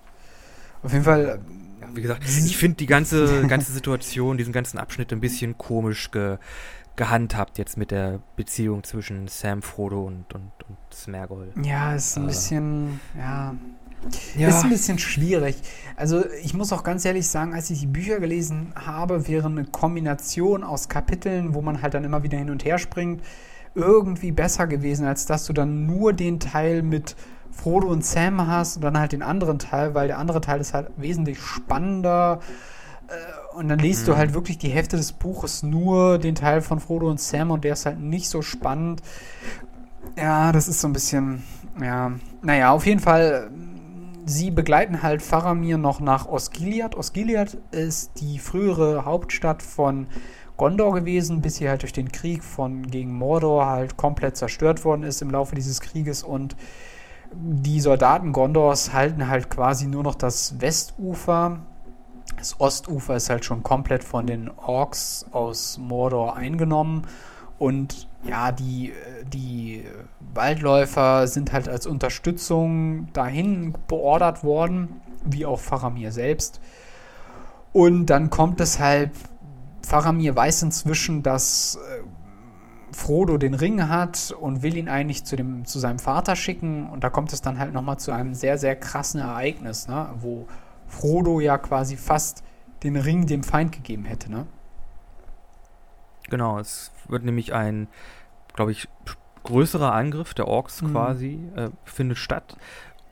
Auf 0.83 0.93
jeden 0.93 1.05
Fall. 1.05 1.41
Ja, 1.81 1.89
wie 1.95 2.03
gesagt, 2.03 2.25
ich 2.25 2.57
finde 2.57 2.77
die 2.77 2.87
ganze, 2.87 3.47
ganze 3.47 3.73
Situation, 3.73 4.37
diesen 4.37 4.53
ganzen 4.53 4.79
Abschnitt 4.79 5.13
ein 5.13 5.21
bisschen 5.21 5.57
komisch 5.59 6.11
ge, 6.11 6.37
gehandhabt 6.97 7.59
jetzt 7.59 7.77
mit 7.77 7.91
der 7.91 8.21
Beziehung 8.37 8.85
zwischen 8.85 9.29
Sam, 9.29 9.63
Frodo 9.63 10.05
und, 10.05 10.33
und, 10.35 10.53
und 10.69 10.77
Smergol. 10.93 11.53
Ja, 11.63 11.95
ist 11.95 12.17
ein 12.17 12.25
äh. 12.25 12.27
bisschen, 12.29 13.01
ja, 13.19 13.55
ja. 14.37 14.49
Ist 14.49 14.65
ein 14.65 14.71
bisschen 14.71 14.99
schwierig. 14.99 15.57
Also 15.97 16.25
ich 16.43 16.55
muss 16.55 16.73
auch 16.73 16.85
ganz 16.85 17.05
ehrlich 17.05 17.27
sagen, 17.27 17.55
als 17.55 17.71
ich 17.71 17.81
die 17.81 17.87
Bücher 17.87 18.21
gelesen 18.21 18.73
habe, 18.75 19.29
wäre 19.29 19.47
eine 19.47 19.65
Kombination 19.65 20.63
aus 20.63 20.89
Kapiteln, 20.89 21.55
wo 21.55 21.63
man 21.63 21.83
halt 21.83 21.95
dann 21.95 22.05
immer 22.05 22.23
wieder 22.23 22.39
hin 22.39 22.51
und 22.51 22.65
her 22.65 22.79
springt, 22.79 23.23
irgendwie 23.75 24.31
besser 24.31 24.67
gewesen, 24.67 25.07
als 25.07 25.27
dass 25.27 25.47
du 25.47 25.53
dann 25.53 25.87
nur 25.87 26.13
den 26.13 26.39
Teil 26.39 26.83
mit 26.83 27.17
Frodo 27.51 27.89
und 27.89 28.05
Sam 28.05 28.47
hast 28.47 28.77
und 28.77 28.83
dann 28.83 28.99
halt 28.99 29.13
den 29.13 29.23
anderen 29.23 29.59
Teil, 29.59 29.95
weil 29.95 30.09
der 30.09 30.19
andere 30.19 30.41
Teil 30.41 30.61
ist 30.61 30.75
halt 30.75 30.91
wesentlich 30.97 31.41
spannender. 31.41 32.41
Äh, 33.09 33.57
und 33.57 33.69
dann 33.69 33.79
liest 33.79 34.03
mhm. 34.03 34.13
du 34.13 34.17
halt 34.17 34.35
wirklich 34.35 34.59
die 34.59 34.69
Hälfte 34.69 34.97
des 34.97 35.13
Buches 35.13 35.63
nur 35.63 36.19
den 36.19 36.35
Teil 36.35 36.61
von 36.61 36.81
Frodo 36.81 37.09
und 37.09 37.21
Sam 37.21 37.51
und 37.51 37.65
der 37.65 37.75
ist 37.75 37.87
halt 37.87 38.01
nicht 38.01 38.29
so 38.29 38.43
spannend. 38.43 39.03
Ja, 40.17 40.53
das 40.53 40.69
ist 40.69 40.81
so 40.81 40.89
ein 40.89 40.93
bisschen, 40.93 41.43
ja, 41.81 42.13
naja, 42.43 42.71
auf 42.71 42.87
jeden 42.87 43.01
Fall, 43.01 43.51
sie 44.27 44.51
begleiten 44.51 45.03
halt 45.03 45.23
Faramir 45.23 45.79
noch 45.79 46.01
nach 46.01 46.27
Osgiliath. 46.27 46.95
Osgiliath 46.95 47.57
ist 47.71 48.21
die 48.21 48.39
frühere 48.39 49.05
Hauptstadt 49.05 49.63
von 49.63 50.07
Gondor 50.57 50.95
gewesen, 50.95 51.41
bis 51.41 51.57
sie 51.57 51.69
halt 51.69 51.83
durch 51.83 51.93
den 51.93 52.13
Krieg 52.13 52.45
von 52.45 52.87
gegen 52.87 53.13
Mordor 53.13 53.67
halt 53.67 53.97
komplett 53.97 54.37
zerstört 54.37 54.85
worden 54.85 55.03
ist 55.03 55.21
im 55.21 55.31
Laufe 55.31 55.55
dieses 55.57 55.81
Krieges 55.81 56.23
und 56.23 56.55
die 57.37 57.81
Soldaten 57.81 58.33
Gondors 58.33 58.93
halten 58.93 59.29
halt 59.29 59.51
quasi 59.51 59.87
nur 59.87 60.05
noch 60.05 60.15
das 60.15 60.61
Westufer. 60.61 61.61
Das 62.45 62.61
Ostufer 62.61 63.17
ist 63.17 63.31
halt 63.31 63.47
schon 63.47 63.63
komplett 63.63 64.05
von 64.05 64.27
den 64.27 64.51
Orks 64.51 65.25
aus 65.33 65.79
Mordor 65.79 66.37
eingenommen 66.37 67.07
und 67.59 68.07
ja, 68.23 68.53
die, 68.53 68.93
die 69.33 69.83
Waldläufer 70.35 71.27
sind 71.27 71.55
halt 71.55 71.71
als 71.71 71.87
Unterstützung 71.87 73.11
dahin 73.15 73.73
beordert 73.89 74.45
worden, 74.45 75.01
wie 75.25 75.47
auch 75.47 75.59
Faramir 75.59 76.13
selbst. 76.13 76.61
Und 77.73 78.07
dann 78.07 78.29
kommt 78.29 78.61
es 78.61 78.79
halt, 78.79 79.13
Faramir 79.81 80.37
weiß 80.37 80.65
inzwischen, 80.65 81.23
dass 81.23 81.77
äh, 81.77 82.03
Frodo 82.95 83.39
den 83.39 83.55
Ring 83.55 83.89
hat 83.89 84.37
und 84.39 84.63
will 84.63 84.77
ihn 84.77 84.91
eigentlich 84.91 85.25
zu, 85.25 85.37
dem, 85.37 85.65
zu 85.65 85.79
seinem 85.79 85.99
Vater 85.99 86.37
schicken. 86.37 86.91
Und 86.91 87.05
da 87.05 87.09
kommt 87.09 87.33
es 87.33 87.41
dann 87.41 87.59
halt 87.59 87.73
nochmal 87.73 87.99
zu 87.99 88.13
einem 88.13 88.35
sehr, 88.35 88.59
sehr 88.59 88.77
krassen 88.77 89.23
Ereignis, 89.23 89.89
ne? 89.89 90.11
wo 90.21 90.47
Frodo 90.95 91.41
ja 91.41 91.59
quasi 91.59 91.97
fast 91.97 92.45
den 92.83 92.97
Ring 92.97 93.27
dem 93.27 93.43
Feind 93.43 93.73
gegeben 93.73 94.05
hätte. 94.05 94.31
Ne? 94.31 94.47
Genau, 96.31 96.59
es 96.59 96.93
wird 97.09 97.25
nämlich 97.25 97.53
ein, 97.53 97.89
glaube 98.55 98.73
ich, 98.73 98.89
größerer 99.45 99.93
Angriff 99.93 100.35
der 100.35 100.49
Orks 100.49 100.83
mhm. 100.83 100.93
quasi, 100.93 101.41
äh, 101.57 101.71
findet 101.85 102.19
statt. 102.19 102.57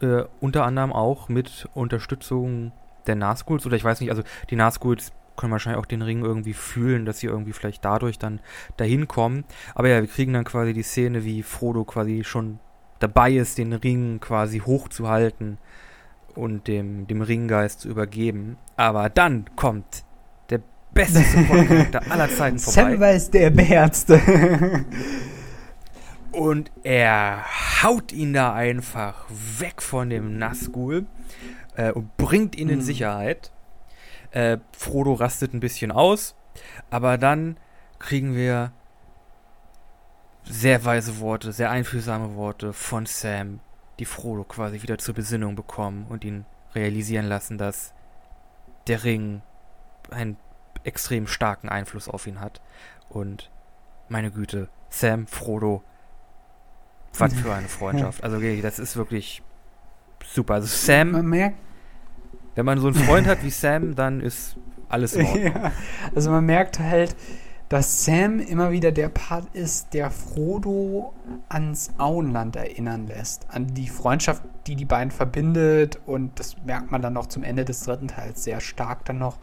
äh, 0.02 0.24
unter 0.40 0.64
anderem 0.64 0.92
auch 0.92 1.28
mit 1.28 1.68
Unterstützung 1.74 2.72
der 3.06 3.14
Nazguls, 3.14 3.64
oder 3.66 3.76
ich 3.76 3.84
weiß 3.84 4.00
nicht, 4.00 4.10
also 4.10 4.22
die 4.50 4.56
Nazguls 4.56 5.12
können 5.36 5.52
wahrscheinlich 5.52 5.80
auch 5.80 5.86
den 5.86 6.02
Ring 6.02 6.24
irgendwie 6.24 6.52
fühlen, 6.52 7.04
dass 7.04 7.18
sie 7.20 7.26
irgendwie 7.26 7.52
vielleicht 7.52 7.84
dadurch 7.84 8.18
dann 8.18 8.40
dahin 8.76 9.08
kommen. 9.08 9.44
Aber 9.74 9.88
ja, 9.88 10.00
wir 10.00 10.08
kriegen 10.08 10.32
dann 10.32 10.44
quasi 10.44 10.72
die 10.72 10.82
Szene, 10.82 11.24
wie 11.24 11.42
Frodo 11.42 11.84
quasi 11.84 12.24
schon 12.24 12.58
dabei 12.98 13.32
ist, 13.32 13.58
den 13.58 13.72
Ring 13.72 14.20
quasi 14.20 14.58
hochzuhalten 14.60 15.58
und 16.34 16.66
dem, 16.68 17.06
dem 17.06 17.22
Ringgeist 17.22 17.80
zu 17.80 17.88
übergeben. 17.88 18.56
Aber 18.76 19.08
dann 19.08 19.44
kommt 19.56 20.04
der 20.50 20.60
beste 20.92 21.20
Support-Charakter 21.20 22.02
aller 22.10 22.28
Zeiten 22.28 22.58
vorbei. 22.58 22.96
Sam 22.96 23.02
ist 23.16 23.34
der 23.34 23.50
Beherzte. 23.50 24.20
und 26.32 26.70
er 26.82 27.44
haut 27.82 28.12
ihn 28.12 28.32
da 28.32 28.54
einfach 28.54 29.26
weg 29.58 29.82
von 29.82 30.10
dem 30.10 30.38
Nazgul 30.38 31.06
äh, 31.76 31.92
und 31.92 32.16
bringt 32.16 32.56
ihn 32.56 32.68
in 32.68 32.78
mhm. 32.78 32.82
Sicherheit. 32.82 33.52
Äh, 34.30 34.58
Frodo 34.76 35.12
rastet 35.12 35.52
ein 35.52 35.60
bisschen 35.60 35.92
aus, 35.92 36.34
aber 36.90 37.18
dann 37.18 37.58
kriegen 37.98 38.34
wir 38.34 38.72
sehr 40.44 40.84
weise 40.84 41.20
Worte, 41.20 41.52
sehr 41.52 41.70
einfühlsame 41.70 42.34
Worte 42.34 42.72
von 42.72 43.06
Sam, 43.06 43.60
die 44.02 44.06
Frodo 44.06 44.42
quasi 44.42 44.82
wieder 44.82 44.98
zur 44.98 45.14
Besinnung 45.14 45.54
bekommen 45.54 46.06
und 46.08 46.24
ihn 46.24 46.44
realisieren 46.74 47.24
lassen, 47.24 47.56
dass 47.56 47.94
der 48.88 49.04
Ring 49.04 49.42
einen 50.10 50.36
extrem 50.82 51.28
starken 51.28 51.68
Einfluss 51.68 52.08
auf 52.08 52.26
ihn 52.26 52.40
hat. 52.40 52.60
Und 53.08 53.48
meine 54.08 54.32
Güte, 54.32 54.68
Sam, 54.90 55.28
Frodo, 55.28 55.84
was 57.16 57.32
für 57.32 57.54
eine 57.54 57.68
Freundschaft. 57.68 58.24
Also 58.24 58.40
das 58.60 58.80
ist 58.80 58.96
wirklich 58.96 59.40
super. 60.26 60.54
Also 60.54 60.66
Sam, 60.66 61.12
man 61.12 61.26
merkt, 61.26 61.58
wenn 62.56 62.66
man 62.66 62.80
so 62.80 62.88
einen 62.88 62.96
Freund 62.96 63.28
hat 63.28 63.44
wie 63.44 63.50
Sam, 63.50 63.94
dann 63.94 64.20
ist 64.20 64.56
alles 64.88 65.14
in 65.14 65.26
Ordnung. 65.26 65.44
Ja, 65.44 65.72
also 66.12 66.32
man 66.32 66.44
merkt 66.44 66.80
halt, 66.80 67.14
dass 67.72 68.04
Sam 68.04 68.38
immer 68.38 68.70
wieder 68.70 68.92
der 68.92 69.08
Part 69.08 69.46
ist, 69.54 69.94
der 69.94 70.10
Frodo 70.10 71.14
ans 71.48 71.90
Auenland 71.96 72.54
erinnern 72.54 73.06
lässt. 73.06 73.46
An 73.48 73.72
die 73.72 73.88
Freundschaft, 73.88 74.42
die 74.66 74.76
die 74.76 74.84
beiden 74.84 75.10
verbindet. 75.10 75.98
Und 76.04 76.38
das 76.38 76.56
merkt 76.66 76.90
man 76.90 77.00
dann 77.00 77.14
noch 77.14 77.28
zum 77.28 77.42
Ende 77.42 77.64
des 77.64 77.80
dritten 77.80 78.08
Teils 78.08 78.44
sehr 78.44 78.60
stark 78.60 79.06
dann 79.06 79.16
noch. 79.18 79.38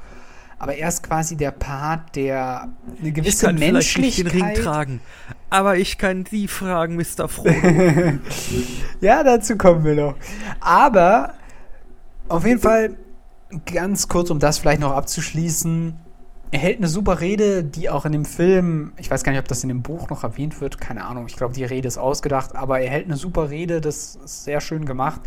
Aber 0.60 0.76
er 0.76 0.89
ist 0.89 1.01
quasi 1.01 1.38
der 1.38 1.49
Part, 1.49 2.15
der 2.15 2.69
eine 2.99 3.11
gewisse 3.11 3.47
ich 3.47 3.51
kann 3.51 3.56
Menschlichkeit. 3.56 4.26
Nicht 4.26 4.35
den 4.35 4.45
Ring 4.45 4.64
tragen, 4.64 5.01
aber 5.49 5.77
ich 5.77 5.97
kann 5.97 6.23
Sie 6.30 6.47
fragen, 6.47 6.97
Mr. 6.97 7.27
Frodo. 7.30 7.49
ja, 9.01 9.23
dazu 9.23 9.57
kommen 9.57 9.84
wir 9.84 9.95
noch. 9.95 10.15
Aber 10.60 11.34
auf 12.27 12.45
jeden 12.45 12.60
Fall, 12.60 12.95
ganz 13.65 14.07
kurz, 14.07 14.30
um 14.30 14.38
das 14.38 14.60
vielleicht 14.60 14.81
noch 14.81 14.91
abzuschließen. 14.91 16.09
Er 16.51 16.59
hält 16.59 16.77
eine 16.77 16.88
super 16.88 17.19
Rede, 17.19 17.63
die 17.63 17.89
auch 17.89 18.05
in 18.05 18.11
dem 18.11 18.26
Film, 18.26 18.93
ich 18.97 19.11
weiß 19.11 19.23
gar 19.23 19.31
nicht, 19.31 19.39
ob 19.39 19.47
das 19.47 19.61
in 19.61 19.69
dem 19.69 19.84
Buch 19.84 20.09
noch 20.09 20.23
erwähnt 20.23 20.61
wird, 20.61 20.80
keine 20.80 21.05
Ahnung, 21.05 21.27
ich 21.27 21.35
glaube, 21.35 21.53
die 21.53 21.63
Rede 21.63 21.88
ist 21.88 21.99
ausgedacht, 21.99 22.55
aber 22.55 22.80
er 22.80 22.89
hält 22.89 23.05
eine 23.05 23.17
super 23.17 23.51
Rede, 23.51 23.81
das 23.81 24.15
ist 24.15 24.45
sehr 24.45 24.59
schön 24.59 24.85
gemacht 24.85 25.21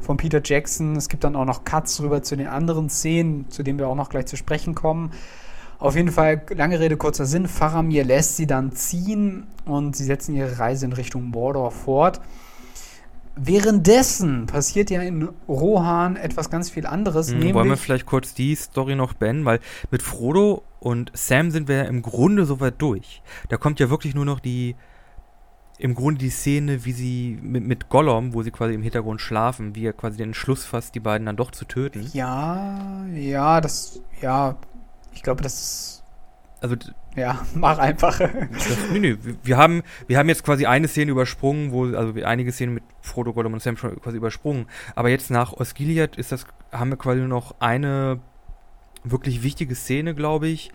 von 0.00 0.16
Peter 0.16 0.40
Jackson. 0.42 0.96
Es 0.96 1.08
gibt 1.08 1.24
dann 1.24 1.36
auch 1.36 1.44
noch 1.44 1.64
Cuts 1.64 2.00
rüber 2.00 2.22
zu 2.22 2.36
den 2.36 2.46
anderen 2.46 2.90
Szenen, 2.90 3.50
zu 3.50 3.62
denen 3.62 3.78
wir 3.78 3.88
auch 3.88 3.94
noch 3.94 4.10
gleich 4.10 4.26
zu 4.26 4.36
sprechen 4.36 4.74
kommen. 4.74 5.12
Auf 5.78 5.94
jeden 5.94 6.10
Fall, 6.10 6.42
lange 6.54 6.80
Rede, 6.80 6.96
kurzer 6.96 7.26
Sinn, 7.26 7.48
Faramir 7.48 8.04
lässt 8.04 8.36
sie 8.36 8.46
dann 8.46 8.72
ziehen 8.72 9.46
und 9.66 9.94
sie 9.94 10.04
setzen 10.04 10.34
ihre 10.34 10.58
Reise 10.58 10.86
in 10.86 10.92
Richtung 10.92 11.30
Mordor 11.30 11.70
fort. 11.70 12.20
Währenddessen 13.38 14.46
passiert 14.46 14.90
ja 14.90 15.02
in 15.02 15.28
Rohan 15.46 16.16
etwas 16.16 16.48
ganz 16.48 16.70
viel 16.70 16.86
anderes. 16.86 17.32
Mhm, 17.32 17.52
wollen 17.52 17.68
wir 17.68 17.76
vielleicht 17.76 18.06
kurz 18.06 18.32
die 18.32 18.54
Story 18.54 18.94
noch 18.94 19.12
beenden, 19.12 19.44
weil 19.44 19.60
mit 19.90 20.02
Frodo 20.02 20.62
und 20.80 21.10
Sam 21.14 21.50
sind 21.50 21.68
wir 21.68 21.76
ja 21.76 21.84
im 21.84 22.00
Grunde 22.00 22.46
soweit 22.46 22.80
durch. 22.80 23.22
Da 23.50 23.58
kommt 23.58 23.78
ja 23.78 23.90
wirklich 23.90 24.14
nur 24.14 24.24
noch 24.24 24.40
die, 24.40 24.74
im 25.78 25.94
Grunde 25.94 26.18
die 26.18 26.30
Szene, 26.30 26.86
wie 26.86 26.92
sie 26.92 27.38
mit, 27.42 27.64
mit 27.64 27.88
Gollum, 27.90 28.32
wo 28.32 28.42
sie 28.42 28.50
quasi 28.50 28.72
im 28.72 28.82
Hintergrund 28.82 29.20
schlafen, 29.20 29.74
wie 29.74 29.84
er 29.84 29.92
quasi 29.92 30.16
den 30.16 30.30
Entschluss 30.30 30.64
fasst, 30.64 30.94
die 30.94 31.00
beiden 31.00 31.26
dann 31.26 31.36
doch 31.36 31.50
zu 31.50 31.66
töten. 31.66 32.08
Ja, 32.14 33.04
ja, 33.14 33.60
das, 33.60 34.00
ja, 34.22 34.56
ich 35.12 35.22
glaube, 35.22 35.42
das 35.42 35.54
ist 35.54 35.95
also 36.60 36.76
ja, 37.14 37.44
mach 37.54 37.78
einfach. 37.78 38.18
Das, 38.18 38.90
nee, 38.92 38.98
nee, 38.98 39.16
wir 39.42 39.56
haben, 39.56 39.82
wir 40.06 40.18
haben 40.18 40.28
jetzt 40.28 40.44
quasi 40.44 40.66
eine 40.66 40.88
Szene 40.88 41.10
übersprungen, 41.10 41.72
wo, 41.72 41.84
also 41.96 42.14
einige 42.24 42.52
Szenen 42.52 42.74
mit 42.74 42.84
Frodo, 43.00 43.32
Gollum 43.32 43.54
und 43.54 43.62
Sam 43.62 43.76
schon 43.76 44.00
quasi 44.00 44.16
übersprungen. 44.16 44.66
Aber 44.94 45.08
jetzt 45.08 45.30
nach 45.30 45.52
Osgiliath 45.52 46.16
ist 46.16 46.32
das, 46.32 46.46
haben 46.72 46.90
wir 46.90 46.96
quasi 46.96 47.22
noch 47.22 47.54
eine 47.58 48.20
wirklich 49.04 49.42
wichtige 49.42 49.74
Szene, 49.74 50.14
glaube 50.14 50.48
ich, 50.48 50.72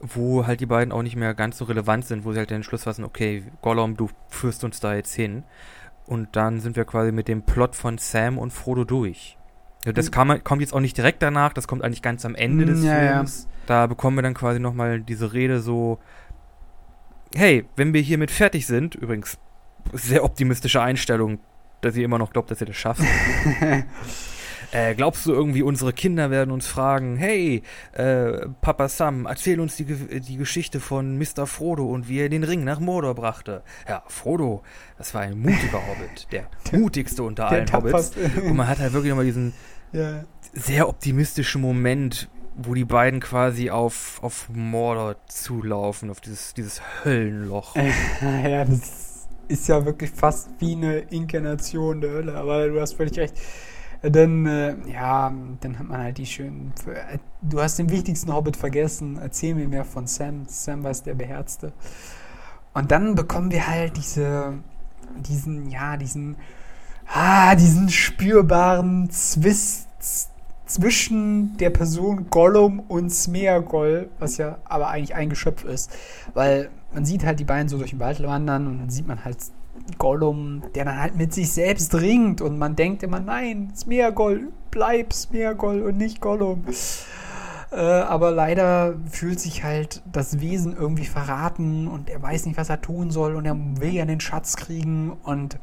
wo 0.00 0.46
halt 0.46 0.60
die 0.60 0.66
beiden 0.66 0.92
auch 0.92 1.02
nicht 1.02 1.16
mehr 1.16 1.34
ganz 1.34 1.58
so 1.58 1.64
relevant 1.64 2.06
sind, 2.06 2.24
wo 2.24 2.32
sie 2.32 2.38
halt 2.38 2.50
den 2.50 2.62
Schluss 2.62 2.84
fassen, 2.84 3.04
okay, 3.04 3.44
Gollum, 3.62 3.96
du 3.96 4.08
führst 4.28 4.62
uns 4.64 4.80
da 4.80 4.94
jetzt 4.94 5.14
hin. 5.14 5.44
Und 6.06 6.36
dann 6.36 6.60
sind 6.60 6.76
wir 6.76 6.84
quasi 6.84 7.12
mit 7.12 7.28
dem 7.28 7.42
Plot 7.42 7.76
von 7.76 7.98
Sam 7.98 8.38
und 8.38 8.52
Frodo 8.52 8.84
durch. 8.84 9.37
Das 9.92 10.06
hm. 10.06 10.12
kam, 10.12 10.44
kommt 10.44 10.60
jetzt 10.60 10.72
auch 10.72 10.80
nicht 10.80 10.96
direkt 10.96 11.22
danach, 11.22 11.52
das 11.52 11.68
kommt 11.68 11.82
eigentlich 11.82 12.02
ganz 12.02 12.24
am 12.24 12.34
Ende 12.34 12.66
des 12.66 12.84
ja, 12.84 12.98
Films. 12.98 13.44
Ja. 13.44 13.58
Da 13.66 13.86
bekommen 13.86 14.16
wir 14.16 14.22
dann 14.22 14.34
quasi 14.34 14.60
nochmal 14.60 15.00
diese 15.00 15.32
Rede 15.32 15.60
so, 15.60 15.98
hey, 17.34 17.66
wenn 17.76 17.92
wir 17.92 18.00
hiermit 18.00 18.30
fertig 18.30 18.66
sind, 18.66 18.94
übrigens 18.94 19.38
sehr 19.92 20.24
optimistische 20.24 20.80
Einstellung, 20.80 21.38
dass 21.80 21.96
ihr 21.96 22.04
immer 22.04 22.18
noch 22.18 22.32
glaubt, 22.32 22.50
dass 22.50 22.60
ihr 22.60 22.66
das 22.66 22.76
schafft. 22.76 23.02
äh, 24.72 24.94
glaubst 24.94 25.24
du 25.26 25.32
irgendwie, 25.32 25.62
unsere 25.62 25.92
Kinder 25.92 26.30
werden 26.30 26.50
uns 26.50 26.66
fragen, 26.66 27.16
hey, 27.16 27.62
äh, 27.92 28.48
Papa 28.60 28.88
Sam, 28.88 29.26
erzähl 29.26 29.60
uns 29.60 29.76
die, 29.76 29.84
die 29.84 30.36
Geschichte 30.36 30.80
von 30.80 31.18
Mr. 31.18 31.46
Frodo 31.46 31.86
und 31.86 32.08
wie 32.08 32.20
er 32.20 32.28
den 32.28 32.44
Ring 32.44 32.64
nach 32.64 32.80
Mordor 32.80 33.14
brachte. 33.14 33.62
Ja, 33.88 34.02
Frodo, 34.08 34.62
das 34.96 35.14
war 35.14 35.22
ein 35.22 35.38
mutiger 35.38 35.80
Hobbit, 35.88 36.28
der 36.32 36.48
mutigste 36.72 37.22
unter 37.22 37.48
allen 37.48 37.72
Hobbits. 37.72 38.12
Und 38.44 38.56
man 38.56 38.66
hat 38.66 38.78
halt 38.78 38.92
wirklich 38.92 39.10
nochmal 39.10 39.26
diesen 39.26 39.52
ja. 39.92 40.24
sehr 40.52 40.88
optimistischen 40.88 41.60
Moment, 41.60 42.28
wo 42.56 42.74
die 42.74 42.84
beiden 42.84 43.20
quasi 43.20 43.70
auf, 43.70 44.18
auf 44.22 44.48
Mordor 44.52 45.16
zulaufen, 45.28 46.10
auf 46.10 46.20
dieses, 46.20 46.54
dieses 46.54 46.82
Höllenloch. 47.04 47.76
ja, 48.22 48.64
das 48.64 49.26
ist 49.48 49.68
ja 49.68 49.84
wirklich 49.84 50.10
fast 50.10 50.50
wie 50.58 50.72
eine 50.72 50.98
Inkarnation 50.98 52.00
der 52.00 52.10
Hölle, 52.10 52.34
aber 52.34 52.68
du 52.68 52.80
hast 52.80 52.94
völlig 52.94 53.18
recht. 53.18 53.34
Dann, 54.02 54.46
äh, 54.46 54.76
ja, 54.92 55.32
dann 55.60 55.78
hat 55.78 55.88
man 55.88 55.98
halt 55.98 56.18
die 56.18 56.26
schönen. 56.26 56.72
Du 57.42 57.60
hast 57.60 57.78
den 57.80 57.90
wichtigsten 57.90 58.32
Hobbit 58.32 58.56
vergessen. 58.56 59.18
Erzähl 59.20 59.56
mir 59.56 59.66
mehr 59.66 59.84
von 59.84 60.06
Sam. 60.06 60.44
Sam 60.46 60.84
war 60.84 60.92
es 60.92 61.02
der 61.02 61.14
Beherzte. 61.14 61.72
Und 62.74 62.92
dann 62.92 63.16
bekommen 63.16 63.50
wir 63.50 63.66
halt 63.66 63.96
diese, 63.96 64.54
diesen, 65.16 65.68
ja, 65.68 65.96
diesen, 65.96 66.36
ah, 67.08 67.54
diesen 67.54 67.88
spürbaren 67.88 69.10
Zwist 69.10 69.86
zwischen 70.66 71.56
der 71.56 71.70
Person 71.70 72.26
Gollum 72.30 72.80
und 72.80 73.10
Smeagol, 73.10 74.10
was 74.18 74.36
ja 74.36 74.58
aber 74.64 74.88
eigentlich 74.88 75.14
ein 75.14 75.30
Geschöpf 75.30 75.64
ist. 75.64 75.90
Weil 76.34 76.68
man 76.92 77.04
sieht 77.04 77.24
halt 77.24 77.40
die 77.40 77.44
beiden 77.44 77.68
so 77.68 77.78
durch 77.78 77.90
den 77.90 78.00
Wald 78.00 78.22
wandern 78.22 78.66
und 78.66 78.78
dann 78.78 78.90
sieht 78.90 79.08
man 79.08 79.24
halt 79.24 79.38
Gollum, 79.96 80.62
der 80.74 80.84
dann 80.84 81.00
halt 81.00 81.16
mit 81.16 81.32
sich 81.32 81.50
selbst 81.50 81.94
ringt 81.94 82.40
und 82.40 82.58
man 82.58 82.76
denkt 82.76 83.02
immer, 83.02 83.20
nein, 83.20 83.72
Smeagol, 83.74 84.48
bleib 84.70 85.12
Smeagol 85.12 85.82
und 85.82 85.96
nicht 85.96 86.20
Gollum. 86.20 86.64
Äh, 87.70 87.76
aber 87.76 88.30
leider 88.30 88.94
fühlt 89.10 89.40
sich 89.40 89.64
halt 89.64 90.02
das 90.10 90.40
Wesen 90.40 90.74
irgendwie 90.76 91.04
verraten 91.04 91.88
und 91.88 92.10
er 92.10 92.22
weiß 92.22 92.46
nicht, 92.46 92.58
was 92.58 92.70
er 92.70 92.80
tun 92.80 93.10
soll 93.10 93.36
und 93.36 93.44
er 93.46 93.56
will 93.80 93.92
ja 93.92 94.04
den 94.04 94.20
Schatz 94.20 94.56
kriegen 94.56 95.12
und 95.22 95.58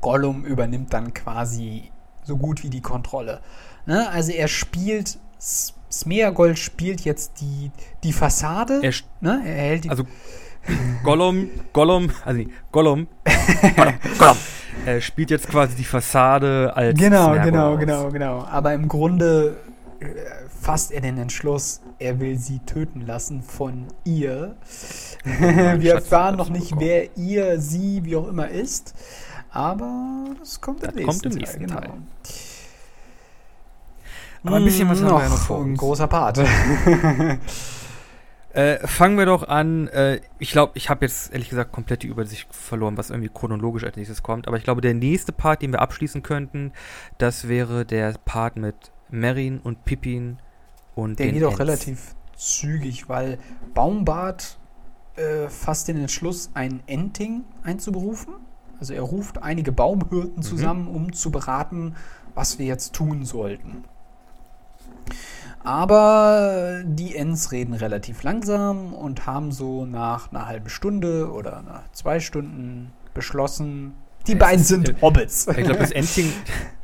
Gollum 0.00 0.44
übernimmt 0.44 0.92
dann 0.92 1.14
quasi 1.14 1.90
so 2.24 2.36
gut 2.36 2.62
wie 2.62 2.70
die 2.70 2.82
Kontrolle. 2.82 3.40
Ne? 3.86 4.08
Also 4.10 4.32
er 4.32 4.48
spielt, 4.48 5.18
Smeagol 5.90 6.56
spielt 6.56 7.00
jetzt 7.02 7.40
die, 7.40 7.70
die 8.04 8.12
Fassade. 8.12 8.80
Er, 8.82 8.92
ne? 9.20 9.42
er 9.44 9.54
hält 9.54 9.84
die. 9.84 9.90
Also 9.90 10.04
Gollum, 11.02 11.48
Gollum, 11.72 12.10
also 12.24 12.38
nee, 12.38 12.48
Gollum, 12.70 13.06
Gollum, 13.76 13.94
Gollum. 14.18 14.36
Er 14.84 15.00
spielt 15.00 15.30
jetzt 15.30 15.48
quasi 15.48 15.74
die 15.74 15.84
Fassade 15.84 16.72
als. 16.74 16.98
Genau, 16.98 17.32
Smeagol 17.32 17.50
genau, 17.50 17.72
aus. 17.72 17.80
genau, 17.80 18.10
genau. 18.10 18.44
Aber 18.44 18.74
im 18.74 18.88
Grunde 18.88 19.56
äh, 20.00 20.06
fasst 20.60 20.92
er 20.92 21.00
den 21.00 21.18
Entschluss, 21.18 21.80
er 21.98 22.20
will 22.20 22.38
sie 22.38 22.60
töten 22.60 23.00
lassen 23.00 23.42
von 23.42 23.86
ihr. 24.04 24.56
Wir 25.24 25.94
erfahren 25.94 26.36
noch 26.36 26.50
nicht, 26.50 26.74
wer 26.78 27.16
ihr, 27.16 27.60
sie, 27.60 28.04
wie 28.04 28.16
auch 28.16 28.28
immer 28.28 28.48
ist. 28.48 28.94
Aber 29.50 30.26
das 30.38 30.60
kommt 30.60 30.82
im 30.82 30.86
das 30.86 30.94
nächsten 30.94 31.10
kommt 31.10 31.26
im 31.26 31.38
nächsten 31.40 31.66
Teil. 31.66 31.80
Genau. 31.82 31.96
Aber 34.44 34.56
ein 34.56 34.64
bisschen 34.64 34.88
was 34.88 35.02
haben 35.02 35.10
wir 35.10 35.22
ja 35.22 35.28
noch 35.28 35.38
vor 35.38 35.58
uns. 35.58 35.70
Ein 35.70 35.76
großer 35.76 36.06
Part. 36.06 36.40
Äh, 38.54 38.84
fangen 38.88 39.18
wir 39.18 39.26
doch 39.26 39.46
an. 39.46 39.88
Äh, 39.88 40.20
ich 40.38 40.50
glaube, 40.50 40.72
ich 40.74 40.88
habe 40.88 41.04
jetzt 41.04 41.32
ehrlich 41.32 41.50
gesagt 41.50 41.70
komplett 41.70 42.02
die 42.02 42.08
Übersicht 42.08 42.52
verloren, 42.52 42.96
was 42.96 43.10
irgendwie 43.10 43.28
chronologisch 43.28 43.84
als 43.84 43.96
nächstes 43.96 44.22
kommt. 44.22 44.48
Aber 44.48 44.56
ich 44.56 44.64
glaube, 44.64 44.80
der 44.80 44.94
nächste 44.94 45.32
Part, 45.32 45.60
den 45.62 45.70
wir 45.70 45.80
abschließen 45.80 46.22
könnten, 46.22 46.72
das 47.18 47.46
wäre 47.46 47.84
der 47.84 48.14
Part 48.24 48.56
mit 48.56 48.74
Merin 49.10 49.60
und 49.60 49.84
Pippin 49.84 50.38
und 50.94 51.18
Der 51.18 51.26
den 51.26 51.34
geht 51.34 51.44
auch 51.44 51.50
Ents. 51.50 51.60
relativ 51.60 52.14
zügig, 52.36 53.08
weil 53.08 53.38
Baumbart 53.74 54.58
äh, 55.16 55.48
fasst 55.48 55.86
den 55.88 55.98
Entschluss, 55.98 56.50
ein 56.54 56.82
Enting 56.86 57.44
einzuberufen. 57.62 58.34
Also 58.80 58.94
er 58.94 59.02
ruft 59.02 59.42
einige 59.42 59.72
Baumhirten 59.72 60.42
zusammen, 60.42 60.88
um 60.88 61.12
zu 61.12 61.30
beraten, 61.30 61.94
was 62.34 62.58
wir 62.58 62.66
jetzt 62.66 62.94
tun 62.94 63.24
sollten. 63.24 63.84
Aber 65.64 66.82
die 66.84 67.16
Ents 67.16 67.50
reden 67.52 67.74
relativ 67.74 68.22
langsam 68.22 68.94
und 68.94 69.26
haben 69.26 69.50
so 69.52 69.84
nach 69.84 70.30
einer 70.30 70.46
halben 70.46 70.68
Stunde 70.68 71.32
oder 71.32 71.62
nach 71.62 71.90
zwei 71.92 72.20
Stunden 72.20 72.92
beschlossen, 73.12 73.94
die 74.28 74.34
beiden 74.34 74.62
sind 74.62 74.88
äh, 74.90 74.94
Hobbits. 75.00 75.48
Ich 75.48 75.56
glaube, 75.56 75.78
das 75.78 75.90
Ending, 75.90 76.32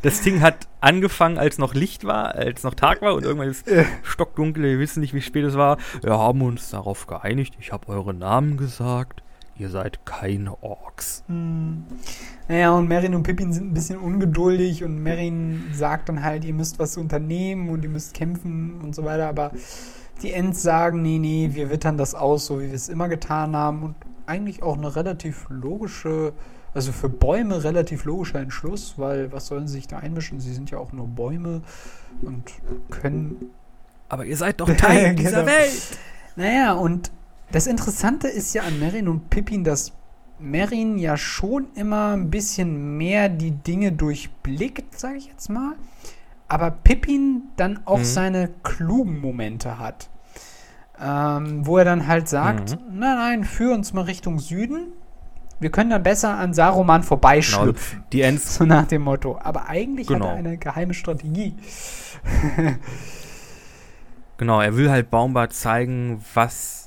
das 0.03 0.23
Ding 0.23 0.41
hat 0.41 0.67
angefangen, 0.81 1.39
als 1.39 1.59
noch 1.59 1.75
Licht 1.75 2.05
war, 2.05 2.35
als 2.35 2.63
noch 2.63 2.75
Tag 2.75 3.03
war 3.03 3.15
und 3.15 3.25
irgendwann 3.25 3.49
ist 3.49 3.67
stockdunkel, 4.03 4.63
wir 4.63 4.79
wissen 4.79 5.01
nicht, 5.01 5.15
wie 5.15 5.21
spät 5.21 5.45
es 5.45 5.55
war. 5.55 5.77
Wir 6.03 6.19
haben 6.19 6.43
uns 6.43 6.71
darauf 6.71 7.07
geeinigt, 7.07 7.55
ich 7.61 7.71
habe 7.71 7.89
eure 7.89 8.15
Namen 8.15 8.57
gesagt, 8.57 9.23
ihr 9.57 9.69
seid 9.71 10.05
keine 10.05 10.63
Orks. 10.63 11.23
Hm. 11.29 11.85
Naja, 12.49 12.73
und 12.73 12.89
Merin 12.89 13.15
und 13.15 13.23
Pippin 13.23 13.53
sind 13.53 13.71
ein 13.71 13.75
bisschen 13.75 13.99
ungeduldig 13.99 14.85
und 14.85 14.99
Merin 15.03 15.65
sagt 15.73 16.09
dann 16.09 16.23
halt, 16.23 16.45
ihr 16.45 16.55
müsst 16.55 16.79
was 16.79 16.97
unternehmen 16.97 17.69
und 17.71 17.83
ihr 17.85 17.91
müsst 17.91 18.15
kämpfen 18.15 18.81
und 18.83 18.95
so 18.95 19.05
weiter, 19.05 19.29
aber 19.29 19.53
die 20.23 20.33
Ents 20.33 20.63
sagen, 20.63 21.03
nee, 21.03 21.19
nee, 21.19 21.51
wir 21.53 21.71
wittern 21.71 21.97
das 21.99 22.15
aus, 22.15 22.47
so 22.47 22.61
wie 22.61 22.67
wir 22.69 22.75
es 22.75 22.89
immer 22.89 23.09
getan 23.09 23.55
haben 23.57 23.83
und 23.83 23.95
eigentlich 24.27 24.63
auch 24.63 24.77
eine 24.77 24.95
relativ 24.97 25.47
logische, 25.51 26.33
also 26.73 26.93
für 26.93 27.09
Bäume 27.09 27.63
relativ 27.65 28.05
logischer 28.05 28.41
Entschluss, 28.41 28.95
weil 28.97 29.33
was 29.33 29.47
sollen 29.49 29.67
sie 29.69 29.75
sich 29.75 29.87
da 29.89 29.99
einmischen? 29.99 30.41
Sie 30.41 30.53
sind 30.55 30.71
ja 30.71 30.79
auch 30.79 30.93
nur 30.93 31.07
Bäume 31.09 31.63
und 32.23 32.43
können 32.91 33.51
Aber 34.09 34.25
ihr 34.25 34.37
seid 34.37 34.61
doch 34.61 34.71
Teil 34.77 35.15
dieser 35.17 35.43
Genau. 35.43 35.47
Welt. 35.47 35.99
naja, 36.37 36.73
und 36.75 37.11
das 37.53 37.67
Interessante 37.67 38.29
ist 38.29 38.55
ja 38.55 38.63
an 38.63 38.79
Merin 38.79 39.09
und 39.09 39.31
Pippin, 39.31 39.65
dass 39.65 39.93
Merin 40.39 40.99
ja 40.99 41.17
schon 41.17 41.69
immer 41.75 42.13
ein 42.15 42.31
bisschen 42.31 42.97
mehr 42.97 43.29
die 43.29 43.53
Dinge 43.53 43.93
durchblickt, 43.93 44.99
sage 44.99 45.17
ich 45.19 45.27
jetzt 45.27 45.49
mal. 45.49 45.75
Aber 46.49 46.71
Pippin 46.71 47.43
dann 47.57 47.81
auch 47.87 47.99
Mhm. 48.01 48.05
seine 48.05 48.51
klugen 48.63 49.21
Momente 49.21 49.79
hat. 49.79 50.11
Ähm, 51.01 51.67
wo 51.67 51.79
er 51.79 51.85
dann 51.85 52.07
halt 52.07 52.29
sagt, 52.29 52.73
Mhm. 52.73 52.99
nein, 53.01 53.17
nein, 53.17 53.45
führ 53.45 53.75
uns 53.75 53.93
mal 53.93 54.03
Richtung 54.03 54.39
Süden. 54.39 54.93
Wir 55.61 55.71
können 55.71 55.91
dann 55.91 56.03
besser 56.03 56.37
an 56.37 56.53
Saruman 56.55 57.03
vorbeischlüpfen. 57.03 58.05
Die 58.13 58.21
Ents, 58.23 58.55
So 58.57 58.65
nach 58.65 58.87
dem 58.87 59.03
Motto. 59.03 59.39
Aber 59.43 59.69
eigentlich 59.69 60.07
Genau. 60.09 60.27
hat 60.27 60.33
er 60.35 60.39
eine 60.39 60.59
geheime 60.59 60.95
Strategie. 60.95 61.55
genau, 64.37 64.61
er 64.61 64.77
will 64.77 64.91
halt 64.91 65.11
Baumbart 65.11 65.53
zeigen, 65.53 66.23
was, 66.35 66.84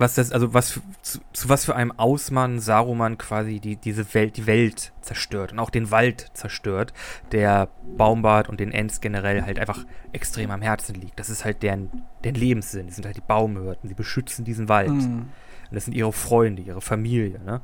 was 0.00 0.14
das, 0.14 0.32
also 0.32 0.54
was, 0.54 0.70
für- 0.72 0.80
zu, 1.02 1.18
zu 1.32 1.48
was 1.48 1.64
für 1.64 1.76
einem 1.76 1.92
Ausmann 1.92 2.58
Saruman 2.58 3.18
quasi 3.18 3.60
die, 3.60 3.76
diese 3.76 4.14
Welt, 4.14 4.36
die 4.36 4.46
Welt 4.46 4.92
zerstört 5.02 5.52
und 5.52 5.58
auch 5.58 5.70
den 5.70 5.90
Wald 5.90 6.30
zerstört, 6.32 6.92
der 7.32 7.68
Baumbart 7.96 8.48
und 8.48 8.58
den 8.60 8.72
Ents 8.72 9.00
generell 9.00 9.42
halt 9.42 9.58
einfach 9.58 9.84
extrem 10.12 10.50
am 10.50 10.62
Herzen 10.62 10.94
liegt. 10.94 11.18
Das 11.20 11.28
ist 11.30 11.44
halt 11.44 11.62
deren, 11.62 11.90
deren 12.24 12.34
Lebenssinn. 12.34 12.86
Die 12.86 12.92
sind 12.92 13.04
halt 13.06 13.16
die 13.16 13.22
Baumhirten, 13.22 13.88
die 13.88 13.94
beschützen 13.94 14.44
diesen 14.44 14.68
Wald. 14.68 14.88
Mhm. 14.90 15.28
Und 15.70 15.74
das 15.74 15.84
sind 15.84 15.94
ihre 15.94 16.12
Freunde, 16.12 16.62
ihre 16.62 16.80
Familie, 16.80 17.38
ne? 17.44 17.60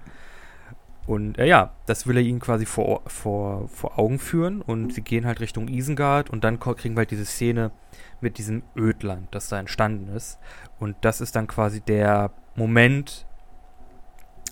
Und 1.06 1.38
äh, 1.38 1.46
ja, 1.46 1.72
das 1.86 2.08
will 2.08 2.16
er 2.16 2.22
ihnen 2.22 2.40
quasi 2.40 2.66
vor, 2.66 3.02
vor, 3.06 3.68
vor 3.68 3.96
Augen 3.98 4.18
führen 4.18 4.60
und 4.60 4.92
sie 4.92 5.02
gehen 5.02 5.24
halt 5.24 5.38
Richtung 5.40 5.68
Isengard 5.68 6.30
und 6.30 6.42
dann 6.42 6.58
kriegen 6.58 6.96
wir 6.96 7.00
halt 7.02 7.12
diese 7.12 7.24
Szene 7.24 7.70
mit 8.20 8.38
diesem 8.38 8.62
Ödland, 8.76 9.28
das 9.30 9.48
da 9.48 9.58
entstanden 9.58 10.14
ist. 10.14 10.38
Und 10.78 10.96
das 11.02 11.20
ist 11.20 11.36
dann 11.36 11.46
quasi 11.46 11.80
der 11.80 12.30
Moment, 12.54 13.26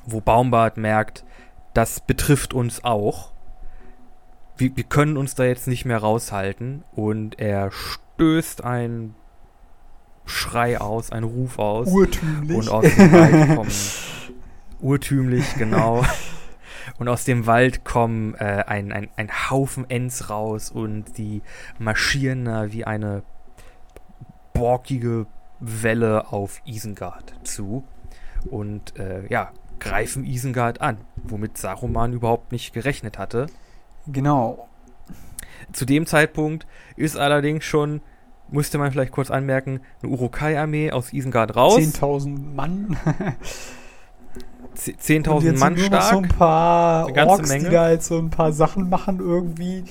wo 0.04 0.20
Baumbart 0.20 0.76
merkt, 0.76 1.24
das 1.72 2.00
betrifft 2.00 2.54
uns 2.54 2.84
auch. 2.84 3.32
Wir, 4.56 4.76
wir 4.76 4.84
können 4.84 5.16
uns 5.16 5.34
da 5.34 5.44
jetzt 5.44 5.66
nicht 5.66 5.84
mehr 5.84 5.98
raushalten 5.98 6.84
und 6.92 7.40
er 7.40 7.70
stößt 7.72 8.62
einen 8.62 9.16
Schrei 10.26 10.80
aus, 10.80 11.10
einen 11.10 11.24
Ruf 11.24 11.58
aus. 11.58 11.88
Urtümlich. 11.88 12.56
Und 12.56 12.68
aus 12.68 12.84
dem 12.84 13.12
Wald 13.12 13.56
kommen 13.56 13.70
urtümlich, 14.80 15.54
genau. 15.56 16.04
Und 16.98 17.08
aus 17.08 17.24
dem 17.24 17.46
Wald 17.46 17.84
kommen 17.84 18.34
äh, 18.34 18.62
ein, 18.66 18.92
ein, 18.92 19.08
ein 19.16 19.50
Haufen 19.50 19.88
Ents 19.88 20.30
raus 20.30 20.70
und 20.70 21.18
die 21.18 21.42
marschieren 21.78 22.44
da 22.44 22.72
wie 22.72 22.84
eine 22.84 23.22
borkige 24.55 25.26
Welle 25.60 26.32
auf 26.32 26.62
Isengard 26.64 27.35
zu. 27.44 27.85
Und 28.51 28.98
äh, 28.98 29.26
ja, 29.28 29.51
greifen 29.78 30.24
Isengard 30.24 30.81
an, 30.81 30.98
womit 31.22 31.59
Saruman 31.59 32.12
überhaupt 32.14 32.52
nicht 32.52 32.72
gerechnet 32.72 33.18
hatte. 33.18 33.47
Genau. 34.06 34.68
Zu 35.72 35.85
dem 35.85 36.06
Zeitpunkt 36.06 36.66
ist 36.97 37.16
allerdings 37.16 37.64
schon, 37.64 38.01
musste 38.48 38.78
man 38.78 38.93
vielleicht 38.93 39.12
kurz 39.12 39.31
anmerken, 39.31 39.81
eine 40.02 40.12
Urukai-Armee 40.12 40.93
aus 40.93 41.12
Isengard 41.12 41.56
raus. 41.56 41.78
10.000 41.78 42.55
Mann. 42.55 42.97
Z- 44.74 44.94
Und 44.97 45.02
10.000 45.26 45.43
jetzt 45.44 45.60
Mann 45.60 45.78
stark. 45.78 46.02
so 46.12 46.18
ein 46.18 46.28
paar 46.28 47.05
Eine 47.06 47.12
ganze 47.14 47.31
Orks, 47.32 47.48
Menge. 47.48 47.64
die 47.64 47.70
da 47.70 47.82
halt 47.85 48.02
so 48.02 48.18
ein 48.18 48.31
paar 48.31 48.52
Sachen 48.52 48.89
machen 48.90 49.20
irgendwie. 49.20 49.85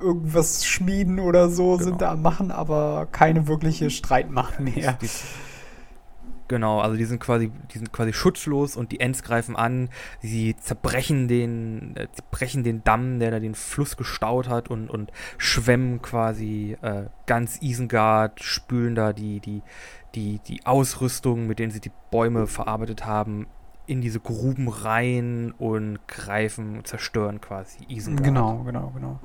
Irgendwas 0.00 0.64
schmieden 0.66 1.18
oder 1.20 1.48
so 1.48 1.72
Genau. 1.76 1.84
sind 1.84 2.02
da 2.02 2.12
am 2.12 2.22
machen, 2.22 2.50
aber 2.50 3.06
keine 3.12 3.46
wirkliche 3.48 3.90
Streitmacht 3.90 4.60
mehr. 4.60 4.94
Die, 5.00 5.08
genau, 6.48 6.80
also 6.80 6.96
die 6.96 7.04
sind 7.04 7.20
quasi, 7.20 7.50
die 7.72 7.78
sind 7.78 7.92
quasi 7.92 8.12
schutzlos 8.12 8.76
und 8.76 8.92
die 8.92 9.00
Ents 9.00 9.22
greifen 9.22 9.56
an. 9.56 9.88
Sie 10.20 10.56
zerbrechen 10.56 11.28
den, 11.28 11.96
äh, 11.96 12.08
zerbrechen 12.12 12.62
den 12.64 12.84
Damm, 12.84 13.18
der 13.18 13.30
da 13.30 13.40
den 13.40 13.54
Fluss 13.54 13.96
gestaut 13.96 14.48
hat 14.48 14.68
und, 14.68 14.90
und 14.90 15.10
schwemmen 15.38 16.02
quasi 16.02 16.76
äh, 16.82 17.04
ganz 17.26 17.60
Isengard, 17.62 18.42
spülen 18.42 18.94
da 18.94 19.12
die, 19.12 19.40
die, 19.40 19.62
die, 20.14 20.40
die 20.46 20.64
Ausrüstung, 20.66 21.46
mit 21.46 21.58
denen 21.58 21.72
sie 21.72 21.80
die 21.80 21.92
Bäume 22.10 22.46
verarbeitet 22.46 23.04
haben, 23.06 23.46
in 23.86 24.00
diese 24.00 24.20
Gruben 24.20 24.68
rein 24.68 25.52
und 25.58 25.98
greifen, 26.08 26.84
zerstören 26.84 27.40
quasi 27.40 27.78
Isengard. 27.88 28.24
Genau, 28.24 28.64
genau, 28.64 28.92
genau. 28.94 29.20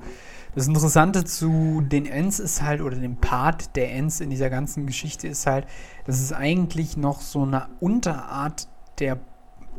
Das 0.54 0.66
Interessante 0.66 1.24
zu 1.24 1.80
den 1.80 2.06
Ents 2.06 2.40
ist 2.40 2.62
halt, 2.62 2.80
oder 2.80 2.96
dem 2.96 3.16
Part 3.16 3.76
der 3.76 3.92
Ents 3.92 4.20
in 4.20 4.30
dieser 4.30 4.50
ganzen 4.50 4.86
Geschichte 4.86 5.28
ist 5.28 5.46
halt, 5.46 5.66
dass 6.06 6.20
es 6.20 6.32
eigentlich 6.32 6.96
noch 6.96 7.20
so 7.20 7.42
eine 7.42 7.68
Unterart 7.78 8.68
der 8.98 9.18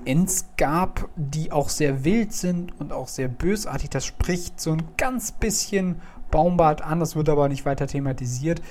Ents 0.05 0.45
gab, 0.57 1.09
die 1.15 1.51
auch 1.51 1.69
sehr 1.69 2.03
wild 2.03 2.33
sind 2.33 2.79
und 2.79 2.91
auch 2.91 3.07
sehr 3.07 3.27
bösartig. 3.27 3.89
Das 3.89 4.05
spricht 4.05 4.59
so 4.59 4.71
ein 4.71 4.83
ganz 4.97 5.31
bisschen 5.31 6.01
Baumbart 6.31 6.81
an, 6.81 6.99
das 6.99 7.15
wird 7.15 7.29
aber 7.29 7.49
nicht 7.49 7.65
weiter 7.65 7.85
thematisiert. 7.85 8.61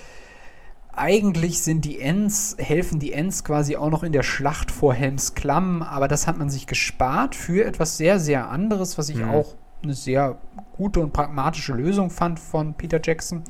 Eigentlich 0.92 1.62
sind 1.62 1.84
die 1.84 2.00
Ents, 2.00 2.56
helfen 2.58 2.98
die 2.98 3.12
Ents 3.12 3.44
quasi 3.44 3.76
auch 3.76 3.90
noch 3.90 4.02
in 4.02 4.12
der 4.12 4.22
Schlacht 4.22 4.70
vor 4.70 4.92
Helms 4.92 5.34
Klamm, 5.34 5.82
aber 5.82 6.08
das 6.08 6.26
hat 6.26 6.36
man 6.36 6.50
sich 6.50 6.66
gespart 6.66 7.34
für 7.34 7.64
etwas 7.64 7.96
sehr, 7.96 8.18
sehr 8.18 8.50
anderes, 8.50 8.98
was 8.98 9.08
ich 9.08 9.16
Mhm. 9.18 9.30
auch 9.30 9.54
eine 9.82 9.94
sehr 9.94 10.38
gute 10.76 11.00
und 11.00 11.12
pragmatische 11.12 11.72
Lösung 11.72 12.10
fand 12.10 12.38
von 12.40 12.74
Peter 12.74 13.00
Jackson, 13.02 13.42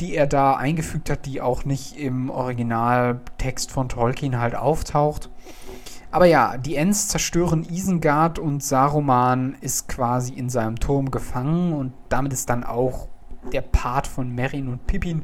die 0.00 0.14
er 0.14 0.26
da 0.26 0.54
eingefügt 0.56 1.08
hat, 1.08 1.24
die 1.24 1.40
auch 1.40 1.64
nicht 1.64 1.96
im 1.96 2.30
Originaltext 2.30 3.70
von 3.70 3.88
Tolkien 3.88 4.38
halt 4.38 4.54
auftaucht. 4.54 5.30
Aber 6.10 6.26
ja, 6.26 6.56
die 6.58 6.74
Ents 6.74 7.08
zerstören 7.08 7.64
Isengard 7.70 8.38
und 8.40 8.62
Saruman 8.64 9.56
ist 9.60 9.88
quasi 9.88 10.34
in 10.34 10.50
seinem 10.50 10.80
Turm 10.80 11.10
gefangen 11.12 11.72
und 11.72 11.92
damit 12.08 12.32
ist 12.32 12.50
dann 12.50 12.64
auch 12.64 13.08
der 13.52 13.60
Part 13.60 14.08
von 14.08 14.34
Merin 14.34 14.68
und 14.68 14.86
Pippin 14.86 15.22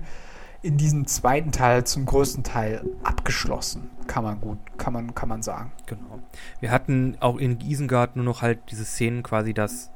in 0.66 0.76
diesem 0.76 1.06
zweiten 1.06 1.52
Teil 1.52 1.84
zum 1.84 2.06
größten 2.06 2.42
Teil 2.42 2.84
abgeschlossen. 3.04 3.88
Kann 4.08 4.24
man 4.24 4.40
gut, 4.40 4.58
kann 4.78 4.92
man, 4.92 5.14
kann 5.14 5.28
man 5.28 5.40
sagen. 5.42 5.70
Genau. 5.86 6.20
Wir 6.58 6.72
hatten 6.72 7.16
auch 7.20 7.36
in 7.36 7.60
Isengard 7.60 8.16
nur 8.16 8.24
noch 8.24 8.42
halt 8.42 8.58
diese 8.70 8.84
Szenen 8.84 9.22
quasi, 9.22 9.54
dass 9.54 9.92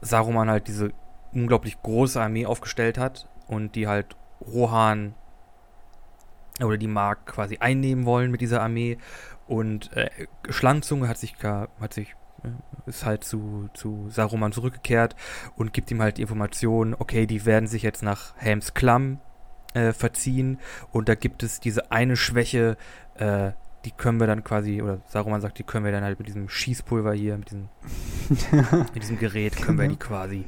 Saruman 0.00 0.48
halt 0.48 0.68
diese 0.68 0.92
unglaublich 1.32 1.82
große 1.82 2.22
Armee 2.22 2.46
aufgestellt 2.46 2.98
hat 2.98 3.28
und 3.48 3.74
die 3.74 3.88
halt 3.88 4.16
Rohan 4.40 5.14
oder 6.62 6.78
die 6.78 6.86
Mark 6.86 7.26
quasi 7.26 7.58
einnehmen 7.58 8.06
wollen 8.06 8.30
mit 8.30 8.40
dieser 8.40 8.62
Armee 8.62 8.98
und 9.48 9.92
äh, 9.96 10.08
Schlangenzunge 10.48 11.08
hat 11.08 11.18
sich 11.18 11.34
hat 11.42 11.92
sich 11.92 12.14
äh, 12.44 12.88
ist 12.88 13.04
halt 13.04 13.24
zu, 13.24 13.68
zu 13.74 14.08
Saruman 14.08 14.52
zurückgekehrt 14.52 15.16
und 15.56 15.72
gibt 15.72 15.90
ihm 15.90 16.00
halt 16.00 16.18
die 16.18 16.22
Information, 16.22 16.94
okay, 16.96 17.26
die 17.26 17.44
werden 17.44 17.66
sich 17.66 17.82
jetzt 17.82 18.02
nach 18.02 18.34
Helms 18.36 18.72
Klamm 18.72 19.20
äh, 19.76 19.92
verziehen. 19.92 20.58
Und 20.90 21.08
da 21.08 21.14
gibt 21.14 21.42
es 21.42 21.60
diese 21.60 21.92
eine 21.92 22.16
Schwäche, 22.16 22.76
äh, 23.16 23.52
die 23.84 23.90
können 23.92 24.18
wir 24.18 24.26
dann 24.26 24.42
quasi, 24.42 24.82
oder 24.82 24.98
Saruman 25.06 25.40
sagt, 25.40 25.58
die 25.58 25.62
können 25.62 25.84
wir 25.84 25.92
dann 25.92 26.02
halt 26.02 26.18
mit 26.18 26.26
diesem 26.26 26.48
Schießpulver 26.48 27.12
hier, 27.12 27.36
mit 27.36 27.50
diesem, 27.50 27.68
mit 28.94 29.02
diesem 29.02 29.18
Gerät, 29.18 29.56
können 29.56 29.78
wir 29.78 29.88
die 29.88 29.96
quasi 29.96 30.44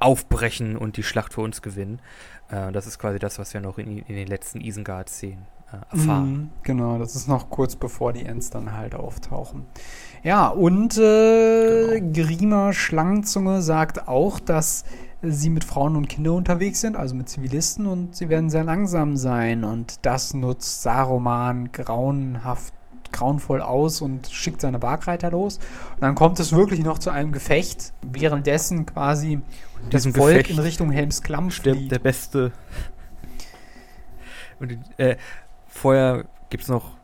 aufbrechen 0.00 0.76
und 0.76 0.96
die 0.96 1.02
Schlacht 1.02 1.32
für 1.32 1.40
uns 1.40 1.62
gewinnen. 1.62 2.00
Äh, 2.50 2.72
das 2.72 2.86
ist 2.86 2.98
quasi 2.98 3.18
das, 3.18 3.38
was 3.38 3.54
wir 3.54 3.60
noch 3.60 3.78
in, 3.78 3.98
in 3.98 4.16
den 4.16 4.26
letzten 4.26 4.60
Isengard-Szenen 4.60 5.46
äh, 5.72 5.96
erfahren. 5.96 6.32
Mhm, 6.32 6.50
genau, 6.62 6.98
das 6.98 7.14
ist 7.14 7.28
noch 7.28 7.48
kurz 7.48 7.76
bevor 7.76 8.12
die 8.12 8.26
Ents 8.26 8.50
dann 8.50 8.72
halt 8.72 8.94
auftauchen. 8.94 9.66
Ja, 10.22 10.48
und 10.48 10.98
äh, 10.98 12.00
genau. 12.00 12.12
Grima 12.12 12.72
Schlangenzunge 12.72 13.62
sagt 13.62 14.08
auch, 14.08 14.40
dass 14.40 14.84
sie 15.32 15.50
mit 15.50 15.64
Frauen 15.64 15.96
und 15.96 16.08
Kindern 16.08 16.34
unterwegs 16.34 16.80
sind, 16.80 16.96
also 16.96 17.14
mit 17.14 17.28
Zivilisten, 17.28 17.86
und 17.86 18.14
sie 18.14 18.28
werden 18.28 18.50
sehr 18.50 18.64
langsam 18.64 19.16
sein. 19.16 19.64
Und 19.64 20.04
das 20.06 20.34
nutzt 20.34 20.82
Saruman 20.82 21.72
grauenhaft, 21.72 22.74
grauenvoll 23.12 23.62
aus 23.62 24.00
und 24.00 24.28
schickt 24.28 24.60
seine 24.60 24.78
Bergreiter 24.78 25.30
los. 25.30 25.58
Und 25.94 26.02
dann 26.02 26.14
kommt 26.14 26.40
es 26.40 26.52
wirklich 26.52 26.82
noch 26.82 26.98
zu 26.98 27.10
einem 27.10 27.32
Gefecht, 27.32 27.92
währenddessen 28.02 28.86
quasi 28.86 29.40
das 29.90 30.06
Volk 30.06 30.14
Gefecht 30.14 30.50
in 30.50 30.58
Richtung 30.58 30.90
Helmsklamm 30.90 31.50
stirbt 31.50 31.90
der 31.90 31.98
Beste. 31.98 32.52
Und 34.60 34.78
äh, 34.96 35.16
vorher 35.66 36.26
gibt 36.50 36.64
es 36.64 36.68
noch 36.68 36.96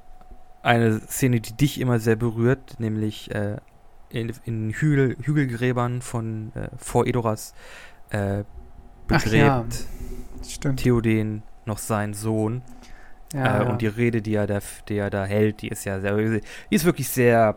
eine 0.63 1.01
Szene, 1.01 1.41
die 1.41 1.53
dich 1.53 1.81
immer 1.81 1.99
sehr 1.99 2.17
berührt, 2.17 2.79
nämlich 2.79 3.31
äh, 3.35 3.57
in, 4.11 4.33
in 4.45 4.71
Hügel, 4.71 5.17
Hügelgräbern 5.23 6.03
von 6.03 6.53
äh, 6.55 6.69
vor 6.77 7.07
Edoras 7.07 7.55
äh, 8.11 8.45
begräbt 9.07 9.87
ja, 10.65 10.73
Theoden 10.73 11.43
noch 11.65 11.79
seinen 11.79 12.15
Sohn. 12.15 12.63
Ja, 13.33 13.61
äh, 13.61 13.65
ja. 13.65 13.71
Und 13.71 13.83
die 13.83 13.87
Rede, 13.87 14.23
die 14.23 14.35
er, 14.35 14.47
da, 14.47 14.59
die 14.89 14.97
er 14.97 15.11
da 15.11 15.25
hält, 15.25 15.63
die 15.63 15.69
ist 15.69 15.85
ja 15.85 16.01
sehr, 16.01 16.17
die 16.17 16.43
ist 16.71 16.85
wirklich 16.85 17.09
sehr, 17.09 17.57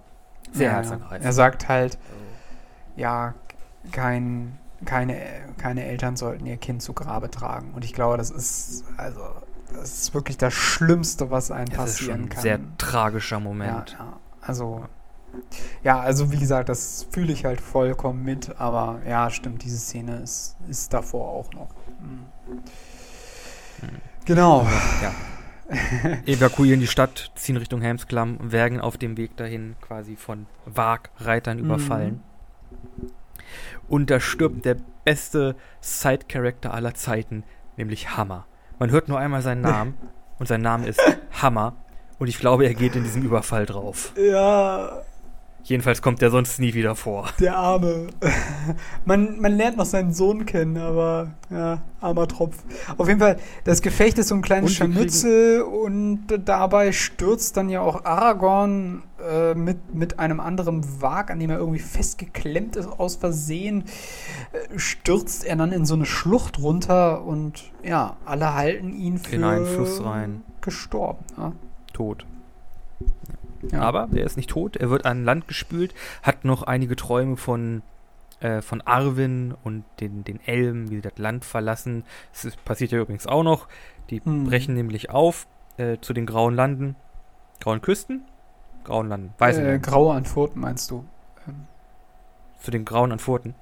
sehr 0.51 0.67
ja, 0.67 0.73
herzergreifend. 0.73 1.25
Er 1.25 1.33
sagt 1.33 1.67
halt, 1.67 1.97
ja, 2.95 3.33
kein, 3.91 4.57
keine, 4.85 5.17
keine 5.57 5.85
Eltern 5.85 6.15
sollten 6.15 6.45
ihr 6.45 6.57
Kind 6.57 6.81
zu 6.81 6.93
Grabe 6.93 7.31
tragen. 7.31 7.71
Und 7.73 7.83
ich 7.85 7.93
glaube, 7.93 8.17
das 8.17 8.29
ist, 8.29 8.85
also, 8.97 9.21
das 9.73 10.01
ist 10.01 10.13
wirklich 10.13 10.37
das 10.37 10.53
Schlimmste, 10.53 11.31
was 11.31 11.49
einem 11.49 11.69
das 11.69 11.77
passieren 11.77 12.29
kann. 12.29 12.37
Ein 12.39 12.43
sehr 12.43 12.59
tragischer 12.77 13.39
Moment. 13.39 13.97
Ja, 13.97 14.19
also, 14.41 14.85
ja, 15.83 15.99
also 15.99 16.31
wie 16.31 16.37
gesagt, 16.37 16.69
das 16.69 17.07
fühle 17.11 17.33
ich 17.33 17.45
halt 17.45 17.61
vollkommen 17.61 18.23
mit, 18.23 18.59
aber 18.59 19.01
ja, 19.07 19.29
stimmt, 19.29 19.63
diese 19.63 19.77
Szene 19.77 20.17
ist, 20.17 20.55
ist 20.69 20.93
davor 20.93 21.27
auch 21.29 21.53
noch. 21.53 21.69
Mhm. 21.99 22.25
Genau. 24.25 24.65
Ja. 25.01 25.13
Evakuieren 26.25 26.79
die 26.79 26.87
Stadt, 26.87 27.31
ziehen 27.35 27.57
Richtung 27.57 27.81
Helmsklamm 27.81 28.37
und 28.37 28.51
werden 28.51 28.79
auf 28.79 28.97
dem 28.97 29.17
Weg 29.17 29.35
dahin 29.37 29.75
quasi 29.81 30.15
von 30.15 30.45
Wagreitern 30.65 31.57
mhm. 31.57 31.65
überfallen. 31.65 32.23
Und 33.87 34.09
da 34.09 34.19
stirbt 34.19 34.65
der 34.65 34.77
beste 35.03 35.55
Side-Character 35.81 36.73
aller 36.73 36.93
Zeiten, 36.93 37.43
nämlich 37.77 38.15
Hammer. 38.15 38.45
Man 38.79 38.91
hört 38.91 39.07
nur 39.07 39.19
einmal 39.19 39.41
seinen 39.41 39.61
Namen 39.61 39.95
und 40.39 40.47
sein 40.47 40.61
Name 40.61 40.87
ist 40.87 41.01
Hammer. 41.41 41.75
Und 42.19 42.27
ich 42.27 42.39
glaube, 42.39 42.65
er 42.65 42.73
geht 42.73 42.95
in 42.95 43.03
diesem 43.03 43.23
Überfall 43.23 43.65
drauf. 43.65 44.13
Ja, 44.15 45.01
Jedenfalls 45.65 46.01
kommt 46.01 46.21
der 46.21 46.29
sonst 46.29 46.59
nie 46.59 46.73
wieder 46.73 46.93
vor. 46.95 47.29
Der 47.39 47.55
Arme. 47.55 48.07
Man, 49.05 49.39
man 49.39 49.53
lernt 49.53 49.77
noch 49.77 49.85
seinen 49.85 50.13
Sohn 50.13 50.45
kennen, 50.45 50.77
aber 50.77 51.31
ja, 51.49 51.81
armer 51.99 52.27
Tropf. 52.27 52.57
Auf 52.97 53.07
jeden 53.07 53.19
Fall, 53.19 53.37
das 53.63 53.81
Gefecht 53.81 54.17
ist 54.17 54.29
so 54.29 54.35
ein 54.35 54.41
kleines 54.41 54.73
Scharmützel 54.73 55.61
und 55.61 56.27
dabei 56.45 56.91
stürzt 56.91 57.57
dann 57.57 57.69
ja 57.69 57.81
auch 57.81 58.05
Aragorn 58.05 59.03
äh, 59.29 59.53
mit, 59.55 59.93
mit 59.93 60.19
einem 60.19 60.39
anderen 60.39 61.01
Wag, 61.01 61.31
an 61.31 61.39
dem 61.39 61.49
er 61.49 61.57
irgendwie 61.57 61.79
festgeklemmt 61.79 62.75
ist 62.75 62.87
aus 62.87 63.15
Versehen, 63.15 63.83
äh, 64.51 64.79
stürzt 64.79 65.45
er 65.45 65.55
dann 65.55 65.71
in 65.71 65.85
so 65.85 65.95
eine 65.95 66.05
Schlucht 66.05 66.59
runter 66.59 67.23
und 67.23 67.71
ja, 67.83 68.17
alle 68.25 68.53
halten 68.53 68.93
ihn 68.93 69.17
für 69.17 69.35
in 69.35 69.43
einen 69.43 69.65
Fluss 69.65 70.03
rein. 70.03 70.43
gestorben. 70.61 71.23
Ja? 71.37 71.51
Tot. 71.93 72.25
Ja. 73.71 73.81
Aber 73.81 74.09
er 74.13 74.25
ist 74.25 74.37
nicht 74.37 74.49
tot, 74.49 74.75
er 74.75 74.89
wird 74.89 75.05
an 75.05 75.23
Land 75.23 75.47
gespült, 75.47 75.93
hat 76.21 76.45
noch 76.45 76.63
einige 76.63 76.95
Träume 76.95 77.37
von, 77.37 77.81
äh, 78.39 78.61
von 78.61 78.81
Arwen 78.81 79.53
und 79.63 79.83
den, 79.99 80.23
den 80.23 80.39
Elben, 80.45 80.89
wie 80.89 80.95
sie 80.95 81.01
das 81.01 81.17
Land 81.17 81.45
verlassen. 81.45 82.03
Das 82.31 82.45
ist, 82.45 82.63
passiert 82.65 82.91
ja 82.91 82.99
übrigens 82.99 83.27
auch 83.27 83.43
noch. 83.43 83.67
Die 84.09 84.21
hm. 84.23 84.45
brechen 84.45 84.75
nämlich 84.75 85.09
auf 85.09 85.47
äh, 85.77 85.97
zu 86.01 86.13
den 86.13 86.25
grauen 86.25 86.55
Landen. 86.55 86.95
Grauen 87.59 87.81
Küsten? 87.81 88.23
Grauen 88.83 89.07
Landen. 89.07 89.33
Weißen 89.37 89.65
äh, 89.65 89.79
Graue 89.79 90.13
Antworten 90.13 90.59
meinst 90.59 90.91
du? 90.91 91.05
Ähm. 91.47 91.67
Zu 92.59 92.71
den 92.71 92.85
grauen 92.85 93.11
Antworten. 93.11 93.55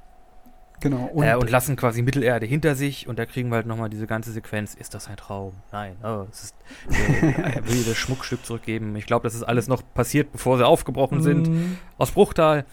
Genau. 0.82 1.10
Und, 1.14 1.24
äh, 1.24 1.36
und, 1.36 1.50
lassen 1.50 1.76
quasi 1.76 2.02
Mittelerde 2.02 2.46
hinter 2.46 2.76
sich 2.76 3.08
und 3.08 3.18
da 3.18 3.26
kriegen 3.26 3.50
wir 3.50 3.58
halt 3.58 3.68
nochmal 3.68 3.90
diese 3.90 4.08
ganze 4.08 4.32
Sequenz. 4.32 4.74
Ist 4.74 4.94
das 4.94 5.08
ein 5.08 5.16
Traum? 5.16 5.54
Nein, 5.72 5.96
oh, 6.04 6.26
es 6.30 6.46
ist, 6.46 6.56
äh, 6.90 7.54
er 7.56 7.68
will 7.68 7.84
das 7.84 7.96
Schmuckstück 7.96 8.46
zurückgeben. 8.46 8.96
Ich 8.96 9.06
glaube, 9.06 9.24
das 9.24 9.36
ist 9.36 9.44
alles 9.44 9.68
noch 9.68 9.84
passiert, 9.94 10.32
bevor 10.32 10.58
sie 10.58 10.66
aufgebrochen 10.66 11.22
sind. 11.22 11.48
Mhm. 11.48 11.78
Aus 11.98 12.12
Bruchtal. 12.12 12.66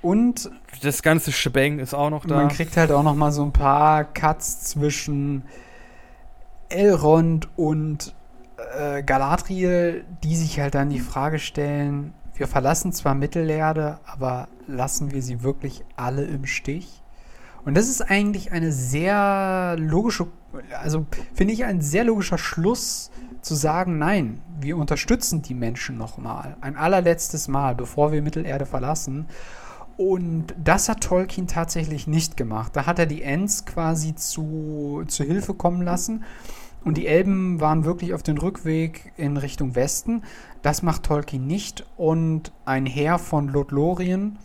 Und 0.00 0.50
das 0.82 1.02
ganze 1.02 1.30
Shebang 1.32 1.80
ist 1.80 1.92
auch 1.92 2.10
noch 2.10 2.24
da. 2.24 2.36
Man 2.36 2.48
kriegt 2.48 2.76
halt 2.76 2.90
auch 2.92 3.02
nochmal 3.02 3.32
so 3.32 3.42
ein 3.42 3.52
paar 3.52 4.04
Cuts 4.04 4.60
zwischen 4.60 5.42
Elrond 6.70 7.48
und 7.56 8.14
äh, 8.78 9.02
Galadriel, 9.02 10.04
die 10.22 10.36
sich 10.36 10.60
halt 10.60 10.74
dann 10.74 10.88
die 10.88 11.00
Frage 11.00 11.38
stellen, 11.38 12.14
wir 12.34 12.46
verlassen 12.46 12.92
zwar 12.92 13.14
Mittelerde, 13.14 13.98
aber 14.06 14.48
lassen 14.66 15.10
wir 15.10 15.22
sie 15.22 15.42
wirklich 15.42 15.84
alle 15.96 16.24
im 16.24 16.46
Stich? 16.46 16.97
Und 17.68 17.76
das 17.76 17.90
ist 17.90 18.00
eigentlich 18.00 18.50
eine 18.50 18.72
sehr 18.72 19.76
logische, 19.78 20.28
also 20.80 21.04
finde 21.34 21.52
ich 21.52 21.66
ein 21.66 21.82
sehr 21.82 22.02
logischer 22.02 22.38
Schluss 22.38 23.10
zu 23.42 23.54
sagen, 23.54 23.98
nein, 23.98 24.40
wir 24.58 24.78
unterstützen 24.78 25.42
die 25.42 25.52
Menschen 25.52 25.98
nochmal, 25.98 26.56
ein 26.62 26.78
allerletztes 26.78 27.46
Mal, 27.46 27.74
bevor 27.74 28.10
wir 28.10 28.22
Mittelerde 28.22 28.64
verlassen. 28.64 29.26
Und 29.98 30.54
das 30.64 30.88
hat 30.88 31.02
Tolkien 31.02 31.46
tatsächlich 31.46 32.06
nicht 32.06 32.38
gemacht. 32.38 32.74
Da 32.74 32.86
hat 32.86 32.98
er 32.98 33.04
die 33.04 33.20
Ents 33.20 33.66
quasi 33.66 34.14
zu, 34.14 35.02
zu 35.06 35.22
Hilfe 35.24 35.52
kommen 35.52 35.82
lassen. 35.82 36.24
Und 36.86 36.96
die 36.96 37.06
Elben 37.06 37.60
waren 37.60 37.84
wirklich 37.84 38.14
auf 38.14 38.22
den 38.22 38.38
Rückweg 38.38 39.12
in 39.18 39.36
Richtung 39.36 39.74
Westen. 39.74 40.22
Das 40.62 40.82
macht 40.82 41.02
Tolkien 41.02 41.46
nicht. 41.46 41.84
Und 41.98 42.50
ein 42.64 42.86
Heer 42.86 43.18
von 43.18 43.46
Lothlorien 43.48 44.38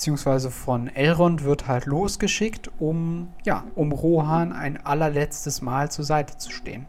beziehungsweise 0.00 0.50
von 0.50 0.88
Elrond 0.88 1.44
wird 1.44 1.68
halt 1.68 1.84
losgeschickt, 1.84 2.70
um, 2.78 3.28
ja, 3.44 3.64
um 3.74 3.92
Rohan 3.92 4.54
ein 4.54 4.78
allerletztes 4.82 5.60
Mal 5.60 5.90
zur 5.90 6.06
Seite 6.06 6.38
zu 6.38 6.50
stehen. 6.50 6.86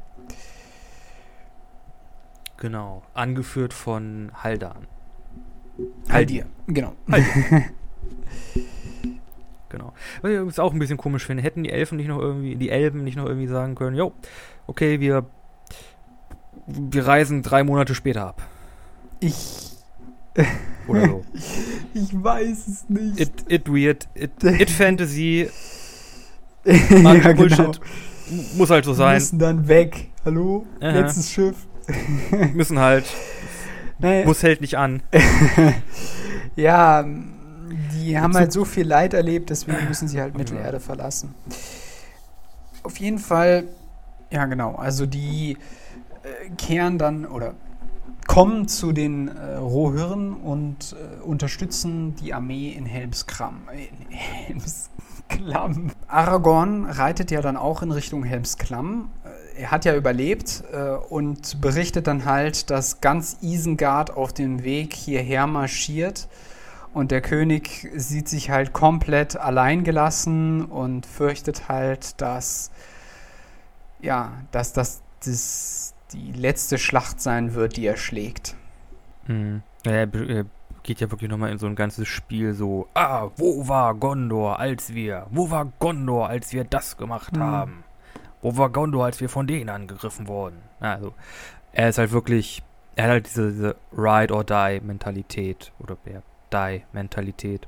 Genau, 2.55 3.03
angeführt 3.13 3.73
von 3.73 4.31
Haldan. 4.33 4.87
Haldir, 6.07 6.45
genau. 6.67 6.93
genau. 9.67 9.91
Was 10.21 10.31
ich 10.31 10.37
übrigens 10.37 10.59
auch 10.59 10.71
ein 10.71 10.79
bisschen 10.79 10.95
komisch 10.95 11.25
finde, 11.25 11.43
hätten 11.43 11.63
die 11.63 11.71
Elfen 11.71 11.97
nicht 11.97 12.07
noch 12.07 12.19
irgendwie, 12.19 12.55
die 12.55 12.69
Elben 12.69 13.03
nicht 13.03 13.17
noch 13.17 13.25
irgendwie 13.25 13.47
sagen 13.47 13.75
können, 13.75 13.97
jo, 13.97 14.13
okay, 14.67 15.01
wir, 15.01 15.25
wir 16.65 17.05
reisen 17.05 17.41
drei 17.41 17.65
Monate 17.65 17.93
später 17.93 18.25
ab. 18.25 18.41
Ich 19.19 19.71
oder 20.91 21.07
so. 21.07 21.25
Ich 21.93 22.23
weiß 22.23 22.67
es 22.69 22.85
nicht. 22.87 23.19
It, 23.19 23.31
it 23.49 23.67
weird, 23.67 24.07
it, 24.15 24.31
it 24.43 24.69
Fantasy. 24.69 25.49
ja, 26.65 27.31
genau. 27.33 27.71
Muss 28.55 28.69
halt 28.69 28.85
so 28.85 28.93
sein. 28.93 29.15
Müssen 29.15 29.39
dann 29.39 29.67
weg. 29.67 30.09
Hallo? 30.23 30.65
Aha. 30.79 30.91
Letztes 30.91 31.31
Schiff. 31.31 31.55
Müssen 32.53 32.79
halt. 32.79 33.05
Naja. 33.99 34.25
Muss 34.25 34.41
hält 34.41 34.61
nicht 34.61 34.77
an. 34.77 35.03
ja, 36.55 37.05
die 37.93 38.19
haben 38.19 38.33
halt 38.35 38.51
so 38.51 38.65
viel 38.65 38.87
Leid 38.87 39.13
erlebt, 39.13 39.49
deswegen 39.49 39.87
müssen 39.87 40.07
sie 40.07 40.19
halt 40.19 40.37
Mittelerde 40.37 40.79
verlassen. 40.79 41.35
Auf 42.83 42.97
jeden 42.97 43.19
Fall, 43.19 43.65
ja 44.31 44.45
genau, 44.45 44.75
also 44.75 45.05
die 45.05 45.57
äh, 46.23 46.49
kehren 46.57 46.97
dann, 46.97 47.25
oder 47.25 47.53
kommen 48.27 48.67
zu 48.67 48.91
den 48.91 49.27
äh, 49.27 49.55
Rohirren 49.55 50.33
und 50.33 50.95
äh, 50.95 51.21
unterstützen 51.21 52.15
die 52.15 52.33
Armee 52.33 52.69
in 52.69 52.85
Helmskram. 52.85 53.61
In 53.73 54.15
Helmsklamm. 54.15 55.91
Aragorn 56.07 56.85
reitet 56.85 57.31
ja 57.31 57.41
dann 57.41 57.57
auch 57.57 57.81
in 57.81 57.91
Richtung 57.91 58.23
Helmsklamm. 58.23 59.09
Äh, 59.23 59.61
er 59.63 59.71
hat 59.71 59.85
ja 59.85 59.95
überlebt 59.95 60.63
äh, 60.71 60.91
und 60.91 61.61
berichtet 61.61 62.07
dann 62.07 62.25
halt, 62.25 62.69
dass 62.69 63.01
ganz 63.01 63.37
Isengard 63.41 64.15
auf 64.15 64.33
dem 64.33 64.63
Weg 64.63 64.93
hierher 64.93 65.47
marschiert. 65.47 66.27
Und 66.93 67.11
der 67.11 67.21
König 67.21 67.89
sieht 67.95 68.27
sich 68.27 68.49
halt 68.49 68.73
komplett 68.73 69.37
alleingelassen 69.37 70.65
und 70.65 71.05
fürchtet 71.05 71.69
halt, 71.69 72.19
dass 72.19 72.71
ja, 74.01 74.33
dass 74.51 74.73
das, 74.73 75.01
das 75.23 75.90
die 76.13 76.31
letzte 76.31 76.77
Schlacht 76.77 77.21
sein 77.21 77.53
wird, 77.53 77.77
die 77.77 77.85
er 77.85 77.97
schlägt. 77.97 78.55
Mhm. 79.27 79.63
Ja, 79.85 79.91
er 79.91 80.45
geht 80.83 80.99
ja 80.99 81.11
wirklich 81.11 81.29
nochmal 81.29 81.51
in 81.51 81.57
so 81.57 81.67
ein 81.67 81.75
ganzes 81.75 82.07
Spiel 82.07 82.53
so, 82.53 82.87
ah, 82.93 83.29
wo 83.37 83.67
war 83.67 83.95
Gondor, 83.95 84.59
als 84.59 84.93
wir, 84.93 85.27
wo 85.29 85.49
war 85.49 85.65
Gondor, 85.79 86.29
als 86.29 86.53
wir 86.53 86.63
das 86.63 86.97
gemacht 86.97 87.35
mhm. 87.35 87.43
haben? 87.43 87.83
Wo 88.41 88.57
war 88.57 88.69
Gondor, 88.69 89.05
als 89.05 89.19
wir 89.21 89.29
von 89.29 89.45
denen 89.45 89.69
angegriffen 89.69 90.27
wurden? 90.27 90.57
Also, 90.79 91.13
er 91.71 91.89
ist 91.89 91.99
halt 91.99 92.11
wirklich, 92.11 92.63
er 92.95 93.05
hat 93.05 93.11
halt 93.11 93.27
diese, 93.27 93.51
diese 93.51 93.75
Ride 93.95 94.33
or 94.33 94.43
Die 94.43 94.81
Mentalität 94.81 95.71
oder 95.79 95.97
Die 96.51 96.83
Mentalität. 96.91 97.67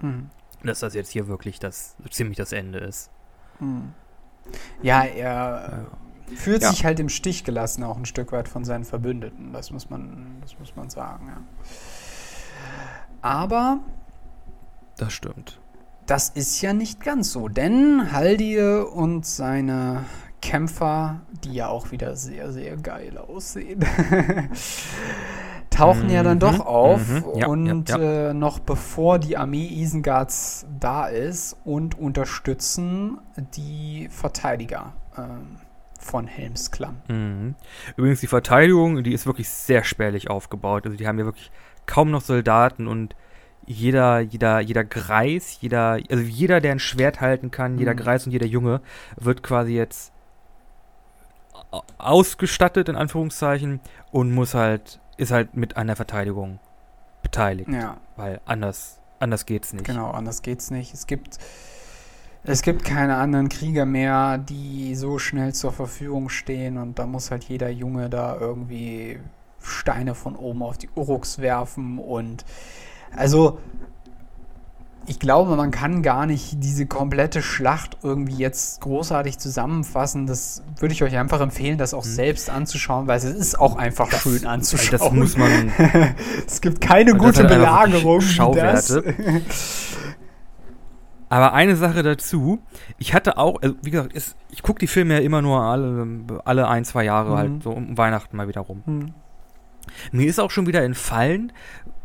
Mhm. 0.00 0.30
Dass 0.64 0.80
das 0.80 0.94
jetzt 0.94 1.10
hier 1.10 1.28
wirklich 1.28 1.60
das, 1.60 1.96
ziemlich 2.10 2.36
das 2.36 2.52
Ende 2.52 2.80
ist. 2.80 3.10
Mhm. 3.60 3.92
Ja, 4.82 5.04
er 5.04 5.16
ja. 5.16 5.86
Fühlt 6.36 6.62
ja. 6.62 6.70
sich 6.70 6.84
halt 6.84 7.00
im 7.00 7.08
Stich 7.08 7.44
gelassen, 7.44 7.84
auch 7.84 7.96
ein 7.96 8.04
Stück 8.04 8.32
weit 8.32 8.48
von 8.48 8.64
seinen 8.64 8.84
Verbündeten. 8.84 9.52
Das 9.52 9.70
muss 9.70 9.90
man, 9.90 10.36
das 10.40 10.58
muss 10.58 10.74
man 10.76 10.90
sagen, 10.90 11.26
ja. 11.28 11.42
Aber. 13.22 13.80
Das 14.96 15.12
stimmt. 15.12 15.60
Das 16.06 16.30
ist 16.30 16.60
ja 16.62 16.72
nicht 16.72 17.02
ganz 17.02 17.32
so, 17.32 17.48
denn 17.48 18.12
Haldir 18.12 18.88
und 18.92 19.26
seine 19.26 20.04
Kämpfer, 20.40 21.20
die 21.44 21.52
ja 21.52 21.68
auch 21.68 21.90
wieder 21.90 22.16
sehr, 22.16 22.52
sehr 22.52 22.76
geil 22.76 23.18
aussehen, 23.18 23.84
tauchen 25.70 26.04
mhm, 26.04 26.10
ja 26.10 26.22
dann 26.22 26.38
doch 26.38 26.54
mhm, 26.54 26.60
auf 26.62 27.08
mhm, 27.08 27.24
ja, 27.36 27.46
und 27.46 27.88
ja, 27.88 27.98
ja. 27.98 28.30
Äh, 28.30 28.34
noch 28.34 28.58
bevor 28.58 29.18
die 29.18 29.36
Armee 29.36 29.66
Isengards 29.66 30.66
da 30.80 31.06
ist 31.06 31.56
und 31.64 31.98
unterstützen 31.98 33.18
die 33.54 34.08
Verteidiger 34.10 34.94
äh, 35.16 35.20
von 35.98 36.26
Helmsklamm. 36.26 37.02
Mhm. 37.08 37.54
Übrigens, 37.96 38.20
die 38.20 38.26
Verteidigung, 38.26 39.02
die 39.02 39.12
ist 39.12 39.26
wirklich 39.26 39.48
sehr 39.48 39.84
spärlich 39.84 40.30
aufgebaut. 40.30 40.86
Also 40.86 40.96
die 40.96 41.06
haben 41.06 41.18
ja 41.18 41.24
wirklich 41.24 41.50
kaum 41.86 42.10
noch 42.10 42.22
Soldaten 42.22 42.86
und 42.86 43.14
jeder, 43.66 44.20
jeder, 44.20 44.60
jeder 44.60 44.84
Greis, 44.84 45.58
jeder, 45.60 45.98
also 46.10 46.22
jeder, 46.22 46.60
der 46.60 46.72
ein 46.72 46.78
Schwert 46.78 47.20
halten 47.20 47.50
kann, 47.50 47.78
jeder 47.78 47.92
mhm. 47.92 47.98
Greis 47.98 48.24
und 48.24 48.32
jeder 48.32 48.46
Junge, 48.46 48.80
wird 49.16 49.42
quasi 49.42 49.72
jetzt 49.74 50.12
ausgestattet, 51.98 52.88
in 52.88 52.96
Anführungszeichen, 52.96 53.80
und 54.10 54.32
muss 54.32 54.54
halt, 54.54 55.00
ist 55.18 55.32
halt 55.32 55.54
mit 55.54 55.76
einer 55.76 55.96
Verteidigung 55.96 56.60
beteiligt. 57.22 57.68
Ja. 57.68 57.98
Weil 58.16 58.40
anders, 58.46 59.00
anders 59.18 59.44
geht's 59.44 59.74
nicht. 59.74 59.84
Genau, 59.84 60.10
anders 60.10 60.40
geht's 60.40 60.70
nicht. 60.70 60.94
Es 60.94 61.06
gibt, 61.06 61.38
es 62.44 62.62
gibt 62.62 62.84
keine 62.84 63.16
anderen 63.16 63.48
Krieger 63.48 63.84
mehr, 63.84 64.38
die 64.38 64.94
so 64.94 65.18
schnell 65.18 65.52
zur 65.54 65.72
Verfügung 65.72 66.28
stehen 66.28 66.78
und 66.78 66.98
da 66.98 67.06
muss 67.06 67.30
halt 67.30 67.44
jeder 67.44 67.68
Junge 67.68 68.08
da 68.08 68.36
irgendwie 68.38 69.18
Steine 69.60 70.14
von 70.14 70.36
oben 70.36 70.62
auf 70.62 70.78
die 70.78 70.88
Uruks 70.94 71.40
werfen 71.40 71.98
und 71.98 72.44
also 73.14 73.58
ich 75.08 75.18
glaube, 75.18 75.56
man 75.56 75.70
kann 75.70 76.02
gar 76.02 76.26
nicht 76.26 76.62
diese 76.62 76.84
komplette 76.84 77.40
Schlacht 77.40 77.96
irgendwie 78.02 78.36
jetzt 78.36 78.82
großartig 78.82 79.38
zusammenfassen. 79.38 80.26
Das 80.26 80.62
würde 80.78 80.92
ich 80.92 81.02
euch 81.02 81.16
einfach 81.16 81.40
empfehlen, 81.40 81.78
das 81.78 81.94
auch 81.94 82.04
hm. 82.04 82.10
selbst 82.10 82.50
anzuschauen, 82.50 83.06
weil 83.06 83.16
es 83.16 83.24
ist 83.24 83.58
auch 83.58 83.76
einfach 83.76 84.10
das, 84.10 84.20
schön 84.20 84.46
anzuschauen. 84.46 84.98
Das 85.00 85.12
muss 85.12 85.36
man. 85.38 85.72
es 86.46 86.60
gibt 86.60 86.82
keine 86.82 87.14
gute 87.14 87.44
Belagerung. 87.44 88.20
Schauwerte. 88.20 89.14
Aber 91.28 91.52
eine 91.52 91.76
Sache 91.76 92.02
dazu, 92.02 92.60
ich 92.98 93.12
hatte 93.12 93.36
auch, 93.36 93.60
also 93.62 93.76
wie 93.82 93.90
gesagt, 93.90 94.12
ist, 94.12 94.36
ich 94.50 94.62
gucke 94.62 94.78
die 94.78 94.86
Filme 94.86 95.14
ja 95.14 95.20
immer 95.20 95.42
nur 95.42 95.60
alle, 95.60 96.06
alle 96.44 96.68
ein, 96.68 96.84
zwei 96.84 97.04
Jahre 97.04 97.36
halt 97.36 97.48
mhm. 97.48 97.52
halt 97.54 97.62
so 97.62 97.70
um 97.70 97.98
Weihnachten 97.98 98.36
mal 98.36 98.48
wieder 98.48 98.62
rum. 98.62 98.82
Mhm. 98.86 99.14
Mir 100.12 100.26
ist 100.26 100.38
auch 100.38 100.50
schon 100.50 100.66
wieder 100.66 100.82
entfallen, 100.82 101.52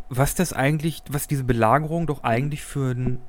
was 0.10 0.36
das 0.36 0.54
eigentlich, 0.54 1.04
was 1.10 1.28
diese 1.28 1.44
Belagerung 1.44 2.08
doch 2.08 2.24
eigentlich 2.24 2.64
für 2.64 2.91
ein 2.91 3.20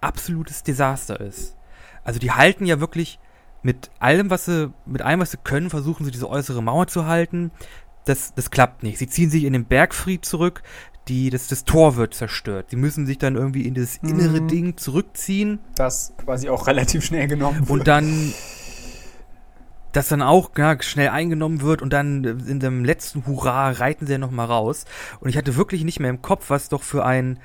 absolutes 0.00 0.62
Desaster 0.62 1.20
ist. 1.20 1.56
Also 2.04 2.18
die 2.18 2.32
halten 2.32 2.66
ja 2.66 2.80
wirklich 2.80 3.18
mit 3.62 3.90
allem, 4.00 4.30
was 4.30 4.46
sie, 4.46 4.72
mit 4.86 5.02
allem, 5.02 5.20
was 5.20 5.30
sie 5.30 5.38
können, 5.38 5.70
versuchen 5.70 6.04
sie 6.04 6.10
diese 6.10 6.28
äußere 6.28 6.62
Mauer 6.62 6.88
zu 6.88 7.06
halten. 7.06 7.52
Das, 8.04 8.34
das 8.34 8.50
klappt 8.50 8.82
nicht. 8.82 8.98
Sie 8.98 9.06
ziehen 9.06 9.30
sich 9.30 9.44
in 9.44 9.52
den 9.52 9.66
Bergfried 9.66 10.24
zurück, 10.24 10.62
die, 11.08 11.30
das, 11.30 11.48
das 11.48 11.64
Tor 11.64 11.96
wird 11.96 12.14
zerstört. 12.14 12.66
Sie 12.70 12.76
müssen 12.76 13.06
sich 13.06 13.18
dann 13.18 13.34
irgendwie 13.36 13.66
in 13.66 13.74
das 13.74 13.96
innere 13.96 14.40
mhm. 14.40 14.48
Ding 14.48 14.76
zurückziehen. 14.76 15.58
Das 15.74 16.12
quasi 16.22 16.48
auch 16.48 16.66
relativ 16.66 17.04
schnell 17.04 17.26
genommen 17.26 17.60
wird. 17.60 17.70
Und 17.70 17.88
dann 17.88 18.32
das 19.92 20.08
dann 20.08 20.22
auch 20.22 20.50
ja, 20.56 20.80
schnell 20.80 21.10
eingenommen 21.10 21.60
wird 21.60 21.82
und 21.82 21.92
dann 21.92 22.24
in 22.24 22.60
dem 22.60 22.84
letzten 22.84 23.26
Hurra 23.26 23.70
reiten 23.70 24.06
sie 24.06 24.12
ja 24.12 24.18
nochmal 24.18 24.46
raus. 24.46 24.86
Und 25.20 25.28
ich 25.28 25.36
hatte 25.36 25.56
wirklich 25.56 25.84
nicht 25.84 26.00
mehr 26.00 26.10
im 26.10 26.22
Kopf, 26.22 26.50
was 26.50 26.68
doch 26.70 26.82
für 26.82 27.04
ein, 27.04 27.38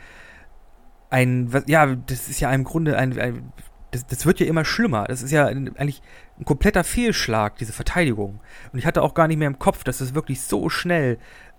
ein, 1.10 1.52
was, 1.52 1.64
ja, 1.68 1.86
das 1.96 2.30
ist 2.30 2.40
ja 2.40 2.52
im 2.52 2.64
Grunde 2.64 2.98
ein, 2.98 3.20
ein 3.20 3.54
das, 3.92 4.06
das, 4.06 4.26
wird 4.26 4.40
ja 4.40 4.46
immer 4.46 4.66
schlimmer. 4.66 5.06
Das 5.06 5.22
ist 5.22 5.32
ja 5.32 5.46
eigentlich 5.46 6.02
ein 6.40 6.46
kompletter 6.46 6.84
Fehlschlag, 6.84 7.58
diese 7.58 7.74
Verteidigung. 7.74 8.40
Und 8.72 8.80
ich 8.80 8.86
hatte 8.86 9.02
auch 9.02 9.14
gar 9.14 9.28
nicht 9.28 9.38
mehr 9.38 9.48
im 9.48 9.60
Kopf, 9.60 9.84
dass 9.84 10.00
das 10.00 10.14
wirklich 10.14 10.42
so 10.42 10.70
schnell 10.70 11.18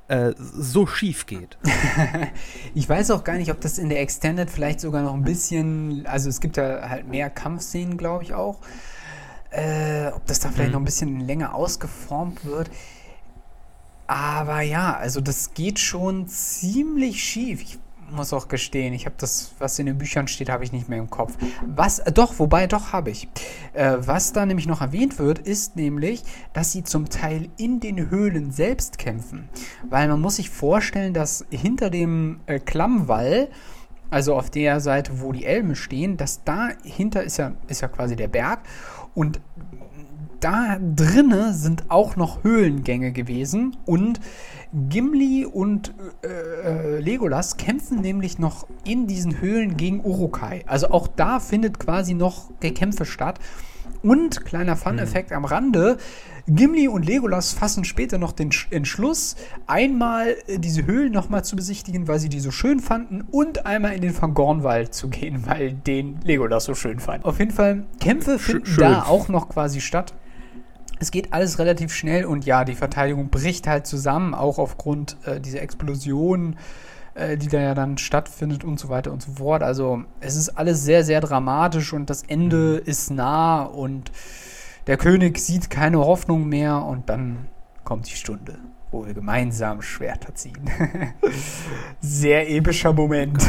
äh, 0.09 0.33
so 0.39 0.87
schief 0.87 1.27
geht. 1.27 1.59
ich 2.75 2.89
weiß 2.89 3.11
auch 3.11 3.25
gar 3.25 3.35
nicht, 3.35 3.51
ob 3.51 3.61
das 3.61 3.79
in 3.79 3.89
der 3.89 4.01
Extended 4.01 4.51
vielleicht 4.51 4.81
sogar 4.81 5.03
noch 5.03 5.15
ein 5.15 5.23
bisschen, 5.23 6.07
also 6.07 6.29
es 6.29 6.41
gibt 6.41 6.57
ja 6.57 6.89
halt 6.89 7.07
mehr 7.09 7.31
Kampfszenen, 7.31 7.97
glaube 7.97 8.25
ich 8.25 8.35
auch. 8.35 8.59
Äh, 9.51 10.09
ob 10.09 10.27
das 10.27 10.41
da 10.41 10.51
vielleicht 10.51 10.69
mhm. 10.69 10.73
noch 10.73 10.81
ein 10.81 10.85
bisschen 10.85 11.21
länger 11.21 11.55
ausgeformt 11.55 12.45
wird. 12.45 12.71
Aber 14.07 14.63
ja, 14.63 14.97
also 14.97 15.21
das 15.21 15.53
geht 15.53 15.79
schon 15.79 16.27
ziemlich 16.29 17.23
schief. 17.23 17.61
Ich 17.63 17.79
muss 18.11 18.33
auch 18.33 18.49
gestehen, 18.49 18.95
ich 18.95 19.07
habe 19.07 19.17
das, 19.19 19.53
was 19.59 19.79
in 19.79 19.87
den 19.87 19.99
Büchern 19.99 20.29
steht, 20.29 20.49
habe 20.49 20.65
ich 20.65 20.73
nicht 20.73 20.89
mehr 20.89 20.99
im 20.99 21.11
Kopf. 21.11 21.37
Was, 21.67 22.03
doch, 22.15 22.39
wobei, 22.39 22.67
doch 22.67 22.93
habe 22.93 23.11
ich. 23.11 23.29
Äh, 23.73 23.97
was 24.01 24.33
da 24.33 24.47
nämlich 24.47 24.67
noch 24.67 24.81
erwähnt 24.81 25.19
wird, 25.19 25.39
ist 25.39 25.77
nämlich, 25.77 26.23
dass 26.53 26.73
sie 26.73 26.85
zum 26.85 27.09
Teil 27.09 27.49
in 27.57 27.81
den 27.81 28.11
Höhlen 28.11 28.51
selbst 28.51 28.99
kämpfen. 28.99 29.49
Weil 29.89 30.09
man 30.09 30.21
muss 30.21 30.37
sich 30.37 30.51
vorstellen, 30.51 31.15
dass 31.15 31.45
hinter 31.51 31.91
dem 31.91 32.41
äh, 32.47 32.59
Klammwall, 32.59 33.49
also 34.11 34.35
auf 34.35 34.51
der 34.51 34.81
Seite, 34.81 35.21
wo 35.21 35.33
die 35.33 35.45
Elben 35.45 35.77
stehen, 35.77 36.17
dass 36.17 36.45
dahinter 36.45 37.23
ist 37.23 37.37
ja, 37.37 37.53
ist 37.69 37.83
ja 37.83 37.89
quasi 37.89 38.17
der 38.17 38.29
Berg 38.29 38.61
und 39.15 39.41
da 40.41 40.79
drinne 40.79 41.55
sind 41.55 41.85
auch 41.89 42.17
noch 42.17 42.45
Höhlengänge 42.45 43.13
gewesen 43.13 43.77
und 43.87 44.21
Gimli 44.73 45.47
und 45.47 45.95
äh, 46.23 46.29
äh, 46.29 47.01
Legolas 47.01 47.57
kämpfen 47.57 48.01
nämlich 48.01 48.39
noch 48.39 48.67
in 48.85 49.07
diesen 49.07 49.41
Höhlen 49.41 49.77
gegen 49.77 50.05
Urukai. 50.05 50.65
Also 50.67 50.91
auch 50.91 51.09
da 51.09 51.41
findet 51.41 51.79
quasi 51.79 52.15
noch 52.15 52.51
Gekämpfe 52.61 53.05
statt. 53.05 53.39
Und 54.03 54.45
kleiner 54.45 54.77
Fun-Effekt 54.77 55.31
mhm. 55.31 55.37
am 55.37 55.45
Rande: 55.45 55.97
Gimli 56.47 56.87
und 56.87 57.05
Legolas 57.05 57.53
fassen 57.53 57.85
später 57.85 58.19
noch 58.19 58.33
den 58.33 58.51
Entschluss, 58.71 59.37
einmal 59.67 60.37
äh, 60.47 60.59
diese 60.59 60.87
Höhlen 60.87 61.13
nochmal 61.13 61.45
zu 61.45 61.57
besichtigen, 61.57 62.07
weil 62.07 62.19
sie 62.21 62.29
die 62.29 62.41
so 62.41 62.51
schön 62.51 62.81
fanden, 62.81 63.23
und 63.31 63.67
einmal 63.67 63.95
in 63.95 64.03
den 64.03 64.13
Fangornwald 64.13 64.95
zu 64.95 65.09
gehen, 65.09 65.45
weil 65.47 65.73
den 65.73 66.21
Legolas 66.23 66.65
so 66.65 66.75
schön 66.75 67.01
fand. 67.01 67.25
Auf 67.25 67.39
jeden 67.39 67.51
Fall, 67.51 67.87
Kämpfe 68.01 68.39
finden 68.39 68.67
schön. 68.67 68.85
da 68.85 69.03
auch 69.05 69.29
noch 69.29 69.49
quasi 69.49 69.81
statt. 69.81 70.15
Es 71.01 71.11
geht 71.11 71.33
alles 71.33 71.59
relativ 71.59 71.93
schnell 71.93 72.25
und 72.25 72.45
ja, 72.45 72.65
die 72.65 72.75
Verteidigung 72.75 73.29
bricht 73.29 73.67
halt 73.67 73.87
zusammen, 73.87 74.35
auch 74.35 74.59
aufgrund 74.59 75.17
äh, 75.25 75.41
dieser 75.41 75.63
Explosion, 75.63 76.57
äh, 77.15 77.37
die 77.37 77.49
da 77.49 77.61
ja 77.61 77.75
dann 77.75 77.99
stattfindet 77.99 78.65
und 78.65 78.79
so 78.81 78.89
weiter 78.89 79.13
und 79.13 79.23
so 79.23 79.33
fort. 79.33 79.63
Also 79.63 80.05
es 80.21 80.37
ist 80.37 80.51
alles 80.51 80.83
sehr, 80.83 81.05
sehr 81.05 81.21
dramatisch 81.21 81.93
und 81.93 82.11
das 82.11 82.23
Ende 82.23 82.81
mhm. 82.83 82.91
ist 82.91 83.11
nah 83.11 83.63
und 83.63 84.11
der 84.87 84.97
König 84.97 85.39
sieht 85.39 85.69
keine 85.69 85.99
Hoffnung 85.99 86.49
mehr 86.49 86.83
und 86.83 87.09
dann 87.09 87.47
kommt 87.85 88.09
die 88.09 88.17
Stunde, 88.17 88.59
wo 88.91 89.07
wir 89.07 89.15
gemeinsam 89.15 89.83
Schwerter 89.83 90.35
ziehen. 90.35 90.71
Sehr 92.01 92.51
epischer 92.51 92.93
Moment. 92.95 93.43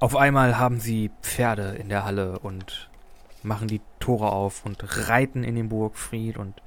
Auf 0.00 0.16
einmal 0.16 0.58
haben 0.58 0.80
sie 0.80 1.10
Pferde 1.22 1.76
in 1.80 1.88
der 1.88 2.04
Halle 2.04 2.38
und 2.40 2.90
machen 3.44 3.68
die 3.68 3.80
Tore 4.00 4.30
auf 4.30 4.64
und 4.64 5.08
reiten 5.08 5.44
in 5.44 5.54
den 5.54 5.68
Burgfried 5.68 6.36
und 6.36 6.62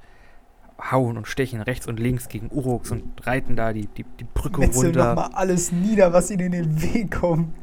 hauen 0.90 1.16
und 1.16 1.26
stechen 1.26 1.60
rechts 1.60 1.86
und 1.86 1.98
links 1.98 2.28
gegen 2.28 2.50
Uruks 2.52 2.90
und 2.90 3.26
reiten 3.26 3.56
da 3.56 3.72
die, 3.72 3.86
die, 3.86 4.04
die 4.20 4.24
Brücke 4.24 4.60
Metzeln 4.60 4.86
runter. 4.86 5.14
nochmal 5.14 5.30
alles 5.32 5.72
nieder, 5.72 6.12
was 6.12 6.30
ihnen 6.30 6.52
in 6.52 6.52
den 6.52 6.82
Weg 6.82 7.12
kommt. 7.12 7.54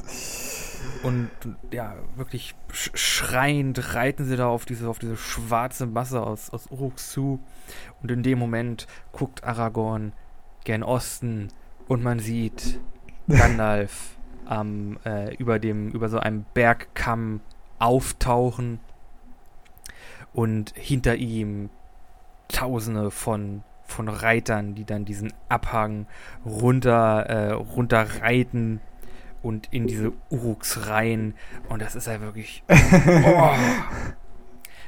Und 1.04 1.30
ja, 1.72 1.96
wirklich 2.16 2.56
schreiend 2.72 3.94
reiten 3.94 4.26
sie 4.26 4.38
da 4.38 4.48
auf 4.48 4.66
diese, 4.66 4.88
auf 4.88 5.00
diese 5.00 5.18
schwarze 5.18 5.86
Masse 5.86 6.22
aus, 6.22 6.50
aus 6.50 6.68
Uruks 6.72 7.12
zu. 7.12 7.40
Und 8.02 8.10
in 8.10 8.24
dem 8.24 8.40
Moment 8.40 8.88
guckt 9.12 9.44
Aragorn 9.44 10.14
gen 10.64 10.82
Osten 10.82 11.50
und 11.88 12.04
man 12.04 12.20
sieht 12.20 12.80
Gandalf 13.28 14.16
am, 14.46 14.98
äh, 15.06 15.36
über, 15.36 15.60
dem, 15.60 15.90
über 15.92 16.10
so 16.10 16.20
einem 16.20 16.46
Bergkamm 16.54 17.42
auftauchen. 17.80 18.80
Und 20.34 20.74
hinter 20.76 21.16
ihm 21.16 21.70
Tausende 22.50 23.10
von, 23.10 23.64
von 23.84 24.08
Reitern, 24.10 24.76
die 24.76 24.86
dann 24.86 25.06
diesen 25.06 25.34
Abhang 25.50 26.06
runter, 26.46 27.26
äh, 27.28 27.52
runterreiten 27.54 28.80
und 29.42 29.68
in 29.72 29.88
diese 29.88 30.14
Uruks 30.30 30.88
rein. 30.88 31.34
Und 31.70 31.82
das 31.82 31.96
ist 31.96 32.08
ja 32.08 32.20
wirklich. 32.22 32.64
Oh, 33.26 33.50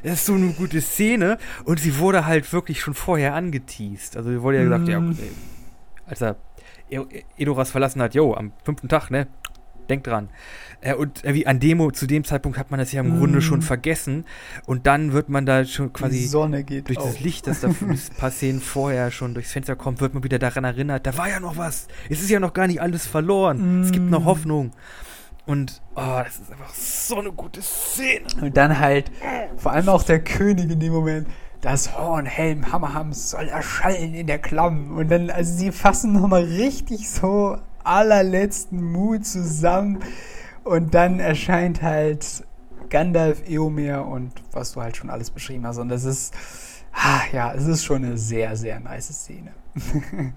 das 0.03 0.13
ist 0.13 0.25
so 0.27 0.33
eine 0.33 0.53
gute 0.53 0.81
Szene. 0.81 1.39
Und 1.63 1.79
sie 1.79 1.97
wurde 1.97 2.27
halt 2.27 2.51
wirklich 2.53 2.79
schon 2.79 2.93
vorher 2.93 3.33
angeteased. 3.33 4.17
Also, 4.17 4.41
wurde 4.43 4.57
ja 4.57 4.63
gesagt, 4.63 4.85
mm. 4.85 4.89
ja, 4.89 4.97
okay, 4.99 5.09
mhm. 5.09 6.05
als 6.05 6.21
er 6.21 6.35
Edoras 7.37 7.71
verlassen 7.71 8.01
hat, 8.01 8.13
jo, 8.13 8.35
am 8.35 8.51
fünften 8.63 8.87
Tag, 8.87 9.09
ne? 9.09 9.27
Denkt 9.89 10.07
dran. 10.07 10.29
Äh, 10.81 10.95
und 10.95 11.23
wie 11.23 11.47
an 11.47 11.59
Demo, 11.59 11.91
zu 11.91 12.07
dem 12.07 12.23
Zeitpunkt 12.23 12.57
hat 12.57 12.71
man 12.71 12.79
das 12.79 12.91
ja 12.91 13.01
im 13.01 13.15
mm. 13.15 13.19
Grunde 13.19 13.41
schon 13.41 13.61
vergessen. 13.61 14.25
Und 14.65 14.87
dann 14.87 15.13
wird 15.13 15.29
man 15.29 15.45
da 15.45 15.65
schon 15.65 15.93
quasi 15.93 16.29
durch 16.29 16.97
auf. 16.97 17.05
das 17.05 17.19
Licht, 17.19 17.47
das 17.47 17.61
da 17.61 17.67
ein 17.67 17.99
paar 18.17 18.31
Szenen 18.31 18.61
vorher 18.61 19.11
schon 19.11 19.33
durchs 19.33 19.51
Fenster 19.51 19.75
kommt, 19.75 20.01
wird 20.01 20.13
man 20.13 20.23
wieder 20.23 20.39
daran 20.39 20.63
erinnert, 20.63 21.05
da 21.05 21.17
war 21.17 21.29
ja 21.29 21.39
noch 21.39 21.57
was. 21.57 21.87
Es 22.09 22.21
ist 22.21 22.29
ja 22.29 22.39
noch 22.39 22.53
gar 22.53 22.67
nicht 22.67 22.81
alles 22.81 23.07
verloren. 23.07 23.79
Mm. 23.79 23.83
Es 23.83 23.91
gibt 23.91 24.09
noch 24.09 24.21
mm. 24.21 24.25
Hoffnung. 24.25 24.71
Und 25.45 25.81
oh, 25.95 26.21
das 26.23 26.39
ist 26.39 26.51
einfach 26.51 26.73
so 26.73 27.19
eine 27.19 27.31
gute 27.31 27.61
Szene. 27.61 28.25
Und 28.41 28.57
dann 28.57 28.79
halt, 28.79 29.11
vor 29.57 29.71
allem 29.71 29.89
auch 29.89 30.01
der 30.01 30.23
König 30.23 30.71
in 30.71 30.79
dem 30.79 30.91
Moment, 30.91 31.27
das 31.61 31.97
Horn, 31.97 32.25
Helm, 32.25 32.71
Hammerhams 32.71 33.31
soll 33.31 33.47
erschallen 33.47 34.13
in 34.13 34.27
der 34.27 34.39
Klamm. 34.39 34.97
Und 34.97 35.09
dann, 35.09 35.29
also 35.29 35.53
sie 35.53 35.71
fassen 35.71 36.13
nochmal 36.13 36.43
richtig 36.43 37.09
so 37.09 37.57
allerletzten 37.85 38.81
Mut 38.81 39.25
zusammen. 39.25 39.99
Und 40.63 40.93
dann 40.93 41.19
erscheint 41.19 41.81
halt 41.81 42.43
Gandalf, 42.89 43.47
Eomer 43.47 44.05
und 44.05 44.31
was 44.51 44.73
du 44.73 44.81
halt 44.81 44.97
schon 44.97 45.09
alles 45.09 45.29
beschrieben 45.29 45.65
hast. 45.65 45.77
Und 45.77 45.89
das 45.89 46.03
ist, 46.03 46.33
ja, 47.31 47.53
es 47.53 47.65
ist 47.65 47.83
schon 47.83 48.03
eine 48.03 48.17
sehr, 48.17 48.55
sehr 48.55 48.79
nice 48.79 49.09
Szene. 49.09 49.51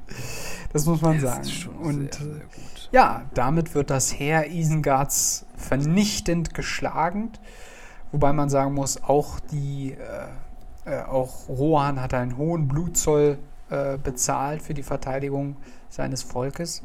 das 0.73 0.85
muss 0.87 1.01
man 1.01 1.20
das 1.20 1.47
sagen. 1.47 1.77
und 1.81 2.15
sehr, 2.15 2.27
sehr 2.27 2.43
ja, 2.91 3.23
damit 3.35 3.75
wird 3.75 3.91
das 3.91 4.19
Heer 4.19 4.51
Isengards 4.51 5.47
vernichtend 5.57 6.55
geschlagen. 6.55 7.31
Wobei 8.12 8.33
man 8.33 8.49
sagen 8.49 8.75
muss, 8.75 9.03
auch 9.03 9.41
die, 9.41 9.93
äh, 9.93 10.91
äh, 10.91 11.03
auch 11.03 11.49
Rohan 11.49 12.01
hat 12.01 12.15
einen 12.15 12.39
hohen 12.39 12.66
Blutzoll 12.66 13.39
äh, 13.69 13.99
bezahlt 13.99 14.62
für 14.62 14.73
die 14.73 14.83
Verteidigung 14.83 15.57
seines 15.91 16.23
Volkes. 16.23 16.83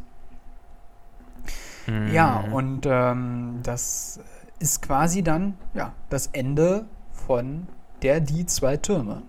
Mhm. 1.88 2.14
Ja, 2.14 2.39
und 2.51 2.85
ähm, 2.85 3.60
das 3.64 4.19
ist 4.60 4.81
quasi 4.81 5.23
dann 5.23 5.55
ja, 5.73 5.93
das 6.10 6.27
Ende 6.27 6.85
von 7.11 7.68
der 8.01 8.19
Die 8.19 8.45
zwei 8.45 8.77
Türme. 8.77 9.23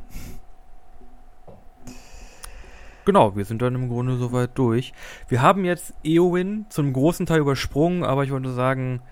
Genau, 3.05 3.36
wir 3.36 3.44
sind 3.44 3.60
dann 3.60 3.74
im 3.74 3.89
Grunde 3.89 4.16
soweit 4.16 4.56
durch. 4.56 4.94
Wir 5.28 5.43
haben 5.43 5.64
jetzt 5.64 5.93
Eowyn 6.02 6.66
zum 6.70 6.93
großen 6.93 7.26
Teil 7.26 7.40
übersprungen, 7.40 8.02
aber 8.02 8.24
ich 8.24 8.31
wollte 8.31 8.52
sagen, 8.52 9.02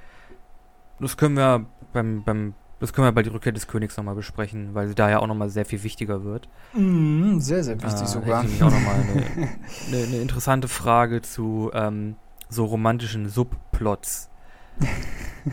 das 0.99 1.17
können 1.17 1.37
wir 1.37 1.67
beim, 1.93 2.25
beim 2.25 2.55
das 2.81 2.93
können 2.93 3.07
wir 3.07 3.13
bei 3.13 3.23
die 3.23 3.31
Rückkehr 3.31 3.53
des 3.53 3.69
Königs 3.69 3.97
nochmal 3.97 4.17
besprechen, 4.17 4.75
weil 4.75 4.89
sie 4.89 4.97
da 4.97 5.09
ja 5.09 5.21
auch 5.21 5.29
nochmal 5.29 5.51
sehr 5.51 5.65
viel 5.65 5.85
wichtiger 5.85 6.25
wird. 6.25 6.49
Mm, 6.73 7.39
sehr, 7.39 7.63
sehr 7.63 7.81
wichtig 7.81 8.03
äh, 8.03 8.07
sogar. 8.07 8.45
Ich 8.45 8.61
auch 8.63 8.73
nochmal 8.73 8.97
eine, 8.97 9.13
eine, 9.89 10.05
eine 10.05 10.17
interessante 10.17 10.67
Frage 10.67 11.23
zu 11.23 11.71
ähm, 11.75 12.17
so 12.53 12.65
romantischen 12.65 13.29
Subplots 13.29 14.31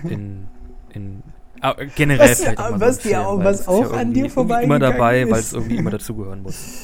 in, 0.04 0.48
in 0.94 1.24
ah, 1.62 1.76
generell 1.96 2.30
was, 2.30 2.42
vielleicht 2.42 2.60
auch 2.60 2.80
was, 2.80 2.96
so 2.96 3.02
Film, 3.02 3.22
auch, 3.22 3.44
was 3.44 3.68
auch 3.68 3.94
ja 3.94 4.00
an 4.00 4.14
dir 4.14 4.30
vorbei 4.30 4.64
immer 4.64 4.80
dabei, 4.80 5.30
weil 5.30 5.40
es 5.40 5.54
irgendwie 5.54 5.78
immer 5.78 5.92
dazugehören 5.92 6.42
muss. 6.42 6.84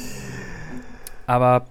Aber 1.27 1.65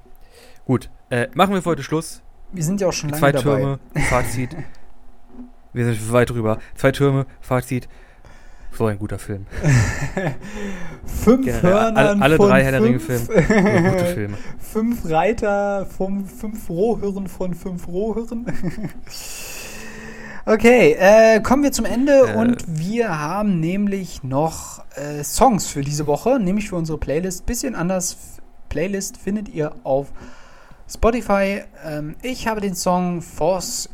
gut, 0.65 0.91
äh, 1.11 1.29
machen 1.35 1.55
wir 1.55 1.63
für 1.63 1.71
heute 1.71 1.83
Schluss. 1.83 2.23
Wir 2.53 2.63
sind 2.63 2.81
ja 2.81 2.89
auch 2.89 2.93
schon 2.93 3.11
lange 3.11 3.21
Zwei 3.21 3.33
Türme, 3.33 3.79
Fazit. 4.09 4.57
wir 5.73 5.85
sind 5.85 6.13
weit 6.13 6.31
drüber. 6.31 6.59
Zwei 6.75 6.93
Türme, 6.93 7.27
Fazit. 7.41 7.89
So 8.77 8.87
ein 8.87 8.99
guter 8.99 9.21
Film. 9.21 9.47
fünf 11.07 11.45
Generell, 11.45 11.63
Hörnern 11.63 11.97
alle, 11.97 12.23
alle 12.23 12.39
drei 12.39 12.65
Herr 12.65 12.73
der 12.73 12.83
Ringe-Filme. 12.83 13.27
gute 13.27 14.07
Filme. 14.15 14.37
Fünf 14.59 15.09
Reiter 15.09 15.87
vom 15.87 16.27
fünf 16.27 16.69
Rohhirn 16.69 17.29
von 17.29 17.55
fünf 17.55 17.87
Rohhirn. 17.87 18.47
okay, 20.47 20.97
äh, 20.99 21.41
kommen 21.41 21.63
wir 21.63 21.71
zum 21.71 21.85
Ende 21.85 22.33
äh. 22.35 22.37
und 22.37 22.65
wir 22.67 23.21
haben 23.21 23.61
nämlich 23.61 24.25
noch 24.25 24.83
äh, 24.97 25.23
Songs 25.23 25.69
für 25.69 25.83
diese 25.83 26.09
Woche, 26.09 26.41
nämlich 26.41 26.71
für 26.71 26.77
unsere 26.77 26.99
Playlist. 26.99 27.47
Bisschen 27.47 27.77
anders. 27.77 28.17
Playlist 28.71 29.19
findet 29.19 29.49
ihr 29.49 29.73
auf 29.85 30.09
Spotify. 30.89 31.63
Ähm, 31.85 32.17
ich 32.23 32.47
habe 32.47 32.61
den 32.61 32.75
Song 32.75 33.23
Force 33.23 33.89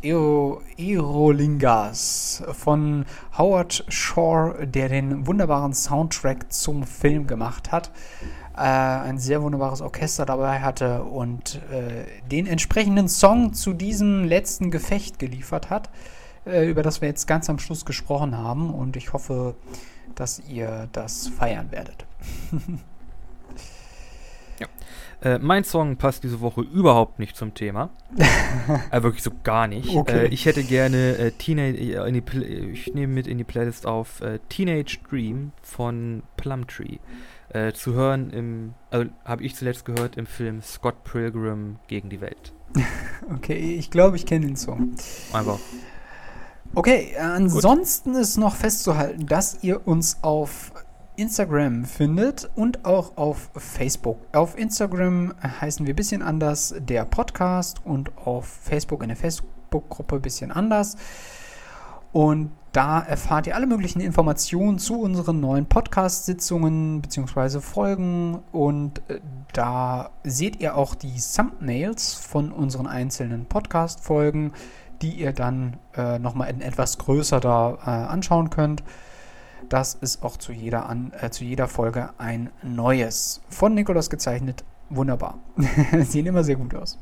Erolingas 0.77 2.43
von 2.53 3.07
Howard 3.39 3.85
Shore, 3.89 4.67
der 4.67 4.89
den 4.89 5.27
wunderbaren 5.27 5.73
Soundtrack 5.73 6.53
zum 6.53 6.85
Film 6.85 7.27
gemacht 7.27 7.71
hat. 7.71 7.91
Äh, 8.57 8.63
ein 8.63 9.19
sehr 9.19 9.43
wunderbares 9.43 9.81
Orchester 9.81 10.27
dabei 10.27 10.61
hatte 10.61 11.05
und 11.05 11.63
äh, 11.71 12.05
den 12.29 12.47
entsprechenden 12.47 13.09
Song 13.09 13.55
zu 13.55 13.73
diesem 13.73 14.25
letzten 14.25 14.71
Gefecht 14.71 15.19
geliefert 15.19 15.71
hat, 15.71 15.91
äh, 16.45 16.69
über 16.69 16.83
das 16.83 17.01
wir 17.01 17.09
jetzt 17.09 17.27
ganz 17.27 17.49
am 17.49 17.59
Schluss 17.61 17.85
gesprochen 17.85 18.37
haben. 18.37 18.75
Und 18.75 18.97
ich 18.97 19.13
hoffe, 19.13 19.55
dass 20.17 20.43
ihr 20.49 20.89
das 20.93 21.29
feiern 21.29 21.71
werdet. 21.71 22.05
Äh, 25.23 25.39
mein 25.39 25.65
Song 25.65 25.97
passt 25.97 26.25
diese 26.25 26.41
Woche 26.41 26.63
überhaupt 26.63 27.19
nicht 27.19 27.37
zum 27.37 27.55
Thema. 27.55 27.91
äh, 28.91 29.03
wirklich 29.03 29.23
so 29.23 29.31
gar 29.43 29.67
nicht. 29.67 29.95
Okay. 29.95 30.27
Äh, 30.27 30.29
ich 30.29 30.47
hätte 30.47 30.65
gerne 30.65 31.17
äh, 31.19 31.31
Teenage, 31.33 31.79
äh, 31.79 32.71
ich 32.71 32.95
nehme 32.95 33.13
mit 33.13 33.27
in 33.27 33.39
die 33.39 33.45
Playlist 33.45 33.87
auf 33.87 34.21
äh, 34.23 34.39
Teenage 34.49 34.99
Dream 35.09 35.53
von 35.63 36.23
Plumtree. 36.37 36.99
zu 37.75 37.95
hören 37.95 38.31
im, 38.31 38.75
also 38.91 39.11
habe 39.25 39.43
ich 39.43 39.57
zuletzt 39.57 39.85
gehört 39.85 40.17
im 40.17 40.27
Film 40.27 40.63
Scott 40.63 41.03
Pilgrim 41.05 41.81
gegen 41.89 42.09
die 42.09 42.21
Welt. 42.21 42.53
okay, 43.35 43.77
ich 43.77 43.91
glaube, 43.91 44.17
ich 44.17 44.25
kenne 44.25 44.47
den 44.47 44.57
Song. 44.57 44.95
Einfach. 45.33 45.59
Okay, 46.75 47.17
ansonsten 47.19 48.13
Gut. 48.13 48.23
ist 48.23 48.37
noch 48.37 48.55
festzuhalten, 48.55 49.27
dass 49.27 49.65
ihr 49.65 49.87
uns 49.87 50.19
auf 50.23 50.73
Instagram 51.21 51.85
findet 51.85 52.51
und 52.57 52.87
auch 52.87 53.19
auf 53.19 53.51
Facebook. 53.55 54.17
Auf 54.33 54.59
Instagram 54.59 55.35
heißen 55.43 55.87
wir 55.87 55.93
ein 55.93 55.97
bisschen 55.97 56.23
anders 56.23 56.75
der 56.79 57.05
Podcast 57.05 57.85
und 57.85 58.17
auf 58.17 58.47
Facebook 58.47 59.03
in 59.03 59.09
der 59.09 59.19
Facebook-Gruppe 59.19 60.17
ein 60.17 60.23
bisschen 60.23 60.51
anders. 60.51 60.97
Und 62.13 62.53
da 62.73 63.01
erfahrt 63.01 63.47
ihr 63.47 63.55
alle 63.55 63.67
möglichen 63.67 64.01
Informationen 64.01 64.79
zu 64.79 64.99
unseren 64.99 65.41
neuen 65.41 65.67
Podcast-Sitzungen 65.67 67.03
bzw. 67.03 67.61
Folgen. 67.61 68.39
Und 68.51 69.03
äh, 69.11 69.21
da 69.53 70.13
seht 70.25 70.61
ihr 70.61 70.75
auch 70.75 70.95
die 70.95 71.21
Thumbnails 71.21 72.15
von 72.15 72.51
unseren 72.51 72.87
einzelnen 72.87 73.45
Podcast-Folgen, 73.45 74.53
die 75.03 75.13
ihr 75.21 75.35
dann 75.35 75.77
äh, 75.95 76.19
nochmal 76.19 76.49
in 76.49 76.63
etwas 76.63 76.97
größer 76.97 77.41
da 77.41 77.79
äh, 77.85 77.91
anschauen 77.91 78.49
könnt. 78.49 78.83
Das 79.71 79.95
ist 79.95 80.25
auch 80.25 80.37
zu 80.37 80.53
jeder, 80.53 80.89
an, 80.89 81.13
äh, 81.21 81.31
zu 81.31 81.45
jeder 81.45 81.69
Folge 81.69 82.11
ein 82.19 82.51
neues. 82.63 83.41
Von 83.49 83.75
Nikolas 83.75 84.11
gezeichnet. 84.11 84.65
Wunderbar. 84.91 85.39
Sehen 86.01 86.27
immer 86.27 86.43
sehr 86.43 86.57
gut 86.57 86.75
aus. 86.75 86.99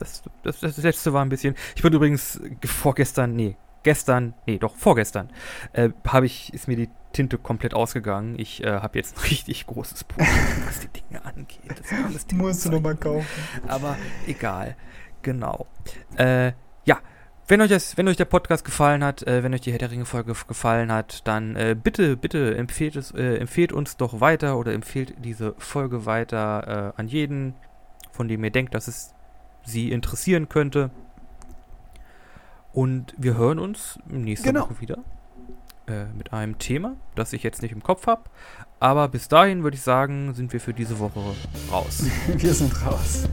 Das, 0.00 0.24
das, 0.42 0.58
das, 0.58 0.76
letzte 0.78 1.12
war 1.12 1.24
ein 1.24 1.28
bisschen. 1.28 1.54
Ich 1.76 1.82
bin 1.82 1.92
übrigens 1.92 2.40
vorgestern, 2.64 3.36
nee, 3.36 3.56
gestern, 3.84 4.34
nee, 4.46 4.58
doch 4.58 4.74
vorgestern, 4.74 5.30
äh, 5.74 5.90
habe 6.08 6.26
ich, 6.26 6.52
ist 6.52 6.66
mir 6.66 6.74
die 6.74 6.90
Tinte 7.12 7.38
komplett 7.38 7.72
ausgegangen. 7.72 8.36
Ich 8.36 8.64
äh, 8.64 8.80
habe 8.80 8.98
jetzt 8.98 9.16
ein 9.16 9.20
richtig 9.30 9.64
großes 9.68 10.02
Problem, 10.02 10.28
was 10.66 10.80
die 10.80 10.88
Dinge 10.88 11.24
angeht. 11.24 11.82
Das 12.10 12.26
Musst 12.32 12.64
du 12.64 12.70
nochmal 12.70 12.96
kaufen. 12.96 13.26
Aber 13.68 13.96
egal. 14.26 14.76
Genau. 15.22 15.68
Äh, 16.16 16.50
wenn 17.48 17.60
euch, 17.60 17.70
das, 17.70 17.96
wenn 17.96 18.08
euch 18.08 18.16
der 18.16 18.24
Podcast 18.24 18.64
gefallen 18.64 19.02
hat, 19.02 19.26
äh, 19.26 19.42
wenn 19.42 19.52
euch 19.52 19.60
die 19.60 19.72
Herr 19.72 19.78
der 19.78 19.90
Ringe-Folge 19.90 20.34
gefallen 20.46 20.92
hat, 20.92 21.26
dann 21.26 21.56
äh, 21.56 21.76
bitte, 21.80 22.16
bitte 22.16 22.56
empfehlt, 22.56 22.96
es, 22.96 23.10
äh, 23.12 23.36
empfehlt 23.36 23.72
uns 23.72 23.96
doch 23.96 24.20
weiter 24.20 24.56
oder 24.58 24.72
empfehlt 24.72 25.14
diese 25.24 25.54
Folge 25.58 26.06
weiter 26.06 26.92
äh, 26.96 27.00
an 27.00 27.08
jeden, 27.08 27.54
von 28.12 28.28
dem 28.28 28.44
ihr 28.44 28.50
denkt, 28.50 28.74
dass 28.74 28.88
es 28.88 29.14
sie 29.64 29.90
interessieren 29.90 30.48
könnte. 30.48 30.90
Und 32.72 33.14
wir 33.18 33.36
hören 33.36 33.58
uns 33.58 33.98
nächste 34.06 34.48
genau. 34.48 34.62
Woche 34.62 34.80
wieder 34.80 34.98
äh, 35.86 36.06
mit 36.16 36.32
einem 36.32 36.58
Thema, 36.58 36.96
das 37.14 37.32
ich 37.32 37.42
jetzt 37.42 37.60
nicht 37.60 37.72
im 37.72 37.82
Kopf 37.82 38.06
habe. 38.06 38.22
Aber 38.80 39.08
bis 39.08 39.28
dahin 39.28 39.62
würde 39.62 39.76
ich 39.76 39.82
sagen, 39.82 40.32
sind 40.34 40.52
wir 40.52 40.60
für 40.60 40.72
diese 40.72 40.98
Woche 40.98 41.20
raus. 41.70 42.04
wir 42.36 42.54
sind 42.54 42.86
raus. 42.86 43.28